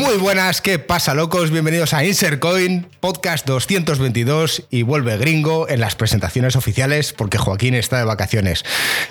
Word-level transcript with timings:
Muy 0.00 0.16
buenas, 0.16 0.62
¿qué 0.62 0.78
pasa 0.78 1.12
locos? 1.12 1.50
Bienvenidos 1.50 1.92
a 1.92 2.02
Insercoin, 2.06 2.86
podcast 3.00 3.46
222 3.46 4.62
y 4.70 4.80
vuelve 4.80 5.18
gringo 5.18 5.68
en 5.68 5.78
las 5.78 5.94
presentaciones 5.94 6.56
oficiales 6.56 7.12
porque 7.12 7.36
Joaquín 7.36 7.74
está 7.74 7.98
de 7.98 8.04
vacaciones. 8.04 8.64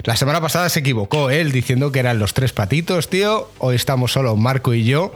La 0.03 0.15
semana 0.15 0.41
pasada 0.41 0.67
se 0.67 0.79
equivocó 0.79 1.29
él 1.29 1.51
diciendo 1.51 1.91
que 1.91 1.99
eran 1.99 2.17
los 2.17 2.33
tres 2.33 2.53
patitos, 2.53 3.07
tío. 3.07 3.51
Hoy 3.59 3.75
estamos 3.75 4.13
solo 4.13 4.35
Marco 4.35 4.73
y 4.73 4.83
yo, 4.83 5.13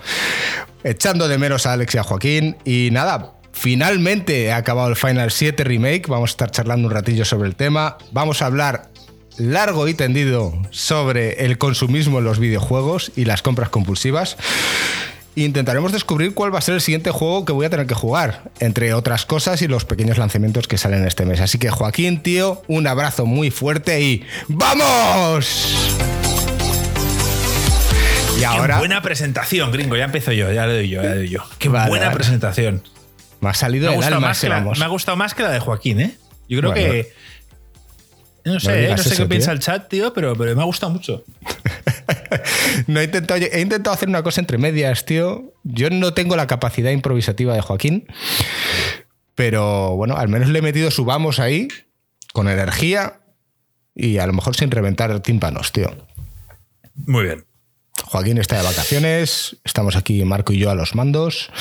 echando 0.84 1.28
de 1.28 1.40
menos 1.40 1.66
a 1.66 1.74
Alex 1.74 1.96
y 1.96 1.98
a 1.98 2.04
Joaquín 2.04 2.56
y 2.64 2.90
nada. 2.92 3.34
Finalmente 3.52 4.52
ha 4.52 4.58
acabado 4.58 4.90
el 4.90 4.96
Final 4.96 5.32
7 5.32 5.64
Remake, 5.64 6.04
vamos 6.08 6.30
a 6.30 6.34
estar 6.34 6.52
charlando 6.52 6.88
un 6.88 6.94
ratillo 6.94 7.26
sobre 7.26 7.50
el 7.50 7.56
tema, 7.56 7.98
vamos 8.12 8.44
a 8.44 8.46
hablar 8.46 8.92
largo 9.40 9.88
y 9.88 9.96
tendido 9.96 10.54
sobre 10.70 11.46
el 11.46 11.58
consumismo 11.58 12.20
en 12.20 12.26
los 12.26 12.38
videojuegos 12.38 13.12
y 13.16 13.26
las 13.26 13.42
compras 13.42 13.70
compulsivas. 13.70 14.38
Intentaremos 15.36 15.92
descubrir 15.92 16.36
cuál 16.36 16.54
va 16.54 16.60
a 16.60 16.62
ser 16.62 16.76
el 16.76 16.82
siguiente 16.82 17.10
juego 17.10 17.44
que 17.44 17.54
voy 17.54 17.66
a 17.66 17.70
tener 17.70 17.88
que 17.88 17.96
jugar, 17.96 18.52
entre 18.60 18.94
otras 18.94 19.26
cosas 19.26 19.64
y 19.64 19.68
los 19.68 19.84
pequeños 19.84 20.20
lanzamientos 20.20 20.68
que 20.68 20.78
salen 20.78 21.08
este 21.08 21.26
mes. 21.26 21.42
Así 21.42 21.58
que 21.58 21.72
Joaquín, 21.72 22.22
tío, 22.22 22.62
un 22.68 22.86
abrazo 22.86 23.26
muy 23.26 23.50
fuerte 23.50 24.00
y 24.02 24.24
¡vamos! 24.48 25.76
Y 28.40 28.44
ahora... 28.44 28.76
Qué 28.76 28.80
buena 28.80 29.02
presentación, 29.02 29.72
gringo. 29.72 29.96
Ya 29.96 30.06
empiezo 30.06 30.32
yo, 30.34 30.52
ya 30.52 30.68
le 30.68 30.74
doy 30.74 30.90
yo, 30.90 31.02
ya 31.02 31.10
le 31.10 31.16
doy 31.16 31.30
yo. 31.30 31.40
Qué 31.58 31.70
buena 31.70 32.12
presentación. 32.12 32.84
Me 33.42 33.50
ha 33.50 33.54
salido 33.56 33.88
me 33.90 33.94
ha 33.94 33.98
gustado 33.98 34.22
más 34.22 34.40
que 34.40 34.50
la, 34.50 34.62
Me 34.62 34.86
ha 34.86 34.88
gustado 34.88 35.18
más 35.18 35.34
que 35.34 35.44
la 35.44 35.50
de 35.50 35.60
Joaquín, 35.60 36.00
¿eh? 36.00 36.18
Yo 36.48 36.60
creo 36.60 36.74
que 36.74 37.12
no 38.46 38.60
sé, 38.60 38.90
no, 38.90 38.98
sé 38.98 39.16
qué 39.16 39.26
piensa 39.26 39.52
el 39.52 39.60
chat, 39.60 39.88
tío, 39.88 40.14
pero, 40.14 40.36
pero 40.36 40.56
me 40.56 40.62
ha 40.62 40.66
gustado 40.66 40.92
mucho. 40.92 41.24
no 42.88 43.00
he, 43.00 43.06
intentado, 43.06 43.40
he 43.40 43.62
intentado 43.62 43.94
hacer 43.94 44.10
una 44.10 44.24
cosa 44.24 44.42
entre 44.42 44.58
medias, 44.58 45.06
tío. 45.06 45.54
Yo 45.64 45.90
no 45.90 46.14
tengo 46.14 46.36
la 46.36 46.48
capacidad 46.48 46.92
improvisativa 46.92 47.54
de 47.54 47.62
Joaquín, 47.62 48.08
pero 49.36 49.96
bueno, 49.96 50.16
al 50.16 50.30
menos 50.30 50.50
le 50.50 50.60
he 50.60 50.62
metido 50.62 50.92
su 50.92 51.06
vamos 51.06 51.40
ahí, 51.40 51.68
con 52.34 52.48
energía 52.48 53.22
y 53.96 54.18
a 54.18 54.28
lo 54.28 54.34
mejor 54.34 54.56
sin 54.56 54.72
reventar 54.72 55.20
tímpanos, 55.22 55.72
tío. 55.72 55.96
Muy 56.96 57.24
bien. 57.24 57.46
Joaquín 58.06 58.38
está 58.38 58.58
de 58.58 58.64
vacaciones, 58.64 59.58
estamos 59.64 59.96
aquí 59.96 60.24
Marco 60.24 60.54
y 60.54 60.58
yo 60.58 60.70
a 60.70 60.76
los 60.76 60.96
mandos. 60.96 61.52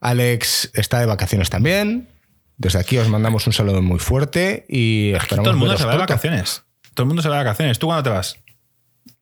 Alex 0.00 0.70
está 0.74 1.00
de 1.00 1.06
vacaciones 1.06 1.50
también. 1.50 2.08
Desde 2.56 2.78
aquí 2.78 2.98
os 2.98 3.08
mandamos 3.08 3.46
un 3.46 3.52
saludo 3.52 3.82
muy 3.82 3.98
fuerte 3.98 4.64
y 4.68 5.12
esperamos. 5.14 5.44
Todo 5.44 5.52
el 5.52 5.58
mundo 5.58 5.76
se 5.76 5.84
va 5.84 5.92
de 5.92 5.98
vacaciones. 5.98 6.62
Todo 6.94 7.04
el 7.04 7.08
mundo 7.08 7.22
se 7.22 7.28
va 7.28 7.38
de 7.38 7.44
vacaciones. 7.44 7.78
¿Tú 7.78 7.86
cuándo 7.86 8.02
te 8.02 8.10
vas? 8.10 8.36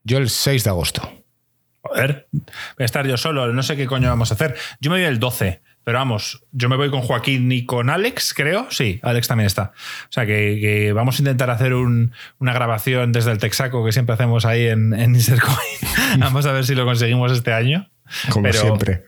Yo 0.04 0.18
el 0.18 0.30
6 0.30 0.64
de 0.64 0.70
agosto. 0.70 1.12
Joder, 1.80 2.28
voy 2.32 2.44
a 2.80 2.84
estar 2.84 3.06
yo 3.06 3.16
solo, 3.16 3.52
no 3.52 3.62
sé 3.62 3.76
qué 3.76 3.86
coño 3.86 4.08
vamos 4.08 4.30
a 4.30 4.34
hacer. 4.34 4.56
Yo 4.80 4.90
me 4.90 4.98
voy 4.98 5.04
el 5.04 5.18
12, 5.18 5.62
pero 5.82 5.98
vamos, 5.98 6.44
yo 6.52 6.68
me 6.68 6.76
voy 6.76 6.90
con 6.90 7.02
Joaquín 7.02 7.50
y 7.50 7.66
con 7.66 7.90
Alex, 7.90 8.34
creo. 8.34 8.68
Sí, 8.70 9.00
Alex 9.02 9.26
también 9.26 9.46
está. 9.46 9.72
O 10.04 10.12
sea 10.12 10.24
que, 10.24 10.92
vamos 10.94 11.18
a 11.18 11.22
intentar 11.22 11.50
hacer 11.50 11.74
una 11.74 12.52
grabación 12.52 13.10
desde 13.10 13.32
el 13.32 13.38
Texaco 13.38 13.84
que 13.84 13.92
siempre 13.92 14.14
hacemos 14.14 14.44
ahí 14.44 14.68
en, 14.68 14.94
en 14.94 15.16
vamos 16.18 16.46
a 16.46 16.52
ver 16.52 16.64
si 16.64 16.74
lo 16.74 16.84
conseguimos 16.84 17.32
este 17.32 17.52
año. 17.52 17.90
Como 18.30 18.52
siempre 18.52 19.04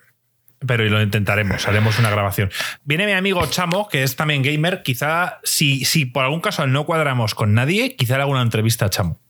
pero 0.66 0.84
lo 0.84 1.02
intentaremos, 1.02 1.66
haremos 1.68 1.98
una 1.98 2.10
grabación. 2.10 2.50
Viene 2.84 3.06
mi 3.06 3.12
amigo 3.12 3.44
Chamo, 3.46 3.88
que 3.88 4.02
es 4.02 4.16
también 4.16 4.42
gamer, 4.42 4.82
quizá 4.82 5.40
si, 5.44 5.84
si 5.84 6.06
por 6.06 6.24
algún 6.24 6.40
caso 6.40 6.66
no 6.66 6.86
cuadramos 6.86 7.34
con 7.34 7.54
nadie, 7.54 7.96
quizá 7.96 8.16
le 8.16 8.22
haga 8.22 8.32
una 8.32 8.42
entrevista 8.42 8.86
a 8.86 8.90
Chamo. 8.90 9.20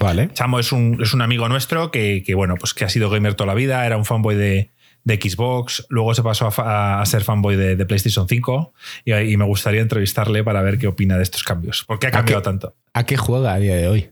Vale. 0.00 0.30
Chamo 0.32 0.58
es 0.58 0.72
un, 0.72 0.98
es 1.02 1.14
un 1.14 1.22
amigo 1.22 1.48
nuestro 1.48 1.90
que, 1.90 2.22
bueno, 2.34 2.56
pues 2.56 2.74
que 2.74 2.84
ha 2.84 2.88
sido 2.88 3.10
gamer 3.10 3.34
toda 3.34 3.48
la 3.48 3.54
vida, 3.54 3.86
era 3.86 3.96
un 3.96 4.04
fanboy 4.04 4.34
de, 4.34 4.70
Xbox, 5.06 5.86
luego 5.88 6.14
se 6.14 6.22
pasó 6.22 6.52
a, 6.56 7.02
ser 7.06 7.22
fanboy 7.22 7.56
de, 7.56 7.86
PlayStation 7.86 8.28
5 8.28 8.74
y, 9.04 9.36
me 9.36 9.44
gustaría 9.44 9.80
entrevistarle 9.80 10.42
para 10.42 10.62
ver 10.62 10.78
qué 10.78 10.88
opina 10.88 11.16
de 11.16 11.22
estos 11.22 11.44
cambios. 11.44 11.84
¿Por 11.84 11.98
qué 11.98 12.08
ha 12.08 12.10
cambiado 12.10 12.42
tanto? 12.42 12.74
¿A 12.92 13.04
qué 13.04 13.16
juega 13.16 13.52
a 13.52 13.58
día 13.58 13.76
de 13.76 13.88
hoy? 13.88 14.10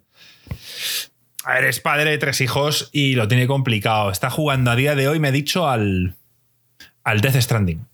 A 1.44 1.55
ver, 1.55 1.65
es 1.65 1.81
padre 1.81 2.11
de 2.11 2.19
tres 2.19 2.41
hijos 2.41 2.89
y 2.93 3.17
lo 3.17 3.28
tiene 3.28 3.47
complicado. 3.47 4.11
Está 4.11 4.31
jugando 4.31 4.71
a 4.71 4.77
día 4.77 4.94
de 4.94 5.09
hoy, 5.09 5.19
me 5.19 5.28
he 5.28 5.33
dicho, 5.33 5.69
al, 5.69 6.17
al 7.03 7.21
Death 7.21 7.37
Stranding. 7.37 7.87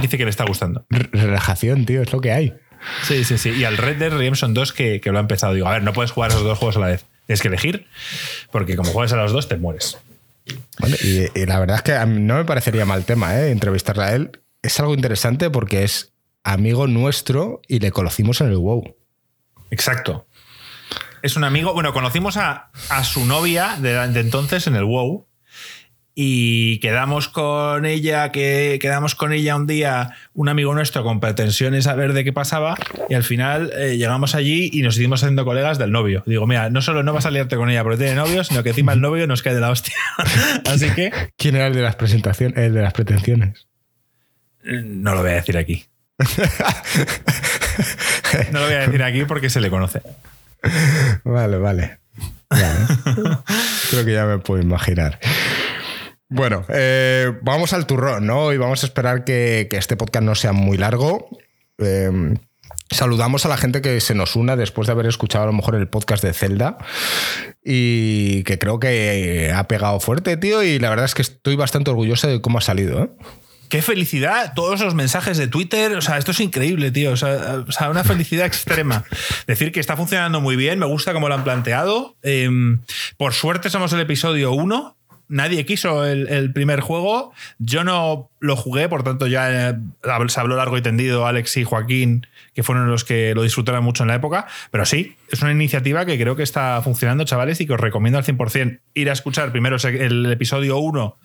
Dice 0.00 0.16
que 0.16 0.24
le 0.24 0.30
está 0.30 0.44
gustando. 0.44 0.86
Relajación, 0.90 1.84
tío, 1.84 2.02
es 2.02 2.12
lo 2.12 2.20
que 2.20 2.32
hay. 2.32 2.54
Sí, 3.02 3.24
sí, 3.24 3.38
sí. 3.38 3.50
Y 3.50 3.64
al 3.64 3.76
Red 3.76 3.96
Dead 3.98 4.10
Redemption 4.10 4.54
2 4.54 4.72
que, 4.72 5.00
que 5.00 5.10
lo 5.12 5.18
ha 5.18 5.20
empezado. 5.20 5.54
Digo, 5.54 5.68
a 5.68 5.72
ver, 5.72 5.82
no 5.82 5.92
puedes 5.92 6.10
jugar 6.10 6.30
esos 6.30 6.42
dos 6.42 6.58
juegos 6.58 6.76
a 6.76 6.80
la 6.80 6.86
vez. 6.86 7.04
Tienes 7.26 7.42
que 7.42 7.48
elegir, 7.48 7.86
porque 8.50 8.76
como 8.76 8.90
juegas 8.90 9.12
a 9.12 9.16
los 9.16 9.32
dos, 9.32 9.48
te 9.48 9.56
mueres. 9.56 9.98
y, 11.02 11.46
la 11.46 11.58
verdad 11.58 11.76
es 11.76 11.82
que 11.82 12.06
no 12.06 12.36
me 12.36 12.44
parecería 12.44 12.86
mal 12.86 13.04
tema, 13.04 13.36
¿eh? 13.38 13.50
Entrevistarle 13.50 14.04
a 14.04 14.14
él. 14.14 14.40
Es 14.62 14.80
algo 14.80 14.94
interesante 14.94 15.50
porque 15.50 15.84
es 15.84 16.12
amigo 16.42 16.86
nuestro 16.86 17.60
y 17.68 17.80
le 17.80 17.90
conocimos 17.90 18.40
en 18.40 18.48
el 18.48 18.56
WoW. 18.56 18.96
Exacto 19.70 20.26
es 21.22 21.36
un 21.36 21.44
amigo. 21.44 21.72
Bueno, 21.74 21.92
conocimos 21.92 22.36
a, 22.36 22.70
su 23.04 23.24
novia 23.24 23.76
de, 23.78 23.94
entonces 24.20 24.66
en 24.66 24.76
el 24.76 24.84
WoW. 24.84 25.26
Y 26.20 26.80
quedamos 26.80 27.28
con 27.28 27.86
ella, 27.86 28.32
que 28.32 28.80
quedamos 28.82 29.14
con 29.14 29.32
ella 29.32 29.54
un 29.54 29.68
día, 29.68 30.16
un 30.34 30.48
amigo 30.48 30.74
nuestro 30.74 31.04
con 31.04 31.20
pretensiones 31.20 31.86
a 31.86 31.94
ver 31.94 32.12
de 32.12 32.24
qué 32.24 32.32
pasaba. 32.32 32.74
Y 33.08 33.14
al 33.14 33.22
final 33.22 33.70
eh, 33.76 33.96
llegamos 33.96 34.34
allí 34.34 34.68
y 34.72 34.82
nos 34.82 34.98
hicimos 34.98 35.20
siendo 35.20 35.44
colegas 35.44 35.78
del 35.78 35.92
novio. 35.92 36.24
Digo, 36.26 36.44
mira, 36.48 36.70
no 36.70 36.82
solo 36.82 37.04
no 37.04 37.12
vas 37.12 37.26
a 37.26 37.30
liarte 37.30 37.54
con 37.54 37.70
ella 37.70 37.84
porque 37.84 37.98
tiene 37.98 38.16
novio, 38.16 38.42
sino 38.42 38.64
que 38.64 38.70
encima 38.70 38.94
el 38.94 39.00
novio 39.00 39.28
nos 39.28 39.42
cae 39.42 39.54
de 39.54 39.60
la 39.60 39.70
hostia. 39.70 39.94
Así 40.68 40.90
que. 40.90 41.12
¿Quién 41.36 41.54
era 41.54 41.68
el 41.68 41.74
de 41.74 41.82
las 41.82 41.94
presentaciones, 41.94 42.58
el 42.58 42.74
de 42.74 42.82
las 42.82 42.94
pretensiones? 42.94 43.68
No 44.64 45.14
lo 45.14 45.22
voy 45.22 45.30
a 45.30 45.34
decir 45.34 45.56
aquí. 45.56 45.84
no 48.50 48.58
lo 48.58 48.64
voy 48.64 48.74
a 48.74 48.80
decir 48.80 49.04
aquí 49.04 49.24
porque 49.24 49.50
se 49.50 49.60
le 49.60 49.70
conoce. 49.70 50.02
vale, 51.22 51.58
vale. 51.58 51.98
Creo 53.90 54.04
que 54.04 54.12
ya 54.12 54.26
me 54.26 54.38
puedo 54.38 54.60
imaginar. 54.60 55.20
Bueno, 56.30 56.64
eh, 56.68 57.32
vamos 57.42 57.72
al 57.72 57.86
turrón, 57.86 58.26
¿no? 58.26 58.52
Y 58.52 58.58
vamos 58.58 58.82
a 58.82 58.86
esperar 58.86 59.24
que, 59.24 59.68
este 59.70 59.96
podcast 59.96 60.24
no 60.24 60.34
sea 60.34 60.52
muy 60.52 60.76
largo. 60.76 61.30
Eh, 61.78 62.34
saludamos 62.90 63.46
a 63.46 63.48
la 63.48 63.56
gente 63.56 63.80
que 63.80 64.00
se 64.00 64.14
nos 64.14 64.36
una 64.36 64.56
después 64.56 64.86
de 64.86 64.92
haber 64.92 65.06
escuchado 65.06 65.44
a 65.44 65.46
lo 65.46 65.52
mejor 65.54 65.74
el 65.74 65.88
podcast 65.88 66.22
de 66.22 66.34
Zelda 66.34 66.76
y 67.64 68.42
que 68.44 68.58
creo 68.58 68.78
que 68.78 69.52
ha 69.54 69.68
pegado 69.68 70.00
fuerte, 70.00 70.36
tío, 70.36 70.62
y 70.62 70.78
la 70.78 70.90
verdad 70.90 71.06
es 71.06 71.14
que 71.14 71.22
estoy 71.22 71.56
bastante 71.56 71.90
orgulloso 71.90 72.28
de 72.28 72.40
cómo 72.40 72.58
ha 72.58 72.62
salido. 72.62 73.02
¿eh? 73.02 73.10
qué 73.68 73.82
felicidad, 73.82 74.54
todos 74.54 74.80
los 74.80 74.94
mensajes 74.94 75.36
de 75.36 75.46
Twitter, 75.46 75.94
o 75.94 76.00
sea, 76.00 76.18
esto 76.18 76.30
es 76.30 76.40
increíble, 76.40 76.90
tío, 76.90 77.12
o 77.12 77.16
sea, 77.16 77.64
una 77.90 78.04
felicidad 78.04 78.46
extrema. 78.46 79.04
Decir 79.46 79.72
que 79.72 79.80
está 79.80 79.96
funcionando 79.96 80.40
muy 80.40 80.56
bien, 80.56 80.78
me 80.78 80.86
gusta 80.86 81.12
cómo 81.12 81.28
lo 81.28 81.34
han 81.34 81.44
planteado. 81.44 82.16
Por 83.16 83.34
suerte 83.34 83.70
somos 83.70 83.92
el 83.92 84.00
episodio 84.00 84.52
1. 84.52 84.97
Nadie 85.28 85.66
quiso 85.66 86.04
el, 86.04 86.52
primer 86.52 86.80
juego. 86.80 87.32
Yo 87.58 87.84
no 87.84 88.30
lo 88.40 88.56
jugué, 88.56 88.88
por 88.88 89.02
tanto 89.02 89.26
ya 89.26 89.70
eh, 89.70 89.74
se 90.28 90.40
habló 90.40 90.56
largo 90.56 90.78
y 90.78 90.82
tendido 90.82 91.26
Alex 91.26 91.58
y 91.58 91.64
Joaquín, 91.64 92.26
que 92.54 92.62
fueron 92.62 92.90
los 92.90 93.04
que 93.04 93.34
lo 93.34 93.42
disfrutaron 93.42 93.84
mucho 93.84 94.04
en 94.04 94.08
la 94.08 94.14
época. 94.14 94.46
Pero 94.70 94.86
sí, 94.86 95.16
es 95.30 95.42
una 95.42 95.52
iniciativa 95.52 96.06
que 96.06 96.18
creo 96.18 96.34
que 96.34 96.42
está 96.42 96.80
funcionando, 96.82 97.24
chavales, 97.24 97.60
y 97.60 97.66
que 97.66 97.74
os 97.74 97.80
recomiendo 97.80 98.18
al 98.18 98.24
100% 98.24 98.80
ir 98.94 99.10
a 99.10 99.12
escuchar 99.12 99.52
primero 99.52 99.76
el 99.84 100.32
episodio 100.32 100.78
1 100.78 101.16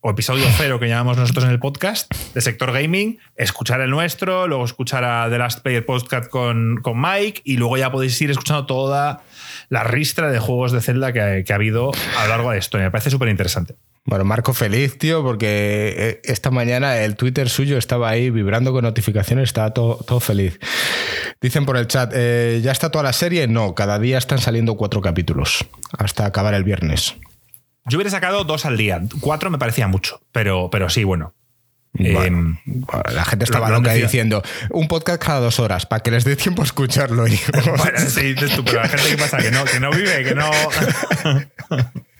o 0.00 0.10
episodio 0.10 0.44
cero 0.56 0.78
que 0.78 0.88
llamamos 0.88 1.16
nosotros 1.16 1.44
en 1.44 1.50
el 1.50 1.58
podcast 1.58 2.12
de 2.32 2.40
sector 2.40 2.72
gaming, 2.72 3.18
escuchar 3.36 3.80
el 3.80 3.90
nuestro, 3.90 4.46
luego 4.46 4.64
escuchar 4.64 5.02
a 5.02 5.28
The 5.28 5.38
Last 5.38 5.60
Player 5.60 5.84
Podcast 5.84 6.30
con, 6.30 6.78
con 6.82 7.00
Mike 7.00 7.42
y 7.44 7.56
luego 7.56 7.76
ya 7.76 7.90
podéis 7.90 8.20
ir 8.22 8.30
escuchando 8.30 8.66
toda 8.66 9.22
la 9.68 9.84
ristra 9.84 10.30
de 10.30 10.38
juegos 10.38 10.72
de 10.72 10.80
Zelda 10.80 11.12
que, 11.12 11.44
ha 11.48 11.54
habido 11.54 11.90
a 12.16 12.22
lo 12.24 12.28
largo 12.28 12.50
de 12.50 12.58
esto. 12.58 12.78
me 12.78 12.90
parece 12.90 13.10
súper 13.10 13.28
interesante. 13.28 13.76
Bueno, 14.04 14.24
Marco 14.24 14.54
feliz, 14.54 14.96
tío, 14.96 15.22
porque 15.22 15.94
eh, 15.96 16.20
esta 16.24 16.50
mañana 16.50 16.96
el 16.98 17.14
Twitter 17.14 17.50
suyo 17.50 17.76
estaba 17.76 18.08
ahí 18.08 18.30
vibrando 18.30 18.72
con 18.72 18.84
notificaciones, 18.84 19.50
estaba 19.50 19.74
todo, 19.74 19.96
todo 19.96 20.20
feliz. 20.20 20.58
Dicen 21.42 21.66
por 21.66 21.76
el 21.76 21.86
chat, 21.86 22.12
eh, 22.14 22.60
¿ya 22.62 22.72
está 22.72 22.90
toda 22.90 23.04
la 23.04 23.12
serie? 23.12 23.46
No, 23.48 23.74
cada 23.74 23.98
día 23.98 24.16
están 24.16 24.38
saliendo 24.38 24.76
cuatro 24.76 25.02
capítulos 25.02 25.66
hasta 25.98 26.24
acabar 26.24 26.54
el 26.54 26.64
viernes. 26.64 27.16
Yo 27.84 27.98
hubiera 27.98 28.10
sacado 28.10 28.44
dos 28.44 28.64
al 28.64 28.76
día. 28.78 29.02
Cuatro 29.20 29.50
me 29.50 29.58
parecía 29.58 29.88
mucho, 29.88 30.20
pero, 30.32 30.70
pero 30.70 30.88
sí, 30.88 31.04
bueno. 31.04 31.34
Em, 31.94 32.56
la 33.12 33.24
gente 33.24 33.44
estaba 33.44 33.70
loca 33.70 33.92
diciendo 33.92 34.42
un 34.70 34.88
podcast 34.88 35.22
cada 35.22 35.40
dos 35.40 35.58
horas 35.58 35.86
para 35.86 36.02
que 36.02 36.10
les 36.10 36.24
dé 36.24 36.36
tiempo 36.36 36.62
a 36.62 36.64
escucharlo. 36.64 37.24
bueno, 37.76 37.98
sí, 38.08 38.34
dices 38.34 38.54
tú, 38.54 38.64
pero 38.64 38.82
la 38.82 38.88
gente 38.88 39.10
que 39.10 39.16
pasa 39.16 39.38
que 39.38 39.50
no, 39.50 39.64
que 39.64 39.80
no 39.80 39.90
vive, 39.90 40.24
que 40.24 40.34
no. 40.34 40.50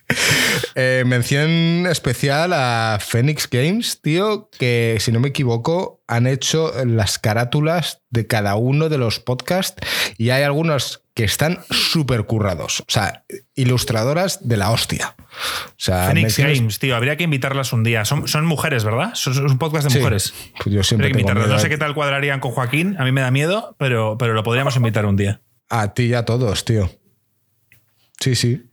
Eh, 0.75 1.05
mención 1.07 1.87
especial 1.87 2.53
a 2.55 2.99
Phoenix 3.01 3.49
Games, 3.51 4.01
tío, 4.01 4.49
que 4.59 4.97
si 5.01 5.13
no 5.13 5.21
me 5.21 5.29
equivoco, 5.29 6.03
han 6.07 6.27
hecho 6.27 6.73
las 6.87 7.19
carátulas 7.19 8.03
de 8.11 8.27
cada 8.27 8.55
uno 8.57 8.89
de 8.89 8.97
los 8.99 9.21
podcasts 9.21 9.77
y 10.17 10.31
hay 10.31 10.45
algunos 10.45 11.03
que 11.15 11.25
están 11.25 11.59
súper 11.71 12.25
currados. 12.25 12.81
O 12.81 12.85
sea, 12.89 13.25
ilustradoras 13.55 14.47
de 14.49 14.57
la 14.57 14.71
hostia. 14.71 15.17
O 15.19 15.75
sea, 15.77 16.07
Phoenix 16.07 16.39
menciones- 16.39 16.59
Games, 16.61 16.79
tío, 16.79 16.97
habría 16.97 17.17
que 17.17 17.25
invitarlas 17.25 17.73
un 17.73 17.83
día. 17.83 18.05
Son, 18.05 18.29
son 18.29 18.47
mujeres, 18.47 18.85
¿verdad? 18.85 19.11
Son, 19.15 19.35
son 19.35 19.45
un 19.51 19.59
podcast 19.59 19.85
de 19.87 19.91
Sí. 19.91 19.99
mujeres. 19.99 20.33
Pues 20.63 20.75
yo 20.75 20.83
siempre 20.85 21.11
tengo 21.11 21.35
miedo 21.35 21.47
No 21.49 21.59
sé 21.59 21.69
qué 21.69 21.77
tal 21.77 21.95
cuadrarían 21.95 22.41
con 22.41 22.53
Joaquín. 22.53 22.97
A 22.99 23.05
mí 23.05 23.13
me 23.13 23.21
da 23.21 23.31
miedo, 23.31 23.75
pero, 23.79 24.17
pero 24.17 24.33
lo 24.33 24.43
podríamos 24.45 24.77
invitar 24.77 25.05
un 25.07 25.17
día. 25.17 25.43
A 25.69 25.93
ti 25.93 26.05
y 26.05 26.15
a 26.15 26.25
todos, 26.25 26.65
tío. 26.65 26.89
Sí, 28.21 28.35
sí. 28.37 28.65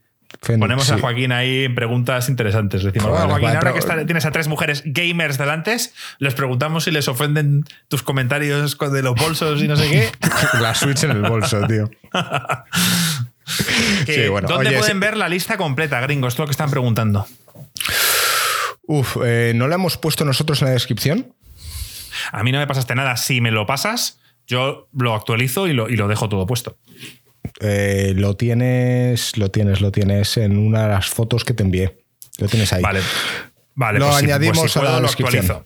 Ponemos 0.58 0.88
a 0.90 0.94
sí. 0.96 1.00
Joaquín 1.00 1.32
ahí 1.32 1.64
en 1.64 1.74
preguntas 1.74 2.28
interesantes. 2.28 2.82
Le 2.84 2.92
decimos, 2.92 3.10
"Bueno, 3.10 3.28
Joaquín, 3.30 3.48
ahora 3.48 3.72
que 3.72 3.78
está- 3.78 4.04
tienes 4.06 4.24
a 4.26 4.30
tres 4.30 4.48
mujeres 4.48 4.82
gamers 4.84 5.38
delante, 5.38 5.76
les 6.18 6.34
preguntamos 6.34 6.84
si 6.84 6.90
les 6.90 7.08
ofenden 7.08 7.64
tus 7.88 8.02
comentarios 8.02 8.76
de 8.78 9.02
los 9.02 9.14
bolsos 9.14 9.62
y 9.62 9.68
no 9.68 9.76
sé 9.76 9.90
qué. 9.90 10.10
La 10.60 10.74
Switch 10.74 11.02
en 11.04 11.10
el 11.12 11.22
bolso, 11.22 11.66
tío. 11.66 11.88
Que, 14.06 14.14
Sí, 14.24 14.28
bueno, 14.28 14.48
¿Dónde 14.48 14.68
oye, 14.68 14.78
pueden 14.78 14.96
sí. 14.96 15.00
ver 15.00 15.16
la 15.16 15.28
lista 15.28 15.56
completa, 15.56 16.00
gringos? 16.00 16.32
Esto 16.34 16.42
es 16.42 16.44
lo 16.44 16.48
que 16.48 16.52
están 16.52 16.70
preguntando. 16.70 17.26
Uf, 18.88 19.16
eh, 19.24 19.52
¿no 19.54 19.68
la 19.68 19.76
hemos 19.76 19.96
puesto 19.96 20.24
nosotros 20.24 20.60
en 20.62 20.68
la 20.68 20.72
descripción? 20.74 21.32
A 22.32 22.42
mí 22.42 22.52
no 22.52 22.58
me 22.58 22.66
pasaste 22.66 22.94
nada. 22.94 23.16
Si 23.16 23.40
me 23.40 23.50
lo 23.50 23.66
pasas, 23.66 24.18
yo 24.46 24.88
lo 24.96 25.14
actualizo 25.14 25.66
y 25.68 25.72
lo, 25.72 25.88
y 25.88 25.96
lo 25.96 26.08
dejo 26.08 26.28
todo 26.28 26.46
puesto. 26.46 26.76
Eh, 27.60 28.12
lo 28.16 28.36
tienes, 28.36 29.36
lo 29.38 29.50
tienes, 29.50 29.80
lo 29.80 29.90
tienes 29.92 30.36
en 30.36 30.58
una 30.58 30.82
de 30.82 30.88
las 30.88 31.06
fotos 31.08 31.44
que 31.44 31.54
te 31.54 31.62
envié. 31.62 31.98
Lo 32.38 32.48
tienes 32.48 32.72
ahí. 32.72 32.82
Vale. 32.82 33.00
Vale, 33.74 33.98
Lo 33.98 34.06
pues 34.08 34.22
añadimos 34.22 34.58
pues 34.58 34.72
si 34.72 34.78
a 34.78 34.82
la 34.82 34.96
lo 35.00 35.02
descripción. 35.02 35.44
actualizo. 35.44 35.64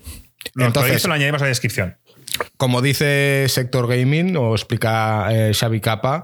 Lo 0.55 0.67
Entonces- 0.67 0.91
actualizo, 0.91 1.09
lo 1.09 1.15
añadimos 1.15 1.43
a 1.43 1.45
la 1.45 1.49
descripción. 1.49 1.97
Como 2.57 2.81
dice 2.81 3.47
Sector 3.49 3.87
Gaming, 3.89 4.37
o 4.37 4.55
explica 4.55 5.29
eh, 5.31 5.53
Xavi 5.55 5.81
Capa, 5.81 6.23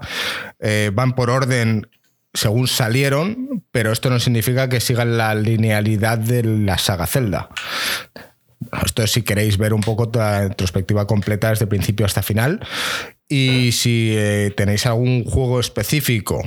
eh, 0.59 0.91
van 0.93 1.13
por 1.13 1.29
orden 1.29 1.87
según 2.33 2.67
salieron, 2.67 3.63
pero 3.71 3.91
esto 3.91 4.09
no 4.09 4.19
significa 4.19 4.69
que 4.69 4.79
sigan 4.79 5.17
la 5.17 5.33
linealidad 5.35 6.17
de 6.17 6.43
la 6.43 6.77
saga 6.77 7.07
Zelda. 7.07 7.49
Esto 8.85 9.03
es 9.03 9.11
si 9.11 9.21
queréis 9.21 9.57
ver 9.57 9.73
un 9.73 9.81
poco 9.81 10.09
la 10.13 10.47
retrospectiva 10.47 11.07
completa 11.07 11.49
desde 11.49 11.67
principio 11.67 12.05
hasta 12.05 12.21
final. 12.23 12.59
Y 13.29 13.71
si 13.73 14.13
eh, 14.15 14.53
tenéis 14.55 14.85
algún 14.85 15.25
juego 15.25 15.59
específico 15.59 16.41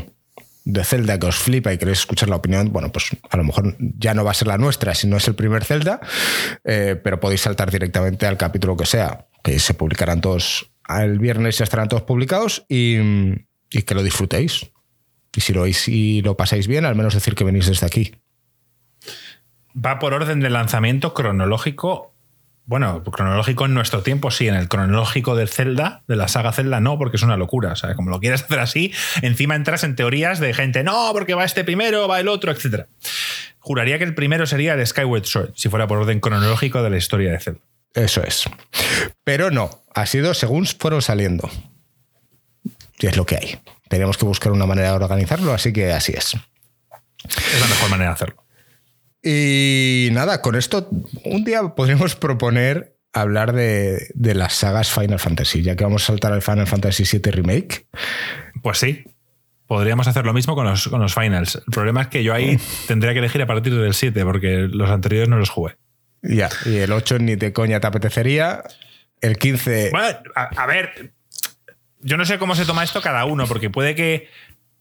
de 0.64 0.84
Zelda 0.84 1.18
que 1.18 1.26
os 1.26 1.36
flipa 1.36 1.72
y 1.72 1.78
queréis 1.78 2.00
escuchar 2.00 2.28
la 2.28 2.36
opinión, 2.36 2.72
bueno, 2.72 2.92
pues 2.92 3.10
a 3.28 3.36
lo 3.36 3.44
mejor 3.44 3.76
ya 3.78 4.14
no 4.14 4.24
va 4.24 4.30
a 4.30 4.34
ser 4.34 4.48
la 4.48 4.58
nuestra 4.58 4.94
si 4.94 5.06
no 5.06 5.16
es 5.16 5.26
el 5.28 5.34
primer 5.34 5.64
Zelda, 5.64 6.00
eh, 6.64 7.00
pero 7.02 7.20
podéis 7.20 7.42
saltar 7.42 7.70
directamente 7.70 8.26
al 8.26 8.36
capítulo 8.36 8.76
que 8.76 8.86
sea, 8.86 9.26
que 9.42 9.58
se 9.58 9.74
publicarán 9.74 10.20
todos 10.20 10.70
el 10.98 11.18
viernes, 11.18 11.58
ya 11.58 11.64
estarán 11.64 11.88
todos 11.88 12.02
publicados 12.02 12.64
y, 12.68 12.96
que 13.68 13.94
lo 13.94 14.02
disfrutéis. 14.02 14.70
Y 15.34 15.42
si 15.42 15.52
lo, 15.52 15.62
oís 15.62 15.86
y 15.86 16.22
lo 16.22 16.36
pasáis 16.36 16.66
bien, 16.66 16.84
al 16.84 16.96
menos 16.96 17.14
decir 17.14 17.36
que 17.36 17.44
venís 17.44 17.66
desde 17.66 17.86
aquí. 17.86 18.16
Va 19.74 20.00
por 20.00 20.12
orden 20.12 20.40
de 20.40 20.50
lanzamiento 20.50 21.14
cronológico. 21.14 22.12
Bueno, 22.66 23.02
cronológico 23.02 23.64
en 23.66 23.74
nuestro 23.74 24.02
tiempo, 24.02 24.30
sí, 24.30 24.46
en 24.46 24.54
el 24.54 24.68
cronológico 24.68 25.34
de 25.34 25.46
Zelda, 25.46 26.02
de 26.06 26.16
la 26.16 26.28
saga 26.28 26.52
Zelda, 26.52 26.80
no, 26.80 26.98
porque 26.98 27.16
es 27.16 27.22
una 27.22 27.36
locura. 27.36 27.72
O 27.72 27.76
sea, 27.76 27.94
como 27.94 28.10
lo 28.10 28.20
quieres 28.20 28.42
hacer 28.44 28.60
así, 28.60 28.92
encima 29.22 29.56
entras 29.56 29.84
en 29.84 29.96
teorías 29.96 30.38
de 30.40 30.54
gente, 30.54 30.84
no, 30.84 31.10
porque 31.12 31.34
va 31.34 31.44
este 31.44 31.64
primero, 31.64 32.06
va 32.06 32.20
el 32.20 32.28
otro, 32.28 32.52
etc. 32.52 32.86
Juraría 33.58 33.98
que 33.98 34.04
el 34.04 34.14
primero 34.14 34.46
sería 34.46 34.74
el 34.74 34.86
Skyward 34.86 35.24
Sword, 35.24 35.52
si 35.54 35.68
fuera 35.68 35.86
por 35.86 35.98
orden 35.98 36.20
cronológico 36.20 36.82
de 36.82 36.90
la 36.90 36.96
historia 36.96 37.32
de 37.32 37.40
Zelda. 37.40 37.60
Eso 37.94 38.22
es. 38.22 38.44
Pero 39.24 39.50
no, 39.50 39.82
ha 39.94 40.06
sido 40.06 40.34
según 40.34 40.66
fueron 40.66 41.02
saliendo. 41.02 41.50
Y 43.00 43.06
es 43.06 43.16
lo 43.16 43.26
que 43.26 43.36
hay. 43.36 43.58
Tenemos 43.88 44.16
que 44.16 44.24
buscar 44.24 44.52
una 44.52 44.66
manera 44.66 44.90
de 44.90 44.94
organizarlo, 44.94 45.52
así 45.52 45.72
que 45.72 45.92
así 45.92 46.12
es. 46.12 46.34
Es 47.24 47.60
la 47.60 47.66
mejor 47.66 47.90
manera 47.90 48.10
de 48.10 48.14
hacerlo. 48.14 48.39
Y 49.22 50.08
nada, 50.12 50.40
con 50.40 50.56
esto 50.56 50.88
un 51.24 51.44
día 51.44 51.62
podríamos 51.74 52.16
proponer 52.16 52.96
hablar 53.12 53.52
de, 53.52 54.08
de 54.14 54.34
las 54.34 54.54
sagas 54.54 54.90
Final 54.90 55.18
Fantasy, 55.18 55.62
ya 55.62 55.76
que 55.76 55.84
vamos 55.84 56.04
a 56.04 56.06
saltar 56.06 56.32
al 56.32 56.42
Final 56.42 56.66
Fantasy 56.66 57.04
VII 57.04 57.32
Remake. 57.32 57.86
Pues 58.62 58.78
sí. 58.78 59.04
Podríamos 59.66 60.08
hacer 60.08 60.26
lo 60.26 60.32
mismo 60.32 60.54
con 60.56 60.66
los, 60.66 60.88
con 60.88 61.00
los 61.00 61.14
finals. 61.14 61.56
El 61.56 61.72
problema 61.72 62.02
es 62.02 62.08
que 62.08 62.24
yo 62.24 62.34
ahí 62.34 62.58
tendría 62.88 63.12
que 63.12 63.20
elegir 63.20 63.40
a 63.42 63.46
partir 63.46 63.72
del 63.74 63.94
7, 63.94 64.24
porque 64.24 64.68
los 64.70 64.90
anteriores 64.90 65.28
no 65.28 65.36
los 65.36 65.50
jugué. 65.50 65.76
Ya, 66.22 66.48
y 66.66 66.76
el 66.76 66.92
8 66.92 67.18
ni 67.20 67.36
de 67.36 67.52
coña 67.52 67.78
te 67.78 67.86
apetecería. 67.86 68.64
El 69.20 69.38
15. 69.38 69.90
Bueno, 69.92 70.18
a, 70.34 70.62
a 70.62 70.66
ver, 70.66 71.12
yo 72.00 72.16
no 72.16 72.24
sé 72.24 72.38
cómo 72.38 72.56
se 72.56 72.64
toma 72.64 72.82
esto 72.82 73.00
cada 73.00 73.24
uno, 73.26 73.46
porque 73.46 73.70
puede 73.70 73.94
que, 73.94 74.28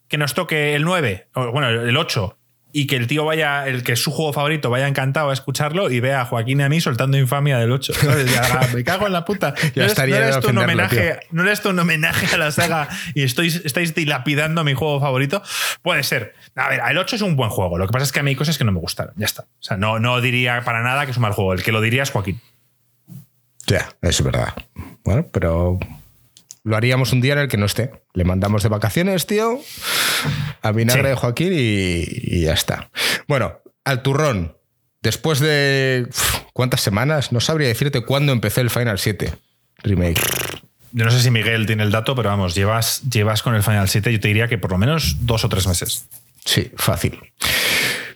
que 0.07 0.18
nos 0.18 0.33
toque 0.33 0.74
el 0.75 0.83
9, 0.83 1.27
o 1.35 1.51
bueno, 1.51 1.69
el 1.69 1.95
8, 1.95 2.38
y 2.71 2.86
que 2.86 2.95
el 2.95 3.07
tío 3.07 3.25
vaya, 3.25 3.68
el 3.68 3.83
que 3.83 3.94
es 3.94 4.01
su 4.01 4.12
juego 4.12 4.31
favorito, 4.31 4.69
vaya 4.69 4.88
encantado 4.88 5.31
a 5.31 5.33
escucharlo 5.33 5.89
y 5.89 6.00
vea 6.00 6.21
a 6.21 6.25
Joaquín 6.25 6.60
y 6.60 6.63
a 6.63 6.69
mí 6.69 6.80
soltando 6.80 7.18
infamia 7.18 7.57
del 7.57 7.71
8. 7.71 7.94
¿sabes? 7.94 8.31
Ya, 8.31 8.42
ah, 8.44 8.68
me 8.74 8.83
cago 8.83 9.07
en 9.07 9.13
la 9.13 9.25
puta. 9.25 9.54
Ya 9.75 9.83
no 9.83 9.89
estaría 9.89 10.19
no 10.19 10.25
eres 10.25 10.45
un 10.45 10.57
homenaje, 10.57 11.19
no 11.31 11.42
eres 11.44 11.62
tú 11.62 11.69
un 11.69 11.80
homenaje 11.80 12.33
a 12.33 12.38
la 12.38 12.51
saga 12.51 12.89
y 13.13 13.24
estáis, 13.24 13.62
estáis 13.66 13.95
dilapidando 13.95 14.63
mi 14.63 14.74
juego 14.74 15.00
favorito. 15.00 15.42
Puede 15.81 16.04
ser. 16.04 16.33
A 16.56 16.69
ver, 16.69 16.81
el 16.89 16.98
8 16.98 17.16
es 17.16 17.21
un 17.21 17.36
buen 17.36 17.50
juego. 17.50 17.77
Lo 17.77 17.88
que 17.88 17.92
pasa 17.92 18.06
es 18.06 18.12
que 18.12 18.19
a 18.19 18.24
mí 18.24 18.31
hay 18.31 18.36
cosas 18.36 18.57
que 18.57 18.63
no 18.63 18.71
me 18.71 18.80
gustaron. 18.80 19.13
Ya 19.16 19.25
está. 19.25 19.44
O 19.44 19.63
sea, 19.63 19.77
no, 19.77 20.00
no 20.00 20.21
diría 20.21 20.62
para 20.63 20.81
nada 20.81 21.06
que 21.06 21.12
es 21.12 21.18
un 21.18 21.21
mal 21.21 21.33
juego. 21.33 21.54
El 21.54 21.63
que 21.63 21.71
lo 21.71 21.81
diría 21.81 22.04
es 22.04 22.12
Joaquín. 22.12 22.42
Ya, 23.68 23.89
es 24.01 24.24
verdad. 24.24 24.54
Bueno, 25.04 25.27
pero 25.31 25.80
lo 26.63 26.75
haríamos 26.77 27.13
un 27.13 27.21
día 27.21 27.33
en 27.33 27.39
el 27.39 27.47
que 27.47 27.57
no 27.57 27.65
esté. 27.65 27.91
Le 28.13 28.23
mandamos 28.25 28.63
de 28.63 28.69
vacaciones, 28.69 29.25
tío, 29.27 29.59
a 30.61 30.71
vinagre 30.71 31.03
Sí. 31.03 31.09
de 31.09 31.15
Joaquín 31.15 31.53
y, 31.53 32.03
y 32.07 32.41
ya 32.44 32.53
está. 32.53 32.89
Bueno, 33.27 33.59
al 33.85 34.01
turrón. 34.03 34.57
Después 35.01 35.39
de 35.39 36.06
uf, 36.09 36.41
cuántas 36.53 36.81
semanas, 36.81 37.31
no 37.31 37.39
sabría 37.39 37.69
decirte 37.69 38.01
cuándo 38.01 38.33
empecé 38.33 38.59
el 38.61 38.69
Final 38.69 39.00
7 39.00 39.33
Remake. 39.83 40.21
Yo 40.91 41.06
no 41.06 41.11
sé 41.11 41.21
si 41.21 41.31
Miguel 41.31 41.65
tiene 41.67 41.83
el 41.83 41.91
dato, 41.91 42.15
pero 42.15 42.29
vamos, 42.29 42.56
llevas, 42.56 43.03
llevas 43.09 43.41
con 43.44 43.56
el 43.56 43.63
Final 43.63 43.88
7, 43.88 44.11
yo 44.11 44.19
te 44.19 44.27
diría 44.27 44.47
que 44.50 44.57
por 44.57 44.71
lo 44.71 44.77
menos 44.77 45.17
dos 45.25 45.45
o 45.45 45.50
tres 45.50 45.67
meses. 45.67 46.07
Sí, 46.44 46.71
fácil. 46.75 47.19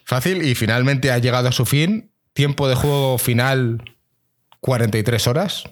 Fácil 0.05 0.43
y 0.43 0.55
finalmente 0.55 1.11
ha 1.11 1.19
llegado 1.19 1.47
a 1.47 1.51
su 1.53 1.65
fin. 1.65 2.11
Tiempo 2.33 2.67
de 2.67 2.75
juego 2.75 3.17
final 3.17 3.81
43 4.59 5.27
horas. 5.27 5.63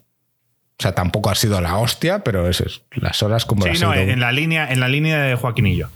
O 0.81 0.83
sea, 0.83 0.95
tampoco 0.95 1.29
ha 1.29 1.35
sido 1.35 1.61
la 1.61 1.77
hostia, 1.77 2.23
pero 2.23 2.49
es, 2.49 2.59
es 2.59 2.81
las 2.95 3.21
horas 3.21 3.45
como 3.45 3.61
Sí, 3.61 3.69
las 3.69 3.81
no, 3.81 3.93
en 3.93 4.19
la 4.19 4.31
línea, 4.31 4.71
en 4.71 4.79
la 4.79 4.87
línea 4.87 5.21
de 5.21 5.35
Joaquín 5.35 5.67
y 5.67 5.75
yo. 5.77 5.89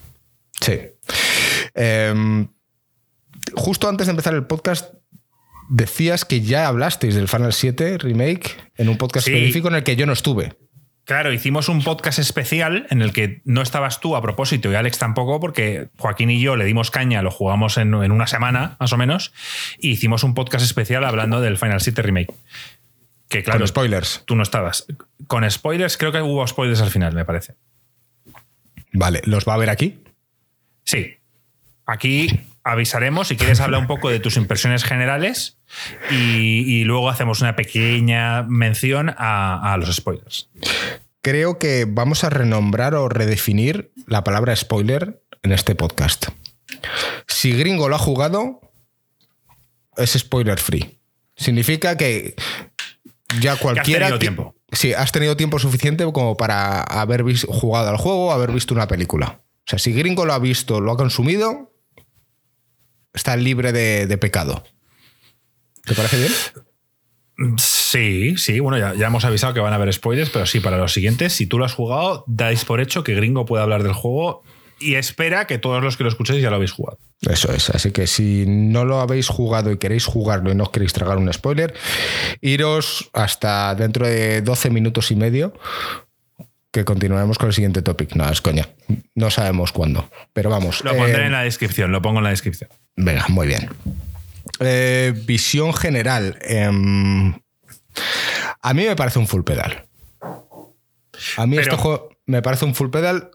Sí. 0.61 0.79
Em, 1.73 2.49
justo 3.55 3.89
antes 3.89 4.05
de 4.05 4.11
empezar 4.11 4.35
el 4.35 4.45
podcast, 4.45 4.93
decías 5.69 6.23
que 6.23 6.41
ya 6.41 6.67
hablasteis 6.67 7.15
del 7.15 7.27
Final 7.27 7.51
7 7.51 7.97
Remake 7.97 8.55
en 8.77 8.89
un 8.89 8.97
podcast 8.99 9.25
Sí. 9.25 9.33
específico 9.33 9.69
en 9.69 9.73
el 9.75 9.83
que 9.83 9.95
yo 9.95 10.05
no 10.05 10.13
estuve. 10.13 10.53
Claro, 11.05 11.33
hicimos 11.33 11.67
un 11.67 11.83
podcast 11.83 12.19
especial 12.19 12.85
en 12.91 13.01
el 13.01 13.11
que 13.11 13.41
no 13.43 13.63
estabas 13.63 13.99
tú 14.01 14.15
a 14.15 14.21
propósito 14.21 14.71
y 14.71 14.75
Alex 14.75 14.99
tampoco, 14.99 15.39
porque 15.39 15.87
Joaquín 15.97 16.29
y 16.29 16.39
yo 16.41 16.55
le 16.57 16.65
dimos 16.65 16.91
caña, 16.91 17.23
lo 17.23 17.31
jugamos 17.31 17.77
en, 17.77 17.91
en 17.95 18.11
una 18.11 18.27
semana, 18.27 18.77
más 18.79 18.93
o 18.93 18.97
menos, 18.97 19.33
y 19.79 19.89
hicimos 19.89 20.23
un 20.23 20.35
podcast 20.35 20.63
especial 20.63 21.03
hablando 21.05 21.41
del 21.41 21.57
Final 21.57 21.81
7 21.81 22.03
Remake. 22.03 22.33
Que 23.29 23.43
claro, 23.43 23.59
Con 23.59 23.67
spoilers. 23.67 24.23
tú 24.25 24.35
no 24.35 24.43
estabas. 24.43 24.85
Con 25.27 25.49
spoilers, 25.49 25.97
creo 25.97 26.11
que 26.11 26.21
hubo 26.21 26.45
spoilers 26.47 26.81
al 26.81 26.91
final, 26.91 27.13
me 27.13 27.25
parece. 27.25 27.55
Vale, 28.93 29.21
¿los 29.25 29.45
va 29.47 29.55
a 29.55 29.57
ver 29.57 29.69
aquí? 29.69 30.03
Sí. 30.83 31.17
Aquí 31.85 32.27
avisaremos 32.63 33.27
si 33.27 33.35
quieres 33.35 33.59
hablar 33.59 33.81
un 33.81 33.87
poco 33.87 34.09
de 34.09 34.19
tus 34.19 34.37
impresiones 34.37 34.83
generales 34.83 35.57
y, 36.09 36.79
y 36.79 36.83
luego 36.83 37.09
hacemos 37.09 37.41
una 37.41 37.55
pequeña 37.55 38.43
mención 38.43 39.13
a, 39.17 39.73
a 39.73 39.77
los 39.77 39.93
spoilers. 39.95 40.49
Creo 41.21 41.57
que 41.59 41.85
vamos 41.87 42.23
a 42.23 42.29
renombrar 42.29 42.95
o 42.95 43.09
redefinir 43.09 43.91
la 44.07 44.23
palabra 44.23 44.55
spoiler 44.55 45.21
en 45.43 45.51
este 45.51 45.75
podcast. 45.75 46.27
Si 47.27 47.51
Gringo 47.57 47.89
lo 47.89 47.95
ha 47.95 47.99
jugado, 47.99 48.61
es 49.97 50.13
spoiler 50.13 50.59
free. 50.59 50.97
Significa 51.35 51.97
que 51.97 52.35
ya 53.41 53.55
cualquiera. 53.57 54.07
tenido 54.07 54.19
que- 54.19 54.23
tiempo. 54.25 54.55
Sí, 54.71 54.93
has 54.93 55.11
tenido 55.11 55.37
tiempo 55.37 55.59
suficiente 55.59 56.03
como 56.11 56.35
para 56.37 56.81
haber 56.81 57.23
vis- 57.23 57.45
jugado 57.47 57.89
al 57.89 57.97
juego, 57.97 58.31
haber 58.33 58.51
visto 58.51 58.73
una 58.73 58.87
película. 58.87 59.41
O 59.59 59.63
sea, 59.69 59.79
si 59.79 59.93
Gringo 59.93 60.25
lo 60.25 60.33
ha 60.33 60.39
visto, 60.39 60.81
lo 60.81 60.91
ha 60.91 60.97
consumido, 60.97 61.71
está 63.13 63.35
libre 63.37 63.71
de, 63.71 64.05
de 64.07 64.17
pecado. 64.17 64.63
¿Te 65.85 65.93
parece 65.93 66.17
bien? 66.17 66.31
Sí, 67.57 68.37
sí, 68.37 68.59
bueno, 68.59 68.77
ya, 68.77 68.93
ya 68.95 69.07
hemos 69.07 69.25
avisado 69.25 69.53
que 69.53 69.59
van 69.59 69.73
a 69.73 69.75
haber 69.75 69.91
spoilers, 69.93 70.29
pero 70.29 70.45
sí, 70.45 70.59
para 70.61 70.77
los 70.77 70.93
siguientes, 70.93 71.33
si 71.33 71.47
tú 71.47 71.59
lo 71.59 71.65
has 71.65 71.73
jugado, 71.73 72.23
dais 72.27 72.63
por 72.65 72.79
hecho 72.79 73.03
que 73.03 73.13
Gringo 73.13 73.45
puede 73.45 73.61
hablar 73.63 73.83
del 73.83 73.93
juego 73.93 74.43
y 74.79 74.95
espera 74.95 75.45
que 75.47 75.57
todos 75.57 75.83
los 75.83 75.97
que 75.97 76.03
lo 76.03 76.09
escuchéis 76.09 76.41
ya 76.41 76.49
lo 76.49 76.57
habéis 76.57 76.71
jugado. 76.71 76.99
Eso 77.21 77.51
es, 77.53 77.69
así 77.69 77.91
que 77.91 78.07
si 78.07 78.45
no 78.47 78.85
lo 78.85 78.99
habéis 78.99 79.27
jugado 79.27 79.71
y 79.71 79.77
queréis 79.77 80.05
jugarlo 80.05 80.51
y 80.51 80.55
no 80.55 80.63
os 80.65 80.69
queréis 80.69 80.93
tragar 80.93 81.17
un 81.17 81.31
spoiler, 81.31 81.73
iros 82.41 83.09
hasta 83.13 83.73
dentro 83.75 84.07
de 84.07 84.41
12 84.41 84.69
minutos 84.69 85.11
y 85.11 85.15
medio 85.15 85.53
que 86.71 86.83
continuaremos 86.83 87.37
con 87.37 87.47
el 87.47 87.53
siguiente 87.53 87.81
topic. 87.81 88.15
No, 88.15 88.29
es 88.29 88.41
coña. 88.41 88.67
No 89.15 89.29
sabemos 89.31 89.71
cuándo. 89.71 90.09
Pero 90.33 90.49
vamos. 90.49 90.83
Lo 90.83 90.93
pondré 90.95 91.23
eh, 91.23 91.25
en 91.27 91.31
la 91.31 91.43
descripción, 91.43 91.91
lo 91.93 92.01
pongo 92.01 92.17
en 92.17 92.25
la 92.25 92.31
descripción. 92.31 92.69
Venga, 92.97 93.25
muy 93.29 93.47
bien. 93.47 93.69
Eh, 94.59 95.13
visión 95.25 95.73
general. 95.73 96.37
em, 96.41 97.33
a 98.61 98.73
mí 98.73 98.85
me 98.85 98.95
parece 98.97 99.19
un 99.19 99.27
full 99.27 99.43
pedal. 99.43 99.85
A 101.37 101.47
mí 101.47 101.55
Pero- 101.55 101.71
este 101.71 101.81
juego 101.81 102.09
me 102.25 102.41
parece 102.41 102.65
un 102.65 102.75
full 102.75 102.89
pedal 102.89 103.31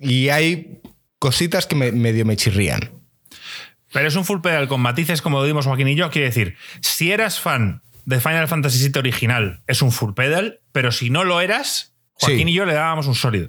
y 0.00 0.28
hay 0.28 0.80
cositas 1.18 1.66
que 1.66 1.74
me, 1.76 1.92
medio 1.92 2.24
me 2.24 2.36
chirrían. 2.36 2.90
Pero 3.92 4.06
es 4.08 4.16
un 4.16 4.24
full 4.24 4.40
pedal 4.40 4.68
con 4.68 4.80
matices, 4.80 5.22
como 5.22 5.42
dimos 5.44 5.64
Joaquín 5.66 5.88
y 5.88 5.94
yo. 5.94 6.10
Quiere 6.10 6.28
decir, 6.28 6.56
si 6.82 7.10
eras 7.12 7.40
fan 7.40 7.82
de 8.04 8.20
Final 8.20 8.46
Fantasy 8.48 8.78
VII 8.88 8.98
original, 8.98 9.62
es 9.66 9.80
un 9.82 9.92
full 9.92 10.12
pedal, 10.14 10.60
pero 10.72 10.92
si 10.92 11.10
no 11.10 11.24
lo 11.24 11.40
eras, 11.40 11.94
Joaquín 12.14 12.46
Sí. 12.48 12.52
y 12.52 12.54
yo 12.54 12.66
le 12.66 12.74
dábamos 12.74 13.06
un 13.06 13.14
sólido. 13.14 13.48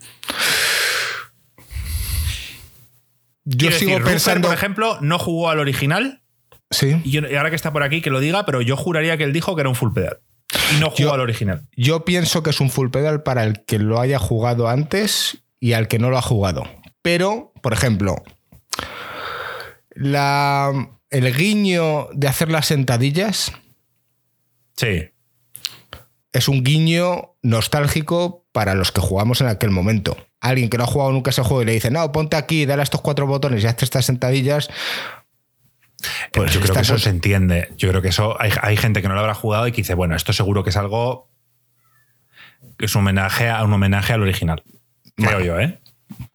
Yo 3.45 3.57
Quiero 3.57 3.75
sigo 3.77 3.89
decir, 3.91 3.99
Rupert, 4.01 4.13
pensando. 4.13 4.47
por 4.47 4.57
ejemplo, 4.57 4.97
no 5.01 5.17
jugó 5.19 5.49
al 5.49 5.59
original. 5.59 6.21
sí. 6.71 7.01
Y 7.03 7.17
ahora 7.35 7.49
que 7.49 7.55
está 7.55 7.73
por 7.73 7.81
aquí, 7.83 8.01
que 8.01 8.11
lo 8.11 8.19
diga, 8.19 8.45
pero 8.45 8.61
yo 8.61 8.77
juraría 8.77 9.17
que 9.17 9.23
él 9.23 9.33
dijo 9.33 9.55
que 9.55 9.61
era 9.61 9.69
un 9.69 9.75
full 9.75 9.91
pedal. 9.91 10.19
Y 10.75 10.79
no 10.79 10.87
jugó 10.91 10.97
Yo- 10.99 11.13
al 11.13 11.19
original. 11.21 11.67
Yo 11.75 12.05
pienso 12.05 12.43
que 12.43 12.51
es 12.51 12.59
un 12.59 12.69
full 12.69 12.89
pedal 12.91 13.23
para 13.23 13.43
el 13.43 13.63
que 13.65 13.79
lo 13.79 13.99
haya 13.99 14.19
jugado 14.19 14.67
antes 14.67 15.39
y 15.59 15.73
al 15.73 15.87
que 15.87 15.99
no 15.99 16.09
lo 16.09 16.17
ha 16.17 16.21
jugado. 16.21 16.63
Pero, 17.01 17.53
por 17.61 17.73
ejemplo, 17.73 18.23
la, 19.91 20.71
el 21.09 21.35
guiño 21.35 22.07
de 22.13 22.27
hacer 22.27 22.49
las 22.49 22.67
sentadillas 22.67 23.51
Sí. 24.75 25.09
es 26.31 26.47
un 26.47 26.63
guiño 26.63 27.35
nostálgico 27.41 28.45
para 28.51 28.75
los 28.75 28.91
que 28.91 29.01
jugamos 29.01 29.41
en 29.41 29.47
aquel 29.47 29.71
momento. 29.71 30.15
Alguien 30.39 30.69
que 30.69 30.77
no 30.77 30.85
ha 30.85 30.87
jugado 30.87 31.11
nunca 31.11 31.31
ese 31.31 31.41
juego 31.43 31.63
y 31.63 31.65
le 31.65 31.73
dice, 31.73 31.91
no, 31.91 32.11
ponte 32.13 32.37
aquí, 32.37 32.65
dale 32.65 32.81
a 32.81 32.83
estos 32.83 33.01
cuatro 33.01 33.27
botones 33.27 33.63
y 33.63 33.67
hazte 33.67 33.83
estas 33.83 34.05
sentadillas. 34.05 34.69
Pues 36.31 36.53
yo 36.53 36.61
creo 36.61 36.75
que 36.75 36.79
eso 36.81 36.97
se 36.97 37.09
entiende. 37.09 37.73
Yo 37.75 37.89
creo 37.89 38.01
que 38.01 38.07
eso 38.07 38.41
hay, 38.41 38.51
hay 38.61 38.77
gente 38.77 39.01
que 39.01 39.09
no 39.09 39.15
lo 39.15 39.19
habrá 39.19 39.33
jugado 39.33 39.67
y 39.67 39.71
que 39.73 39.77
dice, 39.81 39.95
bueno, 39.95 40.15
esto 40.15 40.31
seguro 40.31 40.63
que 40.63 40.69
es 40.69 40.77
algo 40.77 41.29
que 42.77 42.85
es 42.85 42.95
un 42.95 43.01
homenaje 43.01 43.49
a 43.49 43.61
un 43.65 43.73
homenaje 43.73 44.13
al 44.13 44.21
original. 44.21 44.63
Creo 45.19 45.31
Bueno. 45.39 45.45
yo, 45.45 45.59
¿eh? 45.59 45.79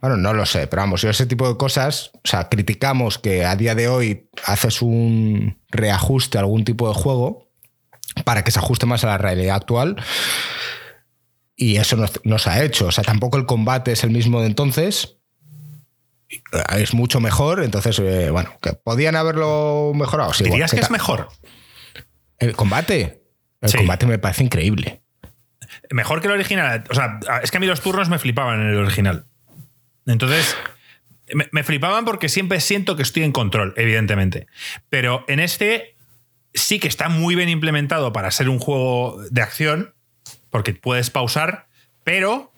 Bueno, 0.01 0.17
no 0.17 0.33
lo 0.33 0.47
sé, 0.47 0.67
pero 0.69 0.83
vamos, 0.83 1.03
yo 1.03 1.11
ese 1.11 1.27
tipo 1.27 1.49
de 1.49 1.57
cosas, 1.57 2.11
o 2.15 2.21
sea, 2.29 2.49
criticamos 2.49 3.19
que 3.19 3.45
a 3.45 3.57
día 3.57 3.75
de 3.75 3.89
hoy 3.89 4.29
haces 4.45 4.83
un 4.83 5.59
reajuste 5.69 6.39
a 6.39 6.43
algún 6.43 6.65
tipo 6.65 6.87
de 6.89 6.95
juego 6.95 7.51
para 8.25 8.45
que 8.45 8.53
se 8.53 8.61
ajuste 8.61 8.87
más 8.87 9.03
a 9.05 9.09
la 9.09 9.19
realidad 9.19 9.57
actual. 9.57 9.97
Y 11.57 11.77
eso 11.77 11.97
no, 11.97 12.07
no 12.25 12.39
se 12.39 12.51
ha 12.51 12.63
hecho. 12.65 12.87
O 12.87 12.93
sea, 12.93 13.03
tampoco 13.05 13.37
el 13.37 13.47
combate 13.47 13.93
es 13.93 14.05
el 14.05 14.11
mismo 14.11 14.41
de 14.41 14.47
entonces. 14.47 15.19
Es 16.77 16.95
mucho 16.95 17.21
mejor. 17.21 17.63
Entonces, 17.63 17.99
eh, 18.01 18.31
bueno, 18.31 18.51
que 18.61 18.73
podían 18.73 19.15
haberlo 19.17 19.93
mejorado. 19.95 20.33
Sí, 20.33 20.45
¿Dirías 20.45 20.71
bueno, 20.73 20.81
que 20.81 20.85
es 20.85 20.91
mejor? 20.91 21.29
El 22.39 22.57
combate. 22.57 23.23
El 23.61 23.69
Sí. 23.71 23.77
combate 23.79 24.07
me 24.07 24.19
parece 24.19 24.43
increíble. 24.45 25.04
Mejor 25.91 26.21
que 26.21 26.27
el 26.29 26.33
original. 26.35 26.85
O 26.91 26.95
sea, 26.95 27.21
es 27.43 27.51
que 27.51 27.57
a 27.57 27.61
mí 27.61 27.67
los 27.67 27.81
turnos 27.81 28.09
me 28.09 28.19
flipaban 28.19 28.61
en 28.61 28.69
el 28.69 28.77
original. 28.77 29.27
Entonces, 30.07 30.57
me, 31.33 31.49
me 31.53 31.63
flipaban 31.63 32.05
porque 32.05 32.29
siempre 32.29 32.61
siento 32.61 32.97
que 32.97 33.03
estoy 33.03 33.23
en 33.23 33.33
control, 33.33 33.75
evidentemente. 33.77 34.47
Pero 34.89 35.25
en 35.29 35.41
este 35.41 35.97
sí 36.55 36.79
que 36.79 36.89
está 36.89 37.09
muy 37.09 37.35
bien 37.35 37.49
implementado 37.49 38.13
para 38.13 38.31
ser 38.31 38.49
un 38.49 38.59
juego 38.59 39.21
de 39.31 39.43
acción, 39.43 39.95
porque 40.51 40.73
puedes 40.75 41.11
pausar, 41.11 41.67
pero 42.05 42.53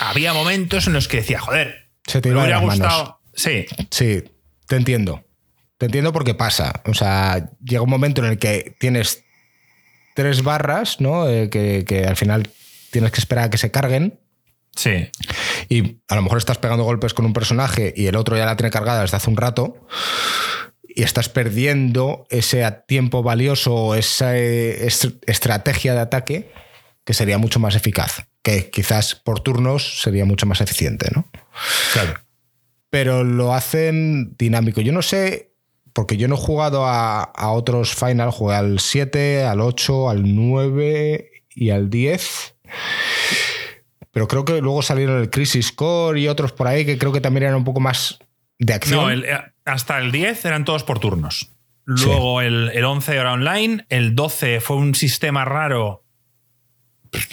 había 0.00 0.32
momentos 0.32 0.86
en 0.86 0.92
los 0.92 1.08
que 1.08 1.18
decía, 1.18 1.40
joder, 1.40 1.88
Se 2.06 2.20
te 2.20 2.28
me 2.28 2.34
iba 2.34 2.42
hubiera 2.44 2.60
manos. 2.60 2.78
gustado. 2.78 3.20
Sí, 3.34 3.66
Sí, 3.90 4.24
te 4.66 4.76
entiendo. 4.76 5.24
Te 5.78 5.86
entiendo 5.86 6.12
porque 6.12 6.34
pasa. 6.34 6.82
O 6.86 6.94
sea, 6.94 7.50
llega 7.64 7.82
un 7.82 7.90
momento 7.90 8.24
en 8.24 8.30
el 8.32 8.38
que 8.38 8.76
tienes 8.78 9.24
tres 10.14 10.42
barras, 10.42 11.00
¿no? 11.00 11.28
Eh, 11.28 11.48
que, 11.50 11.84
que 11.86 12.04
al 12.04 12.16
final 12.16 12.48
tienes 12.90 13.10
que 13.12 13.20
esperar 13.20 13.44
a 13.46 13.50
que 13.50 13.58
se 13.58 13.70
carguen. 13.70 14.20
sí. 14.76 15.08
Y 15.68 16.02
a 16.08 16.16
lo 16.16 16.22
mejor 16.22 16.38
estás 16.38 16.58
pegando 16.58 16.84
golpes 16.84 17.14
con 17.14 17.24
un 17.24 17.32
personaje 17.32 17.94
y 17.96 18.06
el 18.06 18.16
otro 18.16 18.36
ya 18.36 18.44
la 18.44 18.56
tiene 18.56 18.70
cargada 18.70 19.00
desde 19.02 19.16
hace 19.16 19.30
un 19.30 19.36
rato. 19.38 19.86
Y 20.94 21.02
estás 21.04 21.30
perdiendo 21.30 22.26
ese 22.28 22.68
tiempo 22.86 23.22
valioso 23.22 23.94
esa 23.94 24.36
eh, 24.36 24.86
est- 24.86 25.22
estrategia 25.26 25.94
de 25.94 26.00
ataque 26.00 26.52
que 27.04 27.14
sería 27.14 27.38
mucho 27.38 27.58
más 27.60 27.74
eficaz. 27.74 28.26
Que 28.42 28.68
quizás 28.70 29.14
por 29.14 29.40
turnos 29.40 30.02
sería 30.02 30.26
mucho 30.26 30.44
más 30.46 30.60
eficiente, 30.60 31.08
¿no? 31.14 31.30
Claro. 31.94 32.20
pero 32.90 33.24
lo 33.24 33.54
hacen 33.54 34.34
dinámico. 34.36 34.82
Yo 34.82 34.92
no 34.92 35.00
sé, 35.00 35.51
porque 35.92 36.16
yo 36.16 36.28
no 36.28 36.34
he 36.36 36.38
jugado 36.38 36.86
a, 36.86 37.22
a 37.22 37.50
otros 37.52 37.94
Final, 37.94 38.30
jugué 38.30 38.54
al 38.56 38.80
7, 38.80 39.44
al 39.44 39.60
8, 39.60 40.10
al 40.10 40.34
9 40.34 41.30
y 41.54 41.70
al 41.70 41.90
10. 41.90 42.54
Pero 44.10 44.28
creo 44.28 44.44
que 44.44 44.60
luego 44.60 44.82
salieron 44.82 45.20
el 45.20 45.30
Crisis 45.30 45.72
Core 45.72 46.20
y 46.20 46.28
otros 46.28 46.52
por 46.52 46.66
ahí 46.66 46.84
que 46.84 46.98
creo 46.98 47.12
que 47.12 47.20
también 47.20 47.44
eran 47.44 47.56
un 47.56 47.64
poco 47.64 47.80
más 47.80 48.18
de 48.58 48.74
acción. 48.74 49.00
No, 49.00 49.10
el- 49.10 49.24
eh, 49.24 49.38
hasta 49.64 49.98
el 49.98 50.12
10 50.12 50.44
eran 50.44 50.64
todos 50.64 50.84
por 50.84 50.98
turnos. 50.98 51.50
Luego 51.84 52.40
el, 52.40 52.70
el 52.74 52.84
11 52.84 53.16
era 53.16 53.32
online, 53.32 53.84
el 53.88 54.14
12 54.14 54.60
fue 54.60 54.76
un 54.76 54.94
sistema 54.94 55.44
raro. 55.44 56.04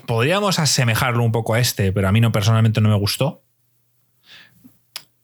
Podríamos 0.07 0.57
asemejarlo 0.59 1.23
un 1.23 1.31
poco 1.31 1.53
a 1.53 1.59
este, 1.59 1.91
pero 1.93 2.07
a 2.07 2.11
mí 2.11 2.19
no 2.19 2.31
personalmente 2.31 2.81
no 2.81 2.89
me 2.89 2.95
gustó. 2.95 3.43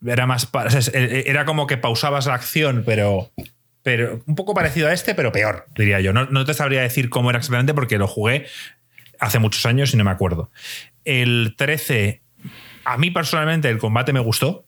Era 0.05 0.25
más 0.25 0.49
eh, 0.93 1.23
era 1.27 1.45
como 1.45 1.67
que 1.67 1.77
pausabas 1.77 2.25
la 2.25 2.33
acción, 2.33 2.83
pero 2.85 3.31
pero 3.85 4.23
un 4.25 4.33
poco 4.33 4.55
parecido 4.55 4.87
a 4.87 4.93
este, 4.93 5.13
pero 5.13 5.31
peor, 5.31 5.67
diría 5.75 5.99
yo. 6.01 6.11
No, 6.11 6.25
no 6.25 6.43
te 6.43 6.55
sabría 6.55 6.81
decir 6.81 7.11
cómo 7.11 7.29
era 7.29 7.37
exactamente 7.37 7.75
porque 7.75 7.99
lo 7.99 8.07
jugué 8.07 8.47
hace 9.19 9.37
muchos 9.37 9.63
años 9.67 9.93
y 9.93 9.97
no 9.97 10.03
me 10.03 10.09
acuerdo. 10.09 10.49
El 11.03 11.53
13, 11.55 12.23
a 12.83 12.97
mí 12.97 13.11
personalmente 13.11 13.69
el 13.69 13.77
combate 13.77 14.11
me 14.11 14.19
gustó. 14.19 14.65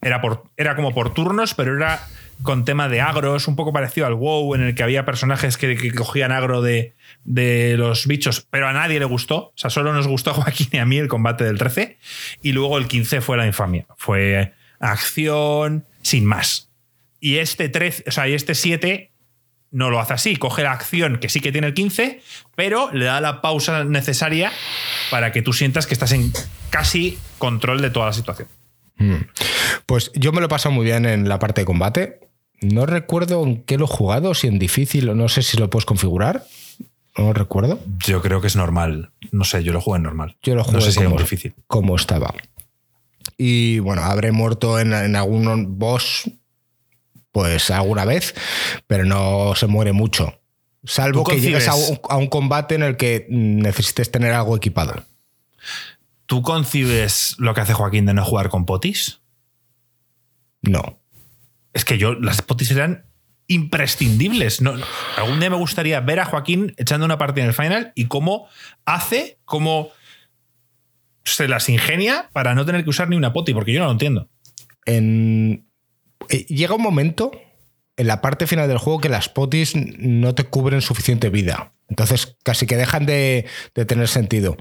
Era, 0.00 0.20
por, 0.20 0.44
era 0.56 0.76
como 0.76 0.94
por 0.94 1.12
turnos, 1.12 1.54
pero 1.54 1.76
era 1.76 2.00
con 2.42 2.64
tema 2.64 2.88
de 2.88 3.00
agros, 3.00 3.48
un 3.48 3.56
poco 3.56 3.72
parecido 3.72 4.06
al 4.06 4.14
WoW, 4.14 4.54
en 4.54 4.62
el 4.62 4.74
que 4.76 4.82
había 4.84 5.04
personajes 5.04 5.56
que, 5.56 5.76
que 5.76 5.92
cogían 5.92 6.32
agro 6.32 6.62
de, 6.62 6.94
de 7.24 7.76
los 7.76 8.06
bichos, 8.06 8.46
pero 8.50 8.68
a 8.68 8.72
nadie 8.72 8.98
le 8.98 9.04
gustó. 9.04 9.36
O 9.36 9.52
sea, 9.56 9.68
solo 9.68 9.92
nos 9.92 10.06
gustó 10.06 10.30
a 10.30 10.34
Joaquín 10.34 10.68
y 10.72 10.78
a 10.78 10.86
mí 10.86 10.96
el 10.96 11.08
combate 11.08 11.44
del 11.44 11.58
13. 11.58 11.98
Y 12.42 12.52
luego 12.52 12.78
el 12.78 12.86
15 12.86 13.20
fue 13.20 13.36
la 13.36 13.46
infamia. 13.46 13.86
Fue 13.96 14.54
acción 14.80 15.86
sin 16.02 16.24
más. 16.24 16.70
Y 17.20 17.36
este 17.36 17.68
13, 17.68 18.04
o 18.08 18.10
sea, 18.10 18.28
y 18.28 18.34
este 18.34 18.54
7 18.54 19.12
no 19.70 19.90
lo 19.90 20.00
hace 20.00 20.14
así. 20.14 20.36
Coge 20.36 20.62
la 20.62 20.72
acción 20.72 21.18
que 21.18 21.28
sí 21.28 21.40
que 21.40 21.52
tiene 21.52 21.68
el 21.68 21.74
15, 21.74 22.20
pero 22.56 22.90
le 22.92 23.04
da 23.04 23.20
la 23.20 23.40
pausa 23.40 23.84
necesaria 23.84 24.50
para 25.10 25.32
que 25.32 25.42
tú 25.42 25.52
sientas 25.52 25.86
que 25.86 25.94
estás 25.94 26.12
en 26.12 26.32
casi 26.70 27.18
control 27.38 27.80
de 27.80 27.90
toda 27.90 28.06
la 28.06 28.12
situación. 28.12 28.48
Pues 29.86 30.10
yo 30.14 30.32
me 30.32 30.40
lo 30.40 30.46
he 30.46 30.48
pasado 30.48 30.74
muy 30.74 30.84
bien 30.84 31.06
en 31.06 31.28
la 31.28 31.38
parte 31.38 31.62
de 31.62 31.64
combate. 31.64 32.20
No 32.60 32.84
recuerdo 32.84 33.42
en 33.44 33.62
qué 33.62 33.78
lo 33.78 33.86
he 33.86 33.88
jugado, 33.88 34.34
si 34.34 34.46
en 34.46 34.58
difícil 34.58 35.08
o 35.08 35.14
no 35.14 35.28
sé 35.28 35.42
si 35.42 35.56
lo 35.56 35.70
puedes 35.70 35.86
configurar. 35.86 36.44
No 37.16 37.32
recuerdo. 37.32 37.80
Yo 38.06 38.20
creo 38.22 38.40
que 38.40 38.46
es 38.46 38.56
normal. 38.56 39.10
No 39.32 39.44
sé, 39.44 39.64
yo 39.64 39.72
lo 39.72 39.80
juego 39.80 39.96
en 39.96 40.02
normal. 40.02 40.36
Yo 40.42 40.54
lo 40.54 40.64
jugué 40.64 40.76
no 40.76 40.80
sé 40.80 40.92
si 40.92 40.98
es 40.98 41.04
como, 41.04 41.10
muy 41.10 41.18
difícil. 41.18 41.54
como 41.66 41.96
estaba. 41.96 42.34
Y 43.36 43.78
bueno, 43.78 44.02
habré 44.02 44.32
muerto 44.32 44.78
en, 44.78 44.92
en 44.92 45.16
algún 45.16 45.78
boss, 45.78 46.30
pues 47.32 47.70
alguna 47.70 48.04
vez, 48.04 48.34
pero 48.86 49.04
no 49.04 49.54
se 49.54 49.66
muere 49.66 49.92
mucho. 49.92 50.40
Salvo 50.84 51.24
¿Tú 51.24 51.30
que 51.30 51.40
llegues 51.40 51.68
a 51.68 51.74
un, 51.74 52.00
a 52.08 52.16
un 52.16 52.28
combate 52.28 52.74
en 52.74 52.82
el 52.82 52.96
que 52.96 53.26
necesites 53.28 54.10
tener 54.10 54.32
algo 54.32 54.56
equipado. 54.56 55.04
¿Tú 56.26 56.42
concibes 56.42 57.34
lo 57.38 57.54
que 57.54 57.60
hace 57.60 57.74
Joaquín 57.74 58.06
de 58.06 58.14
no 58.14 58.24
jugar 58.24 58.48
con 58.48 58.64
potis? 58.64 59.20
No. 60.62 60.98
Es 61.72 61.84
que 61.84 61.98
yo, 61.98 62.14
las 62.14 62.40
potis 62.42 62.70
eran 62.70 63.04
imprescindibles. 63.46 64.60
No. 64.60 64.74
algún 65.16 65.40
día 65.40 65.50
me 65.50 65.56
gustaría 65.56 66.00
ver 66.00 66.20
a 66.20 66.24
Joaquín 66.24 66.72
echando 66.78 67.04
una 67.04 67.18
partida 67.18 67.44
en 67.44 67.48
el 67.48 67.54
final 67.54 67.92
y 67.94 68.06
cómo 68.06 68.46
hace, 68.84 69.38
cómo 69.44 69.90
se 71.24 71.48
las 71.48 71.68
ingenia 71.68 72.28
para 72.32 72.54
no 72.54 72.64
tener 72.66 72.84
que 72.84 72.90
usar 72.90 73.08
ni 73.08 73.16
una 73.16 73.32
poti, 73.32 73.52
porque 73.54 73.72
yo 73.72 73.80
no 73.80 73.86
lo 73.86 73.92
entiendo. 73.92 74.28
En, 74.86 75.66
eh, 76.28 76.44
llega 76.46 76.74
un 76.74 76.82
momento 76.82 77.30
en 77.96 78.06
la 78.06 78.20
parte 78.20 78.46
final 78.46 78.68
del 78.68 78.78
juego 78.78 79.00
que 79.00 79.08
las 79.08 79.28
potis 79.28 79.74
no 79.76 80.34
te 80.34 80.44
cubren 80.44 80.80
suficiente 80.80 81.28
vida. 81.28 81.72
Entonces 81.88 82.36
casi 82.42 82.66
que 82.66 82.76
dejan 82.76 83.04
de, 83.06 83.46
de 83.74 83.84
tener 83.84 84.08
sentido. 84.08 84.56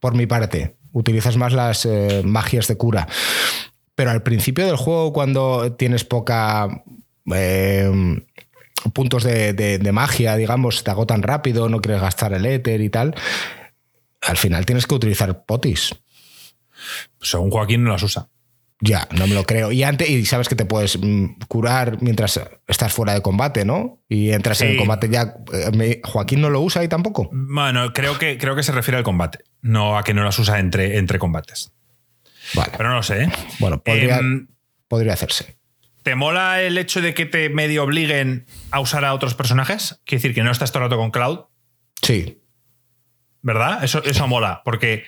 Por 0.00 0.14
mi 0.14 0.26
parte, 0.26 0.76
utilizas 0.92 1.36
más 1.36 1.52
las 1.52 1.86
eh, 1.86 2.22
magias 2.24 2.68
de 2.68 2.76
cura. 2.76 3.08
pero 3.94 4.10
al 4.10 4.22
principio 4.22 4.66
del 4.66 4.76
juego, 4.76 5.12
cuando 5.12 5.72
tienes 5.74 6.04
poca. 6.04 6.82
eh, 7.34 7.90
puntos 8.92 9.22
de, 9.22 9.52
de- 9.52 9.78
de 9.78 9.92
magia, 9.92 10.34
digamos, 10.36 10.82
te 10.82 10.90
agotan 10.90 11.22
rápido, 11.22 11.68
no 11.68 11.80
quieres 11.80 12.02
gastar 12.02 12.32
el 12.32 12.44
éter 12.46 12.80
y 12.80 12.90
tal. 12.90 13.14
Al 14.22 14.36
final 14.36 14.64
tienes 14.66 14.86
que 14.86 14.94
utilizar 14.94 15.44
potis. 15.44 15.94
Según 17.20 17.50
Joaquín 17.50 17.84
no 17.84 17.90
las 17.92 18.02
usa. 18.02 18.28
Ya, 18.80 19.06
no 19.16 19.28
me 19.28 19.34
lo 19.34 19.44
creo. 19.44 19.70
Y 19.70 19.84
antes, 19.84 20.10
y 20.10 20.24
sabes 20.26 20.48
que 20.48 20.56
te 20.56 20.64
puedes 20.64 20.98
mm, 21.00 21.34
curar 21.46 22.02
mientras 22.02 22.40
estás 22.66 22.92
fuera 22.92 23.14
de 23.14 23.22
combate, 23.22 23.64
¿no? 23.64 24.02
Y 24.08 24.30
entras 24.32 24.60
en 24.62 24.70
el 24.70 24.76
combate 24.76 25.08
ya. 25.08 25.36
eh, 25.52 25.70
me- 25.76 26.00
Joaquín 26.02 26.40
no 26.40 26.50
lo 26.50 26.60
usa 26.60 26.82
ahí 26.82 26.88
tampoco. 26.88 27.30
Bueno, 27.32 27.92
creo 27.92 28.18
que, 28.18 28.38
creo 28.38 28.56
que 28.56 28.64
se 28.64 28.72
refiere 28.72 28.98
al 28.98 29.04
combate, 29.04 29.44
no 29.60 29.96
a 29.96 30.02
que 30.02 30.14
no 30.14 30.24
las 30.24 30.36
usa 30.40 30.58
entre, 30.58 30.98
entre 30.98 31.20
combates. 31.20 31.70
Vale. 32.54 32.72
Pero 32.76 32.88
no 32.88 32.96
lo 32.96 33.02
sé. 33.04 33.22
¿eh? 33.24 33.32
Bueno, 33.60 33.80
podría, 33.84 34.18
Em, 34.18 34.48
podría 34.88 35.12
hacerse. 35.12 35.56
¿Te 36.02 36.16
mola 36.16 36.60
el 36.62 36.76
hecho 36.76 37.00
de 37.00 37.14
que 37.14 37.24
te 37.24 37.48
medio 37.50 37.84
obliguen 37.84 38.46
a 38.72 38.80
usar 38.80 39.04
a 39.04 39.14
otros 39.14 39.34
personajes? 39.36 40.00
Quiere 40.04 40.20
decir 40.20 40.34
que 40.34 40.42
no 40.42 40.50
estás 40.50 40.72
todo 40.72 40.82
el 40.82 40.90
rato 40.90 41.00
con 41.00 41.12
Cloud, 41.12 41.38
Sí. 42.02 42.41
¿Verdad? 43.42 43.84
Eso, 43.84 44.02
eso 44.04 44.26
mola, 44.26 44.62
porque 44.64 45.04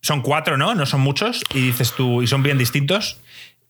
son 0.00 0.22
cuatro, 0.22 0.56
¿no? 0.56 0.74
No 0.74 0.86
son 0.86 1.00
muchos, 1.00 1.42
y 1.52 1.66
dices 1.66 1.92
tú, 1.92 2.22
y 2.22 2.26
son 2.26 2.42
bien 2.42 2.58
distintos, 2.58 3.20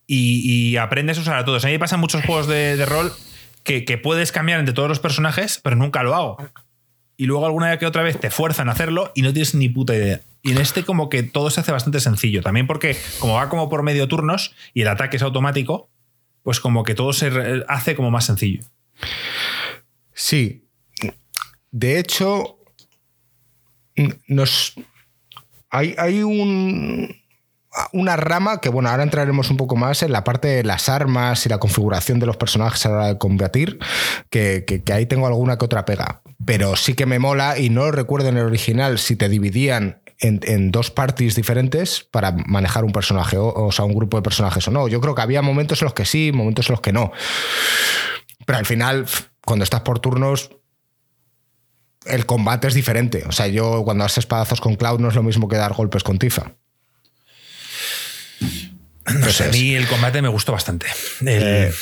y, 0.07 0.71
y 0.71 0.76
aprendes 0.76 1.19
a 1.19 1.23
usar 1.23 1.37
a 1.37 1.45
todos. 1.45 1.65
A 1.65 1.69
mí 1.69 1.73
me 1.73 1.79
pasan 1.79 2.00
muchos 2.00 2.25
juegos 2.25 2.47
de, 2.47 2.76
de 2.76 2.87
rol 2.87 3.12
que, 3.65 3.85
que 3.85 3.99
puedes 3.99 4.33
cambiar 4.33 4.61
entre 4.61 4.75
todos 4.75 4.88
los 4.88 5.00
personajes, 5.00 5.61
pero 5.62 5.76
nunca 5.76 6.03
lo 6.03 6.15
hago. 6.15 6.37
Y 7.17 7.26
luego 7.26 7.47
alguna 7.47 7.71
vez 7.71 7.79
que 7.79 7.87
otra 7.87 8.03
vez 8.03 8.21
te 8.21 8.31
fuerzan 8.31 8.69
a 8.69 8.73
hacerlo 8.73 9.11
y 9.15 9.23
no 9.23 9.33
tienes 9.33 9.55
ni 9.55 9.69
puta 9.69 9.95
idea. 9.95 10.21
Y 10.43 10.53
en 10.53 10.59
este 10.59 10.85
como 10.85 11.09
que 11.09 11.23
todo 11.23 11.50
se 11.50 11.61
hace 11.61 11.73
bastante 11.73 11.99
sencillo. 11.99 12.43
También 12.43 12.67
porque 12.67 12.97
como 13.19 13.35
va 13.35 13.49
como 13.49 13.69
por 13.69 13.83
medio 13.83 14.07
turnos 14.07 14.55
y 14.75 14.83
el 14.83 14.88
ataque 14.88 15.17
es 15.17 15.23
automático, 15.23 15.91
pues 16.43 16.61
como 16.61 16.85
que 16.85 16.95
todo 16.95 17.12
se 17.12 17.65
hace 17.67 17.97
como 17.97 18.11
más 18.11 18.26
sencillo. 18.26 18.62
Sí. 20.12 20.69
De 21.73 21.99
hecho, 21.99 22.56
nos. 24.29 24.75
Hay, 25.71 25.95
hay 25.99 26.23
un. 26.23 27.15
Una 27.93 28.17
rama 28.17 28.62
que, 28.62 28.71
bueno, 28.71 28.88
ahora 28.88 29.03
entraremos 29.03 29.50
un 29.50 29.59
poco 29.59 29.76
más 29.76 30.03
en 30.03 30.11
la 30.11 30.25
parte 30.25 30.49
de 30.49 30.65
las 30.65 30.88
armas 30.88 31.45
y 31.45 31.50
la 31.50 31.59
configuración 31.59 32.19
de 32.19 32.25
los 32.25 32.38
personajes 32.38 32.87
a 32.87 32.88
la 32.88 32.95
hora 32.97 33.07
de 33.09 33.19
combatir, 33.19 33.79
que, 34.31 34.65
que- 34.67 34.93
ahí 34.95 35.05
tengo 35.05 35.26
alguna 35.26 35.59
que 35.59 35.67
otra 35.67 35.85
pega. 35.85 36.23
Pero 36.47 36.75
sí 36.76 36.95
que 36.95 37.05
me 37.05 37.19
mola, 37.19 37.59
y 37.59 37.69
no 37.69 37.91
recuerdo 37.91 38.31
en 38.31 38.38
el 38.38 38.47
original, 38.47 38.99
si 38.99 39.15
te 39.15 39.29
dividían 39.29 40.00
en, 40.21 40.71
dos 40.73 40.91
parties 40.91 41.35
diferentes 41.35 42.03
para 42.11 42.33
manejar 42.33 42.83
un 42.85 42.93
personaje, 42.93 43.37
o, 43.37 43.53
o 43.53 43.71
sea, 43.73 43.85
un 43.85 43.95
grupo 43.95 44.17
de 44.17 44.23
personajes 44.23 44.67
o 44.69 44.71
no. 44.71 44.88
Yo 44.88 45.03
creo 45.03 45.15
que 45.15 45.21
había 45.21 45.43
momentos 45.43 45.83
en 45.83 45.87
los 45.87 45.93
que 45.95 46.07
sí, 46.07 46.33
momentos 46.33 46.71
en 46.71 46.73
los 46.73 46.81
que 46.81 46.95
no. 46.95 47.12
Pero 48.47 48.59
al 48.59 48.65
final, 48.65 49.05
cuando 49.45 49.65
estás 49.65 49.83
por 49.83 49.99
turnos, 49.99 50.50
el 52.09 52.27
combate 52.27 52.69
es 52.69 52.75
diferente. 52.75 53.25
O 53.27 53.33
sea, 53.33 53.47
yo 53.49 53.83
cuando 53.85 54.05
das 54.05 54.19
espadazos 54.19 54.61
con 54.61 54.77
Cloud 54.77 55.01
no 55.01 55.09
es 55.09 55.15
lo 55.15 55.23
mismo 55.23 55.49
que 55.49 55.57
dar 55.57 55.73
golpes 55.75 56.03
con 56.03 56.19
Tifa. 56.19 56.53
No 59.21 59.31
sé, 59.31 59.45
a 59.45 59.49
mí 59.49 59.75
el 59.75 59.87
combate 59.87 60.21
me 60.21 60.29
gustó 60.29 60.53
bastante. 60.53 60.87
El- 61.21 61.29
Eh, 61.29 61.73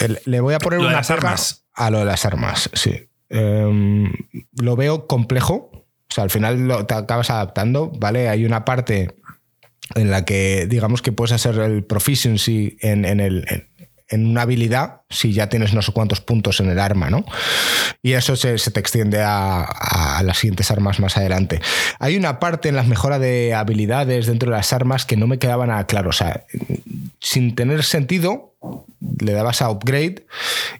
el- 0.00 0.20
le 0.24 0.40
voy 0.40 0.54
a 0.54 0.58
poner 0.58 0.78
una 0.78 0.92
las 0.92 1.10
armas. 1.10 1.64
a 1.74 1.90
lo 1.90 1.98
de 2.00 2.04
las 2.04 2.24
armas, 2.24 2.70
sí. 2.72 3.08
Em, 3.30 4.12
lo 4.52 4.76
veo 4.76 5.06
complejo. 5.06 5.70
O 5.74 6.14
sea, 6.14 6.24
al 6.24 6.30
final 6.30 6.66
lo- 6.68 6.86
te 6.86 6.94
acabas 6.94 7.30
adaptando, 7.30 7.90
¿vale? 7.98 8.28
Hay 8.28 8.44
una 8.44 8.64
parte 8.64 9.16
en 9.96 10.10
la 10.10 10.24
que, 10.24 10.66
digamos 10.68 11.02
que 11.02 11.12
puedes 11.12 11.32
hacer 11.32 11.58
el 11.58 11.84
proficiency 11.84 12.76
en, 12.80 13.04
en 13.04 13.20
el, 13.20 13.44
en, 13.48 13.68
en 14.08 14.26
una 14.26 14.42
habilidad 14.42 15.02
si 15.10 15.32
ya 15.32 15.48
tienes 15.48 15.74
no 15.74 15.82
sé 15.82 15.92
cuántos 15.92 16.20
puntos 16.20 16.60
en 16.60 16.70
el 16.70 16.78
arma, 16.78 17.10
¿no? 17.10 17.24
Y 18.02 18.12
eso 18.12 18.36
se, 18.36 18.58
se 18.58 18.70
te 18.70 18.80
extiende 18.80 19.22
a, 19.22 19.62
a 19.62 20.22
las 20.22 20.38
siguientes 20.38 20.70
armas 20.70 21.00
más 21.00 21.16
adelante. 21.16 21.60
Hay 21.98 22.16
una 22.16 22.38
parte 22.38 22.68
en 22.68 22.76
las 22.76 22.86
mejoras 22.86 23.20
de 23.20 23.54
habilidades 23.54 24.26
dentro 24.26 24.50
de 24.50 24.56
las 24.56 24.72
armas 24.72 25.04
que 25.04 25.16
no 25.16 25.26
me 25.26 25.38
quedaba 25.38 25.66
nada 25.66 25.86
claro. 25.86 26.10
O 26.10 26.12
sea, 26.12 26.44
sin 27.20 27.54
tener 27.54 27.84
sentido, 27.84 28.54
le 29.20 29.32
dabas 29.32 29.62
a 29.62 29.70
upgrade 29.70 30.26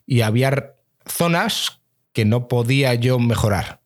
y 0.06 0.22
había 0.22 0.74
zonas 1.06 1.80
que 2.12 2.24
no 2.24 2.48
podía 2.48 2.94
yo 2.94 3.18
mejorar. 3.18 3.80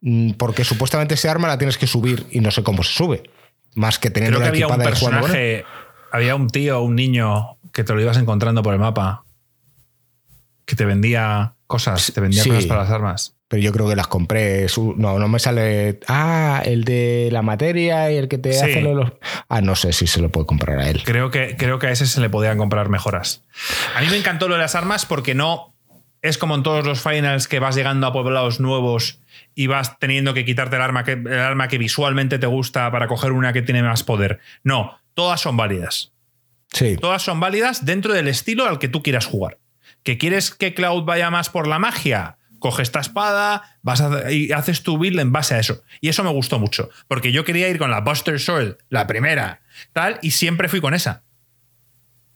Mm, 0.00 0.32
Porque 0.32 0.64
supuestamente 0.64 1.14
ese 1.14 1.28
arma 1.28 1.48
la 1.48 1.58
tienes 1.58 1.78
que 1.78 1.86
subir 1.86 2.26
y 2.30 2.40
no 2.40 2.50
sé 2.50 2.62
cómo 2.62 2.82
se 2.82 2.92
sube. 2.92 3.22
Más 3.74 3.98
que 3.98 4.10
teniendo 4.10 4.38
Creo 4.38 4.52
que 4.52 4.64
había 4.64 4.76
un 4.76 4.82
personaje, 4.82 5.64
había 6.12 6.36
un 6.36 6.48
tío, 6.48 6.82
un 6.82 6.94
niño 6.94 7.53
que 7.74 7.84
te 7.84 7.92
lo 7.92 8.00
ibas 8.00 8.16
encontrando 8.16 8.62
por 8.62 8.72
el 8.72 8.80
mapa, 8.80 9.24
que 10.64 10.76
te 10.76 10.84
vendía 10.86 11.54
cosas, 11.66 12.12
te 12.14 12.20
vendía 12.20 12.42
Sí. 12.42 12.48
cosas 12.48 12.66
para 12.66 12.82
las 12.82 12.90
armas. 12.90 13.36
Pero 13.48 13.62
yo 13.62 13.72
creo 13.72 13.88
que 13.88 13.94
las 13.96 14.06
compré. 14.06 14.66
No, 14.96 15.18
no 15.18 15.28
me 15.28 15.38
sale. 15.38 16.00
Ah, 16.08 16.62
el 16.64 16.84
de 16.84 17.28
la 17.30 17.42
materia 17.42 18.10
y 18.10 18.16
el 18.16 18.28
que 18.28 18.38
te 18.38 18.52
Sí. 18.54 18.60
hace 18.64 18.80
los. 18.80 19.12
Ah, 19.48 19.60
no 19.60 19.76
sé 19.76 19.92
si 19.92 20.06
se 20.06 20.20
lo 20.20 20.30
puede 20.30 20.46
comprar 20.46 20.78
a 20.78 20.88
él. 20.88 21.02
Creo 21.04 21.30
que, 21.30 21.56
creo 21.58 21.78
que 21.78 21.88
a 21.88 21.90
ese 21.90 22.06
se 22.06 22.20
le 22.20 22.30
podían 22.30 22.56
comprar 22.56 22.88
mejoras. 22.88 23.42
A 23.94 24.00
mí 24.00 24.06
me 24.10 24.16
encantó 24.16 24.48
lo 24.48 24.54
de 24.54 24.62
las 24.62 24.74
armas 24.74 25.04
porque 25.04 25.34
no 25.34 25.74
es 26.22 26.38
como 26.38 26.54
en 26.54 26.62
todos 26.62 26.86
los 26.86 27.02
finals 27.02 27.46
que 27.46 27.58
vas 27.58 27.76
llegando 27.76 28.06
a 28.06 28.12
poblados 28.14 28.58
nuevos 28.60 29.20
y 29.54 29.66
vas 29.66 29.98
teniendo 29.98 30.32
que 30.32 30.46
quitarte 30.46 30.76
el 30.76 30.82
arma 30.82 31.04
que, 31.04 31.12
el 31.12 31.38
arma 31.38 31.68
que 31.68 31.76
visualmente 31.76 32.38
te 32.38 32.46
gusta 32.46 32.90
para 32.90 33.08
coger 33.08 33.32
una 33.32 33.52
que 33.52 33.60
tiene 33.62 33.82
más 33.82 34.02
poder. 34.04 34.40
No, 34.62 34.98
todas 35.12 35.40
son 35.42 35.56
válidas. 35.58 36.12
Todas 37.00 37.22
son 37.22 37.40
válidas 37.40 37.84
dentro 37.84 38.12
del 38.12 38.28
estilo 38.28 38.66
al 38.66 38.78
que 38.78 38.88
tú 38.88 39.02
quieras 39.02 39.26
jugar. 39.26 39.58
¿Que 40.02 40.18
quieres 40.18 40.50
que 40.50 40.74
Cloud 40.74 41.04
vaya 41.04 41.30
más 41.30 41.48
por 41.48 41.66
la 41.66 41.78
magia? 41.78 42.36
Coge 42.58 42.82
esta 42.82 43.00
espada 43.00 43.78
vas 43.82 44.00
a- 44.00 44.30
y 44.32 44.50
haces 44.52 44.82
tu 44.82 44.98
build 44.98 45.20
en 45.20 45.32
base 45.32 45.54
a 45.54 45.58
eso. 45.58 45.82
Y 46.00 46.08
eso 46.08 46.24
me 46.24 46.30
gustó 46.30 46.58
mucho. 46.58 46.90
Porque 47.08 47.30
yo 47.32 47.44
quería 47.44 47.68
ir 47.68 47.78
con 47.78 47.90
la 47.90 48.00
Buster 48.00 48.40
Sword, 48.40 48.78
la 48.88 49.06
primera, 49.06 49.60
tal, 49.92 50.18
y 50.22 50.30
siempre 50.32 50.68
fui 50.68 50.80
con 50.80 50.94
esa. 50.94 51.22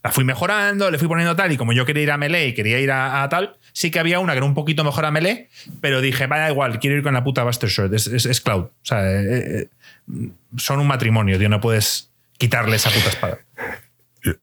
La 0.04 0.12
fui 0.12 0.24
mejorando, 0.24 0.90
le 0.90 0.98
fui 0.98 1.08
poniendo 1.08 1.34
tal, 1.34 1.50
y 1.52 1.56
como 1.56 1.72
yo 1.72 1.84
quería 1.84 2.02
ir 2.04 2.10
a 2.12 2.16
melee 2.16 2.48
y 2.48 2.54
quería 2.54 2.78
ir 2.78 2.92
a, 2.92 3.26
tal, 3.28 3.56
sí 3.72 3.90
que 3.90 3.98
había 3.98 4.20
una 4.20 4.32
que 4.32 4.38
era 4.38 4.46
un 4.46 4.54
poquito 4.54 4.84
mejor 4.84 5.04
a 5.04 5.10
melee, 5.10 5.48
pero 5.80 6.00
dije, 6.00 6.26
vaya 6.28 6.48
igual, 6.48 6.78
quiero 6.78 6.96
ir 6.96 7.02
con 7.02 7.14
la 7.14 7.24
puta 7.24 7.42
Buster 7.42 7.68
Sword, 7.68 7.92
es, 7.94 8.06
es- 8.06 8.24
es 8.26 8.40
Cloud. 8.40 8.64
O 8.66 8.72
sea, 8.82 9.10
eh, 9.10 9.68
eh, 10.12 10.28
son 10.56 10.78
un 10.78 10.86
matrimonio, 10.86 11.36
tío, 11.38 11.48
no 11.48 11.60
puedes 11.60 12.10
quitarle 12.38 12.76
esa 12.76 12.90
puta 12.90 13.08
espada. 13.08 13.38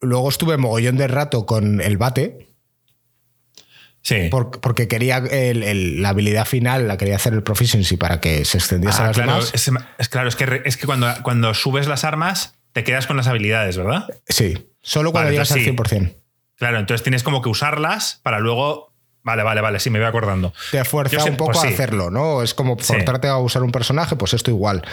Luego 0.01 0.29
estuve 0.29 0.57
mogollón 0.57 0.97
de 0.97 1.07
rato 1.07 1.45
con 1.45 1.81
el 1.81 1.97
bate, 1.97 2.47
Sí. 4.01 4.27
por- 4.29 4.59
porque 4.61 4.87
quería 4.87 5.17
el- 5.17 5.63
el- 5.63 6.01
la 6.01 6.09
habilidad 6.09 6.45
final, 6.45 6.87
la 6.87 6.97
quería 6.97 7.15
hacer 7.15 7.33
el 7.33 7.41
proficiency 7.43 7.97
para 7.97 8.19
que 8.21 8.45
se 8.45 8.57
extendiese 8.59 8.99
a 9.01 9.05
Ah, 9.05 9.07
las 9.07 9.15
claro, 9.17 9.39
es, 9.39 9.53
es 9.97 10.09
claro, 10.09 10.29
es 10.29 10.35
que, 10.35 10.45
re- 10.45 10.61
es 10.65 10.77
que 10.77 10.85
cuando, 10.85 11.07
cuando 11.23 11.53
subes 11.53 11.87
las 11.87 12.03
armas 12.03 12.53
te 12.71 12.83
quedas 12.83 13.07
con 13.07 13.17
las 13.17 13.27
habilidades, 13.27 13.77
¿verdad? 13.77 14.05
Sí, 14.27 14.69
solo 14.81 15.11
cuando 15.11 15.27
Vale, 15.27 15.31
llegas 15.35 15.51
al 15.51 15.59
sí. 15.59 15.63
100%. 15.65 16.13
Claro, 16.57 16.79
entonces 16.79 17.03
tienes 17.03 17.23
como 17.23 17.41
que 17.41 17.49
usarlas 17.49 18.19
para 18.23 18.39
luego. 18.39 18.93
Vale, 19.23 19.41
vale, 19.41 19.59
vale, 19.61 19.79
sí, 19.79 19.89
me 19.89 19.97
voy 19.97 20.07
acordando. 20.07 20.53
Te 20.71 20.85
fuerza 20.85 21.17
Yo 21.17 21.19
sé- 21.23 21.31
un 21.31 21.37
poco 21.37 21.53
pues 21.53 21.63
a 21.65 21.67
sí. 21.67 21.73
hacerlo, 21.73 22.11
¿no? 22.11 22.43
Es 22.43 22.53
como 22.53 22.77
Sí. 22.79 22.83
forzarte 22.93 23.27
a 23.27 23.37
usar 23.39 23.63
un 23.63 23.71
personaje, 23.71 24.15
pues 24.15 24.35
esto 24.35 24.51
igual. 24.51 24.83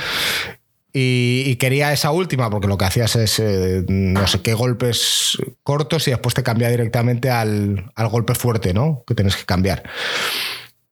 Y, 0.94 1.44
y 1.46 1.57
quería 1.57 1.92
esa 1.92 2.11
última, 2.11 2.50
porque 2.50 2.68
lo 2.68 2.76
que 2.76 2.85
hacías 2.85 3.16
es 3.16 3.38
eh, 3.38 3.83
no 3.88 4.26
sé 4.26 4.42
qué 4.42 4.52
golpes 4.52 5.38
cortos 5.62 6.07
y 6.07 6.11
después 6.11 6.35
te 6.35 6.42
cambia 6.42 6.68
directamente 6.68 7.31
al, 7.31 7.90
al 7.94 8.09
golpe 8.09 8.35
fuerte, 8.35 8.74
¿no? 8.74 9.02
Que 9.07 9.14
tienes 9.14 9.37
que 9.37 9.44
cambiar. 9.46 9.83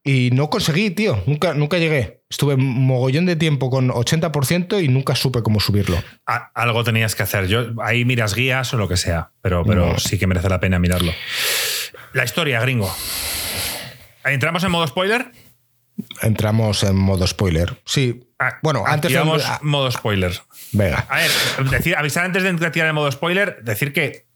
Y 0.03 0.31
no 0.33 0.49
conseguí, 0.49 0.89
tío. 0.91 1.23
Nunca, 1.27 1.53
nunca 1.53 1.77
llegué. 1.77 2.23
Estuve 2.31 2.57
mogollón 2.57 3.27
de 3.27 3.37
tiempo 3.37 3.69
con 3.69 3.91
80% 3.91 4.83
y 4.83 4.89
nunca 4.89 5.15
supe 5.15 5.43
cómo 5.43 5.61
subirlo. 5.61 6.03
A- 6.27 6.51
algo 6.55 6.83
tenías 6.83 7.15
que 7.15 7.23
hacer. 7.25 7.49
Yo, 7.49 7.67
ahí 7.83 8.07
miras 8.07 8.35
guías 8.35 8.73
o 8.73 8.79
lo 8.79 8.89
que 8.89 8.97
sea, 8.97 9.33
pero, 9.43 9.63
pero 9.67 9.89
No. 9.93 9.99
sí 9.99 10.19
que 10.19 10.27
merece 10.27 10.49
la 10.49 10.59
pena 10.61 10.79
mirarlo. 10.79 11.13
La 12.15 12.25
historia, 12.25 12.61
gringo. 12.61 12.91
¿Entramos 14.25 14.65
en 14.65 14.71
modo 14.71 14.87
spoiler? 14.87 15.33
Entramos 16.23 16.83
en 16.83 16.97
modo 16.97 17.27
spoiler. 17.27 17.81
Sí. 17.85 18.27
Ah, 18.39 18.59
Bueno, 18.63 18.85
antes 18.87 19.13
de- 19.13 19.19
activamos 19.19 19.45
ah. 19.47 19.59
modo 19.63 19.91
spoiler. 19.91 20.33
Venga. 20.73 21.07
A 21.09 21.17
ver, 21.17 21.31
decir, 21.71 21.97
avisar 21.97 22.25
antes 22.25 22.43
de 22.43 22.71
tirar 22.71 22.89
el 22.89 22.95
modo 22.95 23.11
spoiler, 23.13 23.63
decir 23.63 23.93
que 23.93 24.27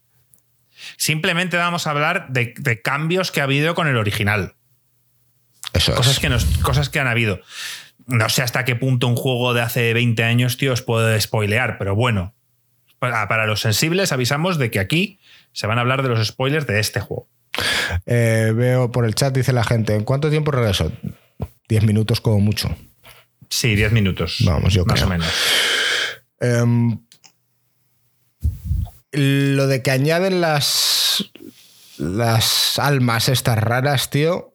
simplemente 0.97 1.57
vamos 1.57 1.87
a 1.87 1.91
hablar 1.91 2.27
de, 2.29 2.53
de 2.57 2.81
cambios 2.81 3.31
que 3.31 3.41
ha 3.41 3.45
habido 3.45 3.73
con 3.73 3.87
el 3.87 3.97
original. 3.97 4.55
Eso 5.73 5.91
es. 5.91 5.97
Cosas 5.97 6.19
que, 6.19 6.29
nos, 6.29 6.45
cosas 6.61 6.89
que 6.89 6.99
han 6.99 7.07
habido. 7.07 7.39
No 8.05 8.29
sé 8.29 8.43
hasta 8.43 8.65
qué 8.65 8.75
punto 8.75 9.07
un 9.07 9.15
juego 9.15 9.53
de 9.53 9.61
hace 9.61 9.93
20 9.93 10.23
años, 10.23 10.57
tío, 10.57 10.73
os 10.73 10.81
puede 10.81 11.19
spoilear, 11.19 11.77
pero 11.77 11.95
bueno. 11.95 12.33
Para, 12.99 13.27
para 13.27 13.45
los 13.45 13.59
sensibles 13.61 14.11
avisamos 14.11 14.57
de 14.57 14.71
que 14.71 14.79
aquí 14.79 15.19
se 15.51 15.67
van 15.67 15.77
a 15.77 15.81
hablar 15.81 16.01
de 16.03 16.09
los 16.09 16.25
spoilers 16.25 16.67
de 16.67 16.79
este 16.79 16.99
juego. 17.01 17.27
Eh, 18.05 18.53
veo 18.55 18.91
por 18.91 19.05
el 19.05 19.15
chat, 19.15 19.33
dice 19.33 19.53
la 19.53 19.63
gente, 19.63 19.95
¿en 19.95 20.03
cuánto 20.03 20.29
tiempo 20.29 20.51
regreso? 20.51 20.91
10 21.67 21.83
minutos 21.83 22.21
como 22.21 22.39
mucho. 22.39 22.75
Sí, 23.49 23.75
10 23.75 23.91
minutos. 23.91 24.37
Vamos, 24.45 24.73
yo 24.73 24.85
Más 24.85 24.95
creo. 24.95 25.07
o 25.07 25.09
menos. 25.09 25.27
Em, 26.39 26.99
lo 29.11 29.67
de 29.67 29.81
que 29.81 29.91
añaden 29.91 30.41
las, 30.41 31.31
las 31.97 32.79
almas 32.79 33.29
estas 33.29 33.57
raras, 33.57 34.09
tío, 34.09 34.53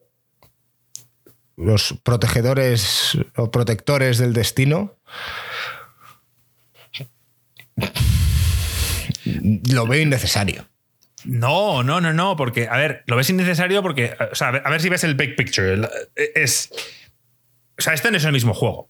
los 1.57 1.95
protegedores 2.03 3.19
o 3.37 3.51
protectores 3.51 4.19
del 4.19 4.33
destino, 4.33 4.97
lo 9.25 9.87
veo 9.87 10.01
innecesario. 10.03 10.67
No, 11.25 11.83
no, 11.83 12.01
no, 12.01 12.13
no, 12.15 12.37
porque, 12.37 12.69
a 12.69 12.77
ver, 12.79 13.05
lo 13.07 13.17
ves 13.17 13.29
innecesario 13.29 13.83
porque, 13.83 14.17
o 14.33 14.35
sea, 14.35 14.49
a 14.49 14.51
ver, 14.53 14.63
a 14.65 14.71
ver 14.71 14.81
si 14.81 14.89
ves 14.89 15.05
el 15.05 15.15
big 15.15 15.37
picture. 15.37 15.89
Es, 16.17 16.71
o 17.81 17.83
sea, 17.83 17.95
este 17.95 18.11
no 18.11 18.17
es 18.17 18.25
el 18.25 18.33
mismo 18.33 18.55
juego. 18.55 18.89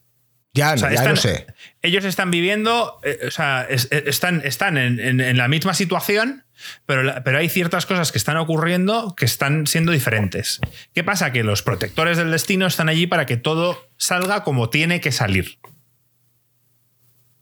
Ya, 0.52 0.72
O 0.74 0.78
sea, 0.78 0.88
ya 0.88 0.94
están- 0.96 1.10
lo 1.10 1.16
sé. 1.16 1.46
Ellos 1.80 2.04
están 2.04 2.32
viviendo, 2.32 2.98
eh, 3.04 3.18
o 3.28 3.30
sea, 3.30 3.64
es- 3.70 3.86
eh, 3.92 4.02
están, 4.06 4.42
están 4.44 4.76
en, 4.78 4.98
en- 4.98 5.20
en 5.20 5.36
la 5.36 5.46
misma 5.46 5.74
situación, 5.74 6.44
pero, 6.86 7.04
la- 7.04 7.22
pero 7.22 7.38
hay 7.38 7.48
ciertas 7.48 7.86
cosas 7.86 8.10
que 8.10 8.18
están 8.18 8.36
ocurriendo 8.36 9.14
que 9.16 9.24
están 9.26 9.68
siendo 9.68 9.92
diferentes. 9.92 10.60
¿Qué 10.92 11.04
pasa? 11.04 11.30
Que 11.32 11.44
los 11.44 11.62
protectores 11.62 12.18
del 12.18 12.32
destino 12.32 12.66
están 12.66 12.88
allí 12.88 13.06
para 13.06 13.26
que 13.26 13.36
todo 13.36 13.88
salga 13.96 14.42
como 14.42 14.70
tiene 14.70 15.00
que 15.00 15.12
salir. 15.12 15.58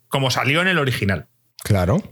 Como 0.07 0.31
salió 0.31 0.61
en 0.61 0.67
el 0.67 0.77
original. 0.77 1.27
Claro. 1.63 2.03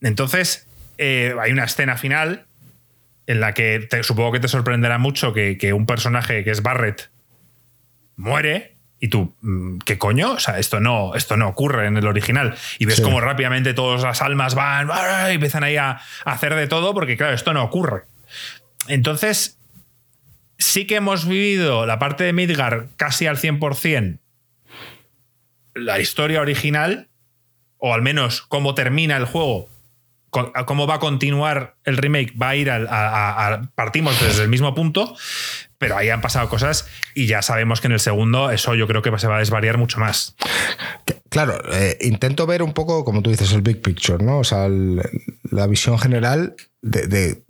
Entonces, 0.00 0.66
eh, 0.98 1.34
hay 1.40 1.52
una 1.52 1.64
escena 1.64 1.96
final 1.96 2.46
en 3.26 3.40
la 3.40 3.54
que 3.54 3.80
te- 3.90 4.02
supongo 4.02 4.32
que 4.32 4.40
te 4.40 4.48
sorprenderá 4.48 4.98
mucho 4.98 5.32
que, 5.32 5.56
que 5.58 5.72
un 5.72 5.86
personaje 5.86 6.42
que 6.44 6.50
es 6.50 6.62
Barrett 6.62 7.10
muere 8.22 8.76
y 9.00 9.08
tú, 9.08 9.34
mm, 9.42 9.78
¿qué 9.78 9.98
coño? 9.98 10.32
O 10.32 10.38
sea, 10.38 10.58
esto 10.58 10.78
no, 10.80 11.14
esto 11.14 11.36
no 11.36 11.48
ocurre 11.48 11.86
en 11.88 11.96
el 11.96 12.06
original. 12.06 12.54
Y 12.78 12.84
ves 12.86 12.96
Sí. 12.96 13.02
como 13.02 13.20
rápidamente 13.20 13.74
todas 13.74 14.02
las 14.02 14.22
almas 14.22 14.54
van 14.54 14.88
¡ah! 14.92 15.26
y 15.30 15.34
empiezan 15.34 15.64
ahí 15.64 15.76
a, 15.76 15.90
a 15.90 16.32
hacer 16.32 16.54
de 16.54 16.68
todo 16.68 16.94
porque, 16.94 17.16
claro, 17.16 17.34
esto 17.34 17.52
no 17.52 17.62
ocurre. 17.64 18.04
Entonces, 18.88 19.58
sí 20.58 20.86
que 20.86 20.96
hemos 20.96 21.26
vivido 21.26 21.84
la 21.86 21.98
parte 21.98 22.22
de 22.24 22.32
Midgar 22.32 22.88
casi 22.96 23.26
al 23.26 23.36
100%, 23.38 24.18
la 25.74 25.98
historia 25.98 26.40
original, 26.40 27.08
o 27.78 27.94
al 27.94 28.02
menos 28.02 28.42
cómo 28.42 28.74
termina 28.74 29.16
el 29.16 29.24
juego, 29.24 29.68
cómo 30.30 30.86
va 30.86 30.94
a 30.94 30.98
continuar 31.00 31.76
el 31.84 31.96
remake, 31.96 32.32
va 32.40 32.50
a 32.50 32.56
ir 32.56 32.70
al- 32.70 32.86
a, 32.88 33.08
a- 33.08 33.54
a- 33.54 33.62
partimos 33.74 34.18
desde 34.20 34.42
el 34.44 34.48
mismo 34.48 34.74
punto, 34.74 35.16
pero 35.82 35.96
ahí 35.96 36.10
han 36.10 36.20
pasado 36.20 36.48
cosas 36.48 36.86
y 37.12 37.26
ya 37.26 37.42
sabemos 37.42 37.80
que 37.80 37.88
en 37.88 37.94
el 37.94 37.98
segundo 37.98 38.52
eso 38.52 38.76
yo 38.76 38.86
creo 38.86 39.02
que 39.02 39.10
se 39.18 39.26
va 39.26 39.34
a 39.34 39.38
desvariar 39.40 39.78
mucho 39.78 39.98
más. 39.98 40.36
Claro, 41.28 41.60
eh, 41.72 41.98
intento 42.02 42.46
ver 42.46 42.62
un 42.62 42.72
poco, 42.72 43.04
como 43.04 43.20
tú 43.20 43.30
dices, 43.30 43.50
el 43.52 43.62
big 43.62 43.82
picture, 43.82 44.22
¿no? 44.24 44.38
O 44.38 44.44
sea, 44.44 44.66
el- 44.66 45.02
la 45.50 45.66
visión 45.66 45.98
general 45.98 46.54
de, 46.82 47.08
de, 47.08 47.42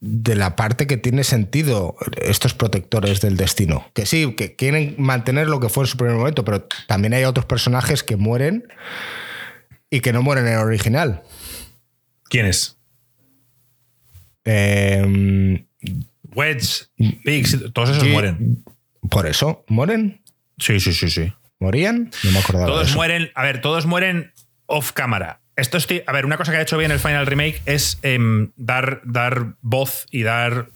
de 0.00 0.34
la 0.34 0.54
parte 0.54 0.86
que 0.86 0.98
tiene 0.98 1.24
sentido 1.24 1.96
estos 2.20 2.52
protectores 2.52 3.22
del 3.22 3.38
destino. 3.38 3.86
Que 3.94 4.04
sí, 4.04 4.34
que 4.34 4.54
quieren 4.54 4.94
mantener 4.98 5.48
lo 5.48 5.60
que 5.60 5.70
fue 5.70 5.84
en 5.84 5.88
su 5.88 5.96
primer 5.96 6.16
momento, 6.16 6.44
pero 6.44 6.68
también 6.88 7.14
hay 7.14 7.24
otros 7.24 7.46
personajes 7.46 8.02
que 8.02 8.16
mueren 8.16 8.68
y 9.88 10.00
que 10.00 10.12
no 10.12 10.20
mueren 10.22 10.46
en 10.46 10.52
el 10.52 10.58
original. 10.58 11.22
¿Quién 12.28 12.44
es? 12.44 12.76
Eh, 14.44 15.64
Wedge, 16.34 16.86
Pigs, 17.24 17.58
todos 17.72 17.90
esos 17.90 18.06
mueren. 18.08 18.64
Por 19.10 19.26
eso, 19.26 19.64
¿mueren? 19.68 20.22
Sí, 20.58 20.80
sí, 20.80 20.92
sí, 20.92 21.10
sí. 21.10 21.32
¿Morían? 21.58 22.10
No 22.24 22.32
me 22.32 22.38
acordaba. 22.38 22.66
de 22.66 22.72
Todos 22.72 22.88
eso. 22.88 22.96
mueren, 22.96 23.30
a 23.34 23.42
ver, 23.42 23.60
todos 23.60 23.86
mueren 23.86 24.32
off 24.66 24.92
cámara. 24.92 25.40
Esto 25.54 25.76
es, 25.76 25.86
a 26.06 26.12
ver, 26.12 26.24
una 26.24 26.36
cosa 26.36 26.50
que 26.50 26.58
ha 26.58 26.62
hecho 26.62 26.78
bien 26.78 26.90
el 26.90 26.98
Final 26.98 27.26
Remake 27.26 27.60
es 27.66 27.98
em, 28.02 28.52
dar, 28.56 29.02
dar 29.04 29.54
voz 29.60 30.06
y 30.10 30.22
dar 30.22 30.68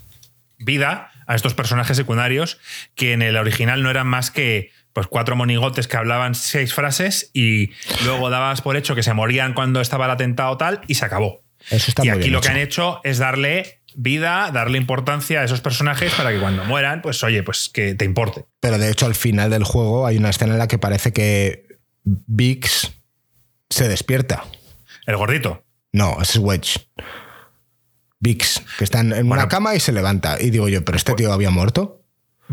vida 0.58 1.10
a 1.26 1.34
estos 1.34 1.54
personajes 1.54 1.96
secundarios 1.96 2.58
que 2.94 3.12
en 3.12 3.22
el 3.22 3.36
original 3.36 3.82
no 3.82 3.90
eran 3.90 4.06
más 4.06 4.30
que 4.30 4.70
pues 4.92 5.06
cuatro 5.08 5.36
monigotes 5.36 5.88
que 5.88 5.96
hablaban 5.96 6.34
seis 6.34 6.72
frases 6.72 7.30
y 7.34 7.70
luego 8.04 8.30
dabas 8.30 8.62
por 8.62 8.76
hecho 8.76 8.94
que 8.94 9.02
se 9.02 9.12
morían 9.12 9.52
cuando 9.52 9.80
estaba 9.80 10.06
el 10.06 10.10
atentado 10.12 10.56
tal 10.56 10.80
y 10.86 10.94
se 10.94 11.04
acabó. 11.04 11.42
Eso 11.70 11.90
está 11.90 12.02
y 12.04 12.08
muy 12.08 12.10
aquí 12.12 12.20
bien 12.20 12.32
lo 12.32 12.40
que 12.40 12.48
han 12.48 12.56
hecho 12.56 13.00
es 13.02 13.18
darle 13.18 13.80
vida, 13.96 14.50
darle 14.52 14.78
importancia 14.78 15.40
a 15.40 15.44
esos 15.44 15.60
personajes 15.60 16.12
para 16.14 16.30
que 16.30 16.38
cuando 16.38 16.64
mueran, 16.64 17.02
pues 17.02 17.22
oye, 17.24 17.42
pues 17.42 17.68
que 17.68 17.94
te 17.94 18.04
importe. 18.04 18.44
Pero 18.60 18.78
de 18.78 18.90
hecho, 18.90 19.06
al 19.06 19.14
final 19.14 19.50
del 19.50 19.64
juego 19.64 20.06
hay 20.06 20.16
una 20.18 20.30
escena 20.30 20.52
en 20.52 20.58
la 20.58 20.68
que 20.68 20.78
parece 20.78 21.12
que 21.12 21.66
Vix 22.04 22.92
se 23.68 23.88
despierta. 23.88 24.44
El 25.06 25.16
gordito. 25.16 25.64
No, 25.92 26.18
ese 26.20 26.32
es 26.32 26.38
Wedge. 26.38 26.88
Vix, 28.20 28.62
que 28.78 28.84
está 28.84 29.00
en 29.00 29.10
Bueno. 29.10 29.32
una 29.34 29.48
cama 29.48 29.74
y 29.74 29.80
se 29.80 29.92
levanta. 29.92 30.36
Y 30.40 30.50
digo 30.50 30.68
yo, 30.68 30.84
¿pero 30.84 30.96
este 30.96 31.14
tío 31.14 31.32
había 31.32 31.50
muerto? 31.50 32.02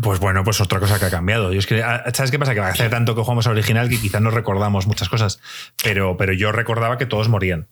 Pues 0.00 0.18
bueno, 0.18 0.42
pues 0.42 0.60
otra 0.60 0.80
cosa 0.80 0.98
que 0.98 1.04
ha 1.06 1.10
cambiado. 1.10 1.52
Yo 1.52 1.58
es 1.58 1.66
que, 1.66 1.82
ah, 1.82 2.02
¿sabes 2.12 2.30
qué 2.30 2.38
pasa? 2.38 2.52
Que 2.54 2.60
hace 2.60 2.88
tanto 2.88 3.14
que 3.14 3.20
jugamos 3.22 3.46
al 3.46 3.52
original 3.52 3.88
que 3.88 4.00
quizás 4.00 4.20
no 4.20 4.30
recordamos 4.30 4.86
muchas 4.86 5.08
cosas. 5.08 5.40
Pero, 5.82 6.16
pero 6.16 6.32
yo 6.32 6.50
recordaba 6.52 6.98
que 6.98 7.06
todos 7.06 7.28
morían. 7.28 7.68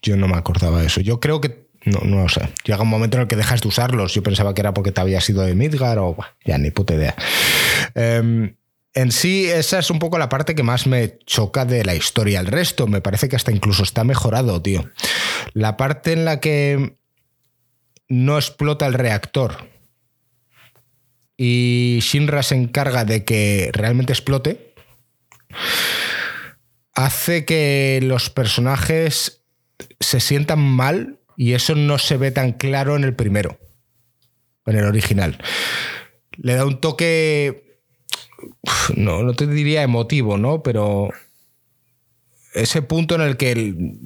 Yo 0.00 0.16
no 0.16 0.28
me 0.28 0.36
acordaba 0.36 0.80
de 0.80 0.86
eso. 0.86 1.00
Yo 1.00 1.18
creo 1.18 1.40
que. 1.40 1.67
No, 1.84 2.00
no 2.04 2.22
lo 2.22 2.28
sé. 2.28 2.48
Llega 2.64 2.82
un 2.82 2.88
momento 2.88 3.16
en 3.16 3.22
el 3.22 3.28
que 3.28 3.36
dejas 3.36 3.60
de 3.60 3.68
usarlos. 3.68 4.12
Yo 4.14 4.22
pensaba 4.22 4.54
que 4.54 4.60
era 4.60 4.74
porque 4.74 4.92
te 4.92 5.00
había 5.00 5.20
sido 5.20 5.42
de 5.42 5.54
Midgar 5.54 5.98
o. 5.98 6.16
ya 6.44 6.58
ni 6.58 6.70
puta 6.70 6.94
idea. 6.94 7.14
Em, 7.94 8.56
en 8.94 9.12
sí, 9.12 9.46
esa 9.48 9.78
es 9.78 9.90
un 9.90 9.98
poco 9.98 10.18
la 10.18 10.28
parte 10.28 10.54
que 10.54 10.62
más 10.62 10.86
me 10.86 11.18
choca 11.24 11.64
de 11.64 11.84
la 11.84 11.94
historia. 11.94 12.40
El 12.40 12.46
resto 12.46 12.86
me 12.86 13.00
parece 13.00 13.28
que 13.28 13.36
hasta 13.36 13.52
incluso 13.52 13.82
está 13.82 14.04
mejorado, 14.04 14.60
tío. 14.60 14.90
La 15.52 15.76
parte 15.76 16.12
en 16.12 16.24
la 16.24 16.40
que 16.40 16.96
no 18.08 18.36
explota 18.36 18.86
el 18.86 18.94
reactor 18.94 19.68
y 21.40 22.00
Shinra 22.02 22.42
se 22.42 22.56
encarga 22.56 23.04
de 23.04 23.24
que 23.24 23.70
realmente 23.72 24.12
explote, 24.12 24.74
hace 26.94 27.44
que 27.44 28.00
los 28.02 28.28
personajes 28.28 29.44
se 30.00 30.18
sientan 30.18 30.58
mal 30.58 31.17
y 31.38 31.52
eso 31.54 31.74
no 31.76 31.98
se 31.98 32.16
ve 32.16 32.32
tan 32.32 32.52
claro 32.52 32.96
en 32.96 33.04
el 33.04 33.14
primero, 33.14 33.58
en 34.66 34.76
el 34.76 34.84
original. 34.84 35.38
Le 36.36 36.54
da 36.54 36.66
un 36.66 36.80
toque, 36.80 37.78
no, 38.96 39.22
no 39.22 39.32
te 39.34 39.46
diría 39.46 39.82
emotivo, 39.84 40.36
¿no? 40.36 40.64
Pero 40.64 41.10
ese 42.54 42.82
punto 42.82 43.14
en 43.14 43.20
el 43.20 43.36
que 43.36 43.52
el- 43.52 44.00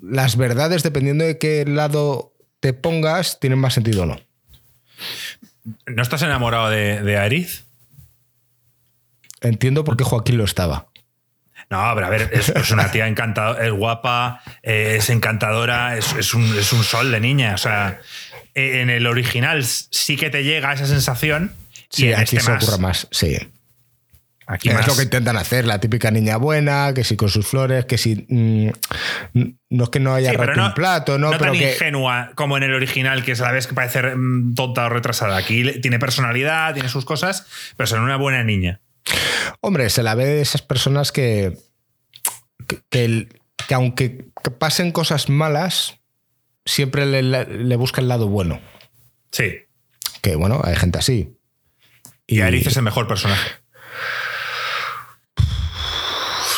las 0.00 0.36
verdades, 0.36 0.84
dependiendo 0.84 1.24
de 1.24 1.38
qué 1.38 1.64
lado 1.66 2.32
te 2.60 2.72
pongas, 2.72 3.40
tienen 3.40 3.58
más 3.58 3.74
sentido 3.74 4.04
o 4.04 4.06
no. 4.06 4.20
¿No 5.86 6.02
estás 6.02 6.22
enamorado 6.22 6.70
de, 6.70 7.02
de 7.02 7.18
Aerith? 7.18 7.62
Entiendo 9.40 9.82
por 9.82 9.96
qué 9.96 10.04
Joaquín 10.04 10.38
lo 10.38 10.44
estaba. 10.44 10.86
No, 11.68 11.92
pero 11.94 12.06
a 12.06 12.10
ver, 12.10 12.30
es, 12.32 12.48
es 12.50 12.70
una 12.70 12.90
tía 12.92 13.08
encantadora, 13.08 13.66
es 13.66 13.72
guapa, 13.72 14.40
eh, 14.62 14.94
es 14.98 15.10
encantadora, 15.10 15.96
es, 15.96 16.12
es 16.12 16.32
un, 16.32 16.44
es 16.56 16.72
un 16.72 16.84
sol 16.84 17.10
de 17.10 17.18
niña. 17.20 17.54
O 17.54 17.58
sea, 17.58 18.00
eh, 18.54 18.80
en 18.82 18.90
el 18.90 19.06
original 19.06 19.64
sí 19.64 20.16
que 20.16 20.30
te 20.30 20.44
llega 20.44 20.72
esa 20.72 20.86
sensación. 20.86 21.52
y 21.92 21.96
Sí, 21.96 22.08
en 22.12 22.14
aquí 22.20 22.36
este 22.36 22.40
se 22.40 22.50
más. 22.52 22.62
ocurre 22.62 22.78
más, 22.78 23.08
sí. 23.10 23.36
Aquí 24.48 24.68
es 24.68 24.76
más. 24.76 24.86
lo 24.86 24.94
que 24.94 25.02
intentan 25.02 25.36
hacer, 25.36 25.66
la 25.66 25.80
típica 25.80 26.12
niña 26.12 26.36
buena, 26.36 26.92
que 26.94 27.02
si 27.02 27.16
con 27.16 27.28
sus 27.30 27.44
flores, 27.48 27.84
que 27.86 27.98
si. 27.98 28.26
mm, 28.28 28.68
no 29.70 29.84
es 29.84 29.90
que 29.90 29.98
no 29.98 30.14
haya 30.14 30.30
Sí, 30.30 30.36
un 30.36 30.72
plato, 30.74 31.18
¿no? 31.18 31.32
no 31.32 31.38
pero 31.38 31.50
tan 31.50 31.60
que. 31.60 31.72
ingenua 31.72 32.30
como 32.36 32.56
en 32.56 32.62
el 32.62 32.72
original, 32.74 33.24
que 33.24 33.32
es 33.32 33.40
a 33.40 33.46
la 33.46 33.50
vez 33.50 33.66
que 33.66 33.74
parece 33.74 34.02
mm, 34.14 34.54
tonta 34.54 34.86
o 34.86 34.88
retrasada. 34.88 35.36
Aquí 35.36 35.80
tiene 35.80 35.98
personalidad, 35.98 36.74
tiene 36.74 36.88
sus 36.88 37.04
cosas, 37.04 37.44
pero 37.76 37.88
son 37.88 38.02
una 38.02 38.16
buena 38.16 38.44
niña. 38.44 38.78
Hombre, 39.60 39.90
se 39.90 40.02
la 40.02 40.14
ve 40.14 40.26
de 40.26 40.40
esas 40.40 40.62
personas 40.62 41.12
que. 41.12 41.56
que, 42.66 42.80
que 42.90 43.04
el- 43.04 43.40
que 43.68 43.74
aunque 43.74 44.26
que 44.44 44.50
pasen 44.52 44.92
cosas 44.92 45.28
malas, 45.28 45.98
siempre 46.64 47.04
le, 47.06 47.22
le 47.22 47.76
busca 47.76 48.00
el 48.00 48.06
lado 48.08 48.28
bueno. 48.28 48.60
Sí. 49.32 49.54
Que 50.22 50.36
bueno, 50.36 50.60
hay 50.62 50.76
gente 50.76 50.98
así. 50.98 51.36
Y 52.28 52.40
Aerith 52.42 52.66
es 52.68 52.76
el 52.76 52.82
mejor 52.84 53.08
personaje. 53.08 53.50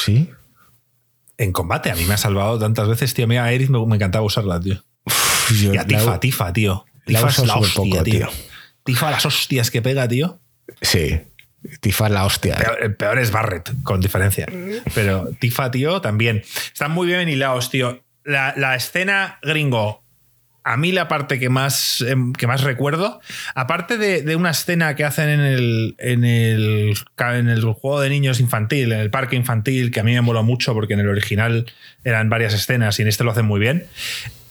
Sí. 0.04 0.30
En 1.36 1.52
combate, 1.52 1.90
a 1.90 1.94
mí 1.94 2.04
me 2.04 2.14
ha 2.14 2.18
salvado 2.18 2.58
tantas 2.58 2.88
veces, 2.88 3.14
tío. 3.14 3.26
Mira, 3.26 3.44
Aerith 3.44 3.68
me, 3.70 3.84
me 3.86 3.96
encantaba 3.96 4.24
usarla, 4.24 4.60
tío. 4.60 4.82
Yo 5.60 5.72
Y 5.72 5.76
a 5.76 5.82
la- 5.82 5.86
Tifa, 5.86 6.20
Tifa, 6.20 6.52
tío. 6.52 6.84
la 7.06 7.20
Tifa 7.20 7.30
es 7.42 7.46
la 7.46 7.56
hostia, 7.56 7.74
poco, 7.76 8.02
tío. 8.02 8.02
tío. 8.02 8.28
Tifa, 8.84 9.10
las 9.10 9.24
hostias 9.24 9.70
que 9.70 9.80
pega, 9.82 10.08
tío. 10.08 10.40
Sí. 10.82 11.20
Tifa 11.80 12.06
es 12.06 12.12
la 12.12 12.24
hostia. 12.24 12.54
¿eh? 12.54 12.64
Peor, 12.64 12.78
el 12.82 12.96
peor 12.96 13.18
es 13.18 13.30
Barrett, 13.30 13.70
con 13.82 14.00
diferencia. 14.00 14.46
Pero 14.94 15.30
Tifa, 15.38 15.70
tío, 15.70 16.00
también. 16.00 16.42
Están 16.72 16.92
muy 16.92 17.06
bien 17.06 17.28
hilados, 17.28 17.70
tío. 17.70 18.02
La, 18.24 18.54
la 18.56 18.74
escena 18.74 19.38
gringo 19.42 20.02
a 20.68 20.76
mí 20.76 20.92
la 20.92 21.08
parte 21.08 21.38
que 21.38 21.48
más, 21.48 22.02
em, 22.02 22.34
que 22.34 22.46
más 22.46 22.60
recuerdo, 22.60 23.22
aparte 23.54 23.96
de, 23.96 24.36
una 24.36 24.50
escena 24.50 24.94
que 24.96 25.04
hacen 25.04 25.30
en 25.30 25.40
el, 25.40 25.94
en, 25.98 26.26
el, 26.26 26.94
en 27.16 27.48
el 27.48 27.62
juego 27.62 28.02
de 28.02 28.10
niños 28.10 28.38
infantil, 28.38 28.92
en 28.92 29.00
el 29.00 29.08
parque 29.08 29.34
infantil, 29.34 29.90
que 29.90 30.00
a 30.00 30.02
mí 30.02 30.12
me 30.12 30.20
moló 30.20 30.42
mucho 30.42 30.74
porque 30.74 30.92
en 30.92 31.00
el 31.00 31.08
original 31.08 31.64
eran 32.04 32.28
varias 32.28 32.52
escenas 32.52 32.98
y 32.98 33.02
en 33.02 33.08
este 33.08 33.24
lo 33.24 33.30
hacen 33.30 33.46
muy 33.46 33.60
bien, 33.60 33.86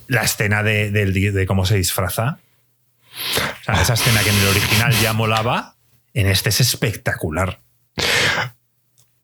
la 0.07 0.23
escena 0.23 0.63
de, 0.63 0.89
de 0.89 1.45
cómo 1.45 1.67
se 1.67 1.75
disfraza. 1.75 2.39
O 3.61 3.63
sea, 3.63 3.81
esa 3.83 3.93
escena 3.93 4.23
que 4.23 4.31
en 4.31 4.37
el 4.37 4.47
original 4.47 4.93
ya 5.03 5.13
molaba, 5.13 5.75
en 6.17 6.25
este 6.25 6.49
es 6.49 6.59
espectacular. 6.59 7.59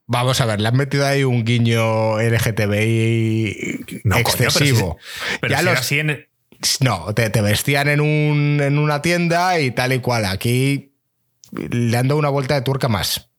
Vamos 0.05 0.39
a 0.41 0.45
ver, 0.45 0.61
le 0.61 0.67
han 0.67 0.77
metido 0.77 1.07
ahí 1.07 1.23
un 1.23 1.43
guiño 1.43 2.21
LGTBI 2.21 4.03
excesivo. 4.15 4.97
pero, 5.41 5.59
ya 5.59 5.71
así 5.71 5.99
en, 5.99 6.27
no, 6.81 7.11
te, 7.15 7.29
vestían 7.41 7.87
en, 7.87 7.99
un, 7.99 8.59
en 8.61 8.77
una 8.77 9.01
tienda 9.01 9.59
y 9.59 9.71
tal 9.71 9.93
y 9.93 9.99
cual. 9.99 10.25
Aquí 10.25 10.93
le 11.51 11.97
han 11.97 12.07
dado 12.07 12.19
una 12.19 12.29
vuelta 12.29 12.53
de 12.53 12.61
tuerca 12.61 12.89
más. 12.89 13.31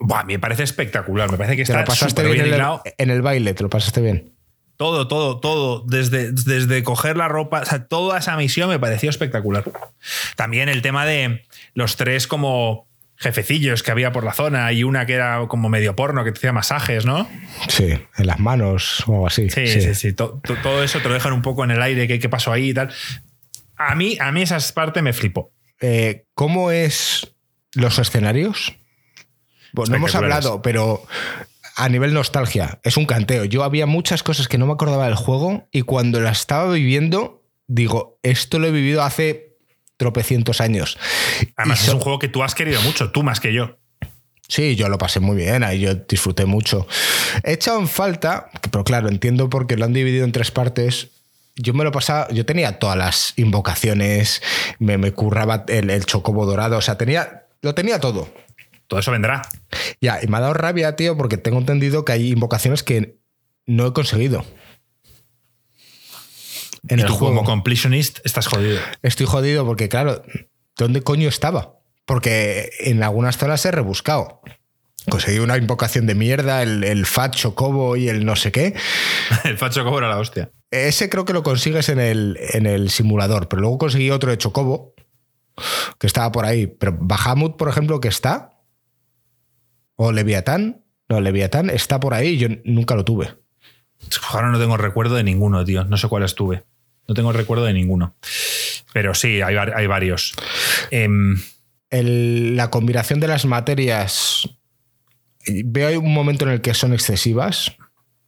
Buah, 0.00 0.20
a 0.20 0.24
mí 0.24 0.34
me 0.34 0.38
parece 0.38 0.64
espectacular. 0.64 1.30
Me 1.30 1.38
parece 1.38 1.56
que 1.56 1.62
está 1.62 1.80
lo 1.80 1.86
pasaste 1.86 2.22
bien, 2.24 2.44
en, 2.44 2.52
el, 2.52 2.62
en 2.98 3.10
el 3.10 3.22
baile, 3.22 3.54
te 3.54 3.62
lo 3.62 3.70
pasaste 3.70 4.02
bien. 4.02 4.34
Todo, 4.76 5.08
todo, 5.08 5.40
todo. 5.40 5.82
Desde, 5.86 6.30
desde 6.30 6.84
coger 6.84 7.16
la 7.16 7.28
ropa, 7.28 7.62
o 7.62 7.64
sea, 7.64 7.86
toda 7.86 8.18
esa 8.18 8.36
misión 8.36 8.68
me 8.68 8.78
pareció 8.78 9.08
espectacular. 9.08 9.64
También 10.36 10.68
el 10.68 10.82
tema 10.82 11.06
de 11.06 11.46
los 11.72 11.96
tres 11.96 12.26
como 12.26 12.87
jefecillos 13.18 13.82
que 13.82 13.90
había 13.90 14.12
por 14.12 14.24
la 14.24 14.32
zona 14.32 14.72
y 14.72 14.84
una 14.84 15.04
que 15.04 15.14
era 15.14 15.44
como 15.48 15.68
medio 15.68 15.96
porno 15.96 16.24
que 16.24 16.32
te 16.32 16.38
hacía 16.38 16.52
masajes, 16.52 17.04
¿no? 17.04 17.28
Sí, 17.68 17.98
en 18.16 18.26
las 18.26 18.38
manos 18.38 19.02
o 19.06 19.12
algo 19.12 19.26
así. 19.26 19.50
Sí, 19.50 19.66
sí, 19.66 19.94
sí. 19.94 20.12
Todo, 20.12 20.40
eso 20.82 21.00
te 21.00 21.08
lo 21.08 21.14
dejan 21.14 21.32
un 21.32 21.42
poco 21.42 21.64
en 21.64 21.72
el 21.72 21.82
aire, 21.82 22.06
qué, 22.06 22.20
qué 22.20 22.28
pasó 22.28 22.52
ahí 22.52 22.70
y 22.70 22.74
tal. 22.74 22.90
A 23.76 23.94
mí, 23.96 24.16
a 24.20 24.30
mí 24.30 24.42
esa 24.42 24.58
parte 24.72 25.02
me 25.02 25.12
flipó. 25.12 25.52
Eh, 25.80 26.26
¿Cómo 26.34 26.70
es 26.70 27.34
los 27.74 27.98
escenarios? 27.98 28.76
Bueno, 29.72 29.90
no 29.90 29.96
hemos 29.96 30.14
hablado, 30.14 30.62
pero 30.62 31.02
a 31.76 31.88
nivel 31.88 32.14
nostalgia, 32.14 32.80
es 32.82 32.96
un 32.96 33.06
canteo. 33.06 33.44
Yo 33.44 33.64
había 33.64 33.86
muchas 33.86 34.22
cosas 34.22 34.48
que 34.48 34.58
no 34.58 34.66
me 34.66 34.72
acordaba 34.72 35.06
del 35.06 35.14
juego 35.16 35.68
y 35.72 35.82
cuando 35.82 36.20
las 36.20 36.40
estaba 36.40 36.72
viviendo, 36.72 37.44
digo, 37.66 38.18
esto 38.22 38.58
lo 38.58 38.68
he 38.68 38.72
vivido 38.72 39.02
hace 39.02 39.47
tropecientos 39.98 40.62
años. 40.62 40.96
Además, 41.56 41.86
es 41.86 41.92
un 41.92 42.00
juego 42.00 42.18
que 42.18 42.28
tú 42.28 42.42
has 42.42 42.54
querido 42.54 42.80
mucho, 42.80 43.10
tú 43.10 43.22
más 43.22 43.40
que 43.40 43.52
yo. 43.52 43.76
Sí, 44.48 44.76
yo 44.76 44.88
lo 44.88 44.96
pasé 44.96 45.20
muy 45.20 45.36
bien, 45.36 45.62
ahí 45.62 45.80
yo 45.80 45.94
disfruté 45.94 46.46
mucho. 46.46 46.86
He 47.44 47.52
echado 47.52 47.78
en 47.78 47.88
falta, 47.88 48.48
pero 48.70 48.82
claro, 48.82 49.08
entiendo 49.08 49.50
porque 49.50 49.76
lo 49.76 49.84
han 49.84 49.92
dividido 49.92 50.24
en 50.24 50.32
tres 50.32 50.50
partes. 50.50 51.08
Yo 51.56 51.74
me 51.74 51.84
lo 51.84 51.92
pasaba, 51.92 52.28
yo 52.30 52.46
tenía 52.46 52.78
todas 52.78 52.96
las 52.96 53.34
invocaciones, 53.36 54.40
me, 54.78 54.96
me 54.96 55.12
curraba 55.12 55.64
el, 55.68 55.90
el, 55.90 56.06
chocobo 56.06 56.46
dorado, 56.46 56.78
o 56.78 56.80
sea, 56.80 56.96
tenía, 56.96 57.46
lo 57.60 57.74
tenía 57.74 58.00
todo. 58.00 58.32
Todo 58.86 59.00
eso 59.00 59.10
vendrá. 59.10 59.42
Ya, 60.00 60.20
y 60.22 60.28
me 60.28 60.38
ha 60.38 60.40
dado 60.40 60.54
rabia, 60.54 60.96
tío, 60.96 61.16
porque 61.16 61.36
tengo 61.36 61.58
entendido 61.58 62.06
que 62.06 62.12
hay 62.12 62.30
invocaciones 62.30 62.82
que 62.82 63.18
no 63.66 63.88
he 63.88 63.92
conseguido 63.92 64.46
en 66.88 66.98
y 66.98 67.02
el 67.02 67.08
tú 67.08 67.14
juego. 67.14 67.36
como 67.36 67.46
completionist 67.46 68.20
estás 68.24 68.46
jodido. 68.46 68.80
Estoy 69.02 69.26
jodido 69.26 69.64
porque, 69.64 69.88
claro, 69.88 70.22
¿dónde 70.76 71.02
coño 71.02 71.28
estaba? 71.28 71.78
Porque 72.04 72.70
en 72.80 73.02
algunas 73.02 73.36
zonas 73.36 73.64
he 73.64 73.70
rebuscado. 73.70 74.40
Conseguí 75.10 75.38
una 75.38 75.56
invocación 75.56 76.06
de 76.06 76.14
mierda, 76.14 76.62
el, 76.62 76.84
el 76.84 77.06
Fat 77.06 77.34
Chocobo 77.34 77.96
y 77.96 78.08
el 78.08 78.24
no 78.24 78.36
sé 78.36 78.52
qué. 78.52 78.74
el 79.44 79.56
Fat 79.56 79.72
Chocobo 79.72 79.98
era 79.98 80.08
la 80.08 80.18
hostia. 80.18 80.50
Ese 80.70 81.08
creo 81.08 81.24
que 81.24 81.32
lo 81.32 81.42
consigues 81.42 81.88
en 81.88 81.98
el, 81.98 82.38
en 82.52 82.66
el 82.66 82.90
simulador, 82.90 83.48
pero 83.48 83.62
luego 83.62 83.78
conseguí 83.78 84.10
otro 84.10 84.30
de 84.30 84.38
Chocobo 84.38 84.94
que 85.98 86.06
estaba 86.06 86.30
por 86.30 86.44
ahí. 86.44 86.66
Pero 86.66 86.96
Bahamut, 87.00 87.56
por 87.56 87.68
ejemplo, 87.68 88.00
que 88.00 88.08
está. 88.08 88.60
O 89.96 90.12
Leviatán. 90.12 90.84
No, 91.08 91.20
Leviatán 91.20 91.70
está 91.70 91.98
por 92.00 92.12
ahí 92.12 92.28
y 92.28 92.38
yo 92.38 92.48
nunca 92.64 92.94
lo 92.94 93.04
tuve. 93.04 93.34
Ahora 94.30 94.50
no 94.50 94.58
tengo 94.58 94.76
recuerdo 94.76 95.14
de 95.14 95.24
ninguno, 95.24 95.64
tío. 95.64 95.84
No 95.84 95.96
sé 95.96 96.08
cuál 96.08 96.22
estuve. 96.22 96.64
No 97.08 97.14
tengo 97.14 97.32
recuerdo 97.32 97.64
de 97.64 97.72
ninguno. 97.72 98.14
Pero 98.92 99.14
sí, 99.14 99.40
hay, 99.40 99.56
hay 99.56 99.86
varios. 99.86 100.34
Em, 100.90 101.40
la 101.90 102.70
combinación 102.70 103.18
de 103.18 103.28
las 103.28 103.46
materias. 103.46 104.48
Veo 105.46 106.00
un 106.00 106.12
momento 106.12 106.44
en 106.44 106.52
el 106.52 106.60
que 106.60 106.74
son 106.74 106.92
excesivas. 106.92 107.74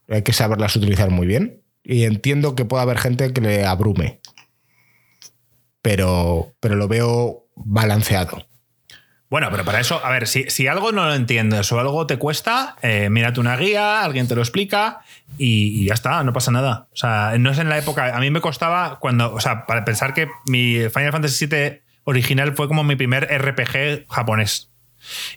Hay 0.09 0.23
que 0.23 0.33
saberlas 0.33 0.75
utilizar 0.75 1.11
muy 1.11 1.27
bien. 1.27 1.61
Y 1.83 2.03
entiendo 2.03 2.55
que 2.55 2.65
puede 2.65 2.83
haber 2.83 2.97
gente 2.97 3.31
que 3.31 3.41
le 3.41 3.65
abrume. 3.65 4.19
Pero, 5.83 6.53
pero 6.59 6.75
lo 6.75 6.87
veo 6.87 7.47
balanceado. 7.55 8.47
Bueno, 9.31 9.47
pero 9.49 9.63
para 9.63 9.79
eso, 9.79 10.05
a 10.05 10.09
ver, 10.09 10.27
si, 10.27 10.67
algo 10.67 10.91
no 10.91 11.05
lo 11.05 11.13
entiendes 11.13 11.71
o 11.71 11.79
algo 11.79 12.05
te 12.05 12.17
cuesta, 12.17 12.75
eh, 12.81 13.09
mírate 13.09 13.39
una 13.39 13.55
guía, 13.55 14.03
alguien 14.03 14.27
te 14.27 14.35
lo 14.35 14.41
explica 14.41 15.03
y, 15.37 15.85
ya 15.85 15.93
está, 15.93 16.21
no 16.25 16.33
pasa 16.33 16.51
nada. 16.51 16.89
O 16.91 16.97
sea, 16.97 17.33
no 17.39 17.49
es 17.51 17.57
en 17.57 17.69
la 17.69 17.77
época. 17.77 18.13
A 18.13 18.19
mí 18.19 18.29
me 18.29 18.41
costaba 18.41 18.99
cuando. 18.99 19.33
O 19.33 19.39
sea, 19.39 19.65
para 19.67 19.85
pensar 19.85 20.13
que 20.13 20.27
mi 20.47 20.79
Final 20.93 21.13
Fantasy 21.13 21.45
VII 21.45 21.79
original 22.03 22.53
fue 22.57 22.67
como 22.67 22.83
mi 22.83 22.97
primer 22.97 23.23
RPG 23.23 24.05
japonés. 24.09 24.69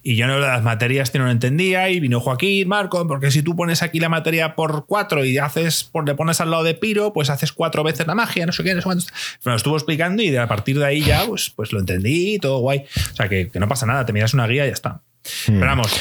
Y 0.03 0.17
yo 0.17 0.27
no 0.27 0.39
las 0.39 0.63
materias 0.63 1.13
no 1.15 1.25
lo 1.25 1.31
entendía 1.31 1.89
y 1.91 2.01
vino 2.01 2.21
Joaquín, 2.21 2.69
Marco, 2.69 3.07
porque 3.07 3.31
si 3.31 3.43
tú 3.43 3.57
pones 3.57 3.83
aquí 3.83 4.01
la 4.01 4.09
materia 4.09 4.55
por 4.55 4.87
cuatro 4.87 5.25
y 5.25 5.39
haces, 5.39 5.85
por, 5.85 6.07
le 6.07 6.15
pones 6.15 6.41
al 6.41 6.51
lado 6.51 6.65
de 6.65 6.75
Piro, 6.75 7.13
pues 7.13 7.31
haces 7.31 7.53
cuatro 7.53 7.83
veces 7.85 8.07
la 8.07 8.15
magia, 8.15 8.47
no 8.47 8.53
sé 8.53 8.65
qué, 8.65 8.75
no 8.75 8.81
sé 8.81 8.85
cuántos. 8.85 9.13
Me 9.45 9.51
lo 9.51 9.57
estuvo 9.57 9.77
explicando 9.77 10.23
y 10.23 10.35
a 10.37 10.47
partir 10.47 10.79
de 10.79 10.87
ahí 10.87 11.03
ya, 11.03 11.25
pues, 11.27 11.51
pues 11.51 11.73
lo 11.73 11.81
entendí, 11.81 12.39
todo 12.39 12.59
guay. 12.59 12.85
O 13.13 13.17
sea, 13.17 13.29
que, 13.29 13.51
no 13.55 13.69
pasa 13.69 13.87
nada, 13.87 14.05
te 14.05 14.13
miras 14.13 14.35
una 14.35 14.47
guía 14.47 14.65
y 14.65 14.69
ya 14.69 14.75
está. 14.75 15.03
Hmm. 15.47 15.59
Pero 15.59 15.67
vamos, 15.67 15.93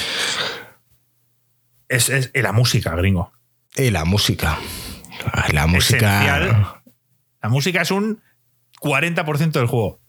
es, 1.89 2.09
es, 2.09 2.31
la 2.33 2.51
música, 2.51 2.95
gringo. 2.95 3.31
Y 3.75 3.89
la 3.91 4.05
música. 4.05 4.57
La 5.51 5.67
música. 5.67 6.81
La 7.41 7.49
música 7.49 7.81
es 7.81 7.91
un 7.91 8.21
40% 8.81 9.51
del 9.51 9.67
juego. 9.67 9.99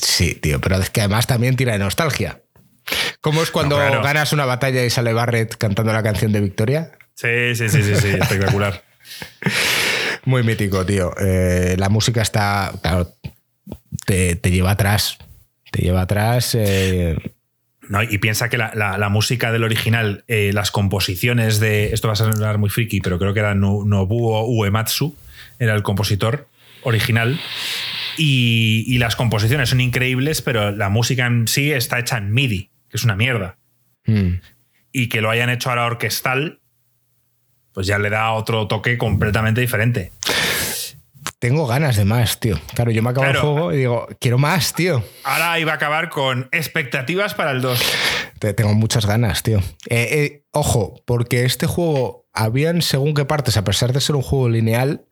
Sí, 0.00 0.34
tío, 0.34 0.60
pero 0.60 0.76
es 0.76 0.90
que 0.90 1.00
además 1.00 1.26
también 1.26 1.56
tira 1.56 1.72
de 1.72 1.78
nostalgia. 1.78 2.42
¿Cómo 3.20 3.42
es 3.42 3.50
cuando 3.50 3.76
ganas 3.76 4.32
una 4.32 4.44
batalla 4.44 4.84
y 4.84 4.90
sale 4.90 5.12
Barrett 5.12 5.56
cantando 5.56 5.92
la 5.92 6.02
canción 6.02 6.32
de 6.32 6.40
Victoria? 6.40 6.92
Sí, 7.14 7.54
sí, 7.54 7.68
sí, 7.68 7.82
sí, 7.82 7.94
sí 7.94 8.08
espectacular. 8.08 8.82
Muy 10.24 10.42
mítico, 10.42 10.84
tío. 10.86 11.12
Eh, 11.20 11.76
la 11.78 11.88
música 11.88 12.22
está, 12.22 12.72
claro, 12.82 13.14
te, 14.06 14.36
lleva 14.50 14.72
atrás. 14.72 15.18
Te 15.70 15.82
lleva 15.82 16.02
atrás. 16.02 16.56
Eh. 16.58 17.16
No, 17.88 18.02
y 18.02 18.18
piensa 18.18 18.48
que 18.48 18.58
la, 18.58 19.08
música 19.10 19.52
del 19.52 19.64
original, 19.64 20.24
eh, 20.28 20.50
las 20.52 20.70
composiciones 20.70 21.60
de. 21.60 21.92
Esto 21.92 22.08
va 22.08 22.14
a 22.14 22.16
sonar 22.16 22.58
muy 22.58 22.70
friki, 22.70 23.00
pero 23.00 23.18
creo 23.18 23.34
que 23.34 23.40
era 23.40 23.54
Nobuo 23.54 24.46
Uematsu, 24.46 25.16
era 25.58 25.74
el 25.74 25.82
compositor 25.82 26.48
original. 26.82 27.40
Y, 28.16 28.84
y, 28.86 28.98
las 28.98 29.16
composiciones 29.16 29.70
son 29.70 29.80
increíbles, 29.80 30.42
pero 30.42 30.70
la 30.70 30.90
música 30.90 31.26
en 31.26 31.48
sí 31.48 31.72
está 31.72 31.98
hecha 31.98 32.18
en 32.18 32.32
MIDI 32.32 32.71
que 32.92 32.98
es 32.98 33.04
una 33.04 33.16
mierda. 33.16 33.56
Hmm. 34.04 34.34
Y 34.92 35.08
que 35.08 35.22
lo 35.22 35.30
hayan 35.30 35.48
hecho 35.48 35.70
ahora 35.70 35.86
orquestal, 35.86 36.60
pues 37.72 37.86
ya 37.86 37.98
le 37.98 38.10
da 38.10 38.32
otro 38.32 38.68
toque 38.68 38.98
completamente 38.98 39.62
diferente. 39.62 40.12
Tengo 41.38 41.66
ganas 41.66 41.96
de 41.96 42.04
más, 42.04 42.38
tío. 42.38 42.60
Claro, 42.74 42.90
yo 42.90 43.02
me 43.02 43.10
acabo 43.10 43.26
el 43.26 43.36
juego 43.36 43.72
y 43.72 43.78
digo, 43.78 44.06
quiero 44.20 44.36
más, 44.36 44.74
tío. 44.74 45.02
Ahora 45.24 45.58
iba 45.58 45.72
a 45.72 45.76
acabar 45.76 46.10
con 46.10 46.50
expectativas 46.52 47.32
para 47.32 47.52
el 47.52 47.62
2. 47.62 47.82
Tengo 48.54 48.74
muchas 48.74 49.06
ganas, 49.06 49.42
tío. 49.42 49.60
Eh, 49.88 50.08
eh, 50.10 50.44
ojo, 50.50 51.02
porque 51.06 51.46
este 51.46 51.66
juego, 51.66 52.26
habían 52.34 52.82
según 52.82 53.14
qué 53.14 53.24
partes, 53.24 53.56
a 53.56 53.64
pesar 53.64 53.94
de 53.94 54.02
ser 54.02 54.16
un 54.16 54.22
juego 54.22 54.50
lineal, 54.50 55.06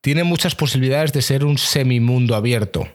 tiene 0.00 0.22
muchas 0.22 0.54
posibilidades 0.54 1.12
de 1.12 1.22
ser 1.22 1.44
un 1.44 1.58
semimundo 1.58 2.36
abierto 2.36 2.86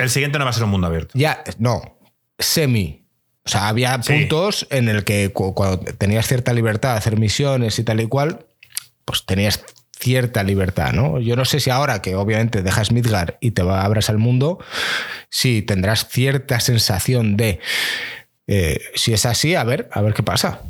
el 0.00 0.10
siguiente 0.10 0.38
no 0.38 0.44
va 0.44 0.50
a 0.50 0.54
ser 0.54 0.64
un 0.64 0.70
mundo 0.70 0.86
abierto. 0.86 1.12
Ya, 1.14 1.42
no. 1.58 1.98
Semi. 2.38 3.06
O 3.44 3.48
sea, 3.48 3.68
había 3.68 3.98
puntos 3.98 4.66
en 4.70 4.88
el 4.88 5.04
que 5.04 5.32
cuando 5.32 5.80
tenías 5.80 6.28
cierta 6.28 6.52
libertad 6.52 6.92
de 6.92 6.98
hacer 6.98 7.18
misiones 7.18 7.78
y 7.78 7.84
tal 7.84 8.00
y 8.00 8.06
cual, 8.06 8.46
pues 9.04 9.26
tenías 9.26 9.64
cierta 9.98 10.42
libertad, 10.42 10.92
¿no? 10.92 11.20
Yo 11.20 11.36
no 11.36 11.44
sé 11.44 11.60
si 11.60 11.70
ahora 11.70 12.02
que 12.02 12.14
obviamente 12.14 12.62
dejas 12.62 12.92
Midgar 12.92 13.38
y 13.40 13.52
te 13.52 13.62
abras 13.62 14.10
al 14.10 14.18
mundo, 14.18 14.58
si 15.28 15.62
tendrás 15.62 16.08
cierta 16.08 16.60
sensación 16.60 17.36
de 17.36 17.60
eh, 18.46 18.80
si 18.94 19.12
es 19.12 19.26
así, 19.26 19.54
a 19.54 19.64
ver, 19.64 19.88
a 19.92 20.02
ver 20.02 20.14
qué 20.14 20.22
pasa. 20.22 20.60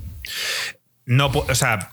No, 1.04 1.26
o 1.26 1.54
sea, 1.54 1.92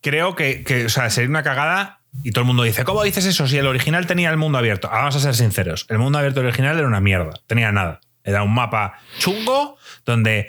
creo 0.00 0.34
que, 0.34 0.64
que 0.64 0.86
o 0.86 0.88
sea, 0.88 1.10
sería 1.10 1.30
una 1.30 1.42
cagada 1.42 2.00
y 2.22 2.30
todo 2.30 2.42
el 2.42 2.46
mundo 2.46 2.62
dice, 2.62 2.84
¿cómo 2.84 3.02
dices 3.02 3.26
eso 3.26 3.46
si 3.46 3.58
el 3.58 3.66
original 3.66 4.06
tenía 4.06 4.30
el 4.30 4.36
mundo 4.36 4.58
abierto? 4.58 4.88
Ah, 4.90 4.98
vamos 4.98 5.16
a 5.16 5.20
ser 5.20 5.34
sinceros, 5.34 5.86
el 5.88 5.98
mundo 5.98 6.18
abierto 6.18 6.40
original 6.40 6.78
era 6.78 6.86
una 6.86 7.00
mierda, 7.00 7.40
tenía 7.46 7.72
nada. 7.72 8.00
Era 8.24 8.42
un 8.42 8.54
mapa 8.54 8.98
chungo 9.18 9.76
donde 10.06 10.48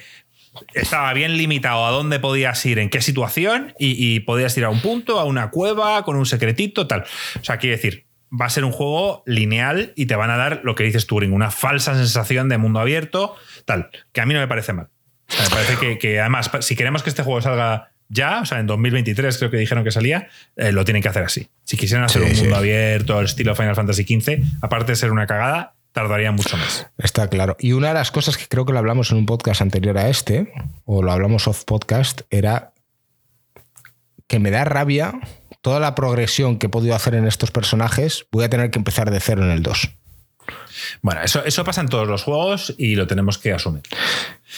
estaba 0.73 1.11
bien 1.13 1.37
limitado 1.37 1.85
a 1.85 1.91
dónde 1.91 2.19
podías 2.19 2.65
ir, 2.65 2.79
en 2.79 2.89
qué 2.89 3.01
situación, 3.01 3.73
y, 3.77 4.21
podías 4.21 4.57
ir 4.57 4.63
a 4.63 4.69
un 4.69 4.81
punto, 4.81 5.19
a 5.19 5.25
una 5.25 5.49
cueva, 5.49 6.03
con 6.03 6.15
un 6.15 6.25
secretito, 6.25 6.87
tal. 6.87 7.03
O 7.39 7.43
sea, 7.43 7.57
quiere 7.57 7.75
decir, 7.75 8.05
va 8.31 8.45
a 8.45 8.49
ser 8.49 8.63
un 8.63 8.71
juego 8.71 9.23
lineal 9.25 9.91
y 9.95 10.05
te 10.05 10.15
van 10.15 10.29
a 10.29 10.37
dar 10.37 10.61
lo 10.63 10.75
que 10.75 10.85
dices 10.85 11.07
Turing, 11.07 11.33
una 11.33 11.51
falsa 11.51 11.95
sensación 11.95 12.47
de 12.47 12.57
mundo 12.57 12.79
abierto, 12.79 13.35
tal, 13.65 13.89
que 14.13 14.21
a 14.21 14.25
mí 14.25 14.33
no 14.33 14.39
me 14.39 14.47
parece 14.47 14.71
mal. 14.71 14.87
me 15.27 15.49
parece 15.49 15.97
que, 15.97 16.19
además, 16.19 16.49
si 16.61 16.75
queremos 16.75 17.03
que 17.03 17.09
este 17.09 17.23
juego 17.23 17.41
salga 17.41 17.91
ya, 18.09 18.41
o 18.41 18.45
sea, 18.45 18.59
en 18.59 18.67
2023 18.67 19.37
creo 19.37 19.51
que 19.51 19.57
dijeron 19.57 19.83
que 19.83 19.91
salía, 19.91 20.27
eh, 20.55 20.71
lo 20.71 20.85
tienen 20.85 21.01
que 21.01 21.09
hacer 21.09 21.23
así. 21.23 21.47
Si 21.63 21.77
quisieran 21.77 22.05
hacer 22.05 22.21
un 22.21 22.35
mundo 22.35 22.55
abierto, 22.55 23.17
al 23.17 23.25
estilo 23.25 23.55
Final 23.55 23.75
Fantasy 23.75 24.03
XV, 24.03 24.43
aparte 24.61 24.91
de 24.91 24.95
ser 24.95 25.11
una 25.11 25.27
cagada, 25.27 25.73
tardaría 25.91 26.31
mucho 26.31 26.57
más. 26.57 26.87
Está 26.97 27.27
claro. 27.29 27.55
Y 27.59 27.71
una 27.71 27.89
de 27.89 27.93
las 27.95 28.11
cosas 28.11 28.37
que 28.37 28.47
creo 28.47 28.65
que 28.65 28.73
lo 28.73 28.79
hablamos 28.79 29.11
en 29.11 29.17
un 29.17 29.25
podcast 29.25 29.61
anterior 29.61 29.97
a 29.97 30.09
este, 30.09 30.51
o 30.85 31.01
lo 31.01 31.11
hablamos 31.11 31.47
off 31.47 31.63
podcast, 31.63 32.21
era 32.29 32.73
que 34.27 34.39
me 34.39 34.51
da 34.51 34.65
rabia 34.65 35.13
toda 35.61 35.79
la 35.79 35.95
progresión 35.95 36.59
que 36.59 36.67
he 36.67 36.69
podido 36.69 36.93
hacer 36.95 37.15
en 37.15 37.25
estos 37.25 37.49
personajes, 37.49 38.27
voy 38.31 38.43
a 38.43 38.49
tener 38.49 38.69
que 38.69 38.77
empezar 38.77 39.09
de 39.09 39.19
cero 39.19 39.43
en 39.43 39.49
el 39.49 39.63
2. 39.63 39.89
Bueno, 41.01 41.21
eso, 41.21 41.43
eso 41.45 41.63
pasa 41.63 41.81
en 41.81 41.87
todos 41.87 42.07
los 42.07 42.23
juegos 42.23 42.73
y 42.77 42.95
lo 42.95 43.07
tenemos 43.07 43.37
que 43.37 43.53
asumir. 43.53 43.83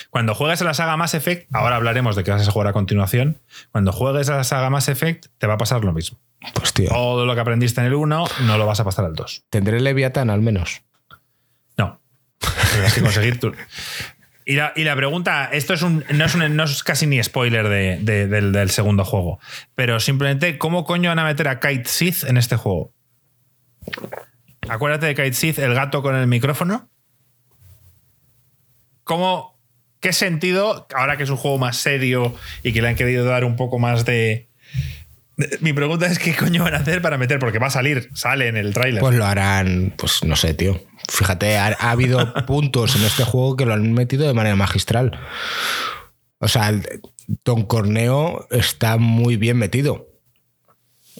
Cuando 0.09 0.35
juegues 0.35 0.61
a 0.61 0.65
la 0.65 0.73
saga 0.73 0.97
Mass 0.97 1.13
Effect, 1.13 1.53
ahora 1.53 1.75
hablaremos 1.75 2.15
de 2.15 2.23
qué 2.23 2.31
vas 2.31 2.47
a 2.47 2.51
jugar 2.51 2.67
a 2.67 2.73
continuación. 2.73 3.39
Cuando 3.71 3.91
juegues 3.91 4.29
a 4.29 4.37
la 4.37 4.43
saga 4.43 4.69
Mass 4.69 4.89
Effect, 4.89 5.27
te 5.37 5.47
va 5.47 5.55
a 5.55 5.57
pasar 5.57 5.83
lo 5.83 5.93
mismo. 5.93 6.19
Pues 6.53 6.73
tío. 6.73 6.89
Todo 6.89 7.25
lo 7.25 7.33
que 7.33 7.41
aprendiste 7.41 7.81
en 7.81 7.87
el 7.87 7.95
1 7.95 8.25
no 8.41 8.57
lo 8.57 8.65
vas 8.65 8.79
a 8.79 8.83
pasar 8.83 9.05
al 9.05 9.15
2. 9.15 9.45
¿Tendré 9.49 9.79
Leviathan 9.79 10.29
al 10.29 10.41
menos? 10.41 10.81
Tienes 12.73 12.93
que 12.93 13.01
conseguir 13.01 13.39
tu... 13.39 13.53
Y 14.45 14.55
la, 14.55 14.95
pregunta, 14.95 15.49
esto 15.51 15.73
es 15.73 15.81
un, 15.81 16.05
no, 16.09 16.63
es 16.63 16.83
casi 16.83 17.05
ni 17.05 17.21
spoiler 17.21 17.67
del, 17.67 18.69
segundo 18.69 19.03
juego, 19.03 19.41
pero 19.75 19.99
simplemente, 19.99 20.57
¿cómo 20.57 20.85
coño 20.85 21.09
van 21.09 21.19
a 21.19 21.25
meter 21.25 21.49
a 21.49 21.59
Kite 21.59 21.89
Sith 21.89 22.23
en 22.23 22.37
este 22.37 22.55
juego? 22.55 22.93
Acuérdate 24.69 25.07
de 25.07 25.15
Kite 25.15 25.33
Sith, 25.33 25.59
el 25.59 25.73
gato 25.73 26.01
con 26.01 26.15
el 26.15 26.27
micrófono. 26.27 26.89
¿Cómo, 29.03 29.59
qué 29.99 30.13
sentido, 30.13 30.87
ahora 30.93 31.17
que 31.17 31.23
es 31.23 31.29
un 31.29 31.37
juego 31.37 31.57
más 31.57 31.77
serio 31.77 32.35
y 32.63 32.73
que 32.73 32.81
le 32.81 32.89
han 32.89 32.95
querido 32.95 33.25
dar 33.25 33.45
un 33.45 33.55
poco 33.55 33.79
más 33.79 34.03
de, 34.05 34.47
mi 35.61 35.71
pregunta 35.71 36.07
es 36.07 36.17
qué 36.17 36.35
coño 36.35 36.63
van 36.63 36.73
a 36.73 36.77
hacer 36.77 37.01
para 37.01 37.17
meter, 37.17 37.37
porque 37.37 37.59
va 37.59 37.67
a 37.67 37.71
salir, 37.71 38.09
sale 38.15 38.47
en 38.47 38.57
el 38.57 38.73
tráiler. 38.73 39.01
Pues 39.01 39.15
lo 39.15 39.25
harán, 39.25 39.93
pues 39.95 40.23
no 40.23 40.35
sé, 40.35 40.55
tío. 40.55 40.81
Fíjate, 41.09 41.57
ha, 41.57 41.75
habido 41.91 42.33
puntos 42.47 42.95
en 42.95 43.03
este 43.03 43.23
juego 43.23 43.55
que 43.55 43.65
lo 43.65 43.73
han 43.73 43.93
metido 43.93 44.25
de 44.27 44.33
manera 44.33 44.55
magistral. 44.55 45.19
O 46.39 46.47
sea, 46.47 46.73
Don 47.45 47.65
Corneo 47.65 48.47
está 48.49 48.97
muy 48.97 49.37
bien 49.37 49.57
metido. 49.57 50.07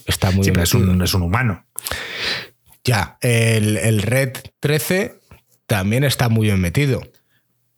Está 0.07 0.31
muy 0.31 0.49
bien 0.49 0.62
Es 0.62 0.73
un, 0.73 1.01
es 1.03 1.13
un, 1.13 1.21
humano. 1.21 1.65
Ya, 2.88 3.17
el, 3.19 4.02
Red 4.02 4.38
13 4.62 5.19
también 5.65 6.06
está 6.06 6.30
muy 6.30 6.47
bien 6.47 6.62
metido. 6.62 7.02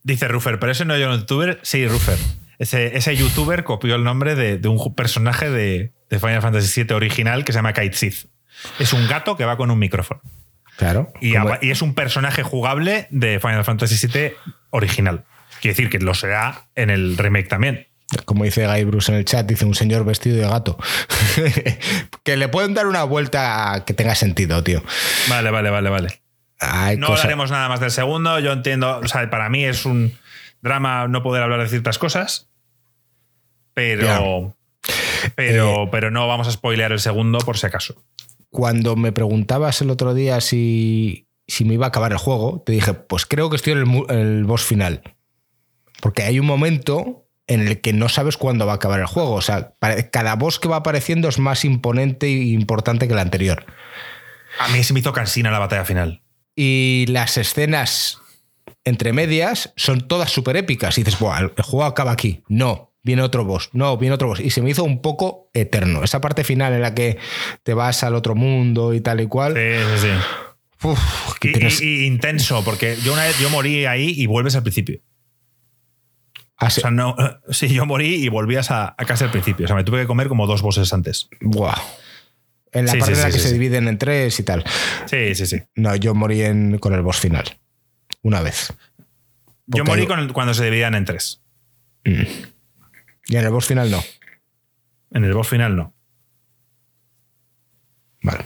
Dice 0.03 0.27
Ruffer, 0.27 0.59
pero 0.59 0.71
ese 0.71 0.85
no 0.85 0.93
es 0.93 1.05
un 1.05 1.17
youtuber. 1.17 1.59
Sí, 1.63 1.87
Ruffer. 1.87 2.19
Ese, 2.59 2.95
ese 2.95 3.15
youtuber 3.15 3.63
copió 3.63 3.95
el 3.95 4.03
nombre 4.03 4.35
de, 4.35 4.67
un 4.67 4.93
personaje 4.93 5.49
de, 5.49 5.93
de, 6.11 6.19
Final 6.19 6.43
Fantasy 6.43 6.83
VII 6.83 6.93
original 6.93 7.43
que 7.43 7.53
se 7.53 7.57
llama 7.57 7.73
Kite 7.73 7.95
Sith. 7.95 8.29
Es 8.77 8.93
un 8.93 9.07
gato 9.07 9.35
que 9.35 9.45
va 9.45 9.57
con 9.57 9.71
un 9.71 9.79
micrófono. 9.79 10.21
Claro. 10.77 11.11
Y, 11.19 11.33
es 11.67 11.81
un 11.81 11.95
personaje 11.95 12.43
jugable 12.43 13.07
de 13.09 13.39
Final 13.39 13.65
Fantasy 13.65 14.07
VII 14.07 14.33
original. 14.69 15.25
Quiere 15.59 15.75
decir 15.75 15.89
que 15.89 15.97
lo 15.97 16.13
será 16.13 16.69
en 16.75 16.91
el 16.91 17.17
remake 17.17 17.49
también. 17.49 17.88
Como 18.25 18.43
dice 18.43 18.65
Guy 18.67 18.83
Bruce 18.85 19.11
en 19.11 19.17
el 19.17 19.25
chat, 19.25 19.45
dice 19.45 19.65
un 19.65 19.75
señor 19.75 20.03
vestido 20.05 20.37
de 20.37 20.47
gato. 20.47 20.77
que 22.23 22.37
le 22.37 22.47
pueden 22.47 22.73
dar 22.73 22.87
una 22.87 23.03
vuelta 23.03 23.83
que 23.85 23.93
tenga 23.93 24.15
sentido, 24.15 24.63
tío. 24.63 24.83
Vale, 25.29 25.51
vale, 25.51 25.69
vale, 25.69 25.89
vale. 25.89 26.21
no 26.97 27.07
hablaremos 27.07 27.51
nada 27.51 27.69
más 27.69 27.79
del 27.79 27.91
segundo. 27.91 28.39
Yo 28.39 28.51
entiendo, 28.51 28.99
o 28.99 29.07
sea, 29.07 29.29
para 29.29 29.49
mí 29.49 29.63
es 29.63 29.85
un 29.85 30.17
drama 30.61 31.07
no 31.07 31.21
poder 31.21 31.43
hablar 31.43 31.61
de 31.61 31.69
ciertas 31.69 31.97
cosas. 31.97 32.49
Pero. 33.73 34.55
Pero, 35.35 35.83
eh, 35.83 35.89
pero 35.91 36.11
no 36.11 36.27
vamos 36.27 36.47
a 36.47 36.51
spoilear 36.51 36.91
el 36.91 36.99
segundo 36.99 37.39
por 37.39 37.57
si 37.57 37.67
acaso 37.67 38.01
cuando 38.49 38.95
me 38.95 39.11
preguntabas 39.11 39.81
el 39.81 39.89
otro 39.89 40.13
día 40.13 40.41
si, 40.41 41.27
me 41.63 41.75
iba 41.75 41.85
a 41.85 41.89
acabar 41.89 42.11
el 42.11 42.17
juego, 42.17 42.63
te 42.65 42.71
dije, 42.71 42.93
pues 42.93 43.25
creo 43.25 43.49
que 43.49 43.55
estoy 43.55 43.73
en 43.73 44.05
el, 44.09 44.43
boss 44.45 44.63
final. 44.63 45.01
Porque 46.01 46.23
hay 46.23 46.39
un 46.39 46.45
momento 46.45 47.27
en 47.49 47.67
el 47.67 47.81
que 47.81 47.93
no 47.93 48.07
sabes 48.09 48.37
cuándo 48.37 48.65
va 48.65 48.73
a 48.73 48.75
acabar 48.75 48.99
el 48.99 49.07
juego. 49.07 49.33
O 49.33 49.41
sea, 49.41 49.73
cada 50.11 50.35
boss 50.35 50.59
que 50.59 50.69
va 50.69 50.77
apareciendo 50.77 51.27
es 51.27 51.39
más 51.39 51.65
imponente 51.65 52.27
e 52.27 52.53
importante 52.53 53.07
que 53.07 53.13
el 53.13 53.19
anterior. 53.19 53.65
A 54.59 54.69
mí 54.69 54.83
se 54.83 54.93
me 54.93 54.99
hizo 54.99 55.11
cansina 55.11 55.51
la 55.51 55.59
batalla 55.59 55.83
final. 55.83 56.21
Y 56.55 57.05
las 57.09 57.37
escenas 57.37 58.21
entre 58.83 59.13
medias 59.13 59.73
son 59.75 60.07
todas 60.07 60.31
súper 60.31 60.57
épicas. 60.57 60.97
Y 60.97 61.03
dices, 61.03 61.19
Buah, 61.19 61.39
el 61.39 61.63
juego 61.63 61.85
acaba 61.85 62.11
aquí. 62.11 62.43
No, 62.47 62.93
viene 63.01 63.23
otro 63.23 63.45
boss, 63.45 63.71
no, 63.73 63.97
viene 63.97 64.13
otro 64.13 64.27
boss. 64.27 64.39
Y 64.39 64.51
se 64.51 64.61
me 64.61 64.69
hizo 64.69 64.83
un 64.83 65.01
poco 65.01 65.49
eterno. 65.55 66.03
Esa 66.03 66.21
parte 66.21 66.43
final 66.43 66.73
en 66.73 66.81
la 66.81 66.93
que 66.93 67.17
te 67.63 67.73
vas 67.73 68.03
al 68.03 68.13
otro 68.13 68.35
mundo 68.35 68.93
y 68.93 69.01
tal 69.01 69.21
y 69.21 69.27
cual. 69.27 69.55
Sí, 69.55 70.01
sí, 70.01 70.07
sí. 71.81 71.83
y, 71.83 72.05
intenso, 72.05 72.63
porque 72.63 72.95
yo 73.03 73.13
una 73.13 73.23
vez 73.23 73.39
yo 73.39 73.49
morí 73.49 73.85
ahí 73.85 74.13
y 74.15 74.27
vuelves 74.27 74.55
al 74.55 74.61
principio. 74.61 75.01
¿Ah, 76.59 76.67
o 76.67 76.69
sea, 76.69 76.91
no, 76.91 77.15
sí, 77.49 77.69
yo 77.69 77.85
morí 77.85 78.15
y 78.15 78.27
volvías 78.27 78.69
a, 78.69 78.93
a, 78.97 79.05
casa 79.05 79.25
al 79.25 79.31
principio. 79.31 79.63
O 79.65 79.67
sea, 79.67 79.77
me 79.77 79.85
tuve 79.85 80.01
que 80.01 80.07
comer 80.07 80.27
como 80.27 80.45
dos 80.45 80.61
bosses 80.61 80.91
antes. 80.91 81.29
Buah. 81.39 81.77
En 82.71 82.85
la 82.85 82.93
parte 82.93 83.13
en 83.13 83.21
la 83.21 83.31
que 83.31 83.39
se 83.39 83.53
dividen 83.53 83.87
en 83.87 83.97
tres 83.97 84.39
y 84.39 84.43
tal. 84.43 84.63
Sí, 85.05 85.33
sí, 85.35 85.45
sí. 85.45 85.61
No, 85.75 85.95
yo 85.95 86.13
morí 86.13 86.41
en, 86.41 86.77
con 86.77 86.93
el 86.93 87.01
boss 87.01 87.17
final. 87.17 87.57
Una 88.21 88.41
vez. 88.41 88.73
yo 89.67 89.83
morí 89.85 90.05
cuando 90.05 90.53
se 90.53 90.65
dividían 90.65 90.95
en 90.95 91.05
tres. 91.05 91.41
Mm. 92.05 92.23
Y 93.27 93.35
en 93.35 93.45
el 93.45 93.51
boss 93.51 93.65
final 93.65 93.89
no. 93.89 94.03
En 95.11 95.23
el 95.23 95.33
boss 95.33 95.47
final 95.47 95.75
no. 95.75 95.93
Vale. 98.21 98.45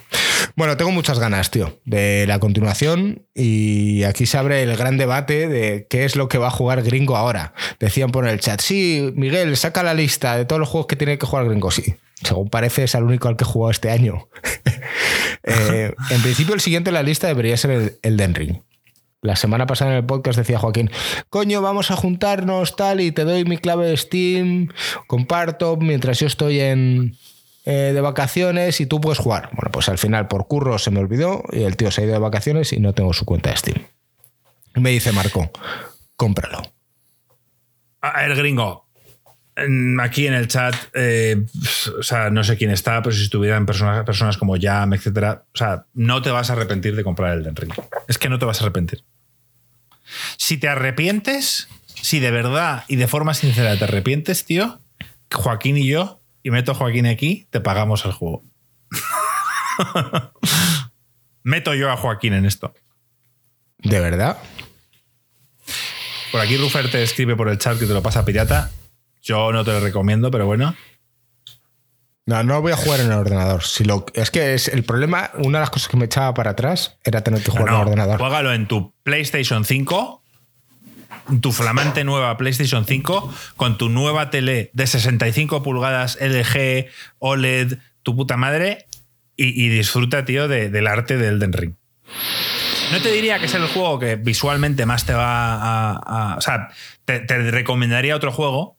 Bueno, 0.56 0.78
tengo 0.78 0.92
muchas 0.92 1.18
ganas, 1.18 1.50
tío, 1.50 1.80
de 1.84 2.26
la 2.28 2.40
continuación 2.40 3.26
y 3.34 4.04
aquí 4.04 4.28
se 4.28 4.38
abre 4.38 4.62
el 4.62 4.78
gran 4.78 4.98
debate 4.98 5.48
de 5.48 5.88
qué 5.90 6.06
es 6.06 6.16
lo 6.16 6.30
que 6.30 6.38
va 6.38 6.48
a 6.48 6.52
jugar 6.52 6.84
Gringo 6.84 7.18
ahora. 7.18 7.54
Decían 7.80 8.12
por 8.12 8.28
el 8.28 8.40
chat, 8.40 8.62
sí, 8.62 9.12
Miguel, 9.16 9.58
saca 9.58 9.82
la 9.82 9.96
lista 9.96 10.38
de 10.38 10.46
todos 10.46 10.60
los 10.60 10.70
juegos 10.70 10.86
que 10.88 10.96
tiene 10.96 11.18
que 11.18 11.26
jugar 11.26 11.46
Gringo. 11.46 11.72
Sí, 11.72 11.96
según 12.22 12.50
parece 12.50 12.84
es 12.84 12.94
el 12.94 13.04
único 13.04 13.28
al 13.28 13.36
que 13.36 13.46
he 13.46 13.48
jugado 13.48 13.72
este 13.72 13.92
año. 13.92 14.28
Eh, 15.46 15.94
en 16.10 16.22
principio 16.22 16.54
el 16.54 16.62
siguiente 16.62 16.90
en 16.90 16.94
la 16.94 17.04
lista 17.04 17.28
debería 17.28 17.58
ser 17.58 17.72
el, 18.02 18.18
el 18.18 18.34
Ring. 18.34 18.62
La 19.22 19.36
semana 19.36 19.68
pasada 19.68 19.92
en 19.92 19.98
el 19.98 20.06
podcast 20.06 20.38
decía 20.38 20.58
Joaquín, 20.58 20.90
coño, 21.30 21.62
vamos 21.62 21.92
a 21.92 21.98
juntarnos 21.98 22.78
tal 22.78 23.02
y 23.02 23.12
te 23.12 23.26
doy 23.26 23.44
mi 23.44 23.58
clave 23.58 23.88
de 23.88 23.98
Steam, 23.98 24.70
comparto 25.06 25.76
mientras 25.76 26.18
yo 26.22 26.28
estoy 26.28 26.62
en, 26.62 27.18
eh, 27.66 27.92
de 27.94 28.02
vacaciones 28.02 28.82
y 28.82 28.86
tú 28.86 29.00
puedes 29.00 29.20
jugar. 29.20 29.50
Bueno, 29.54 29.72
pues 29.72 29.90
al 29.90 29.98
final 29.98 30.28
por 30.28 30.48
curro 30.48 30.78
se 30.78 30.92
me 30.92 31.00
olvidó 31.00 31.44
y 31.52 31.64
el 31.64 31.78
tío 31.78 31.92
se 31.92 32.02
ha 32.02 32.04
ido 32.04 32.14
de 32.14 32.20
vacaciones 32.20 32.74
y 32.74 32.80
no 32.80 32.94
tengo 32.94 33.14
su 33.14 33.26
cuenta 33.26 33.52
de 33.52 33.58
Steam. 33.58 33.88
me 34.76 34.90
dice 34.90 35.12
Marco, 35.12 35.50
cómpralo. 36.16 36.62
Ver, 38.02 38.36
gringo, 38.36 38.84
aquí 40.02 40.28
en 40.28 40.34
el 40.34 40.48
chat, 40.48 40.76
eh, 40.94 41.46
o 41.98 42.04
sea, 42.04 42.30
no 42.30 42.44
sé 42.44 42.58
quién 42.58 42.72
está, 42.72 43.02
pero 43.02 43.16
si 43.16 43.24
estuvieran 43.24 43.66
personas, 43.66 44.04
personas 44.04 44.38
como 44.38 44.56
Jam, 44.60 44.94
etcétera, 44.94 45.46
o 45.54 45.58
sea, 45.58 45.86
no 45.94 46.22
te 46.22 46.32
vas 46.32 46.50
a 46.50 46.54
arrepentir 46.54 46.96
de 46.96 47.04
comprar 47.04 47.38
el 47.38 47.44
Den. 47.44 47.56
Es 48.08 48.18
que 48.18 48.30
no 48.30 48.40
te 48.40 48.46
vas 48.46 48.60
a 48.60 48.66
arrepentir. 48.66 49.04
Si 50.38 50.58
te 50.58 50.68
arrepientes, 50.68 51.70
si 51.86 52.20
de 52.20 52.32
verdad 52.32 52.84
y 52.88 52.98
de 52.98 53.08
forma 53.08 53.34
sincera 53.34 53.78
te 53.78 53.86
arrepientes, 53.86 54.46
tío, 54.46 54.80
Joaquín 55.32 55.78
y 55.78 55.88
yo, 55.88 56.20
y 56.44 56.52
meto 56.52 56.74
a 56.74 56.76
Joaquín 56.76 57.08
aquí, 57.08 57.48
te 57.50 57.62
pagamos 57.62 58.06
el 58.06 58.12
juego. 58.12 58.44
meto 61.44 61.74
yo 61.74 61.90
a 61.90 61.98
Joaquín 61.98 62.34
en 62.34 62.46
esto. 62.46 62.74
¿De 63.80 64.00
verdad? 64.00 64.38
Por 66.32 66.42
aquí 66.42 66.58
Rufer 66.58 66.90
te 66.92 67.02
escribe 67.02 67.36
por 67.36 67.48
el 67.50 67.58
chat 67.58 67.80
que 67.80 67.86
te 67.86 67.94
lo 67.94 68.02
pasa 68.02 68.26
pirata. 68.26 68.72
Yo 69.22 69.52
no 69.52 69.64
te 69.64 69.72
lo 69.72 69.80
recomiendo, 69.80 70.30
pero 70.32 70.46
bueno. 70.46 70.76
No, 72.26 72.44
no 72.44 72.62
voy 72.62 72.72
a 72.72 72.78
jugar 72.78 73.02
en 73.02 73.08
el 73.08 73.18
ordenador. 73.18 73.64
Si 73.64 73.84
lo, 73.84 74.06
es 74.14 74.32
que 74.32 74.54
es 74.54 74.68
el 74.68 74.84
problema, 74.84 75.32
una 75.36 75.60
de 75.60 75.64
las 75.64 75.70
cosas 75.70 75.90
que 75.90 75.98
me 75.98 76.06
echaba 76.06 76.34
para 76.34 76.52
atrás 76.52 76.98
era 77.04 77.22
tener 77.22 77.44
que 77.44 77.52
jugar 77.52 77.70
en 77.70 77.74
el 77.76 77.82
ordenador. 77.82 78.20
Juégalo 78.20 78.54
en 78.54 78.68
tu 78.68 78.94
PlayStation 79.04 79.66
5, 79.66 80.23
tu 81.42 81.52
flamante 81.52 82.04
nueva 82.04 82.38
PlayStation 82.38 82.86
5, 82.86 83.34
con 83.56 83.78
tu 83.78 83.90
nueva 83.90 84.30
tele 84.30 84.70
de 84.74 84.88
65 84.88 85.64
pulgadas 85.64 86.18
LG, 86.22 86.88
OLED, 87.20 87.78
tu 88.04 88.16
puta 88.16 88.38
madre, 88.38 88.86
y, 89.36 89.70
disfruta, 89.70 90.26
tío, 90.26 90.48
del 90.48 90.88
arte 90.88 91.18
del 91.18 91.40
Den 91.40 91.54
Ring. 91.54 91.74
No 92.92 93.02
te 93.02 93.12
diría 93.12 93.40
que 93.40 93.46
es 93.46 93.54
el 93.56 93.66
juego 93.66 93.98
que 93.98 94.16
visualmente 94.16 94.86
más 94.86 95.06
te 95.06 95.14
va 95.14 95.96
a, 95.96 96.36
O 96.38 96.42
sea, 96.42 96.70
te, 97.06 97.20
te 97.20 97.52
recomendaría 97.52 98.16
otro 98.16 98.32
juego 98.32 98.78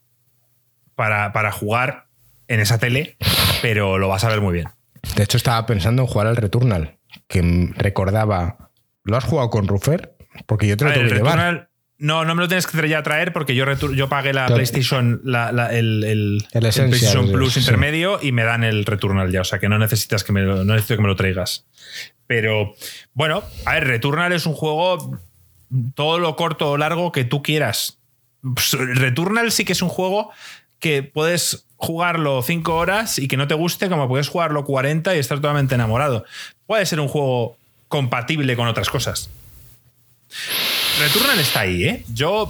para, 0.95 1.33
para 1.33 1.51
jugar 1.51 2.07
en 2.47 2.61
esa 2.61 2.77
tele, 2.77 3.17
pero 3.61 3.97
lo 3.97 4.07
vas 4.07 4.23
a 4.23 4.29
ver 4.29 4.39
muy 4.39 4.53
bien. 4.53 4.69
De 5.15 5.23
hecho, 5.23 5.37
estaba 5.37 5.65
pensando 5.65 6.03
en 6.03 6.07
jugar 6.07 6.27
al 6.27 6.37
Returnal, 6.37 6.97
que 7.27 7.73
recordaba. 7.75 8.69
¿Lo 9.03 9.17
has 9.17 9.23
jugado 9.23 9.49
con 9.49 9.67
Rufer? 9.67 10.15
Porque 10.45 10.67
yo 10.67 10.77
te 10.77 10.85
lo 10.85 10.89
ver, 10.91 10.99
tengo 10.99 11.09
que 11.09 11.15
llevar. 11.15 11.69
No, 11.97 12.25
no 12.25 12.35
me 12.35 12.41
lo 12.41 12.47
tienes 12.49 12.67
que 12.67 12.89
ya 12.89 13.01
traer 13.03 13.31
porque 13.31 13.55
yo, 13.55 13.65
pagué 14.09 14.33
la. 14.33 14.47
PlayStation, 14.47 15.21
la- 15.23 15.51
la- 15.53 15.71
el, 15.73 16.03
el- 16.03 16.45
El 16.51 16.63
el 16.63 16.65
Essential, 16.65 16.89
PlayStation 16.89 17.31
Plus 17.31 17.53
sí. 17.53 17.59
intermedio 17.61 18.19
y 18.21 18.31
me 18.33 18.43
dan 18.43 18.63
el 18.65 18.85
Returnal 18.85 19.31
ya. 19.31 19.41
O 19.41 19.45
sea 19.45 19.59
que 19.59 19.69
no 19.69 19.79
necesitas 19.79 20.23
que 20.25 20.33
me 20.33 20.41
lo, 20.41 20.65
no 20.65 20.73
necesito 20.73 20.97
que 20.97 21.01
me 21.01 21.07
lo 21.07 21.15
traigas. 21.15 21.65
Pero 22.27 22.75
bueno, 23.13 23.43
a 23.65 23.75
ver, 23.75 23.87
Returnal 23.87 24.33
es 24.33 24.45
un 24.45 24.53
juego 24.53 25.17
todo 25.95 26.19
lo 26.19 26.35
corto 26.35 26.71
o 26.71 26.77
largo 26.77 27.11
que 27.13 27.23
tú 27.23 27.41
quieras. 27.41 27.97
Pues, 28.41 28.73
Returnal 28.73 29.51
sí 29.51 29.63
que 29.63 29.73
es 29.73 29.81
un 29.81 29.89
juego 29.89 30.31
que 30.79 31.01
puedes 31.01 31.65
jugarlo 31.77 32.41
5 32.41 32.75
horas 32.75 33.19
y 33.19 33.27
que 33.27 33.37
no 33.37 33.47
te 33.47 33.53
guste, 33.53 33.87
como 33.89 34.07
puedes 34.07 34.27
jugarlo 34.27 34.65
40 34.65 35.15
y 35.15 35.19
estar 35.19 35.37
totalmente 35.37 35.75
enamorado. 35.75 36.25
Puede 36.67 36.85
ser 36.85 36.99
un 36.99 37.07
juego 37.07 37.57
compatible 37.87 38.55
con 38.57 38.67
otras 38.67 38.89
cosas. 38.89 39.29
Returnal 40.99 41.39
está 41.39 41.61
ahí, 41.61 41.83
¿eh? 41.85 42.05
Yo. 42.13 42.49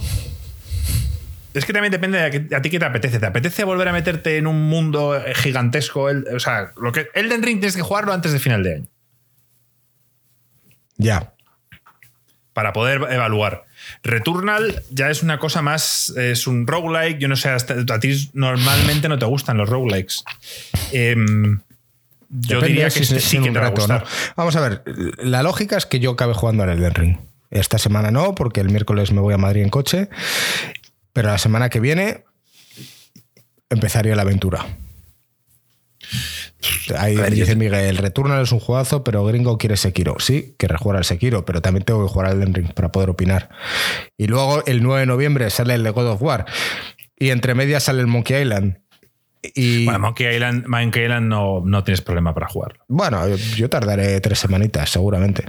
Es 1.53 1.63
que 1.65 1.71
también 1.73 1.91
depende 1.91 2.17
de 2.19 2.55
a, 2.55 2.61
ti 2.61 2.69
qué 2.69 2.79
te 2.79 2.85
apetece. 2.85 3.17
¿Te 3.19 3.25
apetece 3.25 3.63
volver 3.63 3.87
a 3.87 3.93
meterte 3.93 4.37
en 4.37 4.45
un 4.45 4.67
mundo 4.67 5.19
gigantesco? 5.35 6.09
El- 6.09 6.25
o 6.35 6.39
sea, 6.39 6.73
lo 6.77 6.91
que, 6.91 7.07
Elden 7.13 7.43
Ring 7.43 7.59
tienes 7.59 7.75
que 7.75 7.81
jugarlo 7.81 8.11
antes 8.13 8.33
de 8.33 8.39
final 8.39 8.61
de 8.63 8.75
año 8.75 8.85
Ya. 10.97 11.33
para 12.53 12.73
poder 12.73 13.01
evaluar. 13.11 13.65
Returnal 14.03 14.83
ya 14.89 15.09
es 15.09 15.23
una 15.23 15.39
cosa 15.39 15.61
más. 15.61 16.09
Es 16.17 16.45
un 16.47 16.67
roguelike. 16.67 17.19
Yo 17.19 17.27
no 17.27 17.35
sé, 17.35 17.49
hasta- 17.49 17.75
a 17.93 17.99
ti 17.99 18.29
normalmente 18.33 19.07
no 19.09 19.17
te 19.17 19.25
gustan 19.25 19.57
los 19.57 19.69
roguelikes. 19.69 20.23
Em, 20.91 21.59
yo 22.29 22.55
Depende 22.59 22.67
diría 22.67 22.89
que 22.89 22.99
es- 22.99 23.11
este 23.11 23.19
sí 23.21 23.39
que 23.39 23.51
te 23.51 23.59
va 23.59 23.67
a 23.67 23.71
¿no? 23.87 24.03
Vamos 24.35 24.55
a 24.55 24.61
ver, 24.61 24.83
la 25.19 25.41
lógica 25.43 25.77
es 25.77 25.85
que 25.85 25.99
yo 25.99 26.11
acabe 26.11 26.33
jugando 26.33 26.63
al 26.63 26.69
Elden 26.69 26.93
Ring. 26.95 27.17
Esta 27.51 27.77
semana 27.77 28.11
no, 28.11 28.35
porque 28.35 28.61
el 28.61 28.69
miércoles 28.69 29.11
me 29.11 29.21
voy 29.21 29.33
a 29.33 29.37
Madrid 29.37 29.61
en 29.63 29.69
coche. 29.69 30.09
Pero 31.13 31.29
la 31.29 31.37
semana 31.37 31.69
que 31.69 31.79
viene 31.79 32.23
empezaría 33.69 34.15
la 34.15 34.23
aventura. 34.23 34.65
Ahí 36.97 37.15
ver, 37.15 37.31
dice 37.33 37.47
te- 37.51 37.55
Miguel, 37.55 37.73
el 37.85 37.97
Returnal 37.97 38.43
es 38.43 38.51
un 38.51 38.59
juegazo, 38.59 39.03
pero 39.03 39.23
Gringo 39.25 39.57
quiere 39.57 39.77
Sekiro. 39.77 40.15
Sí, 40.19 40.55
quiere 40.57 40.77
jugar 40.77 40.97
al 40.97 41.05
Sekiro, 41.05 41.45
pero 41.45 41.61
también 41.61 41.83
tengo 41.83 42.05
que 42.05 42.11
jugar 42.11 42.27
al 42.31 42.37
Elden 42.37 42.53
Ring 42.53 42.73
para 42.73 42.91
poder 42.91 43.09
opinar. 43.09 43.49
Y 44.17 44.27
luego 44.27 44.63
el 44.65 44.83
9 44.83 45.01
de 45.01 45.05
noviembre 45.07 45.49
sale 45.49 45.73
el 45.75 45.83
de 45.83 45.89
God 45.91 46.07
of 46.11 46.21
War. 46.21 46.45
Y 47.17 47.29
entre 47.29 47.55
medias 47.55 47.83
sale 47.83 48.01
el 48.01 48.07
Monkey 48.07 48.41
Island. 48.41 48.77
Y 49.53 49.85
Bueno, 49.85 49.99
Monkey 49.99 50.33
Island, 50.33 50.65
Monkey 50.67 51.03
Island 51.03 51.27
no, 51.27 51.61
no 51.63 51.83
tienes 51.83 52.01
problema 52.01 52.33
para 52.33 52.47
jugarlo. 52.47 52.83
bueno, 52.87 53.27
yo- 53.27 53.35
yo 53.55 53.69
tardaré 53.69 54.19
tres 54.21 54.39
semanitas, 54.39 54.89
seguramente. 54.89 55.45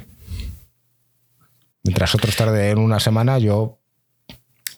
Mientras 1.86 2.14
otros 2.14 2.34
tarden 2.36 2.78
una 2.78 3.00
semana, 3.00 3.38
yo. 3.38 3.80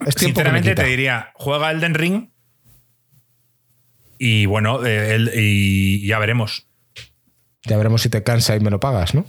Es 0.06 0.14
Sinceramente 0.14 0.74
te 0.74 0.84
diría, 0.84 1.32
juega 1.34 1.70
Elden 1.72 1.94
Ring 1.94 2.30
y 4.18 4.46
bueno, 4.46 4.84
eh, 4.84 5.14
el- 5.14 5.30
y 5.34 6.06
ya 6.06 6.18
veremos. 6.18 6.66
Ya 7.64 7.76
veremos 7.76 8.02
si 8.02 8.08
te 8.08 8.22
cansa 8.22 8.54
y 8.56 8.60
me 8.60 8.70
lo 8.70 8.78
pagas, 8.80 9.14
¿no? 9.14 9.26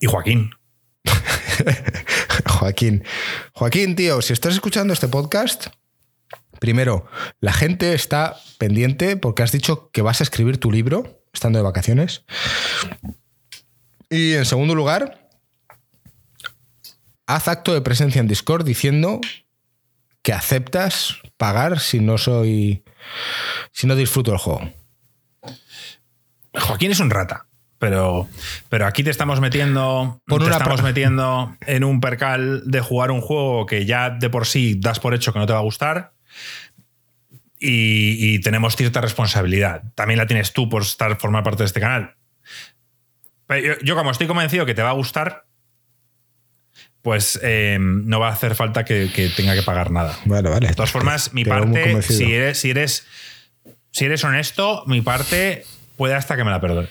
Y 0.00 0.06
Joaquín, 0.06 0.50
Joaquín. 2.46 3.04
Joaquín, 3.52 3.96
tío, 3.96 4.22
si 4.22 4.32
estás 4.32 4.54
escuchando 4.54 4.92
este 4.92 5.08
podcast, 5.08 5.68
primero, 6.60 7.06
la 7.40 7.52
gente 7.52 7.94
está 7.94 8.36
pendiente 8.58 9.16
porque 9.16 9.42
has 9.42 9.52
dicho 9.52 9.90
que 9.92 10.02
vas 10.02 10.20
a 10.20 10.24
escribir 10.24 10.58
tu 10.58 10.70
libro 10.70 11.22
estando 11.32 11.58
de 11.58 11.64
vacaciones. 11.64 12.24
Y 14.10 14.34
en 14.34 14.44
segundo 14.44 14.74
lugar, 14.74 15.25
haz 17.26 17.48
acto 17.48 17.74
de 17.74 17.80
presencia 17.80 18.20
en 18.20 18.28
Discord 18.28 18.64
diciendo 18.64 19.20
que 20.22 20.32
aceptas 20.32 21.18
pagar 21.36 21.78
si 21.80 22.00
no 22.00 22.18
soy. 22.18 22.82
si 23.72 23.86
no 23.86 23.94
disfruto 23.94 24.32
el 24.32 24.38
juego. 24.38 24.72
Joaquín 26.54 26.90
es 26.90 27.00
un 27.00 27.10
rata. 27.10 27.46
Pero, 27.78 28.26
pero 28.70 28.86
aquí 28.86 29.04
te 29.04 29.10
estamos 29.10 29.40
metiendo. 29.40 30.20
Por 30.26 30.40
te 30.40 30.46
una 30.46 30.56
estamos 30.56 30.82
metiendo 30.82 31.54
en 31.66 31.84
un 31.84 32.00
percal 32.00 32.62
de 32.64 32.80
jugar 32.80 33.10
un 33.10 33.20
juego 33.20 33.66
que 33.66 33.84
ya 33.84 34.10
de 34.10 34.30
por 34.30 34.46
sí 34.46 34.76
das 34.78 34.98
por 34.98 35.14
hecho 35.14 35.32
que 35.32 35.38
no 35.38 35.46
te 35.46 35.52
va 35.52 35.58
a 35.58 35.62
gustar. 35.62 36.14
Y, 37.60 38.34
y 38.34 38.40
tenemos 38.40 38.76
cierta 38.76 39.00
responsabilidad. 39.00 39.82
También 39.94 40.18
la 40.18 40.26
tienes 40.26 40.52
tú 40.52 40.68
por 40.68 40.82
estar 40.82 41.16
formar 41.20 41.42
parte 41.44 41.62
de 41.62 41.66
este 41.66 41.80
canal. 41.80 42.16
Pero 43.46 43.74
yo, 43.74 43.80
yo 43.82 43.94
como 43.94 44.10
estoy 44.10 44.26
convencido 44.26 44.66
que 44.66 44.74
te 44.74 44.82
va 44.82 44.90
a 44.90 44.94
gustar, 44.94 45.45
pues 47.06 47.38
eh, 47.40 47.78
no 47.80 48.18
va 48.18 48.30
a 48.30 48.32
hacer 48.32 48.56
falta 48.56 48.84
que, 48.84 49.08
que 49.14 49.28
tenga 49.28 49.54
que 49.54 49.62
pagar 49.62 49.92
nada. 49.92 50.18
Vale, 50.24 50.50
vale. 50.50 50.66
De 50.66 50.74
todas 50.74 50.90
formas, 50.90 51.32
mi 51.32 51.44
Te 51.44 51.50
parte, 51.50 52.02
si 52.02 52.34
eres, 52.34 52.58
si, 52.58 52.70
eres, 52.70 53.06
si 53.92 54.06
eres 54.06 54.24
honesto, 54.24 54.82
mi 54.88 55.02
parte 55.02 55.64
puede 55.96 56.14
hasta 56.16 56.34
que 56.34 56.42
me 56.42 56.50
la 56.50 56.60
perdone. 56.60 56.88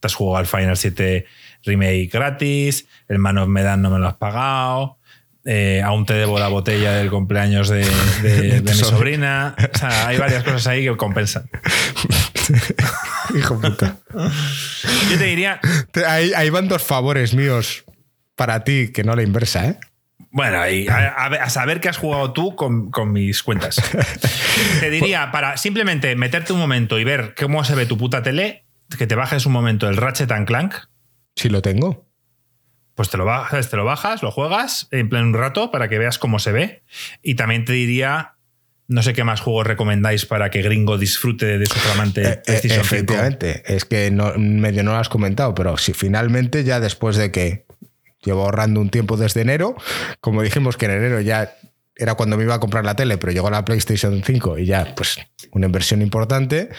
Te 0.00 0.06
has 0.06 0.14
jugado 0.14 0.38
al 0.38 0.46
Final 0.46 0.74
7 0.74 1.26
Remake 1.66 2.08
gratis, 2.10 2.86
el 3.08 3.18
Man 3.18 3.36
of 3.36 3.48
Medan 3.48 3.82
no 3.82 3.90
me 3.90 3.98
lo 3.98 4.08
has 4.08 4.14
pagado, 4.16 4.96
eh, 5.44 5.82
aún 5.84 6.06
te 6.06 6.14
debo 6.14 6.38
la 6.38 6.48
botella 6.48 6.92
del 6.92 7.10
cumpleaños 7.10 7.68
de, 7.68 7.84
de- 8.22 8.60
de 8.62 8.72
mi 8.72 8.72
sobrina. 8.72 9.54
O 9.74 9.76
sea, 9.78 10.06
hay 10.08 10.16
varias 10.16 10.44
cosas 10.44 10.66
ahí 10.68 10.82
que 10.84 10.96
compensan. 10.96 11.50
Hijo 13.36 13.60
puta. 13.60 13.98
Yo 15.10 15.18
te 15.18 15.24
diría, 15.24 15.60
Ahí, 16.06 16.32
ahí 16.34 16.48
van 16.48 16.68
dos 16.68 16.82
favores 16.82 17.34
míos 17.34 17.84
para 18.40 18.64
ti, 18.64 18.90
que 18.90 19.04
no 19.04 19.14
la 19.14 19.22
inversa, 19.22 19.66
¿eh? 19.68 19.76
Bueno, 20.30 20.66
y 20.66 20.88
a, 20.88 21.50
saber 21.50 21.78
qué 21.78 21.90
has 21.90 21.98
jugado 21.98 22.32
tú 22.32 22.56
con, 22.56 22.90
con 22.90 23.12
mis 23.12 23.42
cuentas. 23.42 23.76
Te 24.80 24.88
diría, 24.88 25.30
para 25.30 25.58
simplemente 25.58 26.16
meterte 26.16 26.54
un 26.54 26.58
momento 26.58 26.98
y 26.98 27.04
ver 27.04 27.34
cómo 27.38 27.64
se 27.64 27.74
ve 27.74 27.84
tu 27.84 27.98
puta 27.98 28.22
tele, 28.22 28.64
que 28.96 29.06
te 29.06 29.14
bajes 29.14 29.44
un 29.44 29.52
momento 29.52 29.90
el 29.90 29.98
Ratchet 29.98 30.32
and 30.32 30.46
Clank, 30.46 30.72
Si 31.36 31.50
lo 31.50 31.60
tengo. 31.60 32.08
pues 32.94 33.10
te 33.10 33.18
lo 33.18 33.26
bajas, 33.26 33.68
te 33.68 33.76
lo 33.76 33.84
bajas, 33.84 34.22
lo 34.22 34.30
juegas 34.30 34.88
en 34.90 35.10
plan 35.10 35.24
un 35.26 35.34
rato 35.34 35.70
para 35.70 35.90
que 35.90 35.98
veas 35.98 36.16
cómo 36.18 36.38
se 36.38 36.52
ve. 36.52 36.82
Y 37.22 37.34
también 37.34 37.66
te 37.66 37.74
diría, 37.74 38.36
no 38.88 39.02
sé 39.02 39.12
qué 39.12 39.22
más 39.22 39.42
juegos 39.42 39.66
recomendáis 39.66 40.24
para 40.24 40.48
que 40.48 40.62
Gringo 40.62 40.96
disfrute 40.96 41.58
de 41.58 41.66
su 41.66 41.74
flamante 41.74 42.22
Eh, 42.22 42.30
eh, 42.30 42.42
PlayStation 42.46 42.84
5. 42.84 42.94
efectivamente. 42.94 43.62
Es 43.66 43.84
que 43.84 44.10
no, 44.10 44.32
medio 44.38 44.82
no 44.82 44.92
lo 44.92 44.96
has 44.96 45.10
comentado, 45.10 45.54
pero 45.54 45.76
si 45.76 45.92
finalmente 45.92 46.64
ya 46.64 46.80
después 46.80 47.16
de 47.16 47.30
que 47.30 47.66
llevo 48.22 48.42
ahorrando 48.42 48.80
un 48.80 48.90
tiempo 48.90 49.16
desde 49.16 49.40
enero, 49.42 49.74
como 50.20 50.42
dijimos 50.42 50.76
que 50.76 50.86
en 50.86 50.92
enero 50.92 51.20
ya 51.20 51.54
era 51.96 52.14
cuando 52.14 52.36
me 52.36 52.44
iba 52.44 52.54
a 52.54 52.60
comprar 52.60 52.84
la 52.84 52.94
tele, 52.96 53.18
pero 53.18 53.32
llegó 53.32 53.50
la 53.50 53.64
PlayStation 53.64 54.22
5 54.24 54.58
y 54.58 54.66
ya, 54.66 54.94
pues, 54.94 55.18
una 55.52 55.66
inversión 55.66 56.00
importante, 56.02 56.70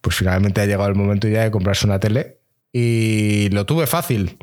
pues 0.00 0.16
finalmente 0.16 0.60
ha 0.60 0.66
llegado 0.66 0.88
el 0.88 0.94
momento 0.94 1.28
ya 1.28 1.44
de 1.44 1.50
comprarse 1.50 1.86
una 1.86 1.98
tele 1.98 2.38
y 2.72 3.48
lo 3.50 3.64
tuve 3.64 3.86
fácil. 3.86 4.36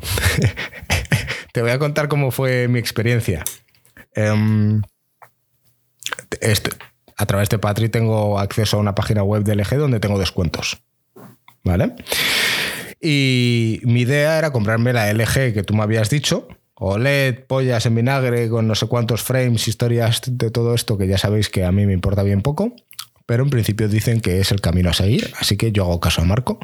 Te 1.52 1.62
voy 1.62 1.70
a 1.70 1.78
contar 1.78 2.08
cómo 2.08 2.32
fue 2.32 2.66
mi 2.66 2.80
experiencia. 2.80 3.44
Em, 4.14 4.82
este- 6.40 6.70
a 7.16 7.26
través 7.26 7.48
de 7.48 7.58
Patri 7.60 7.88
tengo 7.88 8.40
acceso 8.40 8.76
a 8.76 8.80
una 8.80 8.94
página 8.94 9.22
web 9.22 9.44
de 9.44 9.54
LG 9.54 9.76
donde 9.76 10.00
tengo 10.00 10.18
descuentos. 10.18 10.82
¿Vale? 11.62 11.94
Y 13.06 13.82
mi 13.84 14.00
idea 14.00 14.38
era 14.38 14.50
comprarme 14.50 14.94
la 14.94 15.12
LG 15.12 15.52
que 15.52 15.62
tú 15.62 15.74
me 15.74 15.82
habías 15.82 16.08
dicho. 16.08 16.48
OLED, 16.76 17.40
pollas 17.46 17.84
en 17.84 17.96
vinagre, 17.96 18.48
con 18.48 18.66
no 18.66 18.74
sé 18.74 18.86
cuántos 18.86 19.22
frames, 19.22 19.68
historias 19.68 20.22
de 20.26 20.50
todo 20.50 20.74
esto, 20.74 20.96
que 20.96 21.06
ya 21.06 21.18
sabéis 21.18 21.50
que 21.50 21.64
a 21.64 21.70
mí 21.70 21.84
me 21.84 21.92
importa 21.92 22.22
bien 22.22 22.40
poco. 22.40 22.74
Pero 23.26 23.42
en 23.42 23.50
principio 23.50 23.88
dicen 23.88 24.22
que 24.22 24.40
es 24.40 24.52
el 24.52 24.62
camino 24.62 24.88
a 24.88 24.94
seguir, 24.94 25.34
así 25.38 25.58
que 25.58 25.70
yo 25.70 25.84
hago 25.84 26.00
caso 26.00 26.22
a 26.22 26.24
Marco. 26.24 26.58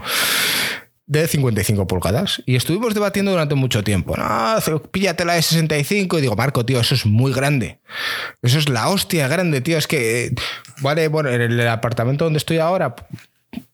De 1.07 1.27
55 1.27 1.87
pulgadas. 1.87 2.43
Y 2.47 2.57
estuvimos 2.57 2.95
debatiendo 2.95 3.33
durante 3.33 3.55
mucho 3.55 3.85
tiempo. 3.85 4.17
No, 4.17 4.83
píllate 4.91 5.27
la 5.27 5.35
de 5.35 5.43
65. 5.43 6.19
Y 6.19 6.23
digo, 6.23 6.37
Marco, 6.37 6.65
tío, 6.65 6.81
eso 6.81 6.95
es 6.95 7.05
muy 7.05 7.35
grande. 7.35 7.81
Eso 8.41 8.59
es 8.59 8.69
la 8.71 8.89
hostia 8.89 9.29
grande, 9.29 9.61
tío. 9.61 9.77
Es 9.77 9.87
que, 9.87 10.27
eh, 10.27 10.35
vale, 10.81 11.09
bueno, 11.09 11.29
en 11.29 11.43
el 11.43 11.69
apartamento 11.69 12.25
donde 12.25 12.39
estoy 12.39 12.59
ahora, 12.59 12.95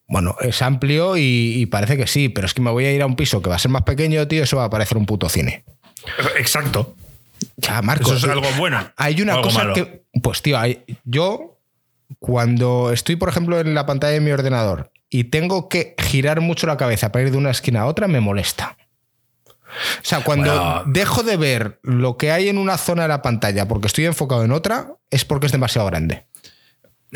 bueno, 0.09 0.36
es 0.40 0.62
amplio 0.62 1.16
y, 1.16 1.54
y 1.57 1.66
parece 1.66 1.96
que 1.96 2.07
sí, 2.07 2.28
pero 2.28 2.46
es 2.46 2.54
que 2.54 2.61
me 2.62 2.70
voy 2.70 2.86
a 2.86 2.92
ir 2.92 3.02
a 3.02 3.07
un 3.07 3.16
piso 3.16 3.42
que 3.42 3.48
va 3.50 3.57
a 3.57 3.59
ser 3.59 3.70
más 3.70 3.82
pequeño, 3.82 4.26
tío, 4.28 4.42
eso 4.44 4.57
va 4.57 4.64
a 4.64 4.70
parecer 4.70 4.96
un 4.98 5.07
puto 5.07 5.28
cine. 5.28 5.64
Exacto. 6.38 6.94
Ya, 7.57 7.82
Marco. 7.82 8.12
Eso 8.14 8.26
es 8.26 8.32
algo 8.32 8.46
bueno. 8.59 8.78
Hay 8.96 9.20
una 9.20 9.40
cosa 9.42 9.59
malo. 9.59 9.74
que. 9.74 10.04
Pues, 10.22 10.40
tío, 10.42 10.59
hay- 10.59 10.84
yo, 11.04 11.59
cuando 12.18 12.92
estoy, 12.92 13.16
por 13.16 13.28
ejemplo, 13.28 13.59
en 13.61 13.74
la 13.74 13.84
pantalla 13.86 14.12
de 14.14 14.20
mi 14.20 14.30
ordenador 14.30 14.90
y 15.11 15.24
tengo 15.24 15.68
que 15.68 15.94
girar 15.98 16.40
mucho 16.40 16.66
la 16.66 16.76
cabeza 16.76 17.12
para 17.12 17.24
ir 17.24 17.30
de 17.30 17.38
una 17.38 17.50
esquina 17.50 17.82
a 17.82 17.86
otra, 17.86 18.09
me 18.09 18.20
molesta. 18.20 18.76
O 19.66 20.04
sea, 20.04 20.22
cuando 20.22 20.84
dejo 20.86 21.22
de 21.22 21.36
ver 21.36 21.80
lo 21.82 22.16
que 22.16 22.30
hay 22.32 22.48
en 22.48 22.57
una 22.59 22.78
zona 22.78 23.02
de 23.02 23.09
la 23.09 23.20
pantalla 23.22 23.66
porque 23.68 23.88
estoy 23.88 24.07
enfocado 24.07 24.44
en 24.44 24.52
otra, 24.52 24.94
es 25.11 25.24
porque 25.24 25.46
es 25.46 25.52
demasiado 25.52 25.86
grande. 25.88 26.26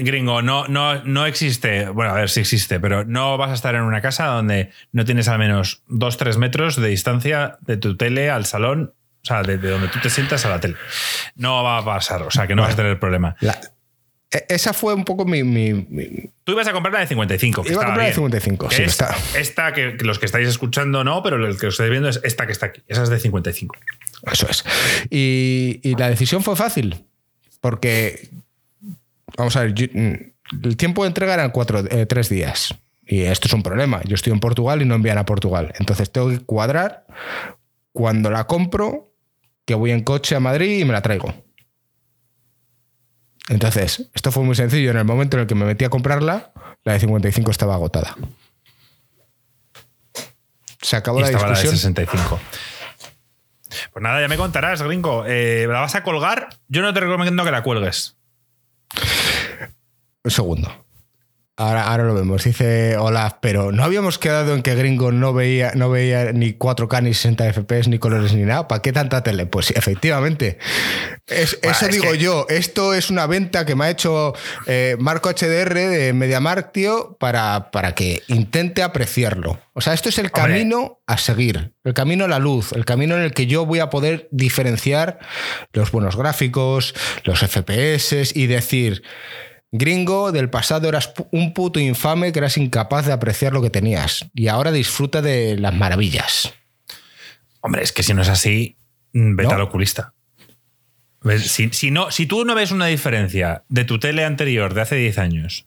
Gringo, 0.04 0.42
no, 0.42 0.66
no, 0.68 1.02
no 1.04 1.26
existe, 1.26 1.88
bueno, 1.88 2.12
a 2.12 2.14
ver 2.14 2.30
si 2.30 2.40
existe, 2.40 2.80
pero 2.80 3.04
no 3.04 3.36
vas 3.38 3.50
a 3.50 3.54
estar 3.54 3.74
en 3.74 3.82
una 3.82 4.00
casa 4.00 4.26
donde 4.26 4.70
no 4.92 5.04
tienes 5.04 5.28
al 5.28 5.38
menos 5.38 5.82
2-3 5.88 6.36
metros 6.36 6.76
de 6.76 6.88
distancia 6.88 7.58
de 7.60 7.76
tu 7.76 7.96
tele 7.96 8.30
al 8.30 8.46
salón, 8.46 8.94
o 9.22 9.26
sea, 9.26 9.42
de, 9.42 9.58
donde 9.58 9.88
tú 9.88 9.98
te 10.00 10.10
sientas 10.10 10.44
a 10.46 10.50
la 10.50 10.60
tele. 10.60 10.76
No 11.34 11.62
va 11.62 11.78
a 11.78 11.84
pasar, 11.84 12.22
o 12.22 12.30
sea, 12.30 12.46
que 12.46 12.54
no 12.54 12.62
vas 12.62 12.72
a 12.72 12.76
tener 12.76 12.98
problema. 12.98 13.36
E, 14.30 14.46
esa 14.48 14.72
fue 14.72 14.94
un 14.94 15.04
poco 15.04 15.24
mi, 15.24 15.42
Tú 16.44 16.52
ibas 16.52 16.68
a 16.68 16.72
comprar 16.72 16.94
la 16.94 17.00
de 17.00 17.06
55. 17.08 17.62
Que 17.62 17.72
Iba 17.72 17.82
a 17.82 17.86
comprar 17.86 18.04
la 18.04 18.08
de 18.08 18.14
55, 18.14 18.70
sí, 18.70 18.82
está. 18.82 19.16
Esta 19.34 19.72
que, 19.72 19.96
los 20.00 20.18
que 20.18 20.26
estáis 20.26 20.48
escuchando 20.48 21.04
no, 21.04 21.22
pero 21.22 21.44
el 21.44 21.58
que 21.58 21.66
os 21.66 21.74
estáis 21.74 21.90
viendo 21.90 22.08
es 22.08 22.20
esta 22.22 22.46
que 22.46 22.52
está 22.52 22.66
aquí. 22.66 22.82
Esa 22.86 23.02
es 23.02 23.08
de 23.08 23.18
55. 23.18 23.76
Eso 24.32 24.48
es. 24.48 24.64
Y, 25.10 25.80
y 25.82 25.96
la 25.96 26.08
decisión 26.08 26.42
fue 26.42 26.56
fácil, 26.56 27.04
porque 27.60 28.30
Vamos 29.36 29.56
a 29.56 29.62
ver, 29.62 29.72
mm, 29.72 30.64
el 30.64 30.76
tiempo 30.76 31.02
de 31.02 31.08
entrega 31.08 31.34
eran 31.34 31.50
cuatro, 31.50 31.80
eh, 31.90 32.06
tres 32.06 32.28
días. 32.28 32.74
Y 33.06 33.22
esto 33.22 33.48
es 33.48 33.54
un 33.54 33.62
problema. 33.62 34.00
Yo 34.04 34.14
estoy 34.14 34.32
en 34.32 34.40
Portugal 34.40 34.82
y 34.82 34.84
no 34.84 34.94
envían 34.94 35.18
a 35.18 35.24
Portugal. 35.24 35.72
Entonces 35.78 36.12
tengo 36.12 36.28
que 36.28 36.38
cuadrar 36.40 37.06
cuando 37.92 38.30
la 38.30 38.46
compro, 38.46 39.12
que 39.64 39.74
voy 39.74 39.90
en 39.90 40.04
coche 40.04 40.36
a 40.36 40.40
Madrid 40.40 40.78
y 40.78 40.84
me 40.84 40.92
la 40.92 41.02
traigo. 41.02 41.34
Entonces, 43.48 44.08
esto 44.14 44.30
fue 44.30 44.44
muy 44.44 44.54
sencillo. 44.54 44.92
En 44.92 44.96
el 44.96 45.04
momento 45.04 45.36
en 45.36 45.42
el 45.42 45.46
que 45.48 45.56
me 45.56 45.64
metí 45.64 45.84
a 45.84 45.90
comprarla, 45.90 46.52
la 46.84 46.92
de 46.92 47.00
55 47.00 47.50
estaba 47.50 47.74
agotada. 47.74 48.16
Se 50.80 50.96
acabó 50.96 51.20
la 51.20 51.28
discusión. 51.28 51.52
La 51.52 51.60
de 51.60 51.76
65. 51.76 52.40
Pues 53.92 54.02
nada, 54.02 54.20
ya 54.20 54.28
me 54.28 54.36
contarás, 54.36 54.82
gringo. 54.82 55.24
Eh, 55.26 55.66
¿La 55.68 55.80
vas 55.80 55.94
a 55.96 56.02
colgar? 56.04 56.48
Yo 56.68 56.82
no 56.82 56.94
te 56.94 57.00
recomiendo 57.00 57.44
que 57.44 57.50
la 57.50 57.62
cuelgues. 57.62 58.16
Un 60.22 60.30
segundo. 60.30 60.89
Ahora, 61.60 61.82
ahora 61.82 62.04
lo 62.04 62.14
vemos. 62.14 62.42
Dice 62.42 62.96
Olaf, 62.96 63.34
pero 63.42 63.70
no 63.70 63.84
habíamos 63.84 64.16
quedado 64.16 64.54
en 64.54 64.62
que 64.62 64.74
Gringo 64.74 65.12
no 65.12 65.34
veía, 65.34 65.72
no 65.74 65.90
veía 65.90 66.32
ni 66.32 66.54
4K, 66.54 67.02
ni 67.02 67.12
60 67.12 67.52
FPS, 67.52 67.88
ni 67.88 67.98
colores, 67.98 68.32
ni 68.32 68.44
nada. 68.44 68.66
¿Para 68.66 68.80
qué 68.80 68.94
tanta 68.94 69.22
tele? 69.22 69.44
Pues 69.44 69.70
efectivamente. 69.72 70.56
eso 71.26 71.88
digo 71.88 72.14
yo. 72.14 72.46
Esto 72.48 72.94
es 72.94 73.10
una 73.10 73.26
venta 73.26 73.66
que 73.66 73.74
me 73.74 73.84
ha 73.84 73.90
hecho 73.90 74.32
eh, 74.66 74.96
Marco 74.98 75.28
HDR 75.28 75.74
de 75.74 76.14
MediaMarkt, 76.14 76.72
tío, 76.72 77.18
para, 77.20 77.70
para 77.70 77.94
que 77.94 78.22
intente 78.28 78.82
apreciarlo. 78.82 79.60
O 79.74 79.82
sea, 79.82 79.92
esto 79.92 80.08
es 80.08 80.18
el 80.18 80.30
camino 80.30 81.00
a 81.06 81.18
seguir, 81.18 81.74
el 81.84 81.92
camino 81.92 82.24
a 82.24 82.28
la 82.28 82.38
luz, 82.38 82.72
el 82.72 82.86
camino 82.86 83.16
en 83.16 83.22
el 83.22 83.32
que 83.34 83.46
yo 83.46 83.66
voy 83.66 83.80
a 83.80 83.90
poder 83.90 84.28
diferenciar 84.30 85.18
los 85.74 85.90
buenos 85.90 86.16
gráficos, 86.16 86.94
los 87.24 87.40
FPS 87.40 88.34
y 88.34 88.46
decir 88.46 89.02
Gringo, 89.72 90.32
del 90.32 90.50
pasado 90.50 90.88
eras 90.88 91.12
un 91.30 91.54
puto 91.54 91.78
infame 91.78 92.32
que 92.32 92.40
eras 92.40 92.56
incapaz 92.56 93.06
de 93.06 93.12
apreciar 93.12 93.52
lo 93.52 93.62
que 93.62 93.70
tenías 93.70 94.28
y 94.34 94.48
ahora 94.48 94.72
disfruta 94.72 95.22
de 95.22 95.56
las 95.56 95.74
maravillas. 95.74 96.52
Hombre, 97.60 97.82
es 97.82 97.92
que 97.92 98.02
si 98.02 98.14
no 98.14 98.22
es 98.22 98.28
así, 98.28 98.76
mm, 99.12 99.36
vete 99.36 99.54
al 99.54 99.60
oculista. 99.60 100.14
Si, 101.72 101.90
no, 101.90 102.10
si 102.10 102.26
tú 102.26 102.44
no 102.44 102.54
ves 102.54 102.72
una 102.72 102.86
diferencia 102.86 103.62
de 103.68 103.84
tu 103.84 103.98
tele 103.98 104.24
anterior 104.24 104.72
de 104.72 104.80
hace 104.80 104.96
10 104.96 105.18
años 105.18 105.66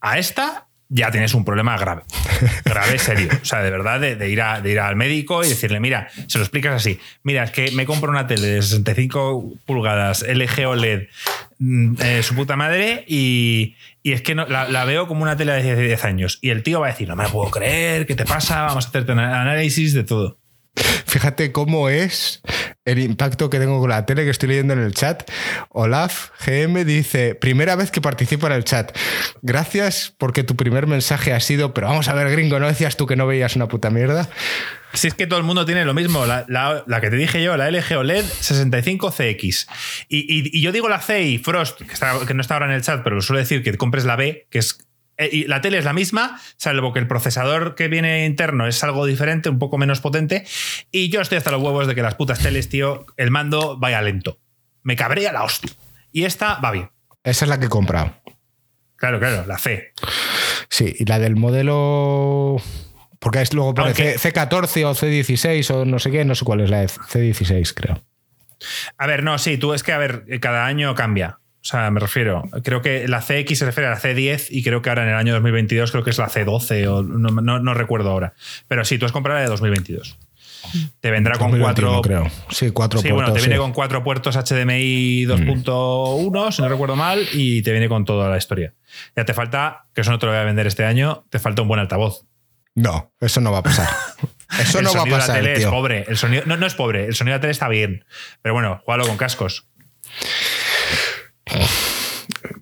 a 0.00 0.18
esta, 0.18 0.66
ya 0.92 1.10
tienes 1.12 1.32
un 1.34 1.44
problema 1.44 1.78
grave. 1.78 2.02
Grave, 2.64 2.98
serio. 2.98 3.28
O 3.40 3.44
sea, 3.44 3.62
de 3.62 3.70
verdad, 3.70 4.00
de, 4.00 4.28
ir 4.28 4.42
a, 4.42 4.60
de 4.60 4.72
ir 4.72 4.80
al 4.80 4.96
médico 4.96 5.44
y 5.44 5.48
decirle, 5.48 5.78
mira, 5.78 6.08
se 6.26 6.38
lo 6.38 6.44
explicas 6.44 6.74
así. 6.74 6.98
Mira, 7.22 7.44
es 7.44 7.52
que 7.52 7.70
me 7.70 7.86
compro 7.86 8.10
una 8.10 8.26
tele 8.26 8.48
de 8.48 8.62
65 8.62 9.54
pulgadas 9.64 10.24
LG 10.28 10.66
OLED, 10.66 11.06
mm, 11.60 11.94
eh, 12.02 12.22
su 12.24 12.34
puta 12.34 12.56
madre, 12.56 13.04
y, 13.06 13.76
es 14.02 14.22
que 14.22 14.34
no, 14.34 14.46
la, 14.46 14.84
veo 14.84 15.06
como 15.06 15.22
una 15.22 15.36
tele 15.36 15.62
de 15.62 15.86
10 15.86 16.04
años. 16.04 16.38
Y 16.42 16.50
el 16.50 16.64
tío 16.64 16.80
va 16.80 16.88
a 16.88 16.90
decir, 16.90 17.08
no 17.08 17.14
me 17.14 17.28
puedo 17.28 17.50
creer, 17.50 18.06
¿qué 18.06 18.16
te 18.16 18.24
pasa? 18.24 18.62
Vamos 18.62 18.86
a 18.86 18.88
hacerte 18.88 19.12
un 19.12 19.20
análisis 19.20 19.94
de 19.94 20.02
todo. 20.02 20.39
Fíjate 21.06 21.52
cómo 21.52 21.88
es 21.88 22.40
el 22.84 22.98
impacto 22.98 23.50
que 23.50 23.58
tengo 23.58 23.80
con 23.80 23.90
la 23.90 24.06
tele 24.06 24.24
que 24.24 24.30
estoy 24.30 24.48
leyendo 24.48 24.72
en 24.72 24.80
el 24.80 24.94
chat. 24.94 25.28
Olaf 25.70 26.30
GM 26.44 26.84
dice, 26.84 27.34
primera 27.34 27.76
vez 27.76 27.90
que 27.90 28.00
participo 28.00 28.46
en 28.46 28.52
el 28.52 28.64
chat. 28.64 28.96
Gracias 29.42 30.14
porque 30.18 30.44
tu 30.44 30.56
primer 30.56 30.86
mensaje 30.86 31.32
ha 31.32 31.40
sido, 31.40 31.74
pero 31.74 31.88
vamos 31.88 32.08
a 32.08 32.14
ver, 32.14 32.30
gringo, 32.30 32.58
¿no 32.58 32.68
decías 32.68 32.96
tú 32.96 33.06
que 33.06 33.16
no 33.16 33.26
veías 33.26 33.56
una 33.56 33.68
puta 33.68 33.90
mierda? 33.90 34.28
Si 34.92 35.06
es 35.06 35.14
que 35.14 35.26
todo 35.26 35.38
el 35.38 35.44
mundo 35.44 35.64
tiene 35.64 35.84
lo 35.84 35.94
mismo, 35.94 36.26
la, 36.26 37.00
que 37.00 37.10
te 37.10 37.16
dije 37.16 37.42
yo, 37.42 37.56
la 37.56 37.70
LG 37.70 37.96
OLED 37.96 38.24
65CX. 38.24 39.66
Y, 40.08 40.56
y, 40.56 40.60
yo 40.60 40.72
digo 40.72 40.88
la 40.88 41.00
C 41.00 41.22
y 41.22 41.38
Frost, 41.38 41.80
que, 41.82 42.34
no 42.34 42.40
está 42.40 42.54
ahora 42.54 42.66
en 42.66 42.72
el 42.72 42.82
chat, 42.82 43.02
pero 43.04 43.16
lo 43.16 43.22
suelo 43.22 43.38
decir 43.38 43.62
que 43.62 43.76
compres 43.76 44.04
la 44.04 44.16
B, 44.16 44.48
que 44.50 44.58
es 44.58 44.78
y 45.30 45.44
la 45.44 45.60
tele 45.60 45.78
es 45.78 45.84
la 45.84 45.92
misma, 45.92 46.40
salvo 46.56 46.92
que 46.92 46.98
el 46.98 47.06
procesador 47.06 47.74
que 47.74 47.88
viene 47.88 48.24
interno 48.26 48.66
es 48.66 48.82
algo 48.84 49.06
diferente, 49.06 49.48
un 49.48 49.58
poco 49.58 49.78
menos 49.78 50.00
potente. 50.00 50.44
Y 50.90 51.10
yo 51.10 51.20
estoy 51.20 51.38
hasta 51.38 51.50
los 51.50 51.62
huevos 51.62 51.86
de 51.86 51.94
que 51.94 52.02
las 52.02 52.14
putas 52.14 52.40
teles, 52.40 52.68
tío, 52.68 53.06
el 53.16 53.30
mando 53.30 53.78
vaya 53.78 54.00
lento. 54.02 54.38
Me 54.82 54.96
cabrea 54.96 55.32
la 55.32 55.42
hostia. 55.42 55.70
Y 56.12 56.24
esta 56.24 56.58
va 56.60 56.70
bien. 56.70 56.90
Esa 57.22 57.44
es 57.44 57.48
la 57.48 57.58
que 57.58 57.66
he 57.66 57.68
comprado. 57.68 58.14
Claro, 58.96 59.18
claro, 59.18 59.46
la 59.46 59.58
C. 59.58 59.92
Sí, 60.68 60.94
y 60.98 61.04
la 61.04 61.18
del 61.18 61.36
modelo. 61.36 62.56
Porque 63.18 63.42
es 63.42 63.52
luego 63.52 63.74
pone 63.74 63.92
C14 63.92 64.84
o 64.84 64.94
C16 64.94 65.70
o 65.74 65.84
no 65.84 65.98
sé 65.98 66.10
qué, 66.10 66.24
no 66.24 66.34
sé 66.34 66.44
cuál 66.44 66.60
es 66.60 66.70
la 66.70 66.80
de 66.80 66.86
C16, 66.86 67.74
creo. 67.74 68.02
A 68.96 69.06
ver, 69.06 69.22
no, 69.22 69.38
sí, 69.38 69.58
tú 69.58 69.74
es 69.74 69.82
que, 69.82 69.92
a 69.92 69.98
ver, 69.98 70.24
cada 70.40 70.66
año 70.66 70.94
cambia. 70.94 71.40
O 71.62 71.64
sea, 71.64 71.90
me 71.90 72.00
refiero, 72.00 72.42
creo 72.64 72.80
que 72.80 73.06
la 73.06 73.20
CX 73.20 73.58
se 73.58 73.66
refiere 73.66 73.86
a 73.86 73.90
la 73.90 74.00
C10 74.00 74.46
y 74.48 74.62
creo 74.62 74.80
que 74.80 74.88
ahora 74.88 75.02
en 75.02 75.10
el 75.10 75.14
año 75.16 75.34
2022 75.34 75.90
creo 75.90 76.02
que 76.02 76.10
es 76.10 76.16
la 76.16 76.28
C12 76.28 76.86
o 76.86 77.02
no, 77.02 77.74
recuerdo 77.74 78.10
ahora. 78.10 78.32
Pero 78.66 78.84
sí, 78.86 78.96
tú 78.96 79.04
has 79.04 79.12
comprado 79.12 79.38
la 79.38 79.42
de 79.42 79.50
2022. 79.50 80.18
Te 81.00 81.10
vendrá 81.10 81.38
con 81.38 81.58
cuatro. 81.58 82.00
Creo. 82.00 82.26
Sí, 82.50 82.70
cuatro 82.70 83.00
sí, 83.00 83.10
Bueno, 83.10 83.32
te 83.32 83.40
viene 83.40 83.58
con 83.58 83.72
cuatro 83.72 84.02
puertos 84.02 84.36
HDMI 84.36 85.26
2.1, 85.26 86.48
mm. 86.48 86.52
si 86.52 86.62
no 86.62 86.68
recuerdo 86.68 86.96
mal, 86.96 87.26
y 87.32 87.62
te 87.62 87.72
viene 87.72 87.88
con 87.88 88.06
toda 88.06 88.30
la 88.30 88.38
historia. 88.38 88.72
Ya 89.14 89.24
te 89.26 89.34
falta, 89.34 89.86
que 89.94 90.00
eso 90.00 90.10
no 90.10 90.18
te 90.18 90.26
lo 90.26 90.32
voy 90.32 90.40
a 90.40 90.44
vender 90.44 90.66
este 90.66 90.84
año, 90.84 91.24
te 91.28 91.38
falta 91.38 91.60
un 91.60 91.68
buen 91.68 91.80
altavoz. 91.80 92.24
No, 92.74 93.12
eso 93.20 93.40
no 93.40 93.52
va 93.52 93.58
a 93.58 93.62
pasar. 93.62 93.88
Eso 94.58 94.82
no 94.82 94.92
va 94.92 95.02
a 95.02 95.04
pasar. 95.04 95.28
La 95.28 95.34
tele 95.34 95.52
es 95.52 95.66
pobre. 95.66 96.04
El 96.08 96.16
sonido, 96.16 96.42
no, 96.44 96.56
no 96.56 96.66
es 96.66 96.74
pobre. 96.74 97.06
El 97.06 97.14
sonido 97.14 97.34
de 97.34 97.38
la 97.38 97.40
tele 97.40 97.52
está 97.52 97.68
bien. 97.68 98.04
Pero 98.42 98.52
bueno, 98.52 98.80
jugalo 98.84 99.06
con 99.06 99.16
cascos. 99.16 99.68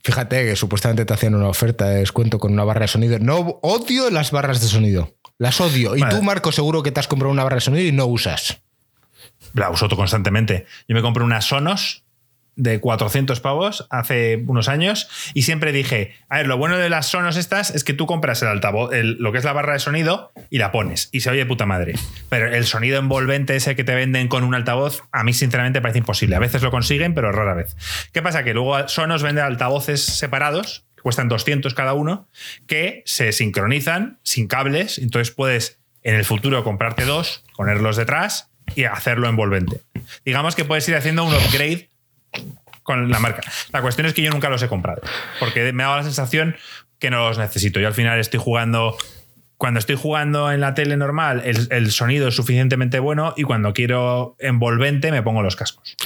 Fíjate 0.02 0.44
que 0.44 0.56
supuestamente 0.56 1.04
te 1.04 1.14
hacían 1.14 1.34
una 1.34 1.48
oferta 1.48 1.88
de 1.88 2.00
descuento 2.00 2.38
con 2.38 2.52
una 2.52 2.64
barra 2.64 2.82
de 2.82 2.88
sonido. 2.88 3.18
No 3.18 3.58
odio 3.62 4.10
las 4.10 4.30
barras 4.30 4.60
de 4.60 4.68
sonido. 4.68 5.14
Las 5.38 5.60
odio. 5.60 5.96
Y 5.96 6.00
tú, 6.08 6.22
Marco, 6.22 6.50
seguro 6.52 6.82
que 6.82 6.90
te 6.90 7.00
has 7.00 7.08
comprado 7.08 7.32
una 7.32 7.44
barra 7.44 7.56
de 7.56 7.60
sonido 7.60 7.84
y 7.84 7.92
no 7.92 8.06
usas. 8.06 8.62
La 9.54 9.70
uso 9.70 9.88
constantemente. 9.88 10.66
Yo 10.88 10.94
me 10.94 11.02
compré 11.02 11.24
una 11.24 11.40
Sonos 11.40 12.04
de 12.58 12.80
400 12.80 13.40
pavos 13.40 13.86
hace 13.88 14.42
unos 14.46 14.68
años 14.68 15.08
y 15.32 15.42
siempre 15.42 15.72
dije, 15.72 16.14
a 16.28 16.38
ver, 16.38 16.48
lo 16.48 16.58
bueno 16.58 16.76
de 16.76 16.90
las 16.90 17.06
Sonos 17.06 17.36
estas 17.36 17.70
es 17.70 17.84
que 17.84 17.94
tú 17.94 18.06
compras 18.06 18.42
el 18.42 18.48
altavoz, 18.48 18.90
lo 18.92 19.32
que 19.32 19.38
es 19.38 19.44
la 19.44 19.52
barra 19.52 19.74
de 19.74 19.78
sonido 19.78 20.32
y 20.50 20.58
la 20.58 20.72
pones 20.72 21.08
y 21.12 21.20
se 21.20 21.30
oye 21.30 21.46
puta 21.46 21.66
madre. 21.66 21.94
Pero 22.28 22.52
el 22.52 22.66
sonido 22.66 22.98
envolvente 22.98 23.54
ese 23.54 23.76
que 23.76 23.84
te 23.84 23.94
venden 23.94 24.26
con 24.26 24.42
un 24.42 24.54
altavoz, 24.54 25.04
a 25.12 25.22
mí 25.22 25.32
sinceramente 25.32 25.80
parece 25.80 26.00
imposible. 26.00 26.34
A 26.34 26.40
veces 26.40 26.60
lo 26.62 26.72
consiguen, 26.72 27.14
pero 27.14 27.30
rara 27.30 27.54
vez. 27.54 27.76
¿Qué 28.12 28.22
pasa? 28.22 28.42
Que 28.42 28.54
luego 28.54 28.88
Sonos 28.88 29.22
vende 29.22 29.40
altavoces 29.40 30.02
separados, 30.04 30.84
que 30.96 31.02
cuestan 31.02 31.28
200 31.28 31.72
cada 31.74 31.94
uno, 31.94 32.28
que 32.66 33.02
se 33.06 33.30
sincronizan 33.30 34.18
sin 34.24 34.48
cables, 34.48 34.98
entonces 34.98 35.32
puedes 35.32 35.78
en 36.02 36.16
el 36.16 36.24
futuro 36.24 36.64
comprarte 36.64 37.04
dos, 37.04 37.44
ponerlos 37.56 37.96
detrás 37.96 38.50
y 38.74 38.84
hacerlo 38.84 39.28
envolvente. 39.28 39.80
Digamos 40.24 40.56
que 40.56 40.64
puedes 40.64 40.88
ir 40.88 40.96
haciendo 40.96 41.24
un 41.24 41.32
upgrade 41.34 41.88
con 42.82 43.10
la 43.10 43.18
marca. 43.18 43.42
La 43.72 43.82
cuestión 43.82 44.06
es 44.06 44.14
que 44.14 44.22
yo 44.22 44.30
nunca 44.30 44.48
los 44.48 44.62
he 44.62 44.68
comprado, 44.68 45.02
porque 45.40 45.72
me 45.72 45.82
ha 45.82 45.86
dado 45.86 45.98
la 45.98 46.04
sensación 46.04 46.56
que 46.98 47.10
no 47.10 47.28
los 47.28 47.38
necesito. 47.38 47.80
Yo 47.80 47.88
al 47.88 47.94
final 47.94 48.18
estoy 48.18 48.40
jugando 48.40 48.96
cuando 49.58 49.80
estoy 49.80 49.96
jugando 49.96 50.52
en 50.52 50.60
la 50.60 50.74
tele 50.74 50.96
normal, 50.96 51.42
el, 51.44 51.90
sonido 51.90 52.28
es 52.28 52.36
suficientemente 52.36 53.00
bueno 53.00 53.34
y 53.36 53.42
cuando 53.42 53.72
quiero 53.72 54.36
envolvente 54.38 55.10
me 55.10 55.20
pongo 55.22 55.42
los 55.42 55.56
cascos. 55.56 55.96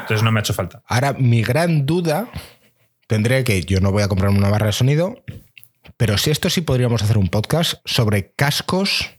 Entonces 0.00 0.22
no 0.22 0.32
me 0.32 0.40
ha 0.40 0.42
hecho 0.42 0.54
falta. 0.54 0.82
Ahora, 0.86 1.12
mi 1.12 1.42
gran 1.42 1.84
duda, 1.84 2.30
tendré 3.06 3.44
que 3.44 3.62
yo 3.64 3.80
no 3.80 3.92
voy 3.92 4.02
a 4.02 4.08
comprar 4.08 4.30
una 4.30 4.48
barra 4.48 4.66
de 4.66 4.72
sonido, 4.72 5.22
pero 5.98 6.16
si 6.16 6.30
esto 6.30 6.48
sí 6.48 6.62
podríamos 6.62 7.02
hacer 7.02 7.18
un 7.18 7.28
podcast 7.28 7.82
sobre 7.84 8.32
cascos 8.32 9.10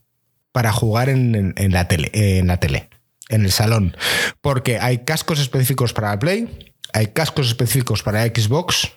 para 0.52 0.72
jugar. 0.72 1.10
En 1.10 1.54
la 1.72 1.88
tele 1.88 2.90
en 3.34 3.46
el 3.46 3.52
salón. 3.52 3.96
Porque 4.42 4.80
hay 4.80 5.00
cascos 5.00 5.40
específicos 5.40 5.94
para 5.94 6.18
Play, 6.20 6.74
hay 6.94 7.08
cascos 7.08 7.48
específicos 7.48 8.04
para 8.04 8.24
Xbox, 8.26 8.92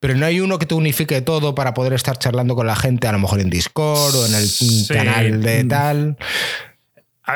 pero 0.00 0.14
no 0.14 0.26
hay 0.26 0.40
uno 0.40 0.58
que 0.58 0.66
te 0.66 0.74
unifique 0.74 1.20
todo 1.22 1.54
para 1.54 1.74
poder 1.74 1.92
estar 1.92 2.18
charlando 2.18 2.54
con 2.54 2.66
la 2.66 2.76
gente, 2.76 3.08
a 3.08 3.12
lo 3.12 3.18
mejor 3.18 3.40
en 3.40 3.50
Discord 3.50 4.14
o 4.14 4.26
en 4.26 4.34
el 4.34 4.48
canal 4.88 5.42
de 5.42 5.64
tal. 5.64 6.16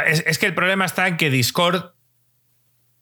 Es, 0.07 0.23
es 0.27 0.39
que 0.39 0.47
el 0.47 0.55
problema 0.55 0.85
está 0.85 1.09
en 1.09 1.17
que 1.17 1.31
Discord 1.31 1.93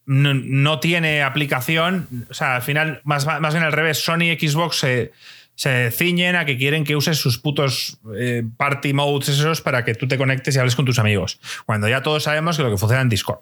no, 0.07 0.33
no 0.33 0.81
tiene 0.81 1.23
aplicación. 1.23 2.27
O 2.31 2.35
sea, 2.35 2.57
al 2.57 2.63
final, 2.63 3.03
más, 3.05 3.27
más 3.27 3.53
bien 3.53 3.65
al 3.65 3.73
revés, 3.73 3.99
Sony 3.99 4.33
y 4.33 4.49
Xbox 4.49 4.79
se, 4.79 5.13
se 5.59 5.91
ciñen 5.91 6.37
a 6.37 6.45
que 6.45 6.57
quieren 6.57 6.85
que 6.85 6.95
uses 6.95 7.19
sus 7.19 7.39
putos 7.39 7.99
eh, 8.17 8.45
party 8.57 8.93
modes 8.93 9.29
esos 9.29 9.61
para 9.61 9.85
que 9.85 9.97
tú 9.97 10.07
te 10.07 10.17
conectes 10.17 10.55
y 10.55 10.61
hables 10.61 10.77
con 10.77 10.85
tus 10.85 11.01
amigos. 11.01 11.41
Cuando 11.67 11.89
ya 11.89 12.01
todos 12.01 12.23
sabemos 12.23 12.57
que 12.57 12.63
lo 12.63 12.71
que 12.71 12.79
funciona 12.79 13.03
en 13.03 13.09
Discord. 13.09 13.41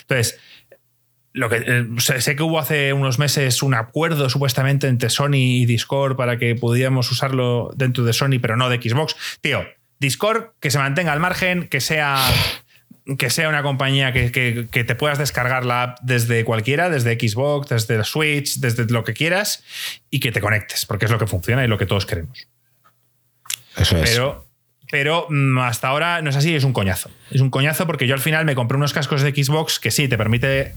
Entonces, 0.00 0.40
lo 1.34 1.50
que 1.50 1.56
eh, 1.66 1.86
sé, 1.98 2.36
que 2.36 2.42
hubo 2.42 2.58
hace 2.58 2.94
unos 2.94 3.18
meses 3.18 3.62
un 3.62 3.74
acuerdo 3.74 4.30
supuestamente 4.30 4.88
entre 4.88 5.10
Sony 5.10 5.60
y 5.60 5.66
Discord 5.66 6.16
para 6.16 6.38
que 6.38 6.54
pudiéramos 6.54 7.10
usarlo 7.10 7.70
dentro 7.76 8.02
de 8.04 8.14
Sony, 8.14 8.38
pero 8.40 8.56
no 8.56 8.70
de 8.70 8.80
Xbox. 8.80 9.14
Tío, 9.42 9.62
Discord 9.98 10.52
que 10.58 10.70
se 10.70 10.78
mantenga 10.78 11.12
al 11.12 11.20
margen, 11.20 11.68
que 11.68 11.82
sea 11.82 12.16
que 13.18 13.30
sea 13.30 13.48
una 13.48 13.62
compañía 13.62 14.12
que, 14.12 14.32
que- 14.32 14.66
que 14.70 14.84
te 14.84 14.94
puedas 14.96 15.18
descargar 15.18 15.64
la 15.64 15.82
app 15.82 15.98
desde 16.02 16.44
cualquiera, 16.44 16.90
desde 16.90 17.14
Xbox, 17.14 17.68
desde 17.68 17.96
la 17.98 18.04
Switch, 18.04 18.56
desde 18.58 18.84
lo 18.86 19.04
que 19.04 19.12
quieras, 19.14 19.62
y 20.10 20.18
que 20.20 20.32
te 20.32 20.40
conectes, 20.40 20.86
porque 20.86 21.04
es 21.04 21.10
lo 21.10 21.18
que 21.18 21.26
funciona 21.26 21.64
y 21.64 21.68
lo 21.68 21.78
que 21.78 21.86
todos 21.86 22.04
queremos. 22.06 22.48
Eso 23.76 23.96
es. 23.98 24.10
Pero, 24.10 24.46
pero 24.90 25.26
mm, 25.28 25.58
hasta 25.58 25.88
ahora 25.88 26.22
no 26.22 26.30
es 26.30 26.36
así, 26.36 26.54
es 26.54 26.64
un 26.64 26.72
coñazo. 26.72 27.10
Es 27.30 27.40
un 27.40 27.50
coñazo 27.50 27.86
porque 27.86 28.06
yo 28.06 28.14
al 28.14 28.20
final 28.20 28.44
me 28.44 28.54
compré 28.54 28.76
unos 28.76 28.92
cascos 28.92 29.22
de 29.22 29.30
Xbox 29.32 29.78
que 29.78 29.90
sí, 29.90 30.08
te 30.08 30.16
permite 30.18 30.74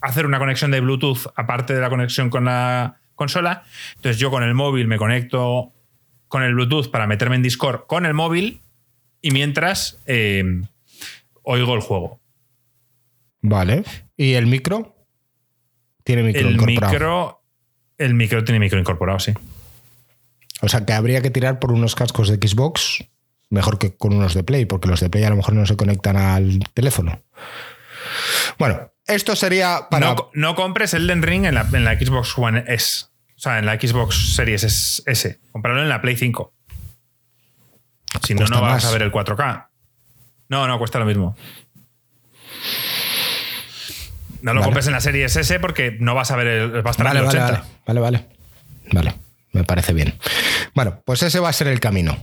hacer 0.00 0.26
una 0.26 0.38
conexión 0.38 0.70
de 0.70 0.80
Bluetooth 0.80 1.32
aparte 1.34 1.74
de 1.74 1.80
la 1.80 1.88
conexión 1.88 2.30
con 2.30 2.44
la 2.44 2.96
consola. 3.14 3.64
Entonces 3.96 4.18
yo 4.20 4.30
con 4.30 4.42
el 4.42 4.54
móvil 4.54 4.86
me 4.86 4.98
conecto 4.98 5.72
con 6.28 6.42
el 6.42 6.54
Bluetooth 6.54 6.90
para 6.90 7.06
meterme 7.06 7.36
en 7.36 7.42
Discord 7.42 7.86
con 7.86 8.04
el 8.06 8.14
móvil 8.14 8.60
y 9.22 9.30
mientras 9.30 9.98
eh, 10.06 10.62
oigo 11.46 11.74
el 11.74 11.80
juego. 11.80 12.20
Vale. 13.40 13.84
¿Y 14.16 14.34
el 14.34 14.46
micro? 14.46 14.96
Tiene 16.04 16.22
micro 16.22 16.48
el 16.48 16.54
incorporado. 16.54 16.92
micro, 16.92 17.42
el 17.98 18.14
micro 18.14 18.44
tiene 18.44 18.58
micro 18.58 18.78
incorporado, 18.78 19.18
sí. 19.20 19.32
O 20.60 20.68
sea 20.68 20.84
que 20.84 20.92
habría 20.92 21.22
que 21.22 21.30
tirar 21.30 21.58
por 21.58 21.72
unos 21.72 21.94
cascos 21.94 22.28
de 22.28 22.36
Xbox 22.36 23.04
mejor 23.48 23.78
que 23.78 23.96
con 23.96 24.12
unos 24.12 24.34
de 24.34 24.42
Play, 24.42 24.66
porque 24.66 24.88
los 24.88 25.00
de 25.00 25.08
Play 25.08 25.24
a 25.24 25.30
lo 25.30 25.36
mejor 25.36 25.54
no 25.54 25.66
se 25.66 25.76
conectan 25.76 26.16
al 26.16 26.60
teléfono. 26.74 27.22
Bueno, 28.58 28.92
esto 29.06 29.36
sería 29.36 29.88
para. 29.90 30.14
No, 30.14 30.30
no 30.34 30.54
compres 30.54 30.94
Elden 30.94 31.22
Ring 31.22 31.44
en 31.44 31.54
la, 31.54 31.66
en 31.72 31.84
la 31.84 31.98
Xbox 31.98 32.36
One 32.36 32.64
S. 32.66 33.06
O 33.36 33.38
sea, 33.38 33.58
en 33.58 33.66
la 33.66 33.78
Xbox 33.78 34.34
Series 34.34 35.02
S. 35.06 35.40
Comprarlo 35.52 35.82
en 35.82 35.88
la 35.88 36.00
Play 36.00 36.16
5. 36.16 36.52
Si 38.22 38.34
no, 38.34 38.46
no 38.46 38.62
vas 38.62 38.84
más. 38.84 38.84
a 38.86 38.92
ver 38.92 39.02
el 39.02 39.12
4K. 39.12 39.68
No, 40.48 40.66
no, 40.68 40.78
cuesta 40.78 40.98
lo 40.98 41.04
mismo. 41.06 41.36
No 44.42 44.52
lo 44.52 44.60
Vale. 44.60 44.64
compres 44.66 44.86
en 44.86 44.92
la 44.92 45.00
Series 45.00 45.34
S 45.36 45.58
porque 45.60 45.96
no 45.98 46.14
vas 46.14 46.30
a 46.30 46.36
ver 46.36 46.46
el. 46.46 46.86
Va 46.86 46.90
a 46.90 46.92
estar 46.92 47.06
Vale, 47.06 47.18
en 47.20 47.24
el 47.24 47.32
vale, 47.32 47.42
80. 47.42 47.64
vale, 47.86 48.00
vale, 48.00 48.00
vale. 48.00 48.26
Vale, 48.92 49.14
me 49.52 49.64
parece 49.64 49.92
bien. 49.92 50.14
Bueno, 50.74 51.02
pues 51.04 51.22
ese 51.22 51.40
va 51.40 51.48
a 51.48 51.52
ser 51.52 51.66
el 51.68 51.80
camino. 51.80 52.16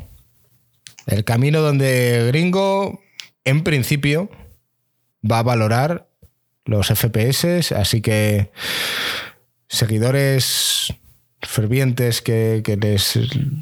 El 1.06 1.26
camino 1.26 1.60
donde 1.62 2.26
Gringo, 2.28 3.02
en 3.44 3.64
principio, 3.64 4.30
va 5.30 5.40
a 5.40 5.44
valorar 5.44 6.08
los 6.64 6.88
FPS, 6.88 7.74
así 7.74 8.02
que 8.02 8.52
seguidores 9.68 10.94
fervientes 11.42 12.22
que, 12.22 12.62
que 12.64 12.78
les, 12.78 13.20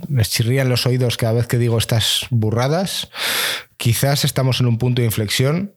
les 0.08 0.30
chirrían 0.30 0.70
los 0.70 0.86
oídos 0.86 1.18
cada 1.18 1.34
vez 1.34 1.48
que 1.48 1.58
digo 1.58 1.80
estas 1.80 2.28
burradas, 2.30 3.10
quizás 3.82 4.26
estamos 4.26 4.60
en 4.60 4.68
un 4.68 4.78
punto 4.78 5.02
de 5.02 5.08
inflexión 5.08 5.76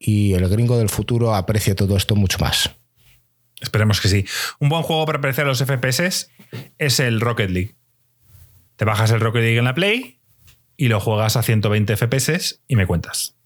y 0.00 0.32
el 0.34 0.48
gringo 0.48 0.78
del 0.78 0.88
futuro 0.88 1.32
aprecia 1.32 1.76
todo 1.76 1.96
esto 1.96 2.16
mucho 2.16 2.38
más. 2.40 2.74
Esperemos 3.60 4.00
que 4.00 4.08
sí. 4.08 4.26
Un 4.58 4.68
buen 4.68 4.82
juego 4.82 5.06
para 5.06 5.18
apreciar 5.18 5.46
los 5.46 5.62
FPS 5.62 6.28
es 6.76 6.98
el 6.98 7.20
Rocket 7.20 7.50
League. 7.50 7.76
Te 8.74 8.84
bajas 8.84 9.12
el 9.12 9.20
Rocket 9.20 9.42
League 9.42 9.58
en 9.58 9.64
la 9.64 9.76
Play 9.76 10.18
y 10.76 10.88
lo 10.88 10.98
juegas 10.98 11.36
a 11.36 11.44
120 11.44 11.96
FPS 11.96 12.58
y 12.66 12.74
me 12.74 12.84
cuentas. 12.84 13.36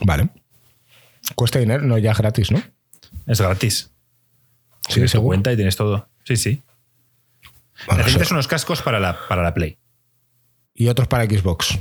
Vale. 0.00 0.28
Cuesta 1.34 1.58
dinero, 1.58 1.82
no, 1.82 1.98
ya 1.98 2.12
es 2.12 2.18
gratis, 2.18 2.52
¿no? 2.52 2.62
Es 3.26 3.40
gratis. 3.40 3.90
Sí, 4.88 5.08
seguro. 5.08 5.26
cuenta 5.26 5.52
y 5.52 5.56
tienes 5.56 5.74
todo. 5.74 6.08
Sí, 6.22 6.36
sí. 6.36 6.62
Bueno, 7.88 8.04
Necesitas 8.04 8.30
unos 8.30 8.46
cascos 8.46 8.80
para 8.80 9.00
la, 9.00 9.18
para 9.26 9.42
la 9.42 9.52
Play. 9.54 9.81
Y 10.74 10.88
otros 10.88 11.08
para 11.08 11.24
Xbox. 11.24 11.78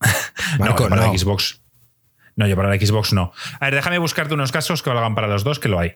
Marco, 0.58 0.84
no, 0.84 0.88
para 0.90 1.06
no. 1.06 1.18
Xbox. 1.18 1.60
No, 2.36 2.46
yo 2.46 2.54
para 2.54 2.68
la 2.68 2.78
Xbox 2.78 3.14
no. 3.14 3.32
A 3.60 3.64
ver, 3.64 3.74
déjame 3.74 3.98
buscarte 3.98 4.34
unos 4.34 4.52
cascos 4.52 4.82
que 4.82 4.90
valgan 4.90 5.14
para 5.14 5.26
los 5.26 5.42
dos, 5.42 5.58
que 5.58 5.68
lo 5.68 5.80
hay. 5.80 5.94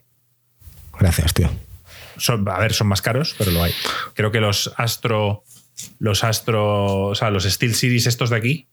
Gracias, 0.98 1.34
tío. 1.34 1.50
Son, 2.16 2.48
a 2.48 2.58
ver, 2.58 2.72
son 2.72 2.86
más 2.86 3.02
caros, 3.02 3.34
pero 3.36 3.50
lo 3.50 3.62
hay. 3.62 3.72
Creo 4.14 4.32
que 4.32 4.40
los 4.40 4.72
Astro. 4.76 5.44
Los 5.98 6.24
Astro. 6.24 7.08
O 7.08 7.14
sea, 7.14 7.30
los 7.30 7.44
Steel 7.44 7.74
Series 7.74 8.06
estos 8.06 8.30
de 8.30 8.36
aquí. 8.36 8.68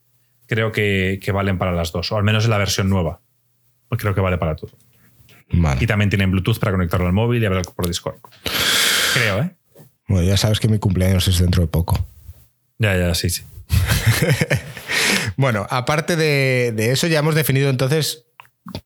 Creo 0.48 0.72
que, 0.72 1.20
que 1.22 1.34
valen 1.34 1.58
para 1.58 1.74
las 1.74 1.92
dos. 1.92 2.10
O 2.14 2.18
al 2.18 2.24
menos 2.24 2.46
en 2.46 2.52
la 2.52 2.58
versión 2.58 2.90
nueva. 2.90 3.20
Pues 3.90 4.00
creo 4.00 4.16
que 4.16 4.22
vale 4.22 4.38
para 4.38 4.56
todo. 4.56 4.72
Vale. 5.52 5.84
Y 5.84 5.88
también 5.88 6.10
tienen 6.10 6.32
Bluetooth 6.32 6.60
para 6.60 6.72
conectarlo 6.72 7.08
al 7.08 7.14
móvil 7.14 7.44
y 7.44 7.46
hablar 7.46 7.66
por 7.76 7.86
Discord. 7.86 8.18
Creo, 9.14 9.40
¿eh? 9.40 9.56
Bueno, 10.08 10.26
ya 10.26 10.38
sabes 10.38 10.60
que 10.60 10.70
mi 10.70 10.80
cumpleaños 10.80 11.28
es 11.28 11.40
dentro 11.40 11.62
de 11.62 11.68
poco. 11.68 12.06
Ya, 12.80 12.98
ya, 12.98 13.14
sí, 13.14 13.30
sí. 13.30 13.44
Bueno, 15.38 15.68
aparte 15.70 16.16
de, 16.16 16.92
eso, 16.92 17.08
ya 17.08 17.20
hemos 17.20 17.36
definido 17.36 17.70
entonces 17.70 18.26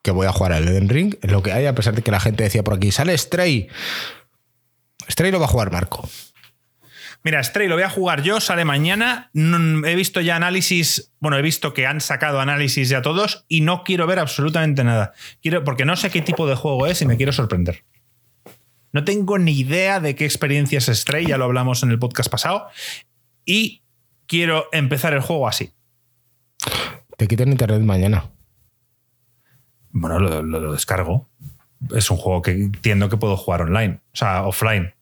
que 0.01 0.11
voy 0.11 0.27
a 0.27 0.33
jugar 0.33 0.51
al 0.51 0.67
Elden 0.67 0.89
Ring. 0.89 1.15
Lo 1.21 1.41
que 1.41 1.53
hay, 1.53 1.65
a 1.65 1.73
pesar 1.73 1.95
de 1.95 2.01
que 2.01 2.11
la 2.11 2.19
gente 2.19 2.43
decía 2.43 2.63
por 2.63 2.75
aquí, 2.75 2.91
sale 2.91 3.17
Stray. 3.17 3.69
Stray 5.09 5.31
lo 5.31 5.39
va 5.39 5.45
a 5.45 5.49
jugar 5.49 5.71
Marco. 5.71 6.07
Mira, 7.23 7.41
Stray 7.43 7.67
lo 7.67 7.75
voy 7.75 7.83
a 7.83 7.89
jugar 7.89 8.21
yo, 8.21 8.41
sale 8.41 8.65
mañana. 8.65 9.29
No- 9.33 9.87
he 9.87 9.95
visto 9.95 10.21
ya 10.21 10.35
análisis, 10.35 11.13
bueno, 11.19 11.37
he 11.37 11.41
visto 11.41 11.73
que 11.73 11.87
han 11.87 12.01
sacado 12.01 12.41
análisis 12.41 12.89
ya 12.89 13.01
todos 13.01 13.45
y 13.47 13.61
no 13.61 13.83
quiero 13.83 14.05
ver 14.07 14.19
absolutamente 14.19 14.83
nada. 14.83 15.13
Quiero, 15.41 15.63
porque 15.63 15.85
no 15.85 15.95
sé 15.95 16.09
qué 16.09 16.21
tipo 16.21 16.47
de 16.47 16.55
juego 16.55 16.85
es 16.87 17.01
y 17.01 17.05
me 17.05 17.17
quiero 17.17 17.31
sorprender. 17.31 17.85
No 18.91 19.05
tengo 19.05 19.37
ni 19.37 19.53
idea 19.57 19.99
de 19.99 20.15
qué 20.15 20.25
experiencia 20.25 20.79
es 20.79 20.87
Stray, 20.87 21.27
ya 21.27 21.37
lo 21.37 21.45
hablamos 21.45 21.81
en 21.83 21.91
el 21.91 21.99
podcast 21.99 22.29
pasado. 22.29 22.67
Y 23.45 23.80
quiero 24.31 24.69
empezar 24.71 25.13
el 25.13 25.19
juego 25.19 25.45
así. 25.49 25.73
Te 27.17 27.27
quitan 27.27 27.49
internet 27.49 27.81
mañana. 27.81 28.29
Bueno, 29.89 30.19
lo, 30.19 30.41
lo- 30.41 30.61
lo 30.61 30.71
descargo. 30.71 31.29
Es 31.93 32.09
un 32.09 32.15
juego 32.15 32.41
que 32.41 32.51
entiendo 32.51 33.09
que 33.09 33.17
puedo 33.17 33.35
jugar 33.35 33.63
online, 33.63 33.99
o 34.13 34.15
sea, 34.15 34.43
offline. 34.43 34.93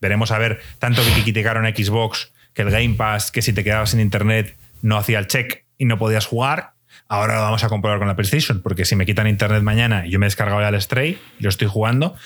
Veremos 0.00 0.32
a 0.32 0.38
ver, 0.38 0.60
tanto 0.80 1.02
que 1.04 1.22
criticaron 1.22 1.64
Xbox, 1.66 2.32
que 2.52 2.62
el 2.62 2.70
Game 2.72 2.94
Pass, 2.96 3.30
que 3.30 3.42
si 3.42 3.52
te 3.52 3.62
quedabas 3.62 3.90
sin 3.90 4.00
internet 4.00 4.56
no 4.82 4.96
hacía 4.96 5.20
el 5.20 5.28
check 5.28 5.64
y 5.78 5.84
no 5.84 5.96
podías 5.96 6.26
jugar. 6.26 6.72
Ahora 7.06 7.36
lo 7.36 7.42
vamos 7.42 7.62
a 7.62 7.68
comprobar 7.68 8.00
con 8.00 8.08
la 8.08 8.16
PlayStation, 8.16 8.60
porque 8.60 8.84
si 8.84 8.96
me 8.96 9.06
quitan 9.06 9.28
internet 9.28 9.62
mañana 9.62 10.04
y 10.04 10.10
yo 10.10 10.18
me 10.18 10.26
he 10.26 10.28
descargado 10.28 10.60
ya 10.62 10.68
el 10.68 10.82
Stray 10.82 11.20
y 11.38 11.42
lo 11.44 11.48
estoy 11.48 11.68
jugando, 11.68 12.16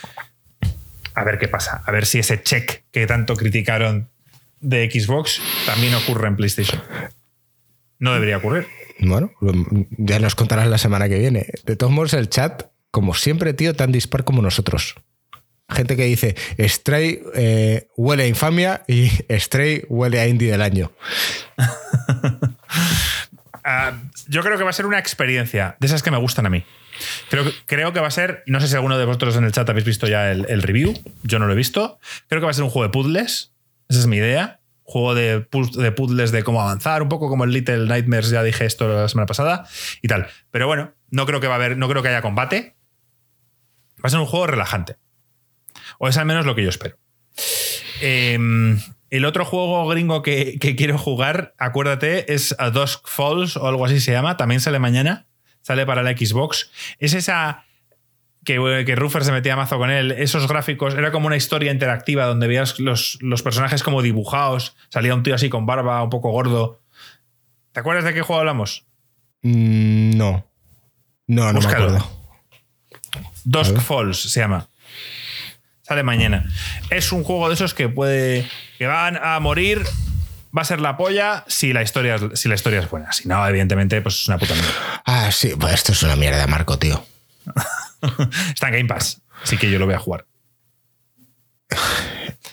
a 1.14 1.24
ver 1.24 1.38
qué 1.38 1.49
pasa. 1.49 1.82
A 1.84 1.90
ver 1.92 2.07
si 2.07 2.18
ese 2.20 2.42
check 2.42 2.84
que 2.90 3.07
tanto 3.07 3.36
criticaron 3.36 4.09
de 4.61 4.90
Xbox 4.90 5.40
también 5.66 5.94
ocurre 5.94 6.28
en 6.28 6.36
PlayStation. 6.36 6.82
No 7.98 8.12
debería 8.14 8.38
ocurrir. 8.38 8.66
Bueno, 9.00 9.30
ya 9.96 10.18
nos 10.18 10.34
contarás 10.34 10.66
la 10.68 10.78
semana 10.78 11.09
que 11.09 11.18
viene. 11.18 11.46
De 11.64 11.76
todos 11.76 11.92
modos, 11.92 12.14
el 12.14 12.28
chat, 12.28 12.64
como 12.90 13.14
siempre, 13.14 13.54
tío, 13.54 13.74
tan 13.74 13.92
dispar 13.92 14.24
como 14.24 14.42
nosotros. 14.42 14.96
Gente 15.70 15.96
que 15.96 16.04
dice, 16.04 16.34
Stray 16.59 17.20
eh, 17.34 17.88
huele 17.96 18.22
a 18.22 18.26
infamia 18.26 18.82
y 18.88 19.11
Stray 19.38 19.84
huele 19.88 20.18
a 20.20 20.26
indie 20.26 20.50
del 20.50 20.62
año. 20.62 20.92
Ah, 23.64 24.00
yo 24.28 24.42
creo 24.42 24.56
que 24.56 24.64
va 24.64 24.70
a 24.70 24.72
ser 24.72 24.86
una 24.86 24.98
experiencia 24.98 25.76
de 25.78 25.86
esas 25.86 26.02
que 26.02 26.11
me 26.11 26.16
gustan 26.16 26.46
a 26.46 26.48
mí. 26.50 26.64
Creo, 27.28 27.44
que- 27.44 27.52
creo 27.66 27.92
que 27.92 28.00
va 28.00 28.06
a 28.09 28.11
ser, 28.11 28.42
no 28.46 28.61
sé 28.61 28.68
si 28.68 28.74
alguno 28.74 28.96
de 28.98 29.04
vosotros 29.04 29.36
en 29.36 29.44
el 29.44 29.52
chat 29.52 29.68
habéis 29.68 29.84
visto 29.84 30.06
ya 30.06 30.30
el, 30.30 30.46
el 30.48 30.62
review, 30.62 30.94
yo 31.22 31.38
no 31.38 31.46
lo 31.46 31.52
he 31.52 31.56
visto. 31.56 31.98
Creo 32.28 32.40
que 32.40 32.46
va 32.46 32.50
a 32.50 32.54
ser 32.54 32.64
un 32.64 32.70
juego 32.70 32.84
de 32.86 32.92
puzzles, 32.92 33.52
esa 33.89 34.01
es 34.01 34.07
mi 34.07 34.16
idea. 34.16 34.61
Juego 34.82 35.14
de, 35.14 35.47
puz- 35.51 35.76
de 35.76 35.93
puzzles 35.93 36.32
de 36.32 36.43
cómo 36.43 36.62
avanzar, 36.62 37.03
un 37.03 37.09
poco 37.11 37.28
como 37.28 37.45
el 37.45 37.51
Little 37.53 37.86
Nightmares, 37.86 38.30
ya 38.30 38.43
dije 38.43 38.64
esto 38.64 38.89
la 38.89 39.09
semana 39.09 39.26
pasada 39.26 39.66
y 40.01 40.09
tal. 40.09 40.28
Pero 40.51 40.66
bueno, 40.66 40.95
no 41.11 41.26
creo 41.26 41.41
que 41.41 41.47
va 41.47 41.55
a 41.55 41.57
haber, 41.57 41.76
no 41.76 41.89
creo 41.89 42.03
que 42.03 42.09
haya 42.09 42.22
combate. 42.22 42.74
Va 44.03 44.07
a 44.07 44.09
ser 44.11 44.18
un 44.20 44.26
juego 44.26 44.47
relajante. 44.47 44.97
O 45.99 46.09
es 46.09 46.16
al 46.16 46.24
menos 46.24 46.47
lo 46.47 46.55
que 46.55 46.62
yo 46.62 46.70
espero. 46.70 46.97
Em, 48.01 48.78
el 49.11 49.24
otro 49.24 49.45
juego 49.45 49.86
gringo 49.89 50.22
que, 50.22 50.59
que 50.59 50.76
quiero 50.76 50.97
jugar, 50.99 51.55
acuérdate, 51.59 52.32
es 52.32 52.55
A 52.59 52.70
Dusk 52.70 53.09
Falls 53.09 53.57
o 53.57 53.66
algo 53.68 53.84
así 53.84 54.01
se 54.01 54.12
llama. 54.12 54.36
También 54.36 54.61
sale 54.61 54.78
mañana. 54.78 55.26
Sale 55.61 55.84
para 55.84 56.03
la 56.03 56.12
Xbox. 56.12 56.70
Es 56.99 57.12
esa 57.12 57.64
que, 58.57 58.84
que 58.86 58.96
Ruffer 58.96 59.24
se 59.24 59.32
metía 59.32 59.57
mazo 59.57 59.76
con 59.76 59.90
él. 59.90 60.12
Esos 60.12 60.49
gráficos, 60.49 60.94
era 60.94 61.12
como 61.12 61.26
una 61.26 61.36
historia 61.36 61.70
interactiva 61.70 62.24
donde 62.24 62.46
veías 62.46 62.80
los, 62.80 63.18
los 63.20 63.42
personajes 63.42 63.82
como 63.82 64.01
dibujados. 64.01 64.74
Salía 64.88 65.14
un 65.14 65.22
tío 65.22 65.34
así 65.34 65.51
con 65.51 65.66
barba, 65.66 66.03
un 66.03 66.09
poco 66.09 66.30
gordo. 66.30 66.80
¿Te 67.72 67.80
acuerdas 67.80 68.05
de 68.05 68.14
qué 68.14 68.22
juego 68.22 68.40
hablamos? 68.40 68.86
Mm, 69.42 70.16
no. 70.16 70.46
No, 71.26 71.44
no 71.44 71.53
me 71.53 71.53
Búscalo. 71.53 71.88
acuerdo. 71.88 72.11
Dusk 73.44 73.76
A. 73.76 73.80
Falls 73.80 74.18
se 74.18 74.40
llama. 74.40 74.68
Sale 75.82 76.03
mañana. 76.03 76.51
Es 76.88 77.12
un 77.12 77.24
juego 77.24 77.49
de 77.49 77.55
esos 77.55 77.74
que 77.74 77.90
puede. 77.90 78.49
que 78.78 78.86
van 78.86 79.18
a 79.22 79.38
morir. 79.40 79.84
Va 80.57 80.62
a 80.62 80.64
ser 80.64 80.80
la 80.80 80.96
polla 80.96 81.44
si 81.49 81.74
la 81.74 81.82
historia 81.82 82.16
si 82.32 82.49
la 82.49 82.55
historia 82.55 82.78
es 82.80 82.88
buena. 82.88 83.12
Si 83.12 83.28
no, 83.28 83.46
evidentemente, 83.46 84.01
pues 84.01 84.22
es 84.22 84.28
una 84.28 84.38
puta 84.38 84.55
mierda. 84.55 85.03
Ah, 85.05 85.30
sí, 85.32 85.53
pues 85.61 85.74
esto 85.74 85.92
es 85.92 86.03
una 86.03 86.16
mierda, 86.16 86.46
Marco, 86.46 86.78
tío. 86.78 87.05
Está 88.55 88.68
en 88.68 88.74
Game 88.74 88.88
Pass. 88.88 89.20
Así 89.42 89.57
que 89.57 89.70
yo 89.70 89.78
lo 89.78 89.86
voy 89.86 89.94
a 89.94 89.99
jugar. 89.99 90.26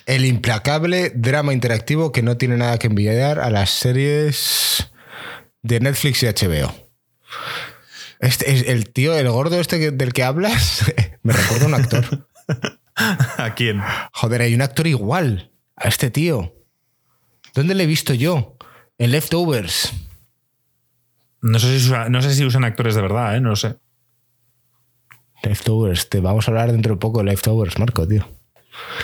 El 0.06 0.26
implacable 0.26 1.12
drama 1.16 1.54
interactivo 1.54 2.12
que 2.12 2.22
no 2.22 2.38
tiene 2.38 2.58
nada 2.58 2.78
que 2.78 2.88
envidiar 2.88 3.40
a 3.40 3.50
las 3.50 3.72
series 3.72 4.92
de 5.64 5.80
Netflix 5.80 6.22
y 6.24 6.28
HBO. 6.28 6.74
Este, 8.20 8.52
es 8.54 8.68
el 8.68 8.90
tío, 8.92 9.16
el 9.18 9.30
gordo 9.30 9.60
este 9.60 9.80
que- 9.80 9.92
del 9.92 10.14
que 10.14 10.24
hablas, 10.24 10.84
me 11.24 11.34
recuerda 11.34 11.66
a 11.66 11.68
un 11.68 11.74
actor. 11.74 12.28
¿A 12.96 13.54
quién? 13.56 13.82
Joder, 14.14 14.42
hay 14.44 14.54
un 14.54 14.62
actor 14.62 14.88
igual 14.88 15.52
a 15.76 15.88
este 15.88 16.12
tío. 16.12 16.54
¿Dónde 17.54 17.74
le 17.74 17.84
he 17.84 17.88
visto 17.88 18.14
yo? 18.14 18.58
En 18.98 19.12
Leftovers. 19.12 19.92
No 21.42 21.60
sé 21.60 21.80
si, 21.80 21.88
usa- 21.88 22.10
no 22.10 22.22
sé 22.22 22.34
si 22.34 22.46
usan 22.46 22.64
actores 22.64 22.96
de 22.96 23.02
verdad, 23.02 23.36
¿eh? 23.36 23.42
No 23.42 23.50
lo 23.50 23.56
sé. 23.56 23.76
Leftovers, 25.46 26.10
te 26.10 26.20
vamos 26.20 26.48
a 26.48 26.52
hablar 26.52 26.72
dentro 26.72 26.96
de 26.96 27.00
poco 27.00 27.20
de 27.20 27.26
Leftovers, 27.26 27.78
Marco, 27.80 28.08
tío. 28.08 28.28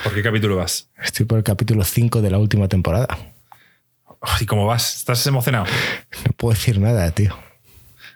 ¿Por 0.04 0.12
qué 0.14 0.22
capítulo 0.22 0.56
vas? 0.56 0.88
Estoy 1.02 1.24
por 1.26 1.38
el 1.38 1.44
capítulo 1.44 1.84
5 1.84 2.20
de 2.20 2.30
la 2.30 2.38
última 2.38 2.68
temporada. 2.68 3.06
¿Y 4.40 4.46
cómo 4.46 4.66
vas? 4.66 4.96
¿Estás 4.96 5.26
emocionado? 5.26 5.64
No 6.26 6.32
puedo 6.36 6.54
decir 6.54 6.78
nada, 6.78 7.10
tío. 7.12 7.36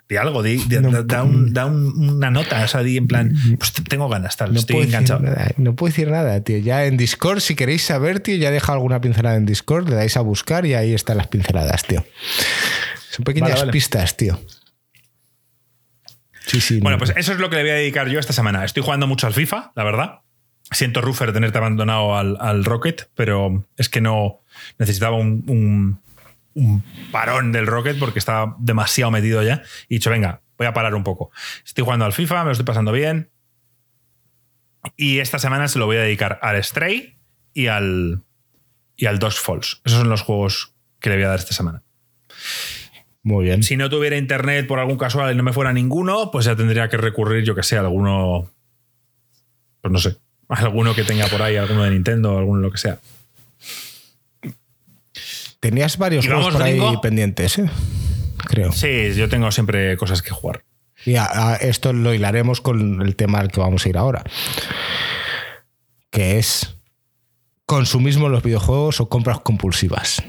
Di 0.09 0.17
algo, 0.17 0.41
di, 0.43 0.57
di- 0.69 0.79
No 0.79 0.91
da, 0.93 1.03
da 1.03 1.25
un- 1.25 1.53
da 1.53 1.67
un- 1.67 2.11
una 2.17 2.31
nota, 2.31 2.63
o 2.63 2.69
sea, 2.69 2.83
di 2.85 2.97
en 2.97 3.09
plan, 3.09 3.35
pues 3.59 3.73
te- 3.73 3.83
tengo 3.83 4.09
ganas, 4.09 4.37
tal, 4.37 4.53
No 4.53 4.61
estoy 4.61 4.83
enganchado. 4.85 5.19
nada, 5.21 5.51
no 5.57 5.75
puedo 5.75 5.91
decir 5.91 6.09
nada, 6.11 6.41
tío. 6.43 6.59
Ya 6.59 6.85
en 6.85 6.97
Discord, 6.97 7.41
si 7.41 7.57
queréis 7.57 7.83
saber, 7.83 8.21
tío, 8.21 8.37
ya 8.37 8.51
he 8.51 8.53
dejado 8.53 8.75
alguna 8.75 9.01
pincelada 9.01 9.35
en 9.37 9.47
Discord, 9.47 9.89
le 9.89 9.97
dais 9.97 10.17
a 10.17 10.21
buscar 10.21 10.65
y 10.65 10.75
ahí 10.75 10.95
están 10.95 11.17
las 11.17 11.27
pinceladas, 11.27 11.83
tío. 11.85 12.05
Son 13.11 13.25
pequeñas 13.25 13.51
Vale, 13.51 13.61
vale. 13.63 13.73
pistas, 13.73 14.17
tío. 14.17 14.39
Sí, 16.47 16.61
sí. 16.61 16.81
Bueno, 16.81 16.97
no. 16.97 16.99
pues 16.99 17.13
eso 17.17 17.33
es 17.33 17.39
lo 17.39 17.51
que 17.51 17.57
le 17.57 17.63
voy 17.63 17.71
a 17.73 17.75
dedicar 17.75 18.09
yo 18.09 18.19
esta 18.19 18.33
semana. 18.33 18.65
Estoy 18.65 18.83
jugando 18.83 19.07
mucho 19.07 19.27
al 19.27 19.35
FIFA, 19.35 19.73
la 19.75 19.85
verdad. 19.85 20.21
Siento, 20.71 21.01
Ruffer, 21.01 21.33
tenerte 21.33 21.59
abandonado 21.59 22.17
al, 22.17 22.37
al 22.41 22.65
Rocket, 22.65 23.09
pero 23.15 23.65
es 23.77 23.89
que 23.89 24.01
no 24.01 24.41
necesitaba 24.79 25.17
un, 25.17 25.45
un- 25.49 26.01
un 26.55 26.83
parón 27.13 27.53
del 27.53 27.67
Rocket 27.67 27.99
porque 27.99 28.19
estaba 28.19 28.57
demasiado 28.59 29.11
metido 29.11 29.43
ya. 29.43 29.63
Y 29.89 29.95
he 29.95 29.97
dicho, 29.97 30.11
venga, 30.11 30.41
voy 30.57 30.67
a 30.67 30.73
parar 30.73 30.95
un 30.95 31.05
poco. 31.05 31.31
Estoy 31.65 31.85
jugando 31.85 32.05
al 32.07 32.13
FIFA, 32.15 32.39
me 32.41 32.45
lo 32.47 32.53
estoy 32.53 32.65
pasando 32.65 32.93
bien. 32.93 33.31
Y 34.97 35.19
esta 35.19 35.39
semana 35.39 35.69
se 35.69 35.79
lo 35.79 35.87
voy 35.87 35.97
a 35.97 36.01
dedicar 36.01 36.39
al 36.43 36.63
Stray 36.63 37.19
y 37.53 37.67
al, 37.67 38.23
y 38.97 39.07
al 39.07 39.19
Dos 39.19 39.39
Falls. 39.41 39.81
Esos 39.85 39.99
son 40.01 40.09
los 40.09 40.23
juegos 40.23 40.75
que 41.01 41.11
le 41.11 41.17
voy 41.17 41.25
a 41.25 41.29
dar 41.29 41.39
esta 41.39 41.53
semana. 41.55 41.83
Muy 43.27 43.45
bien. 43.47 43.65
Si 43.65 43.77
no 43.77 43.91
tuviera 43.91 44.17
internet 44.17 44.69
por 44.69 44.79
algún 44.79 44.97
casual 44.97 45.35
y 45.35 45.37
no 45.37 45.43
me 45.43 45.53
fuera 45.53 45.73
ninguno, 45.73 46.31
pues 46.31 46.45
ya 46.45 46.55
tendría 46.55 46.89
que 46.89 46.97
recurrir, 46.97 47.43
yo 47.43 47.57
que 47.57 47.65
sé, 47.65 47.77
a 47.77 47.81
alguno. 47.81 48.49
Pues 49.81 49.91
no 49.93 49.99
sé. 49.99 50.17
a 50.49 50.55
Alguno 50.61 50.95
que 50.95 51.03
tenga 51.03 51.27
por 51.27 51.43
ahí, 51.43 51.57
alguno 51.57 51.83
de 51.83 51.91
Nintendo, 51.91 52.39
alguno 52.39 52.61
lo 52.61 52.71
que 52.71 52.79
sea. 52.79 53.01
Tenías 55.59 55.99
varios 55.99 56.25
¿Y 56.25 56.29
juegos 56.29 56.53
por 56.53 56.63
ahí 56.63 56.81
pendientes, 57.03 57.59
¿eh? 57.59 57.69
Creo. 58.47 58.71
Sí, 58.71 59.13
yo 59.17 59.29
tengo 59.29 59.51
siempre 59.51 59.97
cosas 59.97 60.23
que 60.23 60.31
jugar. 60.31 60.63
Y 61.05 61.17
a- 61.17 61.25
a 61.55 61.57
esto 61.57 61.93
lo 61.93 62.15
hilaremos 62.15 62.61
con 62.61 63.03
el 63.03 63.17
tema 63.17 63.41
al 63.41 63.51
que 63.51 63.59
vamos 63.59 63.85
a 63.85 63.89
ir 63.89 63.97
ahora. 63.99 64.23
Que 66.11 66.39
es 66.39 66.77
consumismo 67.65 68.27
en 68.27 68.33
los 68.33 68.45
videojuegos 68.45 69.01
o 69.01 69.09
compras 69.09 69.41
compulsivas. 69.41 70.23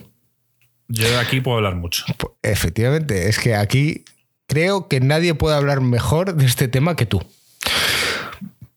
Yo 0.90 1.10
de 1.10 1.18
aquí 1.18 1.42
puedo 1.42 1.58
hablar 1.58 1.76
mucho. 1.76 2.06
Pues, 2.18 2.34
Efectivamente, 2.44 3.28
es 3.30 3.40
que 3.40 3.56
aquí 3.56 4.06
creo 4.48 4.88
que 4.88 5.00
nadie 5.02 5.34
puede 5.34 5.56
hablar 5.56 5.82
mejor 5.82 6.36
de 6.36 6.46
este 6.46 6.68
tema 6.68 6.96
que 6.96 7.06
tú. 7.06 7.20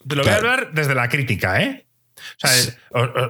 Te 0.08 0.16
lo 0.16 0.22
voy 0.24 0.32
a 0.32 0.36
hablar 0.36 0.70
desde 0.72 0.94
la 0.94 1.08
crítica, 1.08 1.62
¿eh? 1.62 1.86
O 2.42 2.48
sea, 2.48 2.76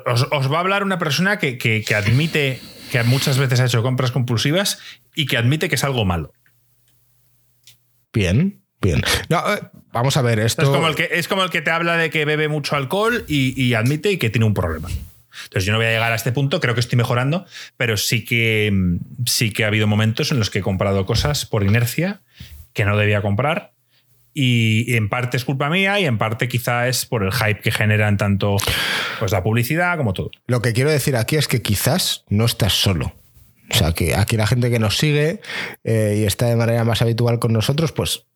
os, 0.06 0.50
va 0.52 0.56
a 0.56 0.60
hablar 0.60 0.82
una 0.82 0.98
persona 0.98 1.38
que, 1.38 1.58
que- 1.58 1.84
que 1.86 1.94
admite 1.94 2.60
que 2.90 3.02
muchas 3.04 3.38
veces 3.38 3.60
ha 3.60 3.66
hecho 3.66 3.82
compras 3.82 4.10
compulsivas 4.12 4.78
y 5.14 5.26
que 5.26 5.36
admite 5.36 5.68
que 5.68 5.74
es 5.74 5.84
algo 5.84 6.04
malo. 6.04 6.32
Bien, 8.12 8.62
bien. 8.80 9.02
No, 9.28 9.38
eh, 9.54 9.60
vamos 9.92 10.16
a 10.16 10.22
ver, 10.22 10.40
esto. 10.40 10.62
Es 10.62 10.68
como, 10.68 10.88
el 10.88 10.94
que, 10.96 11.08
es 11.12 11.28
como 11.28 11.44
el 11.44 11.50
que 11.50 11.60
te 11.62 11.70
habla 11.70 11.96
de 11.96 12.10
que 12.10 12.24
bebe 12.24 12.48
mucho 12.48 12.74
alcohol 12.76 13.24
y, 13.28 13.60
y 13.62 13.74
admite 13.74 14.18
que 14.18 14.30
tiene 14.30 14.46
un 14.46 14.54
problema. 14.54 14.88
Entonces 15.44 15.64
yo 15.64 15.72
no 15.72 15.78
voy 15.78 15.86
a 15.86 15.90
llegar 15.90 16.12
a 16.12 16.16
este 16.16 16.32
punto, 16.32 16.60
creo 16.60 16.74
que 16.74 16.80
estoy 16.80 16.96
mejorando, 16.96 17.46
pero 17.76 17.96
sí 17.96 18.24
que, 18.24 18.72
sí 19.26 19.52
que 19.52 19.64
ha 19.64 19.68
habido 19.68 19.86
momentos 19.86 20.32
en 20.32 20.38
los 20.38 20.50
que 20.50 20.60
he 20.60 20.62
comprado 20.62 21.06
cosas 21.06 21.46
por 21.46 21.64
inercia 21.64 22.20
que 22.72 22.84
no 22.84 22.96
debía 22.96 23.22
comprar. 23.22 23.72
Y 24.32 24.94
en 24.94 25.08
parte 25.08 25.36
es 25.36 25.44
culpa 25.44 25.68
mía 25.68 25.98
y 25.98 26.04
en 26.04 26.16
parte 26.16 26.48
quizá 26.48 26.86
es 26.86 27.04
por 27.04 27.24
el 27.24 27.32
hype 27.32 27.60
que 27.60 27.72
generan 27.72 28.16
tanto 28.16 28.56
pues, 29.18 29.32
la 29.32 29.42
publicidad 29.42 29.96
como 29.96 30.12
todo. 30.12 30.30
Lo 30.46 30.62
que 30.62 30.72
quiero 30.72 30.90
decir 30.90 31.16
aquí 31.16 31.36
es 31.36 31.48
que 31.48 31.62
quizás 31.62 32.24
no 32.28 32.44
estás 32.44 32.72
solo. 32.74 33.14
O 33.72 33.74
sea, 33.74 33.92
que 33.92 34.14
aquí 34.14 34.36
la 34.36 34.46
gente 34.46 34.70
que 34.70 34.78
nos 34.78 34.98
sigue 34.98 35.40
eh, 35.84 36.18
y 36.20 36.24
está 36.24 36.46
de 36.46 36.56
manera 36.56 36.84
más 36.84 37.02
habitual 37.02 37.38
con 37.38 37.52
nosotros, 37.52 37.92
pues 37.92 38.26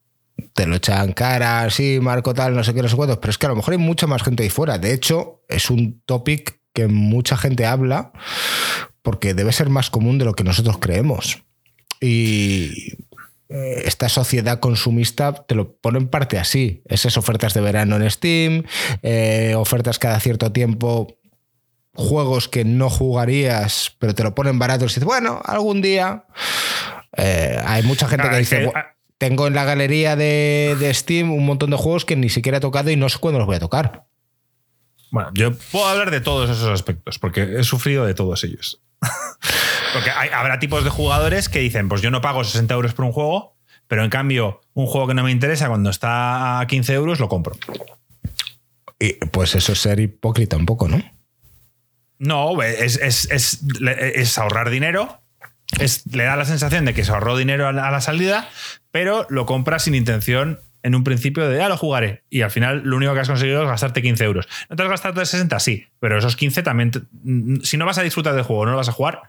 te 0.53 0.67
lo 0.67 0.77
echan 0.77 1.13
cara, 1.13 1.69
sí, 1.71 1.99
Marco 2.01 2.35
tal, 2.35 2.55
no 2.55 2.65
sé 2.65 2.75
qué, 2.75 2.83
no 2.83 2.89
sé 2.89 2.97
cuántos, 2.97 3.19
pero 3.19 3.31
es 3.31 3.39
que 3.39 3.47
a 3.47 3.49
lo 3.49 3.57
mejor 3.57 3.73
hay 3.73 3.79
mucha 3.79 4.07
más 4.07 4.23
gente 4.23 4.43
ahí 4.43 4.51
fuera. 4.51 4.79
De 4.79 4.93
hecho, 4.93 5.43
es 5.49 5.71
un 5.71 6.01
topic 6.07 6.61
que 6.75 6.87
mucha 6.89 7.37
gente 7.39 7.65
habla 7.65 8.13
porque 9.01 9.33
debe 9.33 9.53
ser 9.53 9.71
más 9.71 9.89
común 9.91 10.19
de 10.19 10.25
lo 10.27 10.35
que 10.35 10.45
nosotros 10.45 10.77
creemos. 10.79 11.43
Y 12.01 12.93
eh, 13.49 13.83
esta 13.87 14.09
sociedad 14.09 14.61
consumista 14.61 15.33
te 15.47 15.55
lo 15.55 15.77
pone 15.77 15.99
en 15.99 16.09
parte 16.09 16.39
así. 16.39 16.83
Esas 16.87 17.17
ofertas 17.17 17.55
de 17.55 17.61
verano 17.61 17.97
en 17.97 18.11
Steam, 18.11 18.65
eh, 19.03 19.55
ofertas 19.57 19.99
cada 19.99 20.19
cierto 20.21 20.53
tiempo, 20.53 21.17
juegos 21.95 22.49
que 22.49 22.65
no 22.65 22.91
jugarías, 22.91 23.95
pero 23.99 24.15
te 24.15 24.23
lo 24.25 24.35
ponen 24.35 24.59
baratos 24.59 24.93
y 24.93 24.95
dices, 24.97 25.05
bueno, 25.05 25.41
algún 25.45 25.81
día. 25.81 26.25
Eh, 27.17 27.61
hay 27.65 27.83
mucha 27.85 28.09
gente 28.09 28.25
que 28.29 28.39
dice, 28.39 28.57
"Bu- 28.67 28.85
tengo 29.19 29.47
en 29.47 29.55
la 29.55 29.65
galería 29.65 30.17
de, 30.17 30.77
de 30.81 30.93
Steam 30.93 31.31
un 31.33 31.47
montón 31.47 31.71
de 31.71 31.77
juegos 31.77 32.05
que 32.05 32.17
ni 32.17 32.29
siquiera 32.29 32.59
he 32.59 32.61
tocado 32.61 32.91
y 32.91 32.97
no 32.97 33.09
sé 33.09 33.19
cuándo 33.19 33.39
los 33.39 33.47
voy 33.47 33.57
a 33.57 33.61
tocar. 33.61 34.07
Bueno, 35.15 35.31
yo 35.33 35.55
puedo 35.71 35.87
hablar 35.87 36.11
de 36.11 36.21
todos 36.21 36.51
esos 36.51 36.69
aspectos, 36.69 37.21
porque 37.21 37.61
he 37.61 37.63
sufrido 37.63 38.05
de 38.05 38.15
todos 38.15 38.43
ellos. 38.43 38.83
porque 39.93 40.11
hay- 40.11 40.31
habrá 40.31 40.59
tipos 40.59 40.83
de 40.83 40.91
jugadores 40.91 41.49
que 41.49 41.61
dicen, 41.61 41.89
pues 41.89 42.03
yo 42.03 42.11
no 42.11 42.21
pago 42.21 42.43
60 42.43 42.75
euros 42.75 42.95
por 42.95 43.05
un 43.05 43.13
juego, 43.13 43.57
pero 43.87 44.03
en 44.03 44.11
cambio, 44.11 44.61
un 44.73 44.87
juego 44.87 45.07
que 45.07 45.15
no 45.15 45.23
me 45.23 45.31
interesa 45.31 45.69
cuando 45.69 45.89
está 45.91 46.59
a 46.59 46.67
15 46.67 46.95
euros, 46.95 47.21
lo 47.21 47.29
compro. 47.29 47.57
Y 48.99 49.13
pues 49.27 49.55
eso 49.55 49.71
es 49.71 49.79
ser 49.79 50.01
hipócrita 50.01 50.57
un 50.57 50.67
poco, 50.67 50.89
¿no? 50.89 51.01
No, 52.19 52.61
es, 52.61 52.97
es- 52.97 53.31
es- 53.31 53.61
es 53.89 54.37
ahorrar 54.39 54.69
dinero. 54.71 55.21
Es, 55.79 56.07
le 56.13 56.25
da 56.25 56.35
la 56.35 56.45
sensación 56.45 56.85
de 56.87 56.93
que 56.93 57.05
se 57.05 57.13
ahorró 57.13 57.37
dinero 57.37 57.69
a 57.69 57.73
la, 57.73 57.87
a 57.87 57.93
la 57.93 58.01
salida, 58.01 58.49
pero 58.91 59.29
lo 59.31 59.47
compras 59.47 59.85
sin 59.85 59.95
intención 59.95 60.59
en 60.85 60.95
un 60.95 61.03
principio 61.03 61.49
de, 61.49 61.61
ah, 61.61 61.69
lo 61.69 61.77
jugaré. 61.77 62.23
Y 62.31 62.43
al 62.43 62.51
final 62.53 62.83
lo 62.85 62.97
único 62.97 63.13
que 63.15 63.21
has 63.21 63.29
conseguido 63.29 63.63
es 63.63 63.69
gastarte 63.69 64.03
15 64.03 64.23
euros. 64.25 64.47
¿No 64.71 64.77
te 64.77 64.83
has 64.85 64.89
gastado 64.89 65.19
de 65.19 65.27
60? 65.27 65.59
Sí, 65.59 65.87
pero 65.99 66.17
esos 66.19 66.37
15 66.37 66.63
también... 66.63 66.93
mm, 67.25 67.63
si 67.63 67.77
no 67.77 67.87
vas 67.87 67.99
a 67.99 68.03
disfrutar 68.03 68.35
del 68.35 68.45
juego, 68.45 68.67
no 68.67 68.71
lo 68.73 68.77
vas 68.77 68.89
a 68.89 68.93
jugar, 68.93 69.23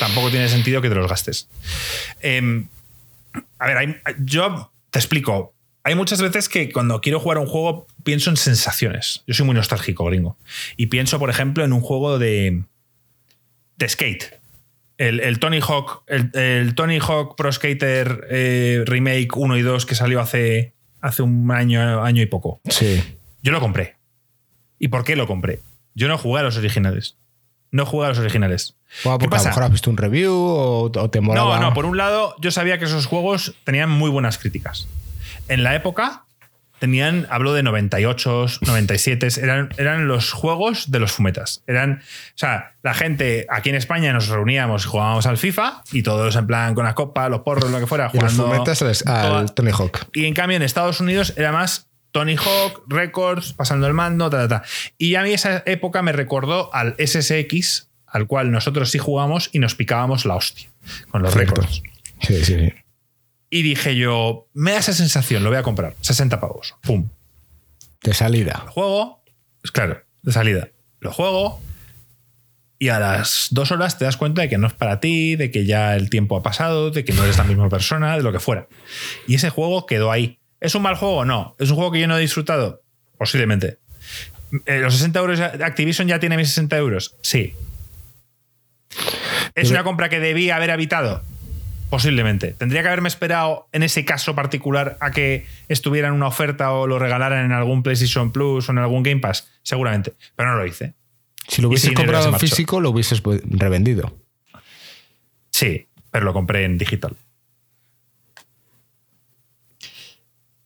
tampoco 0.00 0.30
tiene 0.30 0.48
sentido 0.48 0.80
que 0.82 0.88
te 0.88 0.94
los 0.96 1.08
gastes. 1.08 1.48
Em, 2.20 2.66
a 3.58 3.66
ver, 3.68 3.76
hay- 3.76 3.96
yo 4.24 4.72
te 4.90 4.98
explico. 4.98 5.54
Hay 5.84 5.94
muchas 5.94 6.20
veces 6.20 6.48
que 6.48 6.72
cuando 6.72 7.00
quiero 7.00 7.20
jugar 7.20 7.38
un 7.38 7.46
juego 7.46 7.86
pienso 8.02 8.30
en 8.30 8.36
sensaciones. 8.36 9.22
Yo 9.26 9.34
soy 9.34 9.46
muy 9.46 9.54
nostálgico, 9.54 10.04
gringo. 10.06 10.36
Y 10.76 10.86
pienso, 10.86 11.18
por 11.18 11.30
ejemplo, 11.30 11.64
en 11.64 11.72
un 11.72 11.80
juego 11.82 12.18
de, 12.18 12.62
de 13.76 13.88
skate. 13.88 14.37
El, 14.98 15.20
el 15.20 15.38
Tony 15.38 15.60
Hawk, 15.60 16.02
el, 16.08 16.30
el 16.34 16.74
Tony 16.74 16.98
Hawk 16.98 17.36
Pro 17.36 17.50
Skater 17.52 18.26
eh, 18.30 18.82
Remake 18.84 19.28
1 19.34 19.56
y 19.56 19.62
2 19.62 19.86
que 19.86 19.94
salió 19.94 20.20
hace, 20.20 20.74
hace 21.00 21.22
un 21.22 21.50
año, 21.50 22.02
año 22.02 22.20
y 22.20 22.26
poco. 22.26 22.60
Sí. 22.68 23.02
Yo 23.42 23.52
lo 23.52 23.60
compré. 23.60 23.96
¿Y 24.78 24.88
por 24.88 25.04
qué 25.04 25.16
lo 25.16 25.26
compré? 25.26 25.60
Yo 25.94 26.08
no 26.08 26.18
jugué 26.18 26.40
a 26.40 26.42
los 26.42 26.56
originales. 26.56 27.16
No 27.70 27.86
jugué 27.86 28.06
a 28.06 28.08
los 28.08 28.18
originales. 28.18 28.76
Bueno, 29.04 29.18
¿Qué 29.18 29.24
porque 29.24 29.36
a 29.36 29.42
lo 29.42 29.48
mejor 29.48 29.62
has 29.62 29.70
visto 29.70 29.90
un 29.90 29.96
review 29.96 30.32
o, 30.34 30.82
o 30.84 31.10
te 31.10 31.20
molaba. 31.20 31.60
No, 31.60 31.68
no, 31.68 31.74
por 31.74 31.86
un 31.86 31.96
lado, 31.96 32.34
yo 32.40 32.50
sabía 32.50 32.78
que 32.78 32.86
esos 32.86 33.06
juegos 33.06 33.54
tenían 33.64 33.90
muy 33.90 34.10
buenas 34.10 34.38
críticas. 34.38 34.88
En 35.48 35.62
la 35.62 35.74
época, 35.74 36.24
tenían, 36.78 37.26
hablo 37.30 37.52
de 37.54 37.62
98, 37.62 38.46
97, 38.66 39.28
eran, 39.42 39.70
eran 39.76 40.08
los 40.08 40.32
juegos 40.32 40.90
de 40.90 40.98
los 40.98 41.12
fumetas. 41.12 41.62
Eran, 41.66 42.02
o 42.02 42.38
sea, 42.38 42.72
la 42.82 42.94
gente 42.94 43.46
aquí 43.50 43.68
en 43.68 43.74
España 43.74 44.12
nos 44.12 44.28
reuníamos, 44.28 44.86
jugábamos 44.86 45.26
al 45.26 45.38
FIFA 45.38 45.82
y 45.92 46.02
todos 46.02 46.36
en 46.36 46.46
plan 46.46 46.74
con 46.74 46.84
la 46.84 46.94
copa, 46.94 47.28
los 47.28 47.40
porros, 47.40 47.70
lo 47.70 47.80
que 47.80 47.86
fuera, 47.86 48.10
Y 48.12 48.18
los 48.18 48.34
jugando. 48.34 48.64
fumetas 48.64 49.06
al, 49.06 49.52
Tony 49.54 49.70
Hawk. 49.70 50.06
Y 50.12 50.26
en 50.26 50.34
cambio 50.34 50.56
en 50.56 50.62
Estados 50.62 51.00
Unidos 51.00 51.34
era 51.36 51.52
más 51.52 51.88
Tony 52.12 52.36
Hawk, 52.36 52.84
Records, 52.88 53.52
pasando 53.52 53.86
el 53.86 53.94
mando, 53.94 54.30
ta, 54.30 54.48
ta, 54.48 54.60
ta. 54.60 54.68
Y 54.96 55.14
a 55.14 55.22
mí 55.22 55.32
esa 55.32 55.62
época 55.66 56.02
me 56.02 56.12
recordó 56.12 56.74
al 56.74 56.94
SSX, 56.98 57.88
al 58.06 58.26
cual 58.26 58.50
nosotros 58.50 58.90
sí 58.90 58.98
jugamos 58.98 59.50
y 59.52 59.58
nos 59.58 59.74
picábamos 59.74 60.24
la 60.24 60.36
hostia 60.36 60.70
con 61.10 61.22
los 61.22 61.34
récords. 61.34 61.82
Sí, 62.20 62.42
sí, 62.44 62.54
sí. 62.54 62.72
Y 63.50 63.62
dije 63.62 63.96
yo, 63.96 64.48
me 64.52 64.72
da 64.72 64.78
esa 64.78 64.92
sensación, 64.92 65.42
lo 65.42 65.50
voy 65.50 65.58
a 65.58 65.62
comprar. 65.62 65.94
60 66.00 66.40
pavos. 66.40 66.74
Pum. 66.82 67.08
De 68.02 68.14
salida. 68.14 68.62
Lo 68.66 68.72
juego, 68.72 69.24
es 69.64 69.70
claro, 69.70 70.02
de 70.22 70.32
salida. 70.32 70.68
Lo 71.00 71.12
juego 71.12 71.60
y 72.78 72.90
a 72.90 73.00
las 73.00 73.48
dos 73.50 73.72
horas 73.72 73.98
te 73.98 74.04
das 74.04 74.16
cuenta 74.16 74.42
de 74.42 74.48
que 74.48 74.58
no 74.58 74.68
es 74.68 74.72
para 74.72 75.00
ti, 75.00 75.34
de 75.34 75.50
que 75.50 75.66
ya 75.66 75.96
el 75.96 76.10
tiempo 76.10 76.36
ha 76.36 76.42
pasado, 76.42 76.90
de 76.90 77.04
que 77.04 77.12
no 77.12 77.24
eres 77.24 77.36
la 77.36 77.44
misma 77.44 77.68
persona, 77.68 78.16
de 78.16 78.22
lo 78.22 78.32
que 78.32 78.38
fuera. 78.38 78.68
Y 79.26 79.34
ese 79.34 79.50
juego 79.50 79.84
quedó 79.86 80.12
ahí. 80.12 80.38
¿Es 80.60 80.74
un 80.74 80.82
mal 80.82 80.94
juego? 80.94 81.24
No. 81.24 81.56
¿Es 81.58 81.70
un 81.70 81.76
juego 81.76 81.90
que 81.90 82.00
yo 82.00 82.06
no 82.06 82.16
he 82.16 82.20
disfrutado? 82.20 82.82
Posiblemente. 83.16 83.78
Eh, 84.66 84.78
¿Los 84.78 84.94
60 84.94 85.18
euros 85.18 85.38
de 85.38 85.64
Activision 85.64 86.06
ya 86.06 86.20
tiene 86.20 86.36
mis 86.36 86.48
60 86.48 86.76
euros? 86.76 87.16
Sí. 87.20 87.54
¿Es 89.54 89.70
una 89.70 89.82
compra 89.82 90.08
que 90.08 90.20
debía 90.20 90.56
haber 90.56 90.70
evitado? 90.70 91.22
Posiblemente. 91.90 92.52
¿Tendría 92.52 92.82
que 92.82 92.88
haberme 92.88 93.08
esperado 93.08 93.68
en 93.72 93.82
ese 93.82 94.04
caso 94.04 94.34
particular 94.34 94.98
a 95.00 95.10
que 95.10 95.46
estuviera 95.68 96.08
en 96.08 96.14
una 96.14 96.26
oferta 96.26 96.72
o 96.72 96.86
lo 96.86 96.98
regalaran 96.98 97.44
en 97.46 97.52
algún 97.52 97.82
PlayStation 97.82 98.30
Plus 98.30 98.68
o 98.68 98.72
en 98.72 98.78
algún 98.78 99.02
Game 99.02 99.20
Pass? 99.20 99.48
Seguramente. 99.62 100.12
Pero 100.36 100.50
no 100.50 100.56
lo 100.56 100.66
hice. 100.66 100.94
Si 101.48 101.62
lo 101.62 101.68
hubieses 101.68 101.92
comprado 101.92 102.28
en 102.28 102.38
físico, 102.38 102.80
lo 102.80 102.90
hubieses 102.90 103.22
pu- 103.22 103.40
revendido. 103.44 104.14
Sí, 105.50 105.88
pero 106.10 106.26
lo 106.26 106.34
compré 106.34 106.64
en 106.64 106.76
digital. 106.76 107.16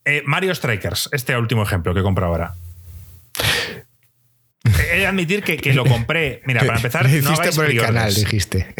Eh, 0.05 0.21
Mario 0.25 0.53
Strikers, 0.53 1.09
este 1.13 1.37
último 1.37 1.63
ejemplo 1.63 1.93
que 1.93 2.01
he 2.01 2.03
comprado 2.03 2.33
ahora. 2.33 2.55
He 4.65 4.97
de 4.99 5.07
admitir 5.07 5.43
que, 5.43 5.57
que 5.57 5.73
lo 5.73 5.85
compré. 5.85 6.41
Mira, 6.45 6.61
para 6.61 6.75
empezar, 6.77 7.03
no 7.03 7.09
hiciste 7.09 7.31
hagáis 7.33 7.55
por 7.55 7.65
el 7.65 7.79
canal, 7.79 8.13
dijiste. 8.13 8.73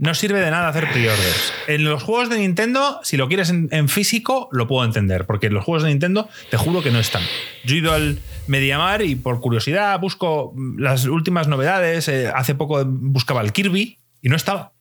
No 0.00 0.14
sirve 0.14 0.40
de 0.40 0.50
nada 0.50 0.68
hacer 0.68 0.90
pre-orders. 0.90 1.52
En 1.66 1.84
los 1.84 2.02
juegos 2.02 2.30
de 2.30 2.38
Nintendo, 2.38 3.00
si 3.02 3.18
lo 3.18 3.28
quieres 3.28 3.50
en, 3.50 3.88
físico, 3.90 4.48
lo 4.50 4.66
puedo 4.66 4.82
entender, 4.86 5.26
porque 5.26 5.48
en 5.48 5.52
los 5.52 5.62
juegos 5.62 5.82
de 5.82 5.90
Nintendo 5.90 6.26
te 6.50 6.56
juro 6.56 6.82
que 6.82 6.90
no 6.90 6.98
están. 6.98 7.22
Yo 7.64 7.74
he 7.74 7.78
ido 7.80 7.92
al 7.92 8.18
Mediamar 8.46 9.02
y 9.02 9.14
por 9.14 9.40
curiosidad 9.40 10.00
busco 10.00 10.54
las 10.78 11.04
últimas 11.04 11.48
novedades. 11.48 12.08
Eh, 12.08 12.32
hace 12.34 12.54
poco 12.54 12.82
buscaba 12.86 13.42
el 13.42 13.52
Kirby 13.52 13.98
y 14.22 14.30
no 14.30 14.36
estaba. 14.36 14.72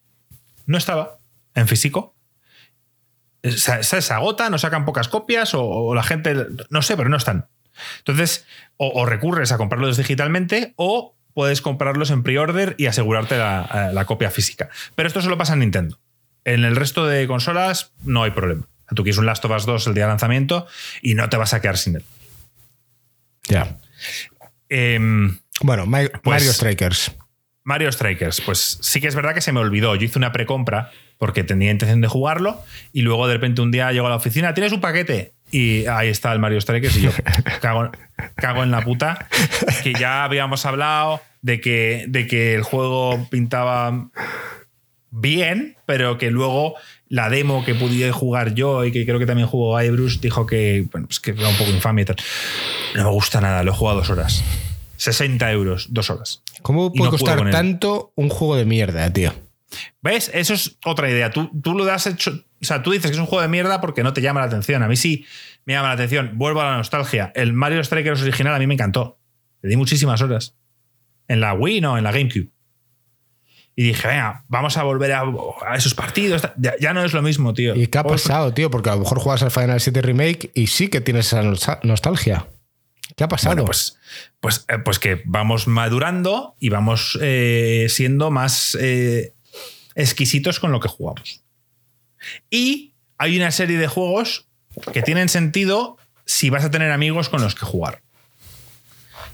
No 0.65 0.77
estaba 0.77 1.17
en 1.53 1.67
físico. 1.67 2.15
Eh, 3.43 3.51
Se, 3.51 3.83
se, 3.83 4.13
agota, 4.13 4.49
no 4.49 4.57
sacan 4.57 4.85
pocas 4.85 5.09
copias 5.09 5.51
o, 5.53 5.93
la 5.93 6.03
gente, 6.03 6.33
no 6.69 6.81
sé, 6.81 6.95
pero 6.95 7.09
no 7.09 7.17
están. 7.17 7.49
Entonces, 7.97 8.45
o 8.77 9.05
recurres 9.05 9.51
a 9.51 9.57
comprarlos 9.57 9.97
digitalmente 9.97 10.73
o 10.77 11.18
puedes 11.39 11.61
comprarlos 11.61 12.11
en 12.11 12.21
pre-order 12.21 12.75
y 12.77 12.87
asegurarte 12.87 13.37
la, 13.37 13.91
la, 13.93 14.03
copia 14.03 14.29
física. 14.29 14.67
Pero 14.95 15.07
esto 15.07 15.21
solo 15.21 15.37
pasa 15.37 15.53
en 15.53 15.59
Nintendo. 15.59 15.97
En 16.43 16.65
el 16.65 16.75
resto 16.75 17.07
de 17.07 17.27
consolas 17.27 17.93
no 18.03 18.23
hay 18.23 18.31
problema. 18.31 18.67
Tú 18.93 19.03
quieres 19.03 19.19
un 19.19 19.25
Last 19.25 19.45
of 19.45 19.55
Us 19.55 19.65
2 19.65 19.87
el 19.87 19.93
día 19.93 20.03
de 20.03 20.09
lanzamiento 20.09 20.67
y 21.01 21.13
no 21.13 21.29
te 21.29 21.37
vas 21.37 21.53
a 21.53 21.61
quedar 21.61 21.77
sin 21.77 21.95
él. 21.95 22.03
Ya. 23.47 23.77
Eh, 24.67 24.99
bueno, 25.61 25.85
Mario, 25.85 26.11
pues, 26.21 26.41
Mario 26.41 26.51
Strikers. 26.51 27.15
Mario 27.63 27.89
Strikers, 27.89 28.41
pues 28.41 28.79
sí 28.81 28.99
que 28.99 29.07
es 29.07 29.15
verdad 29.15 29.33
que 29.33 29.39
se 29.39 29.53
me 29.53 29.61
olvidó. 29.61 29.95
Yo 29.95 30.03
hice 30.03 30.19
una 30.19 30.33
precompra 30.33 30.91
porque 31.17 31.45
tenía 31.45 31.71
intención 31.71 32.01
de 32.01 32.09
jugarlo 32.09 32.61
y 32.91 33.03
luego 33.03 33.29
de 33.29 33.35
repente 33.35 33.61
un 33.61 33.71
día 33.71 33.93
llego 33.93 34.07
a 34.07 34.09
la 34.09 34.17
oficina, 34.17 34.53
tienes 34.53 34.73
un 34.73 34.81
paquete 34.81 35.35
y 35.51 35.85
ahí 35.85 36.09
está 36.09 36.33
el 36.33 36.39
Mario 36.39 36.59
Strikers 36.59 36.97
y 36.97 37.01
yo 37.03 37.11
cago, 37.61 37.91
cago 38.35 38.63
en 38.63 38.71
la 38.71 38.81
puta. 38.81 39.29
Que 39.83 39.93
ya 39.93 40.23
habíamos 40.25 40.65
hablado 40.65 41.21
de 41.41 41.61
que, 41.61 42.05
de 42.07 42.27
que 42.27 42.55
el 42.55 42.63
juego 42.63 43.27
pintaba 43.29 44.09
bien, 45.11 45.77
pero 45.85 46.17
que 46.17 46.31
luego 46.31 46.75
la 47.07 47.29
demo 47.29 47.65
que 47.65 47.75
pude 47.75 48.11
jugar 48.11 48.53
yo 48.53 48.85
y 48.85 48.91
que 48.91 49.05
creo 49.05 49.19
que 49.19 49.25
también 49.25 49.47
jugó 49.47 49.81
Ibrus 49.81 50.21
dijo 50.21 50.45
que, 50.45 50.87
bueno, 50.91 51.07
pues 51.07 51.19
que 51.19 51.31
era 51.31 51.49
un 51.49 51.55
poco 51.55 51.71
infame 51.71 52.03
y 52.03 52.05
tal. 52.05 52.17
No 52.95 53.03
me 53.03 53.09
gusta 53.09 53.41
nada, 53.41 53.63
lo 53.63 53.71
he 53.71 53.75
jugado 53.75 53.99
dos 53.99 54.09
horas. 54.09 54.43
60 54.97 55.51
euros, 55.51 55.87
dos 55.91 56.09
horas. 56.09 56.43
¿Cómo 56.61 56.91
puede 56.91 57.11
no 57.11 57.17
costar 57.17 57.49
tanto 57.51 58.11
un 58.15 58.29
juego 58.29 58.57
de 58.57 58.65
mierda, 58.65 59.11
tío? 59.11 59.33
¿Ves? 60.01 60.29
Eso 60.33 60.53
es 60.53 60.77
otra 60.83 61.09
idea. 61.09 61.31
Tú, 61.31 61.49
tú 61.61 61.73
lo 61.73 61.89
has 61.91 62.05
hecho. 62.05 62.31
O 62.61 62.65
sea, 62.65 62.83
tú 62.83 62.91
dices 62.91 63.09
que 63.09 63.15
es 63.15 63.19
un 63.19 63.27
juego 63.27 63.41
de 63.41 63.47
mierda 63.47 63.79
porque 63.81 64.03
no 64.03 64.13
te 64.13 64.21
llama 64.21 64.41
la 64.41 64.47
atención. 64.47 64.83
A 64.83 64.87
mí 64.87 64.97
sí 64.97 65.25
me 65.65 65.73
llama 65.73 65.89
la 65.89 65.93
atención. 65.93 66.31
Vuelvo 66.33 66.61
a 66.61 66.65
la 66.65 66.77
nostalgia. 66.77 67.31
El 67.33 67.53
Mario 67.53 67.83
Strikers 67.83 68.21
original 68.21 68.53
a 68.53 68.59
mí 68.59 68.67
me 68.67 68.73
encantó. 68.73 69.19
Le 69.61 69.69
di 69.69 69.77
muchísimas 69.77 70.21
horas. 70.21 70.55
En 71.29 71.39
la 71.39 71.53
Wii, 71.53 71.79
no, 71.79 71.97
en 71.97 72.03
la 72.03 72.11
GameCube. 72.11 72.49
Y 73.79 73.83
dije, 73.83 74.09
venga, 74.09 74.43
vamos 74.49 74.75
a 74.75 74.83
volver 74.83 75.13
a, 75.13 75.23
a 75.65 75.75
esos 75.77 75.93
partidos. 75.95 76.41
Ya, 76.57 76.73
ya, 76.81 76.93
no 76.93 77.05
es 77.05 77.13
lo 77.13 77.21
mismo, 77.21 77.53
tío. 77.53 77.75
¿Y 77.75 77.87
qué 77.87 77.97
ha 77.97 78.03
pasado, 78.03 78.53
tío? 78.53 78.69
Porque 78.69 78.89
a 78.89 78.95
lo 78.95 78.99
mejor 78.99 79.19
juegas 79.19 79.41
al 79.41 79.51
Final 79.51 79.79
7 79.79 80.01
Remake 80.01 80.51
y 80.53 80.67
sí 80.67 80.89
que 80.89 80.99
tienes 80.99 81.27
esa 81.27 81.79
nostalgia. 81.83 82.45
¿Qué 83.15 83.23
ha 83.23 83.29
pasado? 83.29 83.55
Bueno, 83.55 83.65
pues, 83.65 83.97
pues, 84.41 84.65
eh, 84.67 84.79
pues 84.83 84.99
que 84.99 85.21
vamos 85.23 85.67
madurando 85.67 86.57
y 86.59 86.67
vamos 86.67 87.17
eh, 87.21 87.87
siendo 87.89 88.31
más 88.31 88.77
eh, 88.81 89.33
exquisitos 89.95 90.59
con 90.59 90.73
lo 90.73 90.81
que 90.81 90.89
jugamos. 90.89 91.43
Y 92.49 92.95
hay 93.17 93.37
una 93.37 93.51
serie 93.51 93.77
de 93.77 93.87
juegos 93.87 94.47
que 94.91 95.03
tienen 95.03 95.29
sentido 95.29 95.97
si 96.25 96.49
vas 96.49 96.65
a 96.65 96.71
tener 96.71 96.91
amigos 96.91 97.29
con 97.29 97.41
los 97.41 97.55
que 97.55 97.65
jugar. 97.65 98.01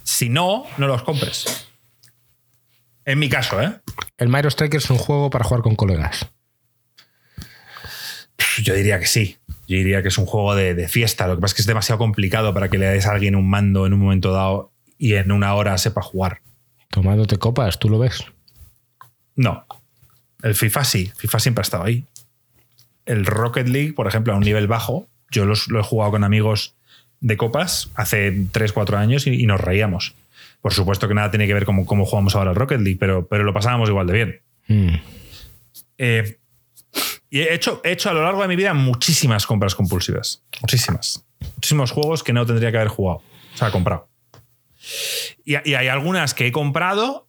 Si 0.03 0.29
no, 0.29 0.65
no 0.77 0.87
los 0.87 1.01
compres. 1.01 1.67
En 3.05 3.19
mi 3.19 3.29
caso, 3.29 3.61
¿eh? 3.61 3.79
El 4.17 4.29
Mario 4.29 4.49
Strikers 4.49 4.85
es 4.85 4.89
un 4.89 4.97
juego 4.97 5.29
para 5.29 5.45
jugar 5.45 5.61
con 5.61 5.75
colegas. 5.75 6.27
Yo 8.61 8.73
diría 8.73 8.99
que 8.99 9.05
sí. 9.05 9.37
Yo 9.67 9.77
diría 9.77 10.01
que 10.01 10.07
es 10.07 10.17
un 10.17 10.25
juego 10.25 10.55
de, 10.55 10.73
de, 10.73 10.87
fiesta. 10.87 11.27
Lo 11.27 11.35
que 11.35 11.41
pasa 11.41 11.51
es 11.51 11.55
que 11.55 11.61
es 11.61 11.67
demasiado 11.67 11.99
complicado 11.99 12.53
para 12.53 12.69
que 12.69 12.77
le 12.77 12.87
des 12.87 13.05
a 13.05 13.11
alguien 13.11 13.35
un 13.35 13.49
mando 13.49 13.85
en 13.85 13.93
un 13.93 13.99
momento 13.99 14.31
dado 14.31 14.71
y 14.97 15.13
en 15.13 15.31
una 15.31 15.53
hora 15.53 15.77
sepa 15.77 16.01
jugar. 16.01 16.41
Tomándote 16.89 17.37
copas, 17.37 17.79
¿tú 17.79 17.89
lo 17.89 17.99
ves? 17.99 18.25
No. 19.35 19.65
El 20.41 20.55
FIFA 20.55 20.83
sí. 20.83 21.11
FIFA 21.17 21.39
siempre 21.39 21.61
ha 21.61 21.63
estado 21.63 21.83
ahí. 21.83 22.05
El 23.05 23.25
Rocket 23.25 23.67
League, 23.67 23.93
por 23.93 24.07
ejemplo, 24.07 24.33
a 24.33 24.37
un 24.37 24.43
nivel 24.43 24.67
bajo, 24.67 25.07
yo 25.29 25.45
los, 25.45 25.67
lo 25.67 25.79
he 25.79 25.83
jugado 25.83 26.11
con 26.11 26.23
amigos 26.23 26.75
de 27.19 27.37
copas 27.37 27.89
hace 27.95 28.47
3, 28.51 28.71
4 28.71 28.97
años 28.97 29.27
y, 29.27 29.31
y, 29.31 29.45
nos 29.45 29.59
reíamos. 29.59 30.15
Por 30.65 30.73
supuesto 30.73 31.07
que 31.07 31.13
nada 31.13 31.29
tiene 31.29 31.45
que 31.45 31.53
ver 31.53 31.63
con 31.63 31.85
cómo 31.85 32.05
jugamos 32.07 32.35
ahora 32.35 32.49
el 32.49 32.55
Rocket 32.55 32.81
League, 32.81 32.97
pero, 32.99 33.27
pero 33.27 33.43
lo 33.43 33.53
pasábamos 33.53 33.87
igual 33.87 34.07
de 34.07 34.13
bien. 34.13 34.41
Mm. 34.67 34.95
Eh, 35.99 36.39
y 37.29 37.41
he 37.41 37.53
hecho, 37.53 37.81
he 37.83 37.91
hecho 37.91 38.09
a 38.09 38.13
lo 38.13 38.23
largo 38.23 38.41
de 38.41 38.47
mi 38.47 38.55
vida 38.55 38.73
muchísimas 38.73 39.45
compras 39.45 39.75
compulsivas. 39.75 40.41
Muchísimas. 40.63 41.23
Muchísimos 41.53 41.91
juegos 41.91 42.23
que 42.23 42.33
no 42.33 42.47
tendría 42.47 42.71
que 42.71 42.77
haber 42.77 42.87
jugado. 42.87 43.21
O 43.53 43.57
sea, 43.57 43.69
comprado. 43.69 44.09
Y, 45.45 45.53
y, 45.69 45.75
hay 45.75 45.87
algunas 45.87 46.33
que 46.33 46.47
he 46.47 46.51
comprado 46.51 47.27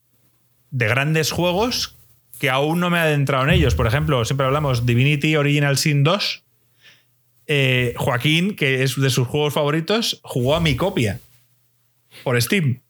de 0.70 0.88
grandes 0.88 1.30
juegos 1.30 1.98
que 2.40 2.48
aún 2.48 2.80
no 2.80 2.88
me 2.88 2.96
he 2.96 3.02
adentrado 3.02 3.44
en 3.44 3.50
ellos. 3.50 3.74
Por 3.74 3.86
ejemplo, 3.86 4.24
siempre 4.24 4.46
hablamos 4.46 4.86
Divinity 4.86 5.36
Original 5.36 5.76
Sin 5.76 6.04
2. 6.04 6.42
Eh, 7.48 7.92
Joaquín, 7.98 8.56
que 8.56 8.82
es 8.82 8.98
de 8.98 9.10
sus 9.10 9.28
juegos 9.28 9.52
favoritos, 9.52 10.20
jugó 10.22 10.54
a 10.54 10.60
mi 10.60 10.74
copia 10.74 11.20
por 12.24 12.40
Steam. 12.40 12.80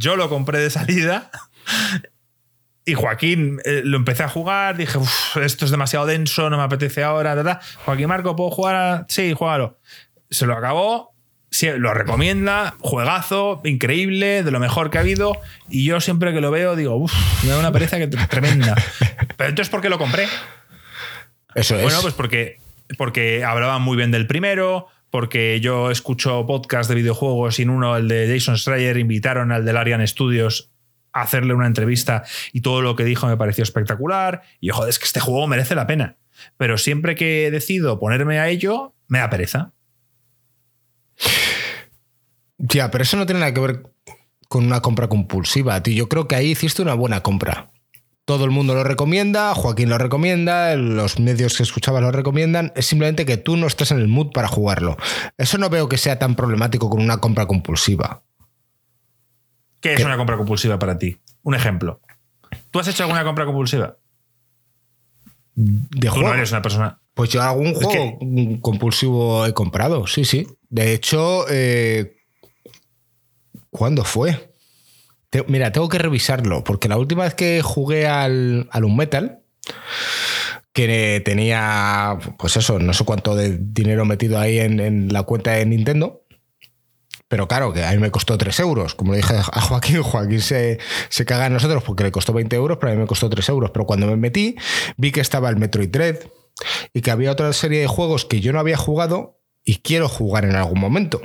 Yo 0.00 0.16
lo 0.16 0.30
compré 0.30 0.60
de 0.60 0.70
salida 0.70 1.30
y 2.86 2.94
Joaquín 2.94 3.60
eh, 3.66 3.82
lo 3.84 3.98
empecé 3.98 4.22
a 4.22 4.28
jugar, 4.28 4.78
dije, 4.78 4.98
esto 5.42 5.66
es 5.66 5.70
demasiado 5.70 6.06
denso, 6.06 6.48
no 6.48 6.56
me 6.56 6.62
apetece 6.62 7.04
ahora. 7.04 7.36
Ta, 7.36 7.44
ta. 7.44 7.60
Joaquín 7.84 8.08
Marco, 8.08 8.34
¿puedo 8.34 8.50
jugar? 8.50 8.74
A... 8.74 9.06
Sí, 9.10 9.34
juégalo. 9.34 9.78
Se 10.30 10.46
lo 10.46 10.56
acabó, 10.56 11.14
sí, 11.50 11.68
lo 11.76 11.92
recomienda, 11.92 12.76
juegazo, 12.80 13.60
increíble, 13.64 14.42
de 14.42 14.50
lo 14.50 14.58
mejor 14.58 14.88
que 14.88 14.96
ha 14.96 15.02
habido. 15.02 15.38
Y 15.68 15.84
yo 15.84 16.00
siempre 16.00 16.32
que 16.32 16.40
lo 16.40 16.50
veo 16.50 16.76
digo, 16.76 16.96
uff, 16.96 17.12
me 17.44 17.50
da 17.50 17.58
una 17.58 17.70
pereza 17.70 17.98
que 17.98 18.06
tremenda. 18.06 18.74
Pero 19.36 19.50
entonces, 19.50 19.70
¿por 19.70 19.82
qué 19.82 19.90
lo 19.90 19.98
compré? 19.98 20.26
Eso 21.54 21.76
es. 21.76 21.82
Bueno, 21.82 22.00
pues 22.00 22.14
porque, 22.14 22.56
porque 22.96 23.44
hablaban 23.44 23.82
muy 23.82 23.98
bien 23.98 24.12
del 24.12 24.26
primero, 24.26 24.88
porque 25.10 25.60
yo 25.60 25.90
escucho 25.90 26.46
podcast 26.46 26.88
de 26.88 26.96
videojuegos 26.96 27.58
y 27.58 27.62
en 27.62 27.70
uno, 27.70 27.96
el 27.96 28.08
de 28.08 28.28
Jason 28.32 28.56
Schreier, 28.56 28.96
invitaron 28.96 29.52
al 29.52 29.64
del 29.64 29.76
Arian 29.76 30.06
Studios 30.06 30.70
a 31.12 31.22
hacerle 31.22 31.54
una 31.54 31.66
entrevista 31.66 32.24
y 32.52 32.60
todo 32.60 32.82
lo 32.82 32.94
que 32.94 33.04
dijo 33.04 33.26
me 33.26 33.36
pareció 33.36 33.62
espectacular. 33.62 34.42
Y 34.60 34.68
yo, 34.68 34.74
joder, 34.74 34.90
es 34.90 34.98
que 34.98 35.06
este 35.06 35.20
juego 35.20 35.46
merece 35.46 35.74
la 35.74 35.86
pena. 35.86 36.16
Pero 36.56 36.78
siempre 36.78 37.16
que 37.16 37.50
decido 37.50 37.98
ponerme 37.98 38.38
a 38.38 38.48
ello, 38.48 38.94
me 39.08 39.18
da 39.18 39.28
pereza. 39.28 39.72
Ya, 42.58 42.90
pero 42.90 43.02
eso 43.02 43.16
no 43.16 43.26
tiene 43.26 43.40
nada 43.40 43.52
que 43.52 43.60
ver 43.60 43.82
con 44.48 44.66
una 44.66 44.80
compra 44.80 45.08
compulsiva, 45.08 45.82
tío. 45.82 45.94
Yo 45.94 46.08
creo 46.08 46.28
que 46.28 46.36
ahí 46.36 46.50
hiciste 46.50 46.82
una 46.82 46.94
buena 46.94 47.22
compra. 47.22 47.70
Todo 48.24 48.44
el 48.44 48.50
mundo 48.50 48.74
lo 48.74 48.84
recomienda, 48.84 49.54
Joaquín 49.54 49.88
lo 49.88 49.98
recomienda, 49.98 50.76
los 50.76 51.18
medios 51.18 51.56
que 51.56 51.62
escuchabas 51.64 52.02
lo 52.02 52.12
recomiendan. 52.12 52.72
Es 52.76 52.86
simplemente 52.86 53.26
que 53.26 53.36
tú 53.38 53.56
no 53.56 53.66
estás 53.66 53.90
en 53.90 53.98
el 53.98 54.08
mood 54.08 54.30
para 54.32 54.46
jugarlo. 54.46 54.96
Eso 55.36 55.58
no 55.58 55.68
veo 55.68 55.88
que 55.88 55.98
sea 55.98 56.18
tan 56.18 56.36
problemático 56.36 56.88
con 56.90 57.00
una 57.02 57.18
compra 57.18 57.46
compulsiva. 57.46 58.22
¿Qué 59.80 59.94
es 59.94 60.04
una 60.04 60.16
compra 60.16 60.36
compulsiva 60.36 60.78
para 60.78 60.98
ti? 60.98 61.16
Un 61.42 61.54
ejemplo. 61.54 62.00
¿Tú 62.70 62.78
has 62.78 62.86
hecho 62.88 63.02
alguna 63.02 63.24
compra 63.24 63.46
compulsiva? 63.46 63.96
De 65.54 66.08
Tú 66.08 66.12
juego. 66.14 66.28
no 66.28 66.34
eres 66.34 66.52
una 66.52 66.62
persona. 66.62 67.00
Pues 67.14 67.30
yo 67.30 67.42
algún 67.42 67.74
que- 67.74 67.84
juego 68.18 68.60
compulsivo 68.60 69.46
he 69.46 69.52
comprado, 69.54 70.06
sí, 70.06 70.24
sí. 70.24 70.46
De 70.68 70.92
hecho, 70.92 71.46
eh, 71.50 72.16
¿cuándo 73.70 74.04
fue? 74.04 74.49
Mira, 75.46 75.70
tengo 75.70 75.88
que 75.88 75.98
revisarlo, 75.98 76.64
porque 76.64 76.88
la 76.88 76.98
última 76.98 77.24
vez 77.24 77.34
que 77.34 77.62
jugué 77.62 78.06
al, 78.08 78.68
al 78.72 78.84
Unmetal, 78.84 79.42
que 80.72 81.22
tenía, 81.24 82.18
pues 82.38 82.56
eso, 82.56 82.78
no 82.78 82.92
sé 82.92 83.04
cuánto 83.04 83.36
de 83.36 83.58
dinero 83.60 84.04
metido 84.04 84.38
ahí 84.38 84.58
en, 84.58 84.80
en 84.80 85.12
la 85.12 85.22
cuenta 85.22 85.52
de 85.52 85.66
Nintendo, 85.66 86.24
pero 87.30 87.46
claro, 87.46 87.72
que 87.72 87.84
a 87.84 87.92
mí 87.92 87.98
me 87.98 88.10
costó 88.10 88.36
3 88.36 88.58
euros. 88.58 88.96
Como 88.96 89.14
dije 89.14 89.36
a 89.36 89.60
Joaquín, 89.60 90.02
Joaquín 90.02 90.40
se, 90.40 90.80
se 91.10 91.24
caga 91.24 91.46
en 91.46 91.52
nosotros 91.52 91.84
porque 91.84 92.02
le 92.02 92.10
costó 92.10 92.32
20 92.32 92.56
euros, 92.56 92.78
pero 92.80 92.90
a 92.90 92.94
mí 92.96 93.00
me 93.00 93.06
costó 93.06 93.30
3 93.30 93.48
euros. 93.50 93.70
Pero 93.70 93.86
cuando 93.86 94.08
me 94.08 94.16
metí, 94.16 94.56
vi 94.96 95.12
que 95.12 95.20
estaba 95.20 95.48
el 95.48 95.56
Metroid 95.56 95.90
Dread 95.90 96.16
y 96.92 97.02
que 97.02 97.12
había 97.12 97.30
otra 97.30 97.52
serie 97.52 97.78
de 97.78 97.86
juegos 97.86 98.24
que 98.24 98.40
yo 98.40 98.52
no 98.52 98.58
había 98.58 98.76
jugado 98.76 99.38
y 99.64 99.76
quiero 99.76 100.08
jugar 100.08 100.44
en 100.44 100.56
algún 100.56 100.80
momento. 100.80 101.22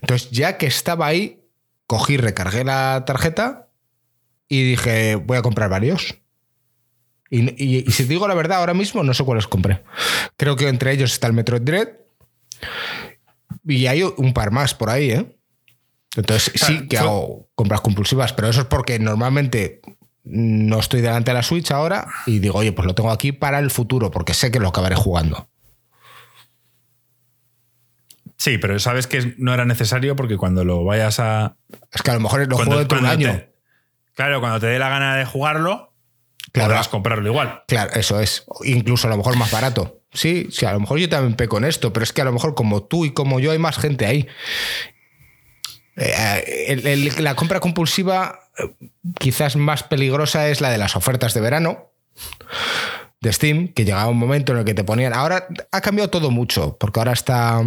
Entonces, 0.00 0.32
ya 0.32 0.58
que 0.58 0.66
estaba 0.66 1.06
ahí, 1.06 1.43
cogí, 1.86 2.16
recargué 2.16 2.64
la 2.64 3.04
tarjeta 3.06 3.68
y 4.48 4.62
dije, 4.62 5.16
voy 5.16 5.36
a 5.38 5.42
comprar 5.42 5.68
varios. 5.70 6.16
Y, 7.30 7.50
y- 7.62 7.84
y 7.86 7.90
si 7.92 8.04
te 8.04 8.10
digo 8.10 8.28
la 8.28 8.34
verdad, 8.34 8.58
ahora 8.58 8.74
mismo 8.74 9.02
no 9.02 9.14
sé 9.14 9.24
cuáles 9.24 9.46
compré. 9.46 9.82
Creo 10.36 10.56
que 10.56 10.68
entre 10.68 10.92
ellos 10.92 11.12
está 11.12 11.26
el 11.26 11.32
Metroid 11.32 11.62
Dread 11.62 11.88
y 13.66 13.86
hay 13.86 14.02
un 14.02 14.32
par 14.34 14.50
más 14.50 14.74
por 14.74 14.90
ahí, 14.90 15.10
¿eh? 15.10 15.36
Entonces 16.16 16.52
sea, 16.54 16.68
sí 16.68 16.86
que 16.88 16.96
fue- 16.98 17.06
hago 17.06 17.48
compras 17.54 17.80
compulsivas, 17.80 18.32
pero 18.32 18.48
eso 18.48 18.60
es 18.62 18.66
porque 18.66 18.98
normalmente 18.98 19.80
no 20.22 20.78
estoy 20.78 21.00
delante 21.00 21.30
de 21.32 21.34
la 21.34 21.42
Switch 21.42 21.70
ahora 21.72 22.06
y 22.26 22.38
digo, 22.38 22.58
oye, 22.58 22.72
pues 22.72 22.86
lo 22.86 22.94
tengo 22.94 23.10
aquí 23.10 23.32
para 23.32 23.58
el 23.58 23.70
futuro, 23.70 24.10
porque 24.10 24.32
sé 24.34 24.50
que 24.50 24.60
lo 24.60 24.68
acabaré 24.68 24.94
jugando. 24.94 25.48
Sí, 28.44 28.58
pero 28.58 28.78
sabes 28.78 29.06
que 29.06 29.34
no 29.38 29.54
era 29.54 29.64
necesario 29.64 30.16
porque 30.16 30.36
cuando 30.36 30.66
lo 30.66 30.84
vayas 30.84 31.18
a. 31.18 31.56
Es 31.90 32.02
que 32.02 32.10
a 32.10 32.14
lo 32.14 32.20
mejor 32.20 32.40
lo 32.46 32.56
cuando- 32.56 32.76
juego 32.76 32.78
de 32.78 32.82
un 32.82 32.88
cuando 33.00 33.08
año. 33.08 33.32
te- 33.38 33.54
claro, 34.14 34.40
cuando 34.40 34.60
te 34.60 34.66
dé 34.66 34.78
la 34.78 34.90
gana 34.90 35.16
de 35.16 35.24
jugarlo, 35.24 35.94
Claro. 36.52 36.68
podrás 36.68 36.88
comprarlo 36.88 37.26
igual. 37.26 37.62
Claro, 37.68 37.92
eso 37.94 38.20
es. 38.20 38.44
Incluso 38.64 39.06
a 39.06 39.10
lo 39.10 39.16
mejor 39.16 39.38
más 39.38 39.50
barato. 39.50 40.02
Sí, 40.12 40.48
sí, 40.50 40.66
a 40.66 40.74
lo 40.74 40.80
mejor 40.80 40.98
yo 40.98 41.08
también 41.08 41.36
peco 41.36 41.56
en 41.56 41.64
esto, 41.64 41.94
pero 41.94 42.04
es 42.04 42.12
que 42.12 42.20
a 42.20 42.26
lo 42.26 42.32
mejor 42.32 42.54
como 42.54 42.82
tú 42.82 43.06
y 43.06 43.12
como 43.14 43.40
yo 43.40 43.50
hay 43.50 43.58
más 43.58 43.78
gente 43.78 44.04
ahí. 44.04 44.28
Eh, 45.96 46.66
el- 46.68 46.86
el- 46.86 47.24
la 47.24 47.34
compra 47.36 47.60
compulsiva 47.60 48.40
eh, 48.58 48.74
quizás 49.18 49.56
más 49.56 49.84
peligrosa 49.84 50.48
es 50.48 50.60
la 50.60 50.68
de 50.70 50.76
las 50.76 50.96
ofertas 50.96 51.32
de 51.32 51.40
verano 51.40 51.92
de 53.20 53.32
Steam, 53.32 53.68
que 53.68 53.84
llegaba 53.86 54.08
un 54.08 54.18
momento 54.18 54.52
en 54.52 54.58
el 54.58 54.64
que 54.66 54.74
te 54.74 54.84
ponían... 54.84 55.14
Ahora 55.14 55.46
ha 55.72 55.80
cambiado 55.80 56.10
todo 56.10 56.30
mucho, 56.30 56.76
porque 56.78 57.00
ahora 57.00 57.12
está 57.12 57.62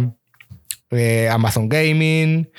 eh, 0.90 1.28
Amazon 1.30 1.68
Gaming, 1.68 2.50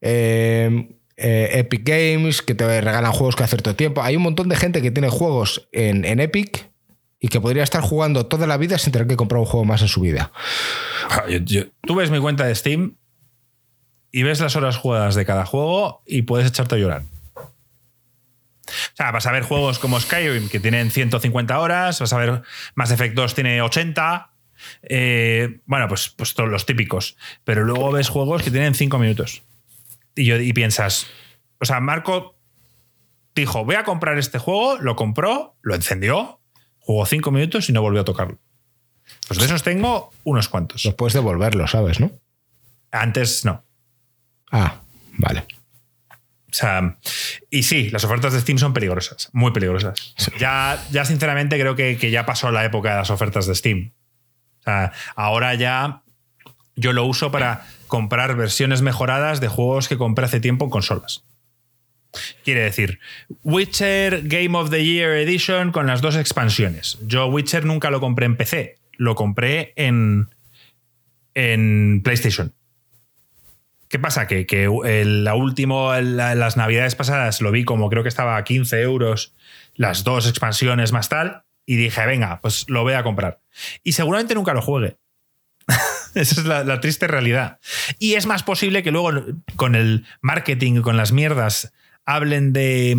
eh, 0.00 0.88
eh, 1.16 1.50
Epic 1.52 1.82
Games, 1.84 2.42
que 2.42 2.54
te 2.54 2.80
regalan 2.80 3.12
juegos 3.12 3.36
cada 3.36 3.48
cierto 3.48 3.74
tiempo. 3.74 4.02
Hay 4.02 4.16
un 4.16 4.22
montón 4.22 4.48
de 4.48 4.56
gente 4.56 4.82
que 4.82 4.90
tiene 4.90 5.08
juegos 5.08 5.68
en, 5.72 6.04
Epic 6.20 6.70
y 7.20 7.28
que 7.28 7.40
podría 7.40 7.64
estar 7.64 7.82
jugando 7.82 8.26
toda 8.26 8.46
la 8.46 8.56
vida 8.56 8.78
sin 8.78 8.92
tener 8.92 9.08
que 9.08 9.16
comprar 9.16 9.40
un 9.40 9.46
juego 9.46 9.64
más 9.64 9.82
en 9.82 9.88
su 9.88 10.00
vida. 10.00 10.30
Ah, 11.10 11.24
tú 11.82 11.94
ves 11.94 12.10
mi 12.10 12.20
cuenta 12.20 12.44
de 12.44 12.54
Steam 12.54 12.96
y 14.12 14.22
ves 14.22 14.40
las 14.40 14.54
horas 14.56 14.76
jugadas 14.76 15.14
de 15.14 15.24
cada 15.24 15.44
juego 15.44 16.02
y 16.06 16.22
puedes 16.22 16.46
echarte 16.46 16.76
a 16.76 16.78
llorar. 16.78 17.02
O 18.68 18.96
sea, 18.96 19.10
vas 19.10 19.26
a 19.26 19.32
ver 19.32 19.42
juegos 19.42 19.78
como 19.78 19.98
Skyrim 19.98 20.48
que 20.48 20.60
tienen 20.60 20.90
150 20.90 21.58
horas, 21.58 22.00
vas 22.00 22.12
a 22.12 22.18
ver 22.18 22.42
Mass 22.74 22.90
Effect 22.90 23.14
2 23.14 23.34
tiene 23.34 23.62
80. 23.62 24.30
Eh, 24.82 25.60
bueno, 25.66 25.88
pues, 25.88 26.08
pues 26.10 26.34
todos 26.34 26.50
los 26.50 26.66
típicos. 26.66 27.16
Pero 27.44 27.64
luego 27.64 27.92
ves 27.92 28.08
juegos 28.08 28.42
que 28.42 28.50
tienen 28.50 28.74
5 28.74 28.98
minutos. 28.98 29.42
Y, 30.14 30.24
yo, 30.24 30.40
y 30.40 30.52
piensas, 30.52 31.06
o 31.60 31.64
sea, 31.64 31.80
Marco 31.80 32.36
dijo, 33.34 33.64
voy 33.64 33.76
a 33.76 33.84
comprar 33.84 34.18
este 34.18 34.38
juego, 34.38 34.78
lo 34.78 34.96
compró, 34.96 35.56
lo 35.62 35.74
encendió, 35.74 36.40
jugó 36.80 37.06
5 37.06 37.30
minutos 37.30 37.68
y 37.68 37.72
no 37.72 37.82
volvió 37.82 38.00
a 38.00 38.04
tocarlo. 38.04 38.38
Pues 39.26 39.38
de 39.38 39.46
esos 39.46 39.62
tengo 39.62 40.10
unos 40.24 40.48
cuantos. 40.48 40.84
Los 40.84 40.94
puedes 40.94 41.14
devolverlo, 41.14 41.66
¿sabes? 41.66 42.00
¿No? 42.00 42.10
Antes 42.90 43.44
no. 43.44 43.64
Ah, 44.50 44.80
vale. 45.12 45.44
O 46.50 46.54
sea, 46.54 46.96
y 47.50 47.62
sí, 47.62 47.90
las 47.90 48.04
ofertas 48.04 48.32
de 48.32 48.40
Steam 48.40 48.58
son 48.58 48.72
peligrosas, 48.72 49.28
muy 49.32 49.52
peligrosas. 49.52 50.14
Ya, 50.38 50.82
ya 50.90 51.04
sinceramente 51.04 51.60
creo 51.60 51.76
que, 51.76 51.98
que 51.98 52.10
ya 52.10 52.24
pasó 52.24 52.50
la 52.50 52.64
época 52.64 52.90
de 52.90 52.96
las 52.96 53.10
ofertas 53.10 53.46
de 53.46 53.54
Steam. 53.54 53.92
Ahora 55.16 55.54
ya 55.54 56.02
yo 56.76 56.92
lo 56.92 57.04
uso 57.04 57.30
para 57.30 57.64
comprar 57.86 58.36
versiones 58.36 58.82
mejoradas 58.82 59.40
de 59.40 59.48
juegos 59.48 59.88
que 59.88 59.96
compré 59.98 60.26
hace 60.26 60.40
tiempo 60.40 60.64
en 60.66 60.70
consolas. 60.70 61.24
Quiere 62.44 62.62
decir, 62.62 63.00
Witcher 63.42 64.22
Game 64.24 64.56
of 64.56 64.70
the 64.70 64.84
Year 64.84 65.12
Edition 65.18 65.72
con 65.72 65.86
las 65.86 66.00
dos 66.00 66.16
expansiones. 66.16 66.98
Yo 67.06 67.26
Witcher 67.26 67.64
nunca 67.64 67.90
lo 67.90 68.00
compré 68.00 68.26
en 68.26 68.36
PC, 68.36 68.78
lo 68.96 69.14
compré 69.14 69.72
en, 69.76 70.28
en 71.34 72.00
PlayStation. 72.02 72.52
¿Qué 73.88 73.98
pasa? 73.98 74.26
Que, 74.26 74.46
que 74.46 74.68
la 75.04 75.34
último, 75.34 75.92
la- 75.94 76.34
las 76.34 76.56
navidades 76.56 76.94
pasadas 76.94 77.40
lo 77.40 77.50
vi 77.50 77.64
como 77.64 77.88
creo 77.88 78.02
que 78.02 78.08
estaba 78.10 78.36
a 78.36 78.44
15 78.44 78.80
euros 78.82 79.34
las 79.74 80.04
dos 80.04 80.28
expansiones 80.28 80.92
más 80.92 81.08
tal 81.08 81.44
y 81.68 81.76
dije, 81.76 82.06
venga, 82.06 82.40
pues 82.40 82.64
lo 82.68 82.82
voy 82.82 82.94
a 82.94 83.02
comprar. 83.02 83.42
Y 83.84 83.92
seguramente 83.92 84.34
nunca 84.34 84.54
lo 84.54 84.62
juegue. 84.62 84.96
Esa 86.14 86.40
es 86.40 86.46
la, 86.46 86.64
la 86.64 86.80
triste 86.80 87.06
realidad. 87.06 87.60
Y 87.98 88.14
es 88.14 88.24
más 88.24 88.42
posible 88.42 88.82
que 88.82 88.90
luego 88.90 89.22
con 89.54 89.74
el 89.74 90.06
marketing 90.22 90.76
y 90.76 90.80
con 90.80 90.96
las 90.96 91.12
mierdas 91.12 91.74
hablen 92.06 92.54
de, 92.54 92.96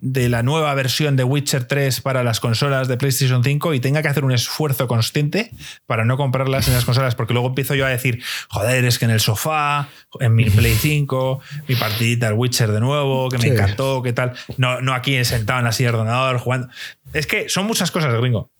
de 0.00 0.28
la 0.28 0.42
nueva 0.42 0.72
versión 0.74 1.16
de 1.16 1.24
Witcher 1.24 1.64
3 1.64 2.00
para 2.02 2.22
las 2.22 2.38
consolas 2.40 2.86
de 2.88 2.96
PlayStation 2.96 3.42
5 3.42 3.74
y 3.74 3.80
tenga 3.80 4.00
que 4.02 4.08
hacer 4.08 4.24
un 4.24 4.32
esfuerzo 4.32 4.86
consciente 4.86 5.50
para 5.86 6.04
no 6.04 6.16
comprarlas 6.16 6.68
en 6.68 6.74
las 6.74 6.84
consolas, 6.84 7.14
porque 7.16 7.32
luego 7.32 7.48
empiezo 7.48 7.74
yo 7.74 7.84
a 7.84 7.88
decir, 7.88 8.22
joder, 8.48 8.84
es 8.84 8.98
que 8.98 9.06
en 9.06 9.10
el 9.10 9.20
sofá, 9.20 9.88
en 10.20 10.34
mi 10.34 10.44
Play 10.50 10.74
5, 10.80 11.40
mi 11.66 11.74
partidita 11.74 12.28
al 12.28 12.34
Witcher 12.34 12.70
de 12.70 12.80
nuevo, 12.80 13.28
que 13.28 13.38
me 13.38 13.44
Sí. 13.44 13.48
encantó, 13.50 14.02
qué 14.02 14.12
tal. 14.12 14.34
No, 14.56 14.80
no 14.80 14.94
aquí 14.94 15.24
sentado 15.24 15.58
en 15.58 15.64
la 15.64 15.72
silla 15.72 15.90
de 15.92 15.96
ordenador 15.98 16.38
jugando. 16.38 16.68
Es 17.12 17.26
que 17.26 17.48
son 17.48 17.66
muchas 17.66 17.90
cosas, 17.90 18.14
gringo. 18.20 18.50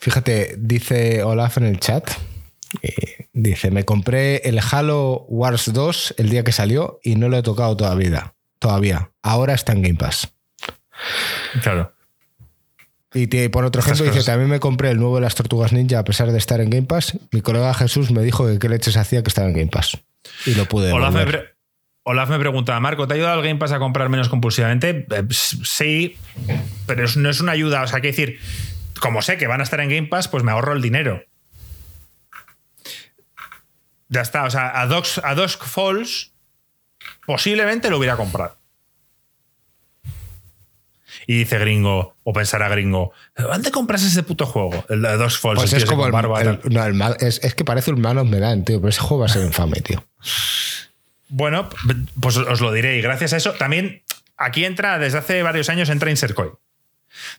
Fíjate, 0.00 0.54
dice 0.58 1.22
Olaf 1.22 1.58
en 1.58 1.64
el 1.64 1.80
chat. 1.80 2.10
eh, 2.82 3.28
dice, 3.32 3.70
me 3.70 3.84
compré 3.84 4.36
el 4.48 4.60
Halo 4.70 5.24
Wars 5.28 5.72
2 5.72 6.14
el 6.18 6.28
día 6.28 6.44
que 6.44 6.52
salió 6.52 7.00
y 7.02 7.16
no 7.16 7.28
lo 7.28 7.38
he 7.38 7.42
tocado 7.42 7.76
todavía. 7.76 8.34
Todavía. 8.58 9.10
Ahora 9.22 9.54
está 9.54 9.72
en 9.72 9.82
Game 9.82 9.94
Pass. 9.98 10.32
Claro. 11.62 11.92
Y 13.14 13.26
te, 13.28 13.48
por 13.48 13.64
otro 13.64 13.80
ejemplo, 13.80 14.04
dice, 14.04 14.22
también 14.24 14.50
me 14.50 14.60
compré 14.60 14.90
el 14.90 14.98
nuevo 14.98 15.14
de 15.16 15.22
las 15.22 15.34
Tortugas 15.34 15.72
Ninja 15.72 15.98
a 16.00 16.04
pesar 16.04 16.30
de 16.30 16.36
estar 16.38 16.60
en 16.60 16.68
Game 16.70 16.86
Pass. 16.86 17.18
Mi 17.32 17.40
colega 17.40 17.72
Jesús 17.74 18.10
me 18.10 18.22
dijo 18.22 18.46
que 18.46 18.58
qué 18.58 18.68
leches 18.68 18.96
hacía 18.96 19.22
que 19.22 19.28
estaba 19.28 19.48
en 19.48 19.54
Game 19.54 19.68
Pass. 19.70 19.96
Y 20.44 20.54
lo 20.54 20.66
pude 20.66 20.92
Olaf 20.92 21.14
me, 21.14 21.24
pre- 21.24 21.54
Olaf 22.02 22.28
me 22.28 22.38
pregunta, 22.38 22.78
Marco, 22.80 23.06
¿te 23.08 23.14
ha 23.14 23.16
ayudado 23.16 23.40
el 23.40 23.46
Game 23.46 23.58
Pass 23.58 23.72
a 23.72 23.78
comprar 23.78 24.08
menos 24.10 24.28
compulsivamente? 24.28 25.06
Eh, 25.10 25.24
sí, 25.30 26.18
pero 26.86 27.04
es- 27.04 27.16
no 27.16 27.30
es 27.30 27.40
una 27.40 27.52
ayuda. 27.52 27.82
O 27.82 27.86
sea, 27.86 28.00
que 28.02 28.08
decir, 28.08 28.38
como 29.00 29.22
sé 29.22 29.38
que 29.38 29.46
van 29.46 29.60
a 29.60 29.64
estar 29.64 29.80
en 29.80 29.88
Game 29.88 30.08
Pass, 30.08 30.28
pues 30.28 30.42
me 30.44 30.52
ahorro 30.52 30.74
el 30.74 30.82
dinero. 30.82 31.22
Ya 34.08 34.20
está. 34.20 34.44
O 34.44 34.50
sea, 34.50 34.80
a 34.80 34.86
Dusk, 34.86 35.18
a 35.24 35.34
Falls 35.66 36.32
posiblemente 37.28 37.90
lo 37.90 37.98
hubiera 37.98 38.16
comprado. 38.16 38.56
Y 41.26 41.36
dice 41.40 41.58
gringo, 41.58 42.16
o 42.24 42.32
pensará 42.32 42.68
gringo, 42.70 43.12
¿dónde 43.36 43.70
compras 43.70 44.02
ese 44.02 44.22
puto 44.22 44.46
juego? 44.46 44.82
El 44.88 45.02
de 45.02 45.16
Dusk 45.18 45.42
Falls. 45.42 45.60
Pues 45.60 45.72
es 45.74 45.84
como 45.84 46.06
el, 46.06 46.12
barba, 46.12 46.40
el- 46.40 46.58
tal. 46.58 46.72
no, 46.72 46.84
el 46.86 46.94
mal- 46.94 47.18
es, 47.20 47.38
es 47.44 47.54
que 47.54 47.66
parece 47.66 47.90
un 47.90 48.00
Man 48.00 48.16
of 48.16 48.26
Medan, 48.28 48.64
tío, 48.64 48.78
pero 48.80 48.88
ese 48.88 49.00
juego 49.02 49.20
va 49.20 49.26
a 49.26 49.28
ser 49.28 49.44
infame, 49.44 49.80
tío. 49.82 50.02
Bueno, 51.28 51.68
pues 52.18 52.38
os 52.38 52.60
lo 52.62 52.72
diré. 52.72 52.96
Y 52.96 53.02
gracias 53.02 53.34
a 53.34 53.36
eso, 53.36 53.52
también 53.52 54.02
aquí 54.38 54.64
entra, 54.64 54.98
desde 54.98 55.18
hace 55.18 55.42
varios 55.42 55.68
años, 55.68 55.90
entra 55.90 56.08
Insercoin. 56.08 56.52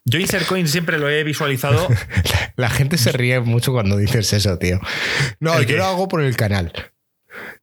Yo 0.05 0.19
Insercoin 0.19 0.67
siempre 0.67 0.99
lo 0.99 1.09
he 1.09 1.23
visualizado. 1.23 1.87
La 2.57 2.69
gente 2.69 2.99
se 2.99 3.11
ríe 3.11 3.39
mucho 3.39 3.71
cuando 3.71 3.97
dices 3.97 4.33
eso, 4.33 4.59
tío. 4.59 4.79
No, 5.39 5.55
¿El 5.55 5.61
yo 5.61 5.67
qué? 5.67 5.77
lo 5.77 5.85
hago 5.85 6.07
por 6.07 6.21
el 6.21 6.35
canal. 6.35 6.71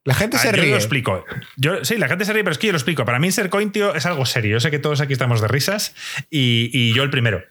La 0.07 0.15
gente 0.15 0.39
A 0.39 0.41
se 0.41 0.47
ver, 0.49 0.57
Yo 0.57 0.63
ríe. 0.63 0.71
lo 0.71 0.77
explico. 0.79 1.25
Yo, 1.57 1.85
sí, 1.85 1.99
la 1.99 2.09
gente 2.09 2.25
se 2.25 2.33
ríe, 2.33 2.43
pero 2.43 2.53
es 2.53 2.59
que 2.59 2.69
yo 2.69 2.73
lo 2.73 2.79
explico. 2.79 3.05
Para 3.05 3.19
mí, 3.19 3.31
ser 3.33 3.51
coin, 3.51 3.71
tío, 3.73 3.95
es 3.95 4.07
algo 4.07 4.25
serio. 4.25 4.53
Yo 4.53 4.61
sé 4.61 4.71
que 4.71 4.79
todos 4.79 5.01
aquí 5.03 5.13
estamos 5.13 5.41
de 5.43 5.49
risas 5.49 5.95
y, 6.31 6.71
y 6.73 6.95
yo 6.95 7.03
el 7.03 7.11
primero. 7.11 7.43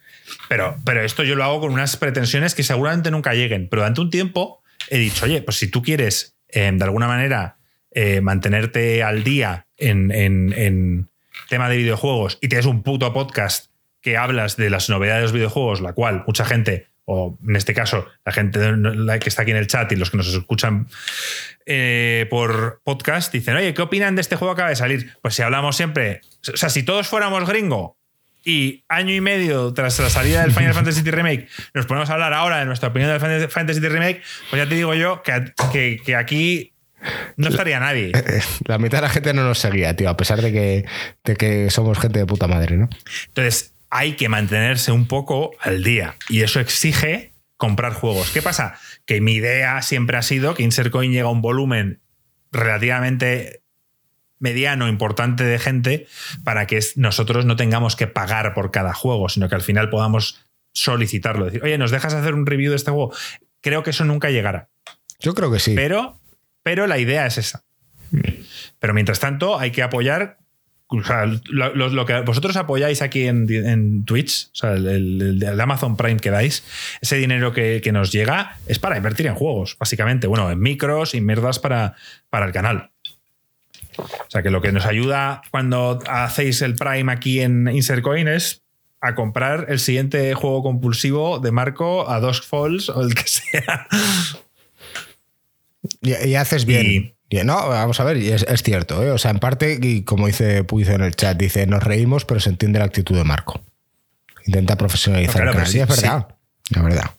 Pero, 0.50 0.78
pero 0.84 1.04
esto 1.04 1.24
yo 1.24 1.36
lo 1.36 1.44
hago 1.44 1.60
con 1.60 1.72
unas 1.72 1.98
pretensiones 1.98 2.56
que 2.56 2.64
seguramente 2.64 3.12
nunca 3.12 3.34
lleguen. 3.34 3.68
Pero 3.70 3.82
durante 3.84 4.02
un 4.02 4.10
tiempo 4.10 4.64
he 4.90 4.98
dicho, 4.98 5.26
oye, 5.26 5.42
pues 5.44 5.58
si 5.58 5.68
tú 5.70 5.84
quieres 5.84 6.36
eh, 6.50 6.72
de 6.74 6.84
alguna 6.84 7.08
manera 7.08 7.58
eh, 7.92 8.22
mantenerte 8.22 9.04
al 9.04 9.24
día 9.24 9.68
en, 9.78 10.12
en- 10.12 10.54
en 10.58 11.10
tema 11.50 11.70
de 11.70 11.78
videojuegos 11.78 12.40
y 12.42 12.48
tienes 12.48 12.66
un 12.66 12.82
puto 12.82 13.12
podcast 13.14 13.68
que 14.02 14.18
hablas 14.18 14.56
de 14.58 14.70
las 14.70 14.90
novedades 14.90 15.20
de 15.20 15.24
los 15.24 15.34
videojuegos, 15.34 15.82
la 15.82 15.94
cual 15.94 16.24
mucha 16.26 16.46
gente, 16.46 16.88
o 17.06 17.38
en 17.48 17.56
este 17.56 17.74
caso 17.74 18.06
la 18.26 18.32
gente 18.32 18.60
que 19.22 19.30
está 19.30 19.44
aquí 19.44 19.52
en 19.52 19.58
el 19.58 19.68
chat 19.68 19.92
y 19.92 19.96
los 19.96 20.10
que 20.12 20.18
nos 20.18 20.28
escuchan 20.28 20.88
eh, 21.66 22.28
por 22.30 22.82
podcast 22.84 23.32
dicen, 23.32 23.56
oye, 23.56 23.74
¿qué 23.74 23.82
opinan 23.82 24.16
de 24.16 24.22
este 24.22 24.36
juego 24.36 24.54
que 24.56 24.62
acaba 24.62 24.70
de 24.70 24.76
salir? 24.76 25.14
Pues 25.22 25.36
si 25.36 25.42
hablamos 25.42 25.76
siempre, 25.76 26.22
o 26.54 26.58
sea, 26.58 26.70
si 26.70 26.84
todos 26.84 27.08
fuéramos 27.08 27.48
gringo 27.48 27.98
y 28.44 28.84
año 28.90 29.14
y 29.14 29.22
medio 29.22 29.74
tras 29.74 29.98
la 30.00 30.10
salida 30.10 30.42
del 30.42 30.52
Final 30.52 30.74
Fantasy 30.76 31.02
Remake 31.10 31.48
nos 31.74 31.86
ponemos 31.86 32.10
a 32.10 32.14
hablar 32.14 32.34
ahora 32.34 32.60
de 32.60 32.66
nuestra 32.66 32.90
opinión 32.90 33.12
del 33.12 33.20
Final 33.20 33.50
Fantasy 33.50 33.80
Remake, 33.80 34.22
pues 34.50 34.62
ya 34.64 34.70
te 34.70 34.76
digo 34.76 34.94
yo 34.94 35.22
que, 35.24 35.54
que- 35.72 35.98
que 36.04 36.16
aquí 36.16 36.72
no 37.38 37.50
estaría 37.50 37.80
nadie. 37.80 38.12
La 38.66 38.80
mitad 38.80 38.98
de 38.98 39.02
la 39.04 39.10
gente 39.10 39.32
no 39.34 39.44
nos 39.44 39.60
seguía, 39.60 39.96
tío, 39.96 40.10
a 40.10 40.18
pesar 40.18 40.42
de 40.42 40.52
que, 40.52 40.86
de 41.24 41.36
que 41.36 41.70
somos 41.70 42.00
gente 42.00 42.18
de 42.18 42.26
puta 42.26 42.48
madre, 42.48 42.78
¿no? 42.78 42.90
Entonces, 43.28 43.75
hay 43.90 44.14
que 44.14 44.30
mantenerse 44.30 44.92
un 44.92 45.08
poco 45.08 45.52
al 45.60 45.84
día 45.84 46.16
y 46.30 46.42
eso 46.42 46.60
exige 46.60 47.34
comprar 47.58 47.94
juegos. 47.94 48.32
¿Qué 48.32 48.42
pasa? 48.42 48.76
Que 49.06 49.22
mi 49.22 49.34
idea 49.34 49.82
siempre 49.82 50.18
ha 50.18 50.22
sido 50.22 50.54
que 50.54 50.64
Insert 50.64 50.92
Coin 50.92 51.12
llega 51.12 51.28
a 51.28 51.32
un 51.32 51.42
volumen 51.42 52.02
relativamente 52.52 53.62
mediano, 54.40 54.88
importante 54.88 55.44
de 55.44 55.60
gente 55.60 56.08
para 56.44 56.68
que 56.68 56.80
nosotros 56.96 57.46
no 57.46 57.56
tengamos 57.56 57.96
que 57.96 58.08
pagar 58.08 58.54
por 58.54 58.72
cada 58.72 58.94
juego, 58.94 59.30
sino 59.30 59.50
que 59.50 59.56
al 59.56 59.62
final 59.62 59.90
podamos 59.90 60.46
solicitarlo. 60.74 61.46
Decir, 61.46 61.64
oye, 61.64 61.78
¿nos 61.78 61.92
dejas 61.92 62.14
hacer 62.14 62.34
un 62.34 62.46
review 62.46 62.72
de 62.72 62.76
este 62.76 62.92
juego? 62.92 63.14
Creo 63.62 63.84
que 63.84 63.92
eso 63.92 64.06
nunca 64.06 64.30
llegará. 64.30 64.70
Yo 65.20 65.34
creo 65.34 65.52
que 65.52 65.60
sí. 65.60 65.74
Pero, 65.76 66.20
pero 66.64 66.86
la 66.88 67.00
idea 67.00 67.26
es 67.26 67.38
esa. 67.38 67.64
Pero 68.80 68.94
mientras 68.94 69.20
tanto, 69.20 69.58
hay 69.58 69.72
que 69.72 69.82
apoyar. 69.82 70.38
O 70.88 71.04
sea, 71.04 71.26
lo, 71.26 71.74
lo- 71.76 71.90
lo 71.90 72.06
que 72.06 72.22
vosotros 72.22 72.56
apoyáis 72.58 73.02
aquí 73.02 73.28
en, 73.28 73.48
en 73.52 74.06
Twitch, 74.06 74.48
o 74.54 74.56
sea, 74.56 74.74
el, 74.74 74.88
el- 74.88 75.44
el 75.44 75.62
Amazon 75.62 75.98
Prime 75.98 76.20
que 76.20 76.30
dais, 76.30 76.64
ese 77.02 77.16
dinero 77.18 77.54
que, 77.54 77.82
que 77.84 77.92
nos 77.92 78.12
llega 78.12 78.58
es 78.68 78.78
para 78.80 78.98
invertir 78.98 79.28
en 79.28 79.36
juegos, 79.36 79.76
básicamente. 79.80 80.28
Bueno, 80.28 80.50
en 80.52 80.60
micros 80.60 81.16
y 81.16 81.22
mierdas 81.22 81.60
para, 81.60 81.96
para 82.30 82.46
el 82.46 82.52
canal. 82.52 82.92
O 83.98 84.08
sea, 84.30 84.44
que 84.44 84.50
lo 84.52 84.62
que 84.62 84.72
nos 84.74 84.86
ayuda 84.86 85.42
cuando 85.52 86.00
hacéis 86.08 86.62
el 86.62 86.76
Prime 86.76 87.12
aquí 87.12 87.40
en 87.42 87.68
Insert 87.68 88.02
Coin 88.02 88.28
es 88.28 88.62
a 89.02 89.16
comprar 89.16 89.68
el 89.70 89.80
siguiente 89.80 90.34
juego 90.34 90.64
compulsivo 90.64 91.40
de 91.40 91.52
Marco 91.52 92.10
a 92.10 92.20
dos 92.20 92.42
Falls 92.42 92.90
o 92.90 93.02
el 93.02 93.14
que 93.16 93.24
sea. 93.28 93.88
Y, 96.02 96.14
y 96.30 96.36
haces 96.36 96.66
bien. 96.66 96.86
Y 96.86 97.15
no, 97.44 97.70
vamos 97.70 98.00
a 98.00 98.04
ver, 98.04 98.18
es, 98.18 98.44
es 98.44 98.64
cierto, 98.64 99.04
¿eh? 99.04 99.12
O 99.12 99.18
sea, 99.18 99.32
en 99.32 99.40
parte, 99.40 99.78
y 99.82 100.04
como 100.04 100.28
dice 100.28 100.64
Puizo 100.64 100.94
en 100.94 101.02
el 101.02 101.16
chat, 101.16 101.38
dice, 101.38 101.66
nos 101.68 101.84
reímos, 101.84 102.26
pero 102.26 102.40
se 102.40 102.50
entiende 102.50 102.80
la 102.80 102.86
actitud 102.86 103.16
de 103.16 103.24
Marco. 103.24 103.62
Intenta 104.46 104.78
profesionalizar 104.78 105.44
No, 105.44 105.52
claro, 105.52 105.52
el 105.52 105.58
canal. 105.58 105.76
Y 105.76 105.80
es 105.80 105.96
sí, 105.96 106.02
verdad. 106.02 106.28
Es 106.70 106.84
verdad. 106.84 107.12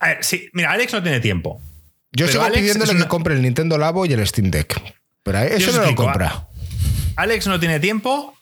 A 0.00 0.08
ver, 0.08 0.18
sí, 0.24 0.50
mira, 0.52 0.72
Alex 0.72 0.92
no 0.92 1.02
tiene 1.02 1.20
tiempo. 1.20 1.60
Yo 2.12 2.28
sigo 2.28 2.42
Alex 2.42 2.60
pidiéndole 2.60 2.96
que 2.96 3.08
compre 3.08 3.34
el 3.34 3.42
Nintendo 3.42 3.78
Labo 3.78 4.06
y 4.06 4.12
el 4.12 4.26
Steam 4.26 4.50
Deck. 4.50 4.80
Pero 5.22 5.38
eso 5.40 5.72
no 5.72 5.90
lo 5.90 5.94
compra. 5.94 6.48
Alex 7.16 7.46
no 7.46 7.58
tiene 7.58 7.80
tiempo, 7.80 8.35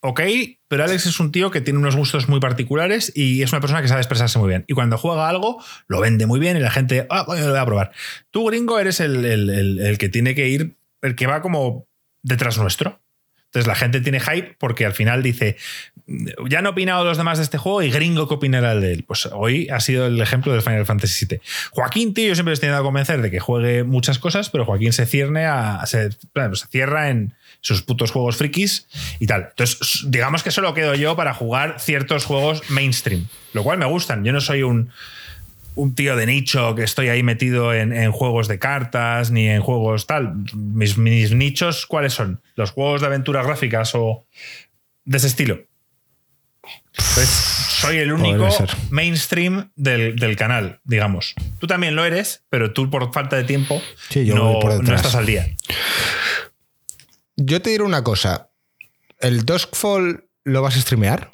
ok, 0.00 0.20
pero 0.68 0.84
Alex 0.84 1.06
es 1.06 1.20
un 1.20 1.30
tío 1.32 1.50
que 1.50 1.60
tiene 1.60 1.78
unos 1.78 1.96
gustos 1.96 2.28
muy 2.28 2.40
particulares 2.40 3.12
y 3.14 3.42
es 3.42 3.52
una 3.52 3.60
persona 3.60 3.82
que 3.82 3.88
sabe 3.88 4.00
expresarse 4.00 4.38
muy 4.38 4.48
bien. 4.48 4.64
Y 4.66 4.74
cuando 4.74 4.96
juega 4.98 5.28
algo, 5.28 5.62
lo 5.88 6.00
vende 6.00 6.26
muy 6.26 6.40
bien 6.40 6.56
y 6.56 6.60
la 6.60 6.70
gente, 6.70 7.06
ah, 7.10 7.24
lo 7.28 7.34
voy 7.50 7.58
a 7.58 7.66
probar. 7.66 7.92
Tú, 8.30 8.46
gringo, 8.46 8.78
eres 8.78 9.00
el, 9.00 9.24
el- 9.24 9.78
el- 9.80 9.98
que 9.98 10.08
tiene 10.08 10.34
que 10.34 10.48
ir, 10.48 10.76
el 11.02 11.14
que 11.16 11.26
va 11.26 11.42
como 11.42 11.86
detrás 12.22 12.56
nuestro. 12.58 13.00
Entonces 13.46 13.66
la 13.66 13.74
gente 13.74 14.00
tiene 14.00 14.20
hype 14.20 14.56
porque 14.60 14.86
al 14.86 14.92
final 14.92 15.24
dice, 15.24 15.56
ya 16.48 16.60
han 16.60 16.66
opinado 16.68 17.04
los 17.04 17.16
demás 17.18 17.38
de 17.38 17.44
este 17.44 17.58
juego 17.58 17.82
y 17.82 17.90
gringo 17.90 18.28
que 18.28 18.34
opinará 18.34 18.76
de 18.76 18.92
él. 18.92 19.04
Pues 19.04 19.26
hoy 19.32 19.68
ha 19.70 19.80
sido 19.80 20.06
el 20.06 20.20
ejemplo 20.20 20.52
del 20.52 20.62
Final 20.62 20.86
Fantasy 20.86 21.26
VII. 21.26 21.40
Joaquín, 21.72 22.14
tío, 22.14 22.28
yo 22.28 22.34
siempre 22.36 22.52
les 22.52 22.60
he 22.60 22.62
tenido 22.62 22.78
a 22.78 22.82
convencer 22.82 23.20
de 23.20 23.30
que 23.30 23.40
juegue 23.40 23.82
muchas 23.82 24.20
cosas, 24.20 24.50
pero 24.50 24.64
Joaquín 24.64 24.92
se 24.92 25.04
cierne 25.04 25.46
a. 25.46 25.84
se 25.86 26.10
cierra 26.70 27.10
en 27.10 27.34
sus 27.60 27.82
putos 27.82 28.10
juegos 28.10 28.36
frikis 28.36 28.86
y 29.18 29.26
tal. 29.26 29.48
Entonces, 29.50 30.04
digamos 30.06 30.42
que 30.42 30.50
solo 30.50 30.74
quedo 30.74 30.94
yo 30.94 31.16
para 31.16 31.34
jugar 31.34 31.76
ciertos 31.80 32.24
juegos 32.24 32.68
mainstream, 32.70 33.26
lo 33.52 33.62
cual 33.62 33.78
me 33.78 33.86
gustan. 33.86 34.24
Yo 34.24 34.32
no 34.32 34.40
soy 34.40 34.62
un, 34.62 34.90
un 35.74 35.94
tío 35.94 36.16
de 36.16 36.26
nicho 36.26 36.74
que 36.74 36.82
estoy 36.82 37.08
ahí 37.08 37.22
metido 37.22 37.74
en, 37.74 37.92
en 37.92 38.12
juegos 38.12 38.48
de 38.48 38.58
cartas 38.58 39.30
ni 39.30 39.48
en 39.48 39.62
juegos 39.62 40.06
tal. 40.06 40.34
Mis, 40.54 40.96
mis 40.98 41.32
nichos, 41.32 41.86
¿cuáles 41.86 42.12
son? 42.12 42.40
¿Los 42.56 42.70
juegos 42.70 43.00
de 43.00 43.08
aventuras 43.08 43.46
gráficas 43.46 43.94
o 43.94 44.26
de 45.04 45.16
ese 45.16 45.26
estilo? 45.26 45.60
Entonces, 46.92 47.28
soy 47.28 47.98
el 47.98 48.12
único 48.12 48.48
mainstream 48.90 49.70
del, 49.76 50.16
del 50.16 50.36
canal, 50.36 50.80
digamos. 50.84 51.34
Tú 51.58 51.66
también 51.66 51.96
lo 51.96 52.04
eres, 52.04 52.44
pero 52.50 52.72
tú 52.72 52.90
por 52.90 53.12
falta 53.12 53.36
de 53.36 53.44
tiempo 53.44 53.80
Sí, 54.10 54.26
yo 54.26 54.34
no, 54.34 54.60
no 54.60 54.94
estás 54.94 55.14
al 55.14 55.26
día. 55.26 55.46
Yo 57.42 57.62
te 57.62 57.70
diré 57.70 57.84
una 57.84 58.04
cosa. 58.04 58.50
¿El 59.18 59.44
Duskfall 59.46 60.28
lo 60.44 60.62
vas 60.62 60.76
a 60.76 60.80
streamear? 60.80 61.30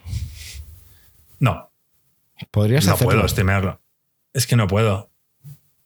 No, 1.40 1.72
Podrías 2.50 2.86
no 2.86 2.92
hacerlo. 2.94 3.12
puedo 3.14 3.28
streamearlo. 3.28 3.80
Es 4.32 4.46
que 4.46 4.56
no 4.56 4.66
puedo. 4.68 5.10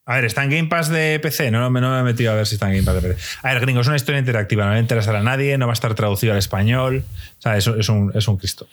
A 0.04 0.16
ver, 0.16 0.24
está 0.24 0.42
en 0.44 0.50
Game 0.50 0.68
Pass 0.68 0.88
de 0.88 1.20
PC. 1.20 1.50
No, 1.50 1.70
me- 1.70 1.80
no 1.80 1.90
me 1.94 2.00
he 2.00 2.02
metido 2.02 2.32
a 2.32 2.34
ver 2.34 2.46
si 2.46 2.56
está 2.56 2.66
en 2.66 2.72
Game 2.72 2.84
Pass 2.84 3.00
de 3.02 3.08
PC. 3.14 3.22
A 3.42 3.52
ver, 3.52 3.60
gringo, 3.60 3.80
es 3.80 3.86
una 3.86 3.96
historia 3.96 4.18
interactiva. 4.18 4.66
No 4.66 4.74
le 4.74 4.80
interesará 4.80 5.20
a 5.20 5.22
nadie. 5.22 5.56
No 5.58 5.66
va 5.66 5.72
a 5.72 5.74
estar 5.74 5.94
traducido 5.94 6.32
al 6.32 6.38
español. 6.38 7.04
O 7.38 7.40
sea, 7.42 7.56
es, 7.56 7.66
es 7.66 7.88
un, 7.88 8.10
es 8.14 8.26
un 8.28 8.36
Cristo. 8.36 8.66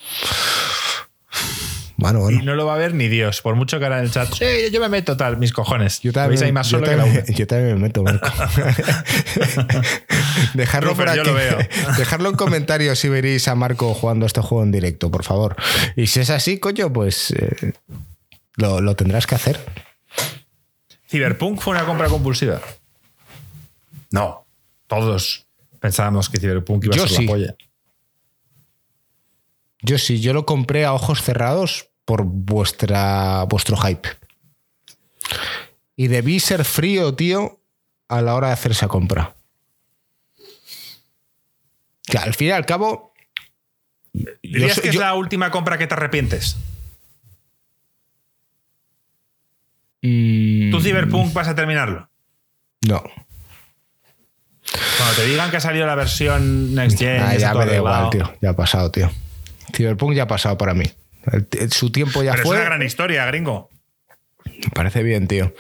Bueno, 2.00 2.30
Y 2.30 2.38
no 2.44 2.54
lo 2.54 2.68
va 2.68 2.76
a 2.76 2.78
ver 2.78 2.94
ni 2.94 3.08
Dios. 3.08 3.42
Por 3.42 3.56
mucho 3.56 3.80
que 3.80 3.86
ahora 3.86 3.98
en 3.98 4.06
el 4.06 4.12
chat. 4.12 4.32
Sí, 4.32 4.46
yo 4.72 4.80
me 4.80 4.88
meto 4.88 5.18
tal, 5.18 5.38
mis 5.38 5.52
cojones. 5.52 6.00
Yo 6.02 6.14
también, 6.14 6.44
ahí 6.44 6.52
más 6.52 6.70
yo, 6.70 6.78
solo 6.78 6.92
que 6.92 6.96
la 6.96 7.26
yo 7.26 7.48
también 7.48 7.74
me 7.74 7.82
meto, 7.82 8.04
Marco. 8.04 8.28
dejarlo 10.54 10.94
yo 10.96 11.04
aquí. 11.12 11.20
lo 11.24 11.34
veo. 11.34 11.58
Dejarlo 11.98 12.30
en 12.30 12.36
comentarios 12.36 13.00
si 13.00 13.10
veréis 13.10 13.48
a 13.48 13.56
Marco 13.56 13.96
jugando 13.96 14.28
este 14.28 14.42
juego 14.42 14.64
en 14.64 14.72
directo, 14.72 15.10
por 15.10 15.24
favor. 15.24 15.56
Y 15.96 16.06
si 16.06 16.20
es 16.20 16.30
así, 16.30 16.60
coño, 16.60 16.94
pues 16.94 17.32
eh, 17.32 17.74
lo, 18.56 18.80
lo 18.80 18.96
tendrás 18.96 19.26
que 19.26 19.34
hacer. 19.34 19.60
¿Cyberpunk 21.10 21.60
fue 21.60 21.74
una 21.74 21.86
compra 21.86 22.10
compulsiva? 22.10 22.62
No. 24.12 24.46
Todos 24.86 25.48
pensábamos 25.80 26.30
que 26.30 26.40
Cyberpunk 26.40 26.86
iba 26.86 26.96
Yo 26.96 27.06
a 27.06 27.08
ser 27.08 27.18
sí. 27.18 27.26
la 27.26 27.32
polla. 27.32 27.56
Yo 29.82 29.98
sí, 29.98 30.20
yo 30.22 30.34
lo 30.34 30.46
compré 30.46 30.86
a 30.86 30.94
ojos 30.94 31.22
cerrados 31.22 31.90
por 32.06 32.24
vuestra, 32.24 33.44
vuestro 33.44 33.78
hype. 33.78 34.10
Y 35.96 36.08
debí 36.08 36.40
ser 36.40 36.64
frío, 36.66 37.14
tío, 37.16 37.60
a 38.08 38.22
la 38.22 38.36
hora 38.36 38.48
de 38.48 38.54
hacer 38.54 38.72
esa 38.72 38.88
compra. 38.88 39.36
Que 42.06 42.18
al 42.18 42.34
fin 42.34 42.48
y 42.48 42.52
al 42.52 42.66
cabo. 42.66 43.14
¿Dirías 44.42 44.74
soy- 44.76 44.84
que 44.84 44.90
es 44.90 44.96
yo- 44.96 45.02
la 45.02 45.14
última 45.16 45.52
compra 45.52 45.78
que 45.78 45.88
te 45.88 45.94
arrepientes? 45.94 46.56
mm, 50.02 50.72
¿Tú 50.72 50.80
Cyberpunk 50.82 51.34
vas 51.34 51.48
a 51.48 51.56
terminarlo? 51.56 52.10
No. 52.88 53.04
Cuando 54.98 55.16
te 55.16 55.26
digan 55.26 55.50
que 55.52 55.58
ha 55.58 55.62
salido 55.62 55.86
la 55.86 55.96
versión 55.96 56.76
Next 56.76 56.98
Gen, 57.00 57.22
Ah, 57.22 57.36
ya 57.36 57.54
me 57.54 57.66
da 57.66 57.76
igual, 57.76 58.10
tío. 58.10 58.34
Ya 58.42 58.50
ha 58.52 58.56
pasado, 58.56 58.92
tío. 58.92 59.10
Cyberpunk 59.74 60.14
ya 60.14 60.24
ha 60.24 60.28
pasado 60.28 60.58
para 60.58 60.74
mí. 60.74 60.86
Su 61.72 61.92
tiempo 61.92 62.24
ya 62.24 62.32
Pero 62.32 62.44
fue. 62.44 62.56
es 62.56 62.62
una 62.62 62.70
gran 62.70 62.84
historia, 62.86 63.26
gringo. 63.26 63.70
Me 64.46 64.70
parece 64.74 65.04
bien, 65.04 65.28
tío. 65.28 65.54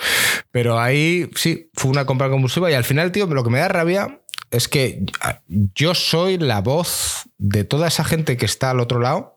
Pero 0.51 0.79
ahí 0.79 1.29
sí, 1.35 1.69
fue 1.73 1.91
una 1.91 2.05
compra 2.05 2.29
compulsiva 2.29 2.71
y 2.71 2.73
al 2.73 2.84
final, 2.85 3.11
tío, 3.11 3.27
lo 3.27 3.43
que 3.43 3.49
me 3.49 3.59
da 3.59 3.67
rabia 3.67 4.21
es 4.49 4.67
que 4.69 5.03
yo 5.75 5.93
soy 5.93 6.38
la 6.38 6.61
voz 6.61 7.23
de 7.38 7.63
toda 7.65 7.89
esa 7.89 8.05
gente 8.05 8.38
que 8.38 8.45
está 8.45 8.69
al 8.71 8.79
otro 8.79 8.99
lado, 9.01 9.35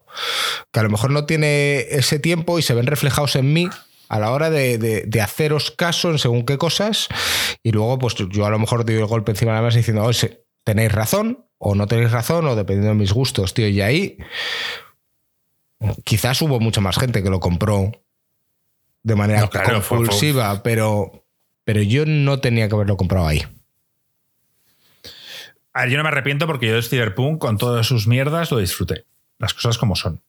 que 0.73 0.79
a 0.81 0.83
lo 0.85 0.89
mejor 0.91 1.11
no 1.11 1.27
tiene 1.27 1.81
ese 1.91 2.21
tiempo 2.21 2.59
y 2.59 2.63
se 2.63 2.75
ven 2.75 2.87
reflejados 2.87 3.35
en 3.35 3.53
mí 3.53 3.69
a 4.09 4.19
la 4.21 4.31
hora 4.31 4.51
de, 4.51 4.79
de- 4.79 5.03
de 5.07 5.21
haceros 5.21 5.73
caso 5.73 6.11
en 6.11 6.19
según 6.19 6.45
qué 6.47 6.59
cosas 6.59 7.09
y 7.63 7.71
luego 7.73 7.99
pues 7.99 8.15
yo 8.15 8.47
a 8.47 8.51
lo 8.51 8.59
mejor 8.59 8.85
doy 8.85 8.97
el 8.97 9.07
golpe 9.07 9.33
encima 9.33 9.53
de 9.53 9.59
la 9.59 9.63
mesa 9.65 9.79
diciendo, 9.79 10.05
oye, 10.05 10.45
tenéis 10.65 10.91
razón 10.93 11.47
o 11.63 11.75
no 11.75 11.87
tenéis 11.87 12.11
razón 12.11 12.47
o 12.47 12.57
dependiendo 12.57 12.89
de 12.95 12.95
mis 13.01 13.13
gustos, 13.13 13.53
tío, 13.53 13.69
y 13.69 13.81
ahí 13.83 14.17
quizás 16.05 16.41
hubo 16.43 16.59
mucha 16.59 16.81
más 16.81 16.97
gente 16.99 17.23
que 17.23 17.29
lo 17.31 17.39
compró 17.39 17.93
de 19.03 19.15
manera 19.15 19.41
No, 19.43 19.51
claro, 19.51 19.81
fue- 19.81 19.83
fue- 19.83 19.97
compulsiva, 19.99 20.63
pero, 20.63 21.25
pero 21.65 21.83
yo 21.83 22.05
no 22.07 22.41
tenía 22.41 22.69
que 22.69 22.75
haberlo 22.75 22.97
comprado 22.97 23.27
ahí. 23.27 23.43
A 25.73 25.83
ver, 25.83 25.91
yo 25.91 25.97
no 25.99 26.03
me 26.03 26.09
arrepiento 26.09 26.47
porque 26.47 26.67
yo 26.67 26.75
de 26.75 26.83
Cyberpunk, 26.83 27.39
con 27.39 27.57
todas 27.59 27.87
sus 27.87 28.07
mierdas, 28.07 28.51
lo 28.51 28.59
disfruté. 28.59 29.05
Las 29.39 29.55
cosas 29.55 29.79
como 29.79 29.97
son. 29.97 30.21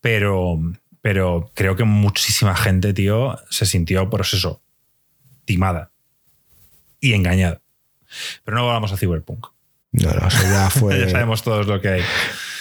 Pero, 0.00 0.58
pero 1.02 1.50
creo 1.54 1.76
que 1.76 1.84
muchísima 1.84 2.56
gente, 2.56 2.94
tío, 2.94 3.38
se 3.50 3.66
sintió, 3.66 4.08
por 4.08 4.22
eso, 4.22 4.62
timada 5.44 5.90
y 7.00 7.12
engañada. 7.12 7.60
Pero 8.44 8.56
no 8.56 8.66
vamos 8.66 8.92
a 8.92 8.96
Cyberpunk. 8.96 9.46
No, 9.92 10.10
no, 10.12 10.28
eso 10.28 10.42
ya 10.42 10.70
fue. 10.70 10.98
ya 11.00 11.08
sabemos 11.10 11.42
todos 11.42 11.66
lo 11.66 11.80
que 11.80 11.88
hay. 11.88 12.02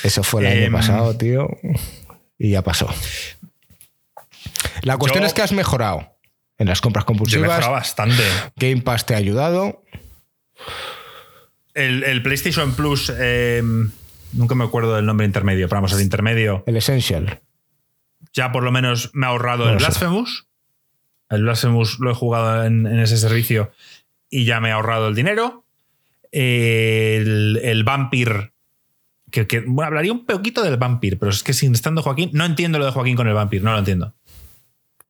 Eso 0.03 0.24
fue 0.24 0.41
el 0.41 0.48
año 0.48 0.66
Em, 0.68 0.72
pasado, 0.74 1.16
tío. 1.18 1.48
Y 2.38 2.52
ya 2.52 2.62
pasó. 2.62 2.94
La 4.84 4.98
cuestión 4.98 5.24
Yo- 5.24 5.28
es 5.28 5.34
que 5.34 5.41
has 5.41 5.52
mejorado 5.52 6.18
en 6.58 6.68
las 6.68 6.82
compras 6.82 7.03
Yo 7.03 7.08
compulsivas. 7.08 7.48
mejorado 7.48 7.72
bastante. 7.74 8.24
Game 8.56 8.82
Pass 8.82 9.06
te 9.06 9.14
ha 9.14 9.18
ayudado. 9.18 9.84
El, 11.74 12.03
el 12.03 12.22
PlayStation 12.22 12.74
Plus, 12.74 13.12
eh, 13.18 13.64
nunca 14.34 14.56
me 14.56 14.64
acuerdo 14.66 14.95
del 14.95 15.06
nombre 15.06 15.26
intermedio, 15.26 15.68
pero 15.70 15.78
vamos, 15.78 15.94
el 15.94 16.02
intermedio, 16.02 16.64
El 16.68 16.76
Essential. 16.78 17.40
ya 18.34 18.52
por 18.52 18.64
lo 18.64 18.72
menos 18.72 19.12
me 19.14 19.26
ha 19.26 19.30
ahorrado 19.30 19.66
No 19.66 19.72
el 19.72 19.80
sé. 19.80 19.86
Blasphemous. 19.86 20.48
El 21.30 21.44
Blasphemous 21.44 21.99
lo 21.99 22.12
he 22.12 22.14
jugado 22.14 22.66
en, 22.66 22.86
en 22.88 22.99
ese 22.99 23.18
servicio 23.18 23.72
y 24.30 24.44
ya 24.45 24.60
me 24.60 24.72
ha 24.72 24.76
ahorrado 24.76 25.08
el 25.08 25.16
dinero. 25.16 25.64
El, 26.32 27.60
el 27.64 27.84
Vampir, 27.84 28.53
que, 29.32 29.48
que- 29.48 29.62
bueno, 29.62 29.88
hablaría 29.88 30.12
un 30.12 30.26
poquito 30.26 30.64
del 30.64 30.78
Vampir, 30.78 31.18
pero 31.20 31.32
es 31.32 31.44
que 31.44 31.53
sin 31.53 31.74
estando 31.74 32.02
Joaquín, 32.02 32.30
no 32.34 32.45
entiendo 32.45 32.80
lo 32.80 32.86
de 32.86 32.91
Joaquín 32.91 33.16
con 33.16 33.28
el 33.28 33.34
Vampir, 33.34 33.64
no 33.64 33.74
lo 33.74 33.80
entiendo. 33.80 34.14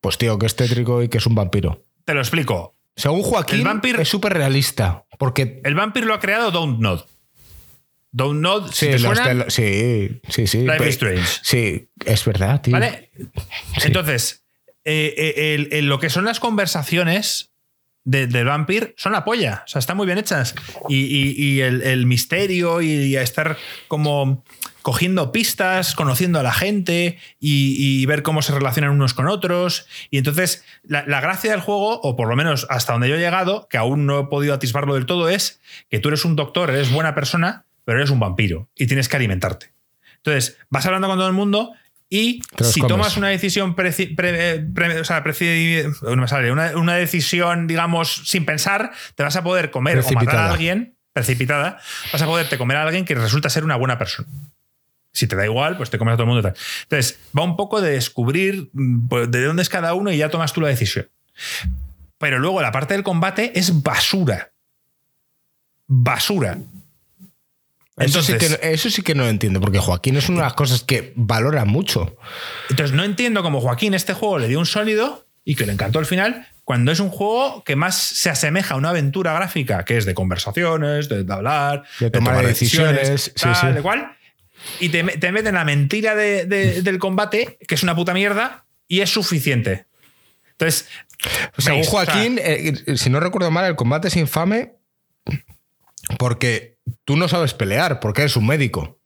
Pues 0.00 0.18
tío, 0.18 0.38
que 0.38 0.46
es 0.46 0.56
tétrico 0.56 1.02
y 1.02 1.08
que 1.08 1.18
es 1.18 1.26
un 1.26 1.34
vampiro. 1.36 1.82
Te 2.04 2.12
lo 2.14 2.20
explico. 2.20 2.74
Según 2.96 3.22
Joaquín, 3.22 3.60
El 3.60 3.66
vampir- 3.66 4.00
es 4.00 4.08
súper 4.08 4.32
realista. 4.34 5.04
Porque. 5.18 5.60
El 5.64 5.74
Vampir 5.76 6.04
lo 6.04 6.12
ha 6.14 6.18
creado 6.20 6.50
Dontnod. 6.50 7.02
Dontnod, 8.10 8.66
si 8.72 8.86
Sí, 8.86 8.86
te 8.86 9.34
de- 9.34 9.50
sí, 9.50 10.20
sí, 10.28 10.46
sí. 10.46 10.58
Life 10.62 10.76
Pe- 10.78 10.88
is 10.88 10.94
Strange. 10.96 11.38
Sí, 11.42 11.88
es 12.04 12.24
verdad, 12.24 12.60
tío. 12.60 12.72
¿Vale? 12.72 13.10
Entonces, 13.84 14.44
eh, 14.84 15.14
eh, 15.16 15.54
el- 15.54 15.72
el- 15.72 15.86
lo 15.86 15.98
que 16.00 16.10
son 16.10 16.24
las 16.24 16.38
conversaciones 16.40 17.51
de, 18.04 18.26
de 18.26 18.44
Vampir 18.44 18.94
son 18.96 19.12
la 19.12 19.24
polla. 19.24 19.62
O 19.64 19.68
sea, 19.68 19.78
están 19.78 19.96
muy 19.96 20.06
bien 20.06 20.18
hechas. 20.18 20.54
Y, 20.88 20.96
y- 21.04 21.34
y 21.38 21.60
el, 21.60 22.06
misterio 22.06 22.80
y, 22.82 23.16
estar 23.16 23.56
como 23.88 24.44
cogiendo 24.82 25.30
pistas, 25.30 25.94
conociendo 25.94 26.40
a 26.40 26.42
la 26.42 26.52
gente 26.52 27.18
y, 27.38 27.76
y 27.78 28.04
ver 28.06 28.22
cómo 28.22 28.42
se 28.42 28.52
relacionan 28.52 28.90
unos 28.90 29.14
con 29.14 29.28
otros. 29.28 29.86
Y 30.10 30.18
entonces, 30.18 30.64
la, 30.82 31.04
la 31.06 31.20
gracia 31.20 31.52
del 31.52 31.60
juego, 31.60 32.00
o 32.00 32.16
por 32.16 32.28
lo 32.28 32.34
menos 32.34 32.66
hasta 32.68 32.92
donde 32.92 33.08
yo 33.08 33.14
he 33.14 33.20
llegado, 33.20 33.68
que 33.70 33.78
aún 33.78 34.06
no 34.06 34.18
he 34.18 34.24
podido 34.26 34.54
atisbarlo 34.54 34.94
del 34.94 35.06
todo, 35.06 35.28
es 35.28 35.60
que 35.88 36.00
tú 36.00 36.08
eres 36.08 36.24
un 36.24 36.34
doctor, 36.34 36.70
eres 36.70 36.90
buena 36.90 37.14
persona, 37.14 37.64
pero 37.84 37.98
eres 37.98 38.10
un 38.10 38.18
vampiro 38.18 38.68
y 38.74 38.86
tienes 38.86 39.08
que 39.08 39.16
alimentarte. 39.16 39.72
Entonces, 40.16 40.58
vas 40.70 40.86
hablando 40.86 41.08
con 41.08 41.18
todo 41.18 41.28
el 41.28 41.32
mundo 41.34 41.72
y 42.14 42.42
si 42.60 42.80
comes. 42.80 42.88
tomas 42.88 43.16
una 43.16 43.28
decisión 43.28 43.74
preci- 43.74 44.14
pre- 44.14 44.60
pre- 44.74 45.00
o 45.00 45.04
sea, 45.04 45.24
preci- 45.24 46.26
sale, 46.28 46.52
una, 46.52 46.76
una 46.76 46.94
decisión, 46.96 47.66
digamos, 47.66 48.22
sin 48.26 48.44
pensar, 48.44 48.92
te 49.14 49.22
vas 49.22 49.34
a 49.36 49.42
poder 49.42 49.70
comer 49.70 49.98
o 49.98 50.02
matar 50.12 50.36
a 50.36 50.50
alguien, 50.52 50.94
precipitada, 51.14 51.78
vas 52.12 52.20
a 52.20 52.26
poderte 52.26 52.58
comer 52.58 52.76
a 52.76 52.82
alguien 52.82 53.06
que 53.06 53.14
resulta 53.14 53.48
ser 53.48 53.64
una 53.64 53.76
buena 53.76 53.96
persona. 53.96 54.28
Si 55.14 55.26
te 55.26 55.36
da 55.36 55.46
igual, 55.46 55.78
pues 55.78 55.88
te 55.88 55.96
comes 55.96 56.12
a 56.12 56.16
todo 56.16 56.24
el 56.24 56.28
mundo 56.34 56.40
y 56.40 56.52
tal. 56.52 56.62
Entonces, 56.82 57.18
va 57.36 57.44
un 57.44 57.56
poco 57.56 57.80
de 57.80 57.92
descubrir 57.92 58.68
mm, 58.74 59.08
pues, 59.08 59.30
de 59.30 59.44
dónde 59.44 59.62
es 59.62 59.70
cada 59.70 59.94
uno 59.94 60.10
y 60.10 60.18
ya 60.18 60.28
tomas 60.28 60.52
tú 60.52 60.60
la 60.60 60.68
decisión. 60.68 61.08
Pero 62.18 62.38
luego 62.38 62.60
la 62.60 62.72
parte 62.72 62.92
del 62.92 63.02
combate 63.04 63.58
es 63.58 63.82
basura. 63.82 64.52
Basura. 65.86 66.58
Eso, 67.98 68.22
sí 68.22 68.32
Entonces- 68.32 68.58
que, 68.58 68.72
eso 68.72 68.88
sí 68.90 69.02
que 69.02 69.14
no 69.14 69.24
lo 69.24 69.28
entiendo, 69.28 69.60
porque 69.60 69.78
Joaquín 69.78 70.16
es 70.16 70.28
una 70.28 70.38
de 70.38 70.44
las 70.44 70.54
cosas 70.54 70.82
que 70.82 71.12
valora 71.14 71.64
mucho. 71.64 72.16
Entonces 72.70 72.96
no 72.96 73.04
entiendo 73.04 73.42
cómo 73.42 73.60
Joaquín 73.60 73.92
este 73.94 74.14
juego 74.14 74.38
le 74.38 74.48
dio 74.48 74.58
un 74.58 74.66
sólido 74.66 75.26
y 75.44 75.56
que 75.56 75.66
le 75.66 75.72
encantó 75.72 75.98
al 75.98 76.06
final, 76.06 76.48
cuando 76.64 76.90
es 76.92 77.00
un 77.00 77.10
juego 77.10 77.62
que 77.64 77.76
más 77.76 77.96
se 77.98 78.30
asemeja 78.30 78.74
a 78.74 78.76
una 78.78 78.90
aventura 78.90 79.34
gráfica, 79.34 79.84
que 79.84 79.98
es 79.98 80.04
de 80.06 80.14
conversaciones, 80.14 81.08
de, 81.08 81.24
de 81.24 81.32
hablar, 81.32 81.82
De 82.00 82.10
tomar 82.10 82.46
decisiones, 82.46 83.32
tal, 83.34 83.56
sí. 83.56 83.66
de 83.66 83.82
cual, 83.82 84.16
y 84.80 84.88
te, 84.88 85.02
te 85.02 85.32
meten 85.32 85.54
la 85.56 85.64
mentira 85.64 86.14
de- 86.14 86.46
de- 86.46 86.80
del 86.82 86.98
combate, 86.98 87.58
que 87.66 87.74
es 87.74 87.82
una 87.82 87.94
puta 87.96 88.14
mierda, 88.14 88.64
y 88.88 89.00
es 89.00 89.10
suficiente. 89.10 89.86
Entonces, 90.52 90.88
Según 91.58 91.80
veis, 91.80 91.88
o 91.88 91.90
sea, 91.90 92.04
Joaquín, 92.14 92.38
eh, 92.42 92.96
si 92.96 93.10
no 93.10 93.18
recuerdo 93.20 93.50
mal, 93.50 93.64
el 93.66 93.74
combate 93.76 94.08
es 94.08 94.16
infame 94.16 94.74
porque 96.18 96.71
tú 97.04 97.16
no 97.16 97.28
sabes 97.28 97.54
pelear, 97.54 98.00
porque 98.00 98.22
eres 98.22 98.36
un 98.36 98.46
médico. 98.46 98.98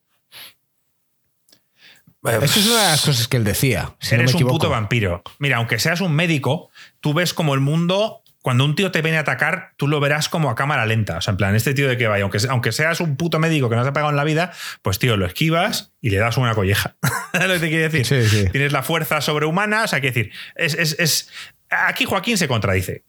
Eso 2.24 2.59
es 2.61 2.66
una 2.66 2.82
de 2.82 2.89
las 2.89 3.05
cosas 3.05 3.28
que 3.28 3.36
él 3.36 3.44
decía. 3.44 3.94
Si 4.01 4.12
no 4.15 4.19
me 4.19 4.23
eres 4.24 4.35
un 4.35 4.48
puto 4.48 4.69
vampiro. 4.69 5.23
Mira, 5.39 5.59
aunque 5.59 5.78
seas 5.78 6.01
un 6.01 6.12
médico, 6.12 6.70
tú 7.01 7.15
ves 7.15 7.32
como 7.32 7.55
el 7.55 7.61
mundo. 7.61 8.23
Cuando 8.43 8.65
un 8.65 8.77
tío 8.77 8.93
te 8.93 9.03
viene 9.03 9.19
a 9.19 9.23
atacar, 9.23 9.73
tú 9.77 9.89
lo 9.89 9.98
verás 9.98 10.28
como 10.28 10.51
a 10.51 10.55
cámara 10.55 10.86
lenta. 10.86 11.19
O 11.19 11.20
sea, 11.20 11.32
en 11.32 11.36
plan, 11.36 11.55
este 11.57 11.74
tío 11.74 11.89
de 11.89 11.97
que 11.97 12.07
vaya, 12.07 12.23
aunque, 12.23 12.39
aunque 12.48 12.70
seas 12.73 13.01
un 13.01 13.16
puto 13.16 13.39
médico 13.40 13.69
que 13.69 13.74
no 13.77 13.82
se 13.82 13.89
ha 13.89 13.93
pegado 13.93 14.11
en 14.11 14.16
la 14.16 14.23
vida, 14.24 14.53
pues 14.82 14.98
tío, 15.01 15.16
lo 15.16 15.27
esquivas 15.27 15.93
y 16.01 16.11
le 16.11 16.19
das 16.19 16.36
una 16.36 16.55
colleja. 16.55 16.97
¿Sabes 17.32 17.48
lo 17.48 17.55
que 17.55 17.61
te 17.61 17.69
quiere 17.69 17.89
decir? 17.89 18.07
Sí, 18.07 18.28
sí. 18.28 18.48
Tienes 18.51 18.70
la 18.73 18.82
fuerza 18.85 19.20
sobrehumana. 19.20 19.82
O 19.85 19.89
sea, 19.89 20.01
quiere 20.01 20.15
decir, 20.15 20.32
es, 20.55 20.74
es- 20.74 20.97
es- 21.01 21.31
aquí 21.70 22.05
Joaquín 22.05 22.39
se 22.39 22.47
contradice. 22.48 23.05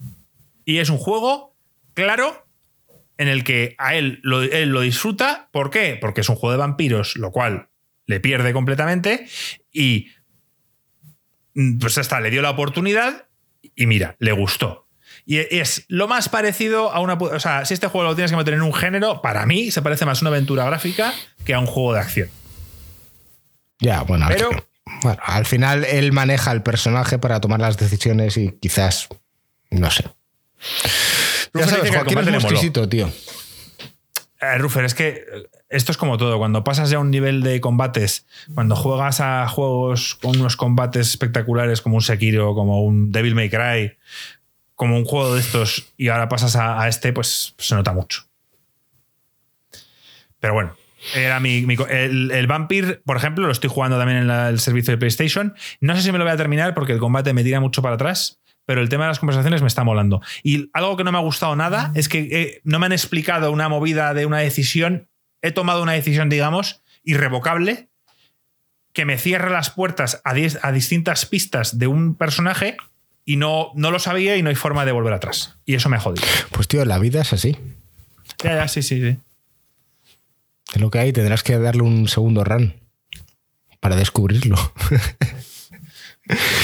Y 0.65 0.79
es 0.79 0.89
un 0.89 0.97
juego 0.97 1.55
claro 1.93 2.46
en 3.17 3.27
el 3.27 3.43
que 3.43 3.75
a 3.77 3.95
él 3.95 4.19
lo, 4.23 4.41
él 4.41 4.69
lo 4.69 4.81
disfruta. 4.81 5.49
¿Por 5.51 5.69
qué? 5.69 5.97
Porque 5.99 6.21
es 6.21 6.29
un 6.29 6.35
juego 6.35 6.51
de 6.51 6.57
vampiros, 6.59 7.15
lo 7.17 7.31
cual 7.31 7.69
le 8.05 8.19
pierde 8.19 8.53
completamente. 8.53 9.27
Y 9.71 10.09
mm, 11.53 11.79
pues 11.79 11.97
hasta 11.97 12.19
le 12.19 12.29
dio 12.29 12.41
la 12.41 12.51
oportunidad 12.51 13.25
y 13.75 13.85
mira, 13.85 14.15
le 14.19 14.31
gustó. 14.31 14.87
Y 15.25 15.37
es 15.37 15.83
lo 15.89 16.07
más 16.07 16.29
parecido 16.29 16.91
a 16.91 16.99
una. 17.01 17.15
O 17.15 17.39
sea, 17.39 17.65
si 17.65 17.73
este 17.73 17.87
juego 17.87 18.07
lo 18.07 18.15
tienes 18.15 18.31
que 18.31 18.37
meter 18.37 18.53
en 18.53 18.61
un 18.61 18.73
género, 18.73 19.21
para 19.21 19.45
mí 19.45 19.71
se 19.71 19.81
parece 19.81 20.05
más 20.05 20.21
a 20.21 20.21
una 20.25 20.29
aventura 20.29 20.63
gráfica 20.65 21.13
que 21.43 21.53
a 21.53 21.59
un 21.59 21.65
juego 21.65 21.93
de 21.93 21.99
acción. 21.99 22.29
Ya, 23.79 24.03
bueno, 24.03 24.25
al 24.25 24.33
Pero- 24.35 24.49
fin- 24.51 24.63
bueno, 25.01 25.19
al 25.25 25.45
final 25.45 25.83
él 25.83 26.13
maneja 26.13 26.51
el 26.53 26.63
personaje 26.63 27.19
para 27.19 27.41
tomar 27.41 27.59
las 27.59 27.77
decisiones 27.77 28.37
y 28.37 28.53
quizás, 28.53 29.09
no 29.69 29.91
sé. 29.91 30.05
Ya 31.53 31.61
Rufer 31.61 31.69
sabes, 31.69 31.91
que 31.91 31.97
Joaquín 31.97 32.17
es 32.19 32.27
exquisito, 32.53 32.89
tío. 32.89 33.09
Eh, 34.39 34.57
Rufer, 34.59 34.85
es 34.85 34.93
que 34.93 35.23
esto 35.69 35.91
es 35.91 35.97
como 35.97 36.17
todo. 36.17 36.37
Cuando 36.37 36.63
pasas 36.63 36.89
ya 36.89 36.97
a 36.97 36.99
un 36.99 37.09
nivel 37.09 37.41
de 37.41 37.59
combates, 37.59 38.25
cuando 38.53 38.75
juegas 38.75 39.19
a 39.19 39.47
juegos 39.47 40.15
con 40.15 40.39
unos 40.39 40.55
combates 40.55 41.09
espectaculares 41.09 41.81
como 41.81 41.95
un 41.95 42.01
Sekiro, 42.01 42.53
como 42.53 42.83
un 42.83 43.11
Devil 43.11 43.33
May 43.35 43.49
Cry, 43.49 43.97
como 44.75 44.95
un 44.97 45.05
juego 45.05 45.33
de 45.33 45.41
estos, 45.41 45.91
y 45.97 46.09
ahora 46.09 46.29
pasas 46.29 46.55
a, 46.55 46.79
a 46.81 46.87
este, 46.87 47.13
pues 47.13 47.55
se 47.57 47.73
nota 47.75 47.93
mucho. 47.93 48.25
Pero 50.39 50.53
bueno, 50.53 50.75
era 51.15 51.39
mi. 51.39 51.65
el, 51.89 52.31
el 52.31 52.47
Vampir, 52.47 53.01
por 53.05 53.17
ejemplo, 53.17 53.45
lo 53.47 53.51
estoy 53.51 53.69
jugando 53.71 53.97
también 53.97 54.19
en 54.19 54.27
la- 54.27 54.49
el 54.49 54.59
servicio 54.59 54.91
de 54.91 54.97
PlayStation. 54.97 55.55
No 55.81 55.95
sé 55.95 56.03
si 56.03 56.11
me 56.11 56.19
lo 56.19 56.23
voy 56.25 56.33
a 56.33 56.37
terminar 56.37 56.73
porque 56.75 56.93
el 56.93 56.99
combate 56.99 57.33
me 57.33 57.43
tira 57.43 57.59
mucho 57.59 57.81
para 57.81 57.95
atrás. 57.95 58.39
Pero 58.67 58.81
el 58.81 58.89
tema 58.89 59.05
de 59.05 59.07
las 59.07 59.19
conversaciones 59.19 59.61
me 59.63 59.67
está 59.67 59.83
molando. 59.83 60.21
Y 60.43 60.69
algo 60.73 60.95
que 60.97 61.03
no 61.03 61.11
me 61.11 61.17
ha 61.17 61.21
gustado 61.21 61.55
nada 61.55 61.91
es 61.95 62.07
que 62.09 62.19
eh, 62.31 62.61
no 62.63 62.77
me 62.77 62.85
han 62.85 62.91
explicado 62.91 63.51
una 63.51 63.69
movida 63.69 64.13
de 64.13 64.25
una 64.27 64.37
decisión. 64.39 65.07
He 65.41 65.51
tomado 65.51 65.81
una 65.81 65.93
decisión, 65.93 66.27
digamos, 66.29 66.81
irrevocable, 67.03 67.87
que 68.93 69.05
me 69.05 69.17
cierra 69.17 69.49
las 69.49 69.69
puertas 69.69 70.21
a, 70.25 70.33
dis- 70.33 70.59
a 70.61 70.71
distintas 70.73 71.25
pistas 71.25 71.79
de 71.79 71.87
un 71.87 72.13
personaje 72.15 72.75
y 73.23 73.37
no, 73.37 73.71
no 73.75 73.89
lo 73.89 73.99
sabía 73.99 74.35
y 74.35 74.43
no 74.43 74.49
hay 74.49 74.55
forma 74.55 74.83
de 74.85 74.91
volver 74.91 75.13
atrás. 75.13 75.57
Y 75.65 75.75
eso 75.75 75.87
me 75.89 75.95
ha 75.95 75.99
jodido. 76.01 76.25
Pues 76.51 76.67
tío, 76.67 76.83
la 76.83 76.99
vida 76.99 77.21
es 77.21 77.31
así. 77.33 77.57
Ya, 78.43 78.53
ya, 78.55 78.67
sí, 78.67 78.83
sí, 78.83 78.99
sí. 79.01 79.17
Es 80.73 80.81
lo 80.81 80.91
que 80.91 80.99
hay, 80.99 81.13
tendrás 81.13 81.41
que 81.41 81.57
darle 81.57 81.83
un 81.83 82.09
segundo 82.09 82.43
run 82.43 82.73
para 83.79 83.95
descubrirlo. 83.95 84.57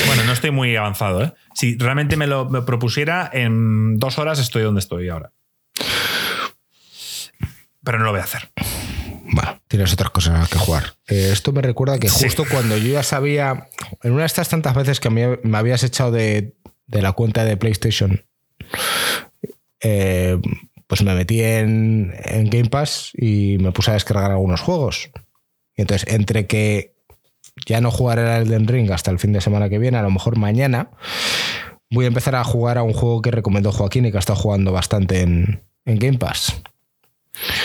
Bueno, 0.07 0.23
no 0.25 0.33
estoy 0.33 0.51
muy 0.51 0.75
avanzado, 0.75 1.23
¿eh? 1.23 1.33
Si 1.53 1.77
realmente 1.77 2.17
me 2.17 2.27
lo 2.27 2.49
me 2.49 2.61
propusiera, 2.61 3.29
en 3.31 3.97
dos 3.97 4.17
horas 4.17 4.39
estoy 4.39 4.63
donde 4.63 4.79
estoy 4.79 5.09
ahora. 5.09 5.31
Pero 7.83 7.99
no 7.99 8.05
lo 8.05 8.11
voy 8.11 8.21
a 8.21 8.23
hacer. 8.23 8.49
Bueno, 9.25 9.59
tienes 9.67 9.91
otras 9.93 10.11
cosas 10.11 10.35
a 10.35 10.39
las 10.39 10.49
que 10.49 10.57
jugar. 10.59 10.95
Eh, 11.07 11.29
esto 11.31 11.51
me 11.51 11.61
recuerda 11.61 11.97
que 11.99 12.09
Sí. 12.09 12.25
justo 12.25 12.45
cuando 12.49 12.77
yo 12.77 12.93
ya 12.93 13.03
sabía, 13.03 13.67
en 14.03 14.11
una 14.11 14.21
de 14.21 14.27
estas 14.27 14.49
tantas 14.49 14.75
veces 14.75 14.99
que 14.99 15.09
me, 15.09 15.37
me 15.43 15.57
habías 15.57 15.83
echado 15.83 16.11
de, 16.11 16.53
de 16.87 17.01
la 17.01 17.13
cuenta 17.13 17.43
de 17.43 17.57
PlayStation, 17.57 18.23
eh, 19.81 20.39
pues 20.87 21.03
me 21.03 21.15
metí 21.15 21.41
en, 21.41 22.13
en 22.23 22.49
Game 22.49 22.69
Pass 22.69 23.11
y 23.15 23.57
me 23.59 23.71
puse 23.71 23.91
a 23.91 23.95
descargar 23.95 24.31
algunos 24.31 24.61
juegos. 24.61 25.09
Y 25.75 25.81
entonces, 25.81 26.07
entre 26.13 26.45
que 26.47 26.92
ya 27.65 27.81
no 27.81 27.91
jugaré 27.91 28.29
al 28.29 28.43
Elden 28.43 28.67
Ring 28.67 28.91
hasta 28.91 29.11
el 29.11 29.19
fin 29.19 29.33
de 29.33 29.41
semana 29.41 29.69
que 29.69 29.79
viene, 29.79 29.97
a 29.97 30.01
lo 30.01 30.11
mejor 30.11 30.37
mañana, 30.37 30.89
voy 31.89 32.05
a 32.05 32.07
empezar 32.07 32.35
a 32.35 32.43
jugar 32.43 32.77
a 32.77 32.83
un 32.83 32.93
juego 32.93 33.21
que 33.21 33.31
recomendó 33.31 33.71
Joaquín 33.71 34.05
y 34.05 34.11
que 34.11 34.17
ha 34.17 34.19
estado 34.19 34.39
jugando 34.39 34.71
bastante 34.71 35.21
en, 35.21 35.63
en 35.85 35.99
Game 35.99 36.17
Pass. 36.17 36.61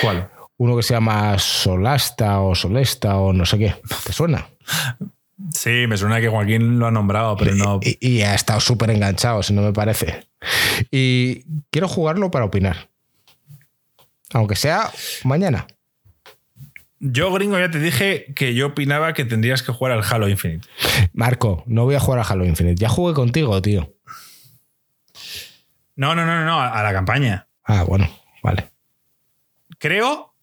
¿Cuál? 0.01 0.31
Uno 0.57 0.77
que 0.77 0.83
se 0.83 0.95
llama 0.95 1.39
Solasta 1.39 2.41
o 2.41 2.55
Solesta 2.55 3.17
o 3.17 3.33
no 3.33 3.47
sé 3.47 3.59
qué. 3.59 3.75
¿Te 4.05 4.13
suena? 4.13 4.49
Sí, 5.55 5.87
me 5.87 5.97
suena 5.97 6.21
que 6.21 6.29
Joaquín 6.29 6.79
lo 6.79 6.87
ha 6.87 6.91
nombrado, 6.91 7.37
pero 7.37 7.55
no. 7.55 7.79
Y, 7.83 7.99
y 8.01 8.23
ha 8.23 8.35
estado 8.35 8.61
súper 8.61 8.91
enganchado, 8.91 9.43
si 9.43 9.53
no 9.53 9.63
me 9.63 9.73
parece. 9.73 10.27
Y 10.91 11.45
quiero 11.71 11.89
jugarlo 11.89 12.31
para 12.31 12.45
opinar. 12.45 12.89
Aunque 14.33 14.57
sea 14.57 14.91
mañana. 15.25 15.67
Yo, 17.01 17.33
gringo, 17.33 17.59
ya 17.59 17.71
te 17.71 17.79
dije 17.79 18.33
que 18.35 18.55
yo 18.55 18.69
opinaba 18.69 19.13
que 19.13 19.25
tendrías 19.25 19.63
que 19.63 19.73
jugar 19.73 19.93
al 19.93 20.03
Halo 20.03 20.29
Infinite. 20.29 20.69
Marco, 21.13 21.63
no 21.67 21.85
voy 21.85 21.95
a 21.95 22.01
jugar 22.01 22.21
a 22.21 22.23
Halo 22.23 22.45
Infinite. 22.45 22.77
Ya 22.77 22.89
jugué 22.89 23.15
contigo, 23.15 23.61
tío. 23.63 23.95
No, 25.95 26.15
no, 26.15 26.27
no, 26.27 26.39
no, 26.39 26.45
no, 26.45 26.61
a 26.61 26.83
la 26.83 26.93
campaña. 26.93 27.49
Ah, 27.65 27.85
bueno, 27.85 28.09
vale. 28.43 28.71
Creo 29.79 30.35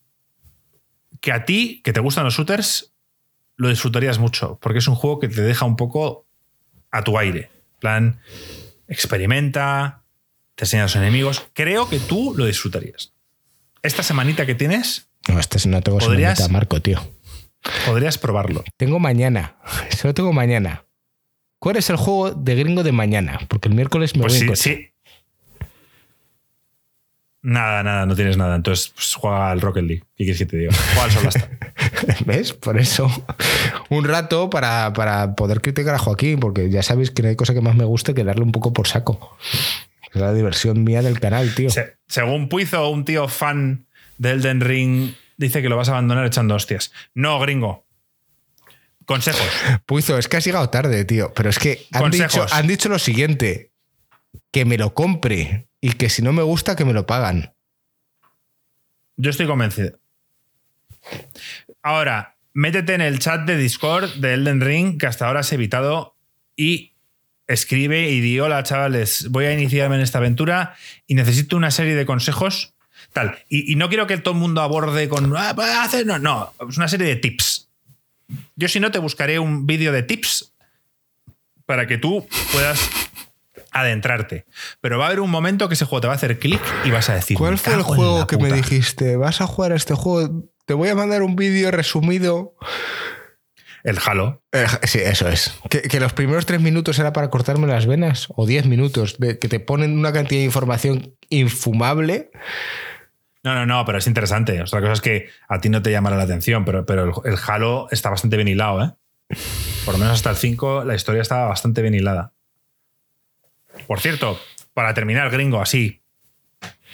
que 1.19 1.31
a 1.31 1.43
ti, 1.43 1.81
que 1.83 1.91
te 1.91 1.99
gustan 1.99 2.23
los 2.23 2.35
shooters, 2.35 2.93
lo 3.57 3.69
disfrutarías 3.69 4.19
mucho, 4.19 4.59
porque 4.61 4.79
es 4.79 4.87
un 4.87 4.95
juego 4.95 5.19
que 5.19 5.27
te 5.27 5.41
deja 5.41 5.65
un 5.65 5.75
poco 5.75 6.27
a 6.91 7.03
tu 7.03 7.17
aire. 7.17 7.49
En 7.73 7.79
plan, 7.79 8.19
experimenta, 8.87 10.03
te 10.55 10.65
enseña 10.65 10.83
a 10.83 10.85
los 10.85 10.95
enemigos. 10.95 11.47
Creo 11.53 11.89
que 11.89 11.99
tú 11.99 12.33
lo 12.37 12.45
disfrutarías. 12.45 13.13
Esta 13.81 14.03
semanita 14.03 14.45
que 14.45 14.55
tienes, 14.55 15.09
No, 15.27 15.39
este 15.39 15.67
no 15.69 15.81
tengo 15.81 15.97
¿Podrías? 15.99 16.49
Marco, 16.51 16.81
tío. 16.81 16.99
podrías 17.85 18.17
probarlo. 18.17 18.63
Tengo 18.77 18.99
mañana. 18.99 19.55
Solo 19.97 20.13
tengo 20.13 20.33
mañana. 20.33 20.83
¿Cuál 21.59 21.77
es 21.77 21.89
el 21.89 21.95
juego 21.95 22.31
de 22.31 22.55
gringo 22.55 22.83
de 22.83 22.91
mañana? 22.91 23.39
Porque 23.47 23.69
el 23.69 23.75
miércoles 23.75 24.15
me 24.15 24.21
Pues 24.21 24.33
voy 24.33 24.41
en 24.41 24.41
sí, 24.41 24.47
coche. 24.47 24.75
sí. 24.75 24.91
Nada, 27.41 27.83
nada, 27.83 28.05
no 28.07 28.15
tienes 28.15 28.37
nada. 28.37 28.55
Entonces 28.55 28.91
pues, 28.95 29.13
juega 29.15 29.51
al 29.51 29.61
Rocket 29.61 29.83
League. 29.83 30.03
¿Qué 30.15 30.23
quieres 30.25 30.37
que 30.39 30.45
te 30.47 30.57
diga? 30.57 30.73
Juega 30.73 31.03
al 31.03 31.11
Solasta. 31.11 31.49
¿Ves? 32.25 32.53
Por 32.53 32.79
eso. 32.79 33.07
Un 33.89 34.03
rato 34.05 34.49
para, 34.49 34.93
para 34.93 35.35
poder 35.35 35.61
criticar 35.61 35.93
a 35.95 35.99
Joaquín, 35.99 36.39
porque 36.39 36.69
ya 36.71 36.81
sabéis 36.81 37.11
que 37.11 37.21
no 37.21 37.29
hay 37.29 37.35
cosa 37.35 37.53
que 37.53 37.61
más 37.61 37.75
me 37.75 37.83
guste 37.85 38.13
que 38.15 38.23
darle 38.23 38.43
un 38.43 38.51
poco 38.51 38.73
por 38.73 38.87
saco. 38.87 39.37
Es 40.11 40.19
la 40.21 40.33
diversión 40.33 40.83
mía 40.83 41.03
del 41.03 41.19
canal, 41.19 41.53
tío. 41.53 41.69
Se- 41.69 41.97
según 42.07 42.49
Puizo, 42.49 42.89
un 42.89 43.05
tío 43.05 43.27
fan 43.27 43.84
de 44.17 44.31
Elden 44.31 44.61
Ring 44.61 45.13
dice 45.37 45.61
que 45.61 45.69
lo 45.69 45.77
vas 45.77 45.89
a 45.89 45.93
abandonar 45.93 46.25
echando 46.25 46.55
hostias. 46.55 46.91
No, 47.13 47.39
gringo. 47.39 47.85
Consejos. 49.05 49.47
Puizo, 49.85 50.17
es 50.17 50.27
que 50.27 50.37
has 50.37 50.45
llegado 50.45 50.69
tarde, 50.69 51.05
tío. 51.05 51.33
Pero 51.33 51.49
es 51.49 51.59
que 51.59 51.85
han 51.91 52.09
dicho, 52.09 52.45
han 52.51 52.67
dicho 52.67 52.89
lo 52.89 52.99
siguiente: 52.99 53.71
que 54.51 54.65
me 54.65 54.77
lo 54.77 54.93
compre 54.93 55.67
y 55.79 55.91
que 55.91 56.09
si 56.09 56.21
no 56.21 56.33
me 56.33 56.43
gusta, 56.43 56.75
que 56.75 56.85
me 56.85 56.93
lo 56.93 57.05
pagan. 57.05 57.53
Yo 59.17 59.29
estoy 59.29 59.47
convencido. 59.47 59.99
Ahora, 61.83 62.35
métete 62.53 62.95
en 62.95 63.01
el 63.01 63.19
chat 63.19 63.41
de 63.41 63.57
Discord 63.57 64.15
de 64.15 64.33
Elden 64.33 64.61
Ring, 64.61 64.97
que 64.99 65.05
hasta 65.05 65.27
ahora 65.27 65.41
has 65.41 65.53
evitado, 65.53 66.15
y 66.55 66.93
escribe 67.47 68.09
y 68.09 68.21
di, 68.21 68.39
hola 68.39 68.63
chavales, 68.63 69.29
voy 69.29 69.45
a 69.45 69.53
iniciarme 69.53 69.95
en 69.97 70.01
esta 70.01 70.17
aventura 70.17 70.75
y 71.05 71.15
necesito 71.15 71.55
una 71.55 71.69
serie 71.69 71.95
de 71.95 72.05
consejos. 72.05 72.74
Tal. 73.15 73.39
Y, 73.47 73.71
y 73.71 73.75
no 73.77 73.87
quiero 73.87 74.07
que 74.07 74.17
todo 74.17 74.33
el 74.33 74.39
mundo 74.41 74.61
aborde 74.61 75.07
con. 75.07 75.33
"Ah, 75.37 75.53
pues, 75.55 75.69
hace-". 75.71 76.03
No, 76.03 76.19
no, 76.19 76.53
es 76.69 76.75
una 76.75 76.89
serie 76.89 77.07
de 77.07 77.15
tips. 77.15 77.69
Yo, 78.57 78.67
si 78.67 78.81
no, 78.81 78.91
te 78.91 78.99
buscaré 78.99 79.39
un 79.39 79.65
vídeo 79.65 79.93
de 79.93 80.03
tips 80.03 80.51
para 81.65 81.87
que 81.87 81.97
tú 81.97 82.27
puedas 82.51 82.77
adentrarte. 83.71 84.45
Pero 84.81 84.97
va 84.97 85.05
a 85.05 85.07
haber 85.07 85.21
un 85.21 85.29
momento 85.31 85.67
que 85.69 85.75
ese 85.75 85.85
juego 85.85 86.01
te 86.01 86.07
va 86.07 86.13
a 86.13 86.17
hacer 86.17 86.39
clic 86.39 86.59
y 86.83 86.91
vas 86.91 87.09
a 87.09 87.15
decir. 87.15 87.37
¿Cuál 87.37 87.53
"Me 87.53 87.57
fue 87.57 87.73
el 87.73 87.83
juego 87.83 88.27
que 88.27 88.35
me 88.37 88.43
puta". 88.49 88.55
dijiste? 88.55 89.15
¿Vas 89.15 89.39
a 89.39 89.47
jugar 89.47 89.71
a 89.71 89.75
este 89.75 89.93
juego? 89.93 90.43
Te 90.65 90.73
voy 90.73 90.89
a 90.89 90.95
mandar 90.95 91.21
un 91.23 91.37
vídeo 91.37 91.71
resumido. 91.71 92.53
El 93.83 93.97
Halo. 94.03 94.41
Eh, 94.51 94.65
Sí, 94.83 94.99
eso 94.99 95.29
es. 95.29 95.53
Que, 95.69 95.83
que 95.83 95.99
los 95.99 96.11
primeros 96.13 96.45
tres 96.45 96.59
minutos 96.59 96.97
era 96.99 97.13
para 97.13 97.29
cortarme 97.29 97.67
las 97.67 97.85
venas, 97.85 98.27
o 98.35 98.45
diez 98.47 98.65
minutos, 98.65 99.17
de 99.19 99.37
que 99.39 99.47
te 99.47 99.59
ponen 99.59 99.97
una 99.97 100.11
cantidad 100.11 100.39
de 100.41 100.45
información 100.45 101.15
infumable. 101.29 102.31
No, 103.45 103.53
no, 103.53 103.67
no, 103.67 103.85
pero 103.85 103.99
es 103.99 104.07
interesante. 104.07 104.59
Otra 104.59 104.81
cosa 104.81 104.93
es 104.93 105.01
que 105.01 105.29
a 105.47 105.61
ti 105.61 105.69
no 105.69 105.83
te 105.83 105.91
llamará 105.91 106.17
la 106.17 106.23
atención, 106.23 106.65
pero, 106.65 106.83
pero 106.87 107.03
el, 107.03 107.31
el 107.31 107.37
Halo 107.45 107.87
está 107.91 108.09
bastante 108.09 108.37
bien 108.37 108.47
hilado, 108.47 108.83
¿eh? 108.83 108.91
Por 109.85 109.93
lo 109.93 109.99
menos 109.99 110.15
hasta 110.15 110.31
el 110.31 110.35
5 110.35 110.83
la 110.83 110.95
historia 110.95 111.21
estaba 111.21 111.45
bastante 111.45 111.83
bien 111.83 111.93
hilada. 111.93 112.33
Por 113.85 113.99
cierto, 113.99 114.39
para 114.73 114.95
terminar, 114.95 115.29
gringo, 115.29 115.61
así, 115.61 116.01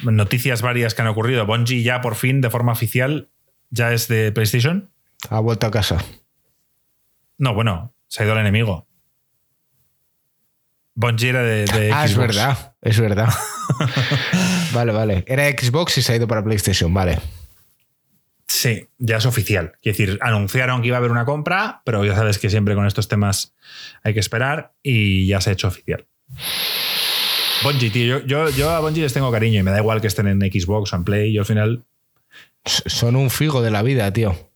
noticias 0.04 0.62
varias 0.62 0.94
que 0.94 1.02
han 1.02 1.08
ocurrido. 1.08 1.46
Bungie 1.46 1.84
ya 1.84 2.02
por 2.02 2.16
fin, 2.16 2.42
de 2.42 2.50
forma 2.50 2.74
oficial, 2.74 3.30
ya 3.70 3.94
es 3.94 4.10
de 4.10 4.34
PlayStation. 4.34 4.92
Ha 5.30 5.40
vuelto 5.40 5.68
a 5.68 5.72
casa. 5.72 6.04
No, 7.38 7.54
bueno, 7.54 7.94
se 8.08 8.24
ha 8.24 8.26
ido 8.26 8.34
al 8.34 8.42
enemigo. 8.42 8.90
Bungie 10.96 11.30
era 11.30 11.44
de, 11.44 11.64
de 11.64 11.94
Ah, 11.94 12.04
es 12.04 12.18
verdad, 12.18 12.76
es 12.82 13.00
verdad. 13.00 13.30
vale, 14.74 14.92
vale. 14.92 15.24
Era 15.28 15.48
Xbox 15.50 15.98
y 15.98 16.02
se 16.02 16.14
ha 16.14 16.16
ido 16.16 16.28
para 16.28 16.44
PlayStation, 16.44 16.94
vale. 16.94 17.20
Sí, 18.48 18.88
ya 18.98 19.18
es 19.18 19.26
oficial. 19.26 19.74
Quiero 19.82 19.98
decir, 19.98 20.20
anunciaron 20.22 20.82
que 20.82 20.88
iba 20.88 20.98
a 20.98 21.00
haber 21.00 21.12
una 21.12 21.26
compra, 21.26 21.82
pero 21.86 22.04
ya 22.04 22.16
sabes 22.16 22.38
que 22.38 22.50
siempre 22.50 22.76
con 22.76 22.86
estos 22.86 23.08
temas 23.08 23.54
hay 24.04 24.14
que 24.14 24.20
esperar 24.20 24.74
y 24.84 25.26
ya 25.26 25.40
se 25.40 25.50
ha 25.50 25.54
hecho 25.54 25.70
oficial. 25.70 26.06
Bungie, 27.64 27.90
tío, 27.90 28.20
yo, 28.20 28.26
yo, 28.26 28.50
yo 28.50 28.70
a 28.72 28.80
Bungie 28.80 29.04
les 29.04 29.14
tengo 29.14 29.32
cariño 29.32 29.60
y 29.60 29.64
me 29.64 29.72
da 29.72 29.78
igual 29.78 30.02
que 30.02 30.08
estén 30.08 30.28
en 30.28 30.42
Xbox 30.42 30.92
o 30.92 30.96
en 30.96 31.04
Play. 31.04 31.34
Yo 31.34 31.42
al 31.42 31.46
final. 31.46 31.84
Son 32.66 33.16
un 33.16 33.30
figo 33.30 33.62
de 33.62 33.72
la 33.72 33.84
vida, 33.84 34.12
tío. 34.12 34.52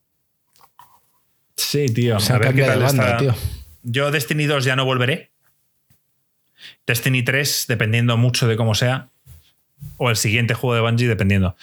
Sí, 1.56 1.88
tío. 1.88 2.20
Se 2.20 2.34
a 2.34 2.38
ver 2.38 2.54
qué 2.54 2.62
cambiado 2.62 2.72
tal 2.74 2.84
banda, 2.84 3.06
está. 3.06 3.18
tío. 3.18 3.36
Yo 3.84 4.12
Destiny 4.12 4.46
2 4.46 4.66
ya 4.66 4.76
no 4.76 4.86
volveré. 4.86 5.32
Destiny 6.86 7.24
3, 7.24 7.66
dependiendo 7.68 8.18
mucho 8.18 8.48
de 8.48 8.58
cómo 8.58 8.76
sea. 8.76 9.10
O 9.98 10.10
el 10.10 10.16
siguiente 10.16 10.54
juego 10.54 10.76
de 10.76 10.82
Bungie, 10.82 11.08
dependiendo. 11.08 11.56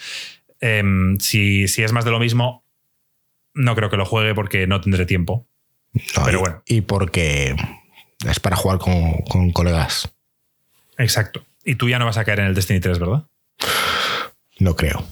Em, 0.59 1.19
si, 1.19 1.67
si 1.67 1.83
es 1.83 1.91
más 1.91 2.05
de 2.05 2.11
lo 2.11 2.19
mismo, 2.19 2.63
no 3.53 3.75
creo 3.75 3.89
que 3.89 3.97
lo 3.97 4.05
juegue 4.05 4.33
porque 4.33 4.65
no 4.67 4.81
tendré 4.81 5.05
tiempo. 5.05 5.45
No, 5.93 6.23
Pero 6.25 6.37
y, 6.37 6.41
bueno. 6.41 6.63
y 6.65 6.81
porque 6.81 7.55
es 8.27 8.39
para 8.39 8.55
jugar 8.55 8.79
con, 8.79 9.13
con 9.29 9.51
colegas. 9.51 10.09
Exacto. 10.97 11.45
Y 11.63 11.75
tú 11.75 11.89
ya 11.89 11.99
no 11.99 12.05
vas 12.05 12.17
a 12.17 12.25
caer 12.25 12.39
en 12.39 12.45
el 12.47 12.55
Destiny 12.55 12.79
3, 12.79 12.99
¿verdad? 12.99 13.23
No 14.59 14.75
creo. 14.75 15.05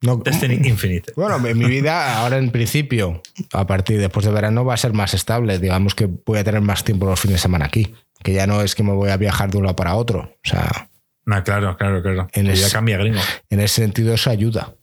No, 0.00 0.16
Destiny 0.16 0.68
Infinite. 0.68 1.12
Bueno, 1.16 1.38
mi 1.38 1.54
mi 1.54 1.64
vida 1.64 2.18
ahora 2.18 2.36
en 2.36 2.50
principio, 2.50 3.22
a 3.52 3.66
partir 3.66 3.98
después 3.98 4.26
de 4.26 4.32
verano, 4.32 4.64
va 4.64 4.74
a 4.74 4.76
ser 4.76 4.92
más 4.92 5.14
estable. 5.14 5.58
Digamos 5.58 5.94
que 5.94 6.06
voy 6.06 6.38
a 6.38 6.44
tener 6.44 6.60
más 6.60 6.84
tiempo 6.84 7.06
los 7.06 7.18
fines 7.18 7.36
de 7.36 7.42
semana 7.42 7.64
aquí. 7.64 7.94
Que 8.22 8.34
ya 8.34 8.46
no 8.46 8.60
es 8.60 8.74
que 8.74 8.82
me 8.82 8.92
voy 8.92 9.10
a 9.10 9.16
viajar 9.16 9.50
de 9.50 9.58
un 9.58 9.64
lado 9.64 9.76
para 9.76 9.94
otro. 9.94 10.20
O 10.20 10.48
sea, 10.48 10.90
Ah, 11.26 11.42
claro, 11.42 11.76
claro, 11.76 12.02
claro. 12.02 12.28
En 12.32 12.46
ya 12.46 12.52
ese- 12.52 12.70
cambia, 12.72 12.98
gringo. 12.98 13.20
en 13.50 13.60
ese 13.60 13.82
sentido 13.82 14.12
eso 14.14 14.30
ayuda. 14.30 14.74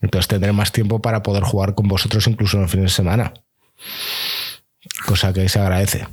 Entonces 0.00 0.28
tendré 0.28 0.52
más 0.52 0.70
tiempo 0.70 1.00
para 1.00 1.22
poder 1.22 1.42
jugar 1.42 1.74
con 1.74 1.88
vosotros 1.88 2.26
incluso 2.26 2.56
en 2.56 2.62
los 2.62 2.70
fines 2.70 2.90
de 2.92 2.94
semana. 2.96 3.32
Cosa 5.06 5.32
que 5.32 5.48
se 5.48 5.58
agradece. 5.58 6.06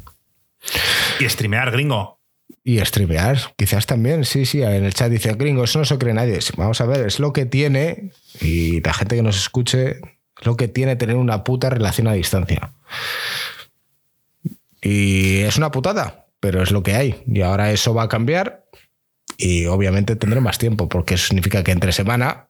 Y 1.20 1.28
streamear, 1.30 1.72
gringo. 1.72 2.20
Y 2.64 2.80
streamear, 2.80 3.38
quizás 3.58 3.86
también, 3.86 4.24
sí, 4.26 4.46
sí. 4.46 4.62
En 4.62 4.86
el 4.86 4.94
chat 4.94 5.10
dice, 5.12 5.34
gringo, 5.34 5.64
eso 5.64 5.80
no 5.80 5.86
se 5.86 5.98
cree 5.98 6.14
nadie. 6.14 6.40
Vamos 6.58 6.80
a 6.82 6.86
ver, 6.86 7.06
es 7.08 7.20
lo 7.20 7.34
que 7.34 7.46
tiene, 7.46 8.12
y 8.40 8.82
la 8.82 8.94
gente 8.94 9.16
que 9.16 9.24
nos 9.24 9.38
escuche, 9.38 9.92
es 10.40 10.46
lo 10.46 10.56
que 10.58 10.68
tiene 10.68 10.96
tener 10.96 11.16
una 11.16 11.44
puta 11.44 11.70
relación 11.70 12.08
a 12.08 12.14
distancia. 12.14 12.72
Y 14.82 15.40
es 15.42 15.58
una 15.58 15.72
putada, 15.72 16.28
pero 16.40 16.62
es 16.62 16.72
lo 16.72 16.84
que 16.84 16.96
hay. 16.96 17.24
Y 17.28 17.42
ahora 17.42 17.72
eso 17.72 17.94
va 17.94 18.04
a 18.04 18.10
cambiar 18.10 18.61
y 19.38 19.66
obviamente 19.66 20.16
tendré 20.16 20.42
más 20.42 20.58
tiempo, 20.58 20.90
porque 20.90 21.16
eso 21.16 21.28
significa 21.28 21.64
que 21.64 21.72
entre 21.72 21.92
semana 21.92 22.50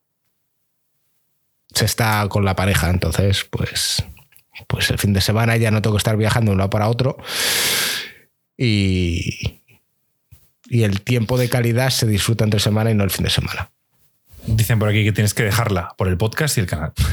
se 1.74 1.86
está 1.86 2.28
con 2.30 2.46
la 2.46 2.56
pareja. 2.56 2.90
Entonces, 2.90 3.46
pues, 3.50 4.04
pues 4.68 4.90
el 4.90 4.98
fin 4.98 5.14
de 5.14 5.22
semana 5.22 5.58
ya 5.58 5.72
no 5.72 5.82
tengo 5.82 5.96
que 5.96 6.00
estar 6.00 6.18
viajando 6.18 6.52
de 6.52 6.54
un 6.54 6.60
lado 6.60 6.70
para 6.70 6.90
otro. 6.90 7.18
Y, 8.58 9.62
y 10.70 10.84
el 10.84 11.02
tiempo 11.02 11.38
de 11.38 11.50
calidad 11.50 11.90
se 11.90 12.08
disfruta 12.08 12.44
entre 12.44 12.60
semana 12.60 12.92
y 12.92 12.96
no 12.96 13.04
el 13.04 13.12
fin 13.12 13.24
de 13.24 13.30
semana. 13.30 13.72
Dicen 14.46 14.80
por 14.80 14.90
aquí 14.90 15.04
que 15.04 15.12
tienes 15.12 15.34
que 15.34 15.44
dejarla 15.44 15.94
por 15.98 16.08
el 16.08 16.18
podcast 16.18 16.58
y 16.58 16.62
el 16.62 16.68
canal. 16.68 16.94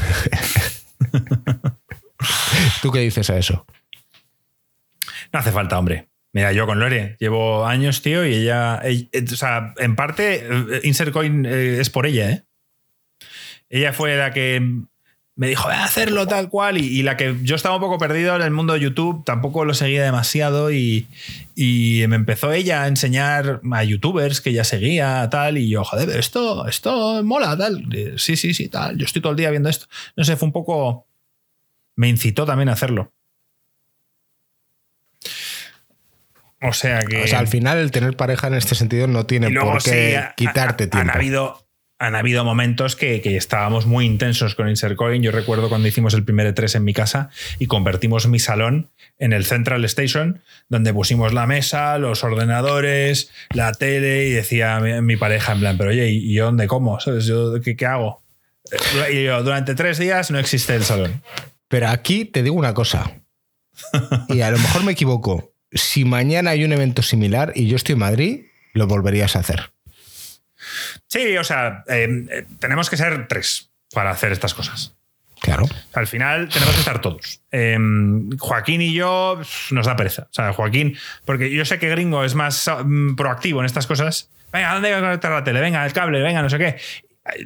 ¿Tú 2.81 2.91
qué 2.91 2.99
dices 2.99 3.29
a 3.29 3.37
eso? 3.37 3.65
No 5.31 5.39
hace 5.39 5.51
falta, 5.51 5.77
hombre. 5.77 6.08
Mira, 6.31 6.51
yo 6.53 6.67
con 6.67 6.79
Lore 6.79 7.17
llevo 7.19 7.65
años, 7.65 8.01
tío, 8.01 8.25
y 8.25 8.33
ella. 8.33 8.79
eh, 8.83 9.09
o 9.31 9.35
sea, 9.35 9.73
en 9.77 9.95
parte, 9.95 10.47
eh, 10.47 10.81
Insert 10.83 11.11
Coin 11.11 11.45
eh, 11.45 11.79
es 11.79 11.89
por 11.89 12.05
ella, 12.05 12.29
¿eh? 12.29 12.43
Ella 13.69 13.93
fue 13.93 14.15
la 14.15 14.31
que 14.31 14.61
me 15.35 15.47
dijo, 15.47 15.63
voy 15.69 15.73
a 15.73 15.85
hacerlo 15.85 16.27
tal 16.27 16.49
cual. 16.49 16.77
Y, 16.77 17.01
la 17.03 17.15
que 17.15 17.37
yo 17.43 17.55
estaba 17.55 17.75
un 17.75 17.81
poco 17.81 17.97
perdido 17.97 18.35
en 18.35 18.41
el 18.41 18.51
mundo 18.51 18.73
de 18.73 18.81
YouTube, 18.81 19.23
tampoco 19.23 19.63
lo 19.63 19.73
seguía 19.73 20.03
demasiado. 20.03 20.71
Y, 20.71 21.07
y 21.55 22.03
me 22.09 22.15
empezó 22.17 22.51
ella 22.51 22.83
a 22.83 22.87
enseñar 22.87 23.61
a 23.71 23.83
youtubers 23.83 24.41
que 24.41 24.53
ya 24.53 24.63
seguía, 24.63 25.27
tal. 25.31 25.57
Y 25.57 25.69
yo, 25.69 25.83
joder, 25.83 26.09
esto, 26.09 26.67
esto 26.67 27.23
mola, 27.23 27.55
tal. 27.57 27.87
Sí, 28.17 28.35
sí, 28.35 28.53
sí, 28.53 28.67
tal. 28.69 28.97
Yo 28.97 29.05
estoy 29.05 29.21
todo 29.21 29.31
el 29.31 29.37
día 29.37 29.49
viendo 29.49 29.69
esto. 29.69 29.85
No 30.17 30.23
sé, 30.25 30.35
fue 30.35 30.47
un 30.47 30.51
poco. 30.51 31.07
Me 31.95 32.09
incitó 32.09 32.45
también 32.45 32.69
a 32.69 32.73
hacerlo. 32.73 33.13
O 36.61 36.73
sea 36.73 36.99
que. 37.01 37.23
O 37.23 37.27
sea, 37.27 37.39
al 37.39 37.47
final 37.47 37.77
el 37.77 37.91
tener 37.91 38.15
pareja 38.15 38.47
en 38.47 38.55
este 38.55 38.75
sentido 38.75 39.07
no 39.07 39.25
tiene 39.25 39.51
por 39.51 39.81
qué 39.81 40.23
quitarte 40.35 40.87
tiempo. 40.87 41.11
Han 41.11 41.15
habido, 41.15 41.69
han 41.99 42.15
habido 42.15 42.45
momentos 42.45 42.95
que, 42.95 43.21
estábamos 43.35 43.85
muy 43.85 44.05
intensos 44.05 44.55
con 44.55 44.69
Insercoin. 44.69 45.21
Yo 45.21 45.31
recuerdo 45.31 45.69
cuando 45.69 45.87
hicimos 45.87 46.13
el 46.13 46.23
primer 46.23 46.53
E3 46.53 46.77
en 46.77 46.83
mi 46.85 46.93
casa 46.93 47.29
y 47.59 47.67
convertimos 47.67 48.27
mi 48.27 48.39
salón 48.39 48.89
en 49.17 49.33
el 49.33 49.45
Central 49.45 49.83
Station, 49.85 50.41
donde 50.69 50.93
pusimos 50.93 51.33
la 51.33 51.45
mesa, 51.45 51.97
los 51.97 52.23
ordenadores, 52.23 53.31
la 53.53 53.73
tele 53.73 54.27
y 54.27 54.31
decía 54.31 54.79
mi, 54.79 55.17
pareja 55.17 55.51
en 55.51 55.59
plan, 55.59 55.77
pero 55.77 55.89
oye, 55.89 56.09
¿y 56.09 56.33
yo 56.33 56.45
dónde 56.45 56.67
como? 56.67 56.99
¿Sabes? 57.01 57.25
Yo, 57.25 57.59
¿qué, 57.61 57.75
¿Qué 57.75 57.85
hago? 57.85 58.23
Y 59.11 59.25
yo, 59.25 59.43
durante 59.43 59.75
tres 59.75 59.97
días 59.97 60.31
no 60.31 60.39
existe 60.39 60.75
el 60.75 60.83
salón. 60.83 61.21
Pero 61.67 61.89
aquí 61.89 62.25
te 62.25 62.43
digo 62.43 62.55
una 62.55 62.73
cosa, 62.73 63.19
y 64.29 64.41
a 64.41 64.51
lo 64.51 64.57
mejor 64.57 64.83
me 64.83 64.93
equivoco, 64.93 65.48
si 65.71 66.05
mañana 66.05 66.51
hay 66.51 66.63
un 66.63 66.73
evento 66.73 67.01
similar 67.01 67.51
y 67.55 67.67
yo 67.67 67.75
estoy 67.75 67.93
en 67.93 67.99
Madrid, 67.99 68.45
lo 68.73 68.87
volverías 68.87 69.35
a 69.35 69.39
hacer. 69.39 69.71
Sí, 71.07 71.37
o 71.37 71.43
sea, 71.43 71.83
em, 71.87 72.27
eh, 72.31 72.45
tenemos 72.59 72.89
que 72.89 72.97
ser 72.97 73.27
tres 73.27 73.71
para 73.93 74.11
hacer 74.11 74.31
estas 74.31 74.53
cosas. 74.53 74.95
Claro. 75.41 75.65
Al 75.93 76.05
final 76.05 76.49
tenemos 76.49 76.73
que 76.73 76.79
estar 76.81 76.99
todos. 76.99 77.41
Em, 77.51 78.29
Joaquín 78.37 78.81
y 78.81 78.93
yo 78.93 79.39
nos 79.71 79.85
da 79.85 79.95
pereza. 79.95 80.23
O 80.23 80.33
sea, 80.33 80.51
Joaquín, 80.51 80.97
porque 81.25 81.49
yo 81.49 81.63
sé 81.63 81.79
que 81.79 81.89
Gringo 81.89 82.25
es 82.25 82.35
más 82.35 82.69
mm, 82.83 83.15
proactivo 83.15 83.61
en 83.61 83.65
estas 83.65 83.87
cosas. 83.87 84.29
Venga, 84.51 84.73
¿dónde 84.73 84.89
voy 84.89 84.97
a 84.97 85.01
conectar 85.01 85.31
la 85.31 85.43
tele? 85.43 85.61
Venga, 85.61 85.85
el 85.85 85.93
cable, 85.93 86.21
venga, 86.21 86.41
no 86.41 86.49
sé 86.49 86.57
qué. 86.57 86.75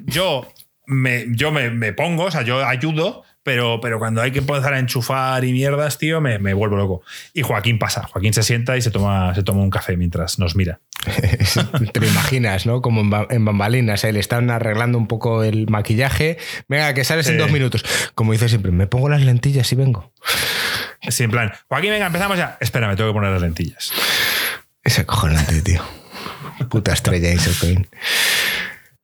Yo 0.06 0.52
me, 0.88 1.26
yo 1.30 1.52
me 1.52 1.94
pongo, 1.94 2.26
o 2.26 2.32
sea, 2.32 2.42
yo 2.42 2.66
ayudo, 2.66 3.24
pero, 3.44 3.80
pero 3.82 4.00
cuando 4.00 4.22
hay 4.22 4.32
que 4.32 4.40
empezar 4.40 4.74
a 4.74 4.80
enchufar 4.80 5.44
y 5.44 5.52
mierdas, 5.52 5.98
tío, 5.98 6.22
me, 6.22 6.40
me, 6.40 6.54
vuelvo 6.54 6.78
loco. 6.78 7.04
Y 7.34 7.42
Joaquín 7.42 7.78
pasa. 7.78 8.08
Joaquín 8.08 8.34
se 8.34 8.42
sienta 8.42 8.78
y 8.78 8.82
se 8.82 8.90
toma, 8.90 9.36
se 9.36 9.44
toma 9.44 9.62
un 9.62 9.70
café 9.70 9.98
mientras 9.98 10.40
nos 10.40 10.56
mira. 10.56 10.80
Te 11.94 12.00
lo 12.00 12.08
imaginas, 12.08 12.66
¿no? 12.66 12.82
Como 12.82 13.02
en, 13.30 13.46
bambalinas, 13.46 14.04
¿eh? 14.06 14.14
le 14.14 14.22
están 14.22 14.50
arreglando 14.50 14.98
un 14.98 15.08
poco 15.08 15.44
el 15.44 15.68
maquillaje. 15.70 16.38
Venga, 16.70 16.94
que 16.94 17.04
sales 17.04 17.28
en 17.28 17.38
dos 17.38 17.52
minutos. 17.52 17.84
Como 18.16 18.32
dice 18.32 18.48
siempre, 18.48 18.72
me 18.72 18.88
pongo 18.88 19.10
las 19.10 19.22
lentillas 19.22 19.72
y 19.74 19.76
vengo. 19.76 20.14
Sí, 21.10 21.24
en 21.24 21.32
plan, 21.32 21.52
Joaquín, 21.68 21.92
venga, 21.92 22.08
empezamos 22.08 22.38
ya. 22.38 22.58
Espera, 22.62 22.88
me 22.88 22.96
tengo 22.96 23.10
que 23.10 23.14
poner 23.14 23.32
las 23.32 23.42
lentillas. 23.42 23.92
Es 24.84 25.00
acojonante, 25.00 25.62
tío. 25.62 25.84
Puta 26.70 26.94
estrella, 26.94 27.32
Insert 27.32 27.88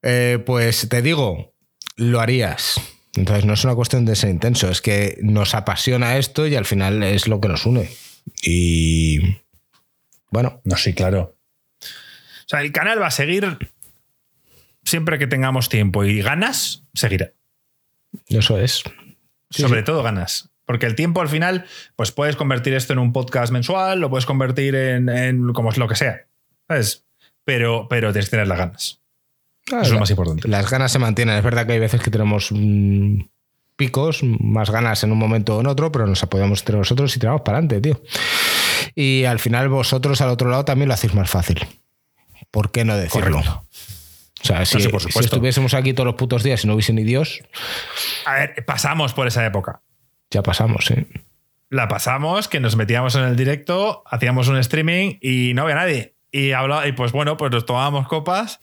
eh, 0.02 0.41
pues 0.45 0.88
te 0.88 1.02
digo, 1.02 1.53
lo 1.98 2.22
harías 2.22 2.80
entonces 3.19 3.45
no 3.45 3.53
es 3.53 3.63
una 3.65 3.75
cuestión 3.75 4.05
de 4.05 4.15
ser 4.15 4.29
intenso, 4.29 4.69
es 4.69 4.81
que 4.81 5.17
nos 5.21 5.53
apasiona 5.53 6.17
esto 6.17 6.47
y 6.47 6.55
al 6.55 6.65
final 6.65 7.03
es 7.03 7.27
lo 7.27 7.41
que 7.41 7.49
nos 7.49 7.65
une. 7.65 7.89
Y 8.41 9.19
bueno. 10.31 10.61
No, 10.63 10.77
sí, 10.77 10.93
claro. 10.93 11.35
O 11.81 12.47
sea, 12.47 12.61
el 12.61 12.71
canal 12.71 13.01
va 13.01 13.07
a 13.07 13.11
seguir 13.11 13.57
siempre 14.83 15.19
que 15.19 15.27
tengamos 15.27 15.67
tiempo 15.67 16.05
y 16.05 16.21
ganas, 16.21 16.83
seguirá. 16.93 17.33
Eso 18.27 18.57
es. 18.57 18.83
Sobre 19.49 19.83
todo 19.83 20.01
ganas. 20.01 20.49
Porque 20.65 20.85
el 20.85 20.95
tiempo 20.95 21.19
al 21.19 21.29
final, 21.29 21.65
pues 21.97 22.11
puedes 22.11 22.37
convertir 22.37 22.73
esto 22.73 22.93
en 22.93 22.99
un 22.99 23.11
podcast 23.11 23.51
mensual, 23.51 23.99
lo 23.99 24.09
puedes 24.09 24.25
convertir 24.25 24.75
en, 24.75 25.09
en 25.09 25.51
como 25.51 25.71
es 25.71 25.77
lo 25.77 25.89
que 25.89 25.95
sea. 25.95 26.27
¿Sabes? 26.69 27.05
Pero, 27.43 27.87
pero 27.89 28.13
tienes 28.13 28.27
que 28.27 28.31
tener 28.31 28.47
las 28.47 28.59
ganas. 28.59 28.98
Eso 29.77 29.81
es 29.81 29.91
lo 29.91 29.99
más 29.99 30.09
importante. 30.09 30.47
Las 30.47 30.69
ganas 30.69 30.91
se 30.91 30.99
mantienen. 30.99 31.37
Es 31.37 31.43
verdad 31.43 31.65
que 31.65 31.73
hay 31.73 31.79
veces 31.79 32.01
que 32.01 32.11
tenemos 32.11 32.49
mm, 32.51 33.21
picos, 33.75 34.21
más 34.23 34.69
ganas 34.69 35.03
en 35.03 35.11
un 35.11 35.17
momento 35.17 35.57
o 35.57 35.61
en 35.61 35.67
otro, 35.67 35.91
pero 35.91 36.05
nos 36.05 36.21
apoyamos 36.21 36.59
entre 36.59 36.77
nosotros 36.77 37.15
y 37.15 37.19
tiramos 37.19 37.41
para 37.41 37.59
adelante, 37.59 37.81
tío. 37.81 38.01
Y 38.95 39.25
al 39.25 39.39
final 39.39 39.69
vosotros 39.69 40.21
al 40.21 40.29
otro 40.29 40.49
lado 40.49 40.65
también 40.65 40.87
lo 40.87 40.93
hacéis 40.93 41.13
más 41.13 41.29
fácil. 41.29 41.65
¿Por 42.51 42.71
qué 42.71 42.83
no 42.85 42.97
decirlo? 42.97 43.39
O 43.39 44.45
sea, 44.45 44.65
si, 44.65 44.77
estuviésemos 44.77 45.73
aquí 45.73 45.93
todos 45.93 46.07
los 46.07 46.15
putos 46.15 46.43
días 46.43 46.63
y 46.63 46.67
no 46.67 46.73
hubiese 46.73 46.93
ni 46.93 47.03
Dios. 47.03 47.41
A 48.25 48.35
ver, 48.35 48.65
pasamos 48.65 49.13
por 49.13 49.27
esa 49.27 49.45
época. 49.45 49.81
Ya 50.29 50.43
pasamos, 50.43 50.85
sí. 50.85 50.95
La 51.69 51.87
pasamos, 51.87 52.47
que 52.47 52.59
nos 52.59 52.75
metíamos 52.75 53.15
en 53.15 53.23
el 53.23 53.35
directo, 53.35 54.03
hacíamos 54.05 54.47
un 54.47 54.57
streaming 54.57 55.17
y 55.21 55.53
no 55.53 55.63
había 55.63 55.75
nadie. 55.75 56.15
Y, 56.31 56.51
hablaba, 56.51 56.87
y 56.87 56.93
pues 56.93 57.11
bueno, 57.11 57.37
pues 57.37 57.51
nos 57.51 57.65
tomábamos 57.65 58.07
copas 58.07 58.59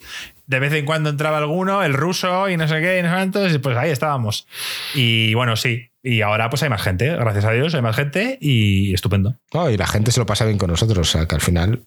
de 0.47 0.59
vez 0.61 0.73
en 0.73 0.85
cuando 0.85 1.11
entraba 1.11 1.39
alguno, 1.39 1.83
el 1.83 1.95
ruso 1.95 2.49
y 2.49 2.57
no 2.57 2.69
sé 2.69 2.81
qué, 2.81 2.99
y 2.99 3.03
no 3.03 3.09
sé 3.09 3.15
cuántos, 3.15 3.55
y 3.55 3.59
pues 3.59 3.77
ahí 3.77 3.91
estábamos. 3.91 4.47
Y 4.95 5.35
bueno, 5.35 5.57
sí. 5.57 5.91
Y 6.03 6.21
ahora 6.23 6.49
pues 6.51 6.63
hay 6.63 6.69
más 6.69 6.83
gente, 6.83 7.09
gracias 7.17 7.45
a 7.45 7.51
Dios, 7.51 7.75
hay 7.75 7.83
más 7.83 7.97
gente 7.97 8.39
y 8.41 8.95
estupendo. 8.95 9.35
y 9.71 9.77
la 9.77 9.87
gente 9.87 10.13
se 10.13 10.21
lo 10.21 10.27
pasa 10.27 10.45
bien 10.45 10.59
con 10.59 10.71
nosotros, 10.71 10.99
o 10.99 11.11
sea 11.11 11.27
que 11.27 11.35
al 11.35 11.41
final 11.41 11.83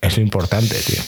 es 0.00 0.16
lo 0.16 0.22
importante, 0.22 0.76
tío. 0.80 1.02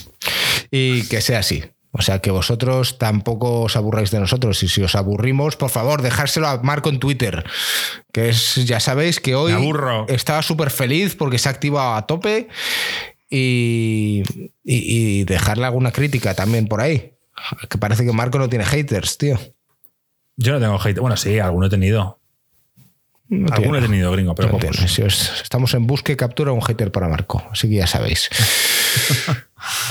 Y 0.70 1.06
que 1.08 1.20
sea 1.20 1.40
así. 1.40 1.62
O 1.96 2.02
sea, 2.02 2.18
que 2.20 2.32
vosotros 2.32 2.98
tampoco 2.98 3.62
os 3.62 3.76
aburráis 3.76 4.10
de 4.10 4.18
nosotros. 4.18 4.60
Y 4.64 4.68
si 4.68 4.82
os 4.82 4.96
aburrimos, 4.96 5.54
por 5.54 5.70
favor, 5.70 6.02
dejárselo 6.02 6.48
a 6.48 6.60
Marco 6.60 6.88
en 6.88 6.98
Twitter. 6.98 7.44
Que 8.12 8.30
es, 8.30 8.66
ya 8.66 8.80
sabéis 8.80 9.20
que 9.20 9.36
hoy 9.36 9.52
estaba 10.08 10.42
súper 10.42 10.70
feliz 10.70 11.14
porque 11.14 11.38
se 11.38 11.48
ha 11.48 11.52
activado 11.52 11.94
a 11.94 12.06
tope 12.06 12.48
y, 13.34 15.24
dejarle 15.24 15.66
alguna 15.66 15.92
crítica 15.92 16.34
también 16.34 16.66
por 16.68 16.80
ahí. 16.80 17.14
Que 17.68 17.78
parece 17.78 18.04
que 18.04 18.12
Marco 18.12 18.38
no 18.38 18.48
tiene 18.48 18.64
haters, 18.64 19.18
tío. 19.18 19.38
Yo 20.36 20.52
no 20.52 20.60
tengo 20.60 20.78
haters. 20.78 21.00
Bueno, 21.00 21.16
sí, 21.16 21.38
alguno 21.38 21.66
he 21.66 21.70
tenido. 21.70 22.20
alguno 23.50 23.78
he 23.78 23.82
tenido, 23.82 24.12
gringo, 24.12 24.34
pero 24.34 24.56
Estamos 24.86 25.74
en 25.74 25.86
busca 25.86 26.12
y 26.12 26.16
captura 26.16 26.52
un 26.52 26.62
hater 26.62 26.92
para 26.92 27.08
Marco, 27.08 27.42
así 27.50 27.68
que 27.68 27.76
ya 27.76 27.86
sabéis. 27.86 28.30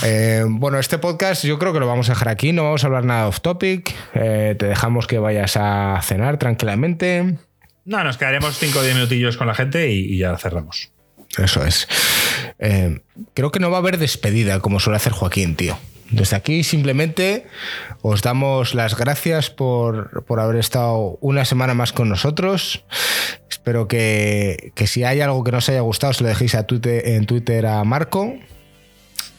Eh, 0.03 0.45
bueno, 0.47 0.77
este 0.77 0.99
podcast 0.99 1.43
yo 1.43 1.57
creo 1.57 1.73
que 1.73 1.79
lo 1.79 1.87
vamos 1.87 2.07
a 2.07 2.13
dejar 2.13 2.29
aquí, 2.29 2.53
no 2.53 2.63
vamos 2.63 2.83
a 2.83 2.87
hablar 2.87 3.05
nada 3.05 3.27
off 3.27 3.41
topic. 3.41 3.93
Eh, 4.13 4.55
te 4.57 4.67
dejamos 4.67 5.07
que 5.07 5.17
vayas 5.17 5.57
a 5.57 5.99
cenar 6.03 6.37
tranquilamente. 6.37 7.39
No, 7.83 8.03
nos 8.03 8.17
quedaremos 8.17 8.57
5 8.57 8.79
o 8.79 8.83
10 8.83 8.95
minutillos 8.95 9.35
con 9.35 9.47
la 9.47 9.55
gente 9.55 9.91
y 9.91 10.17
ya 10.17 10.37
cerramos. 10.37 10.92
Eso 11.37 11.65
es. 11.65 11.87
Eh, 12.59 13.01
creo 13.33 13.51
que 13.51 13.59
no 13.59 13.71
va 13.71 13.77
a 13.77 13.79
haber 13.79 13.97
despedida 13.97 14.59
como 14.59 14.79
suele 14.79 14.97
hacer 14.97 15.13
Joaquín, 15.13 15.55
tío. 15.55 15.77
Desde 16.11 16.35
aquí 16.35 16.63
simplemente 16.63 17.47
os 18.03 18.21
damos 18.21 18.75
las 18.75 18.95
gracias 18.95 19.49
por, 19.49 20.23
haber 20.37 20.57
estado 20.57 21.17
una 21.21 21.43
semana 21.43 21.73
más 21.73 21.91
con 21.91 22.07
nosotros. 22.07 22.85
Espero 23.49 23.87
que, 23.87 24.71
que, 24.75 24.85
si 24.85 25.03
hay 25.03 25.21
algo 25.21 25.43
que 25.43 25.51
no 25.51 25.57
os 25.57 25.69
haya 25.69 25.81
gustado, 25.81 26.13
se 26.13 26.23
lo 26.23 26.29
dejéis 26.29 26.53
a 26.53 26.67
Twitter, 26.67 27.07
en 27.07 27.25
Twitter 27.25 27.65
a 27.65 27.83
Marco. 27.83 28.35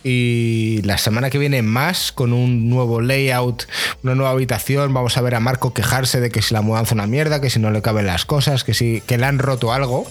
Y 0.07 0.83
la 0.85 0.99
semana 0.99 1.31
que 1.31 1.39
viene 1.39 1.63
más, 1.63 2.13
con 2.13 2.35
un 2.35 2.69
nuevo 2.69 3.01
layout, 3.01 3.67
una 4.03 4.15
nueva 4.15 4.33
habitación, 4.33 4.93
vamos 4.93 5.17
a 5.17 5.23
ver 5.23 5.35
a 5.35 5.41
Marco 5.41 5.73
quejarse 5.73 6.21
de 6.21 6.31
que 6.31 6.43
si 6.43 6.53
la 6.53 6.61
mudanza 6.61 6.91
es 6.91 6.93
una 6.93 7.07
mierda, 7.07 7.41
que 7.41 7.49
si 7.49 7.59
no 7.59 7.71
le 7.71 7.81
caben 7.81 8.07
las 8.07 8.27
cosas, 8.27 8.65
que 8.65 8.75
si 8.75 9.01
que 9.07 9.17
le 9.17 9.25
han 9.25 9.39
roto 9.39 9.73
algo, 9.73 10.07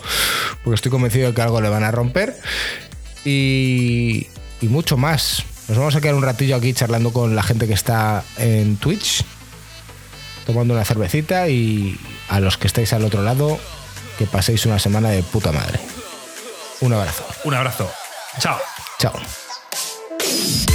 porque 0.64 0.76
estoy 0.76 0.90
convencido 0.90 1.28
de 1.28 1.36
que 1.36 1.42
algo 1.44 1.62
le 1.62 1.70
van 1.70 1.84
a 1.84 1.92
romper. 1.92 2.36
Y, 3.24 4.28
y 4.62 4.68
mucho 4.68 4.98
más. 4.98 5.44
Nos 5.68 5.78
vamos 5.78 5.96
a 5.96 6.02
quedar 6.02 6.16
un 6.16 6.24
ratillo 6.24 6.56
aquí 6.56 6.74
charlando 6.74 7.14
con 7.14 7.36
la 7.36 7.44
gente 7.44 7.68
que 7.68 7.74
está 7.74 8.24
en 8.38 8.78
Twitch, 8.78 9.24
tomando 10.46 10.74
una 10.74 10.84
cervecita 10.86 11.48
y 11.50 12.00
a 12.30 12.40
los 12.40 12.58
que 12.58 12.68
estáis 12.68 12.92
al 12.94 13.06
otro 13.06 13.22
lado, 13.22 13.60
que 14.18 14.26
paséis 14.26 14.66
una 14.66 14.80
semana 14.80 15.10
de 15.10 15.22
puta 15.22 15.52
madre. 15.52 15.80
Un 16.82 16.94
abrazo. 16.94 17.26
Un 17.44 17.54
abrazo. 17.54 17.90
Chao. 18.40 18.58
Chao. 19.00 19.14
Thank 20.24 20.68
you. 20.70 20.73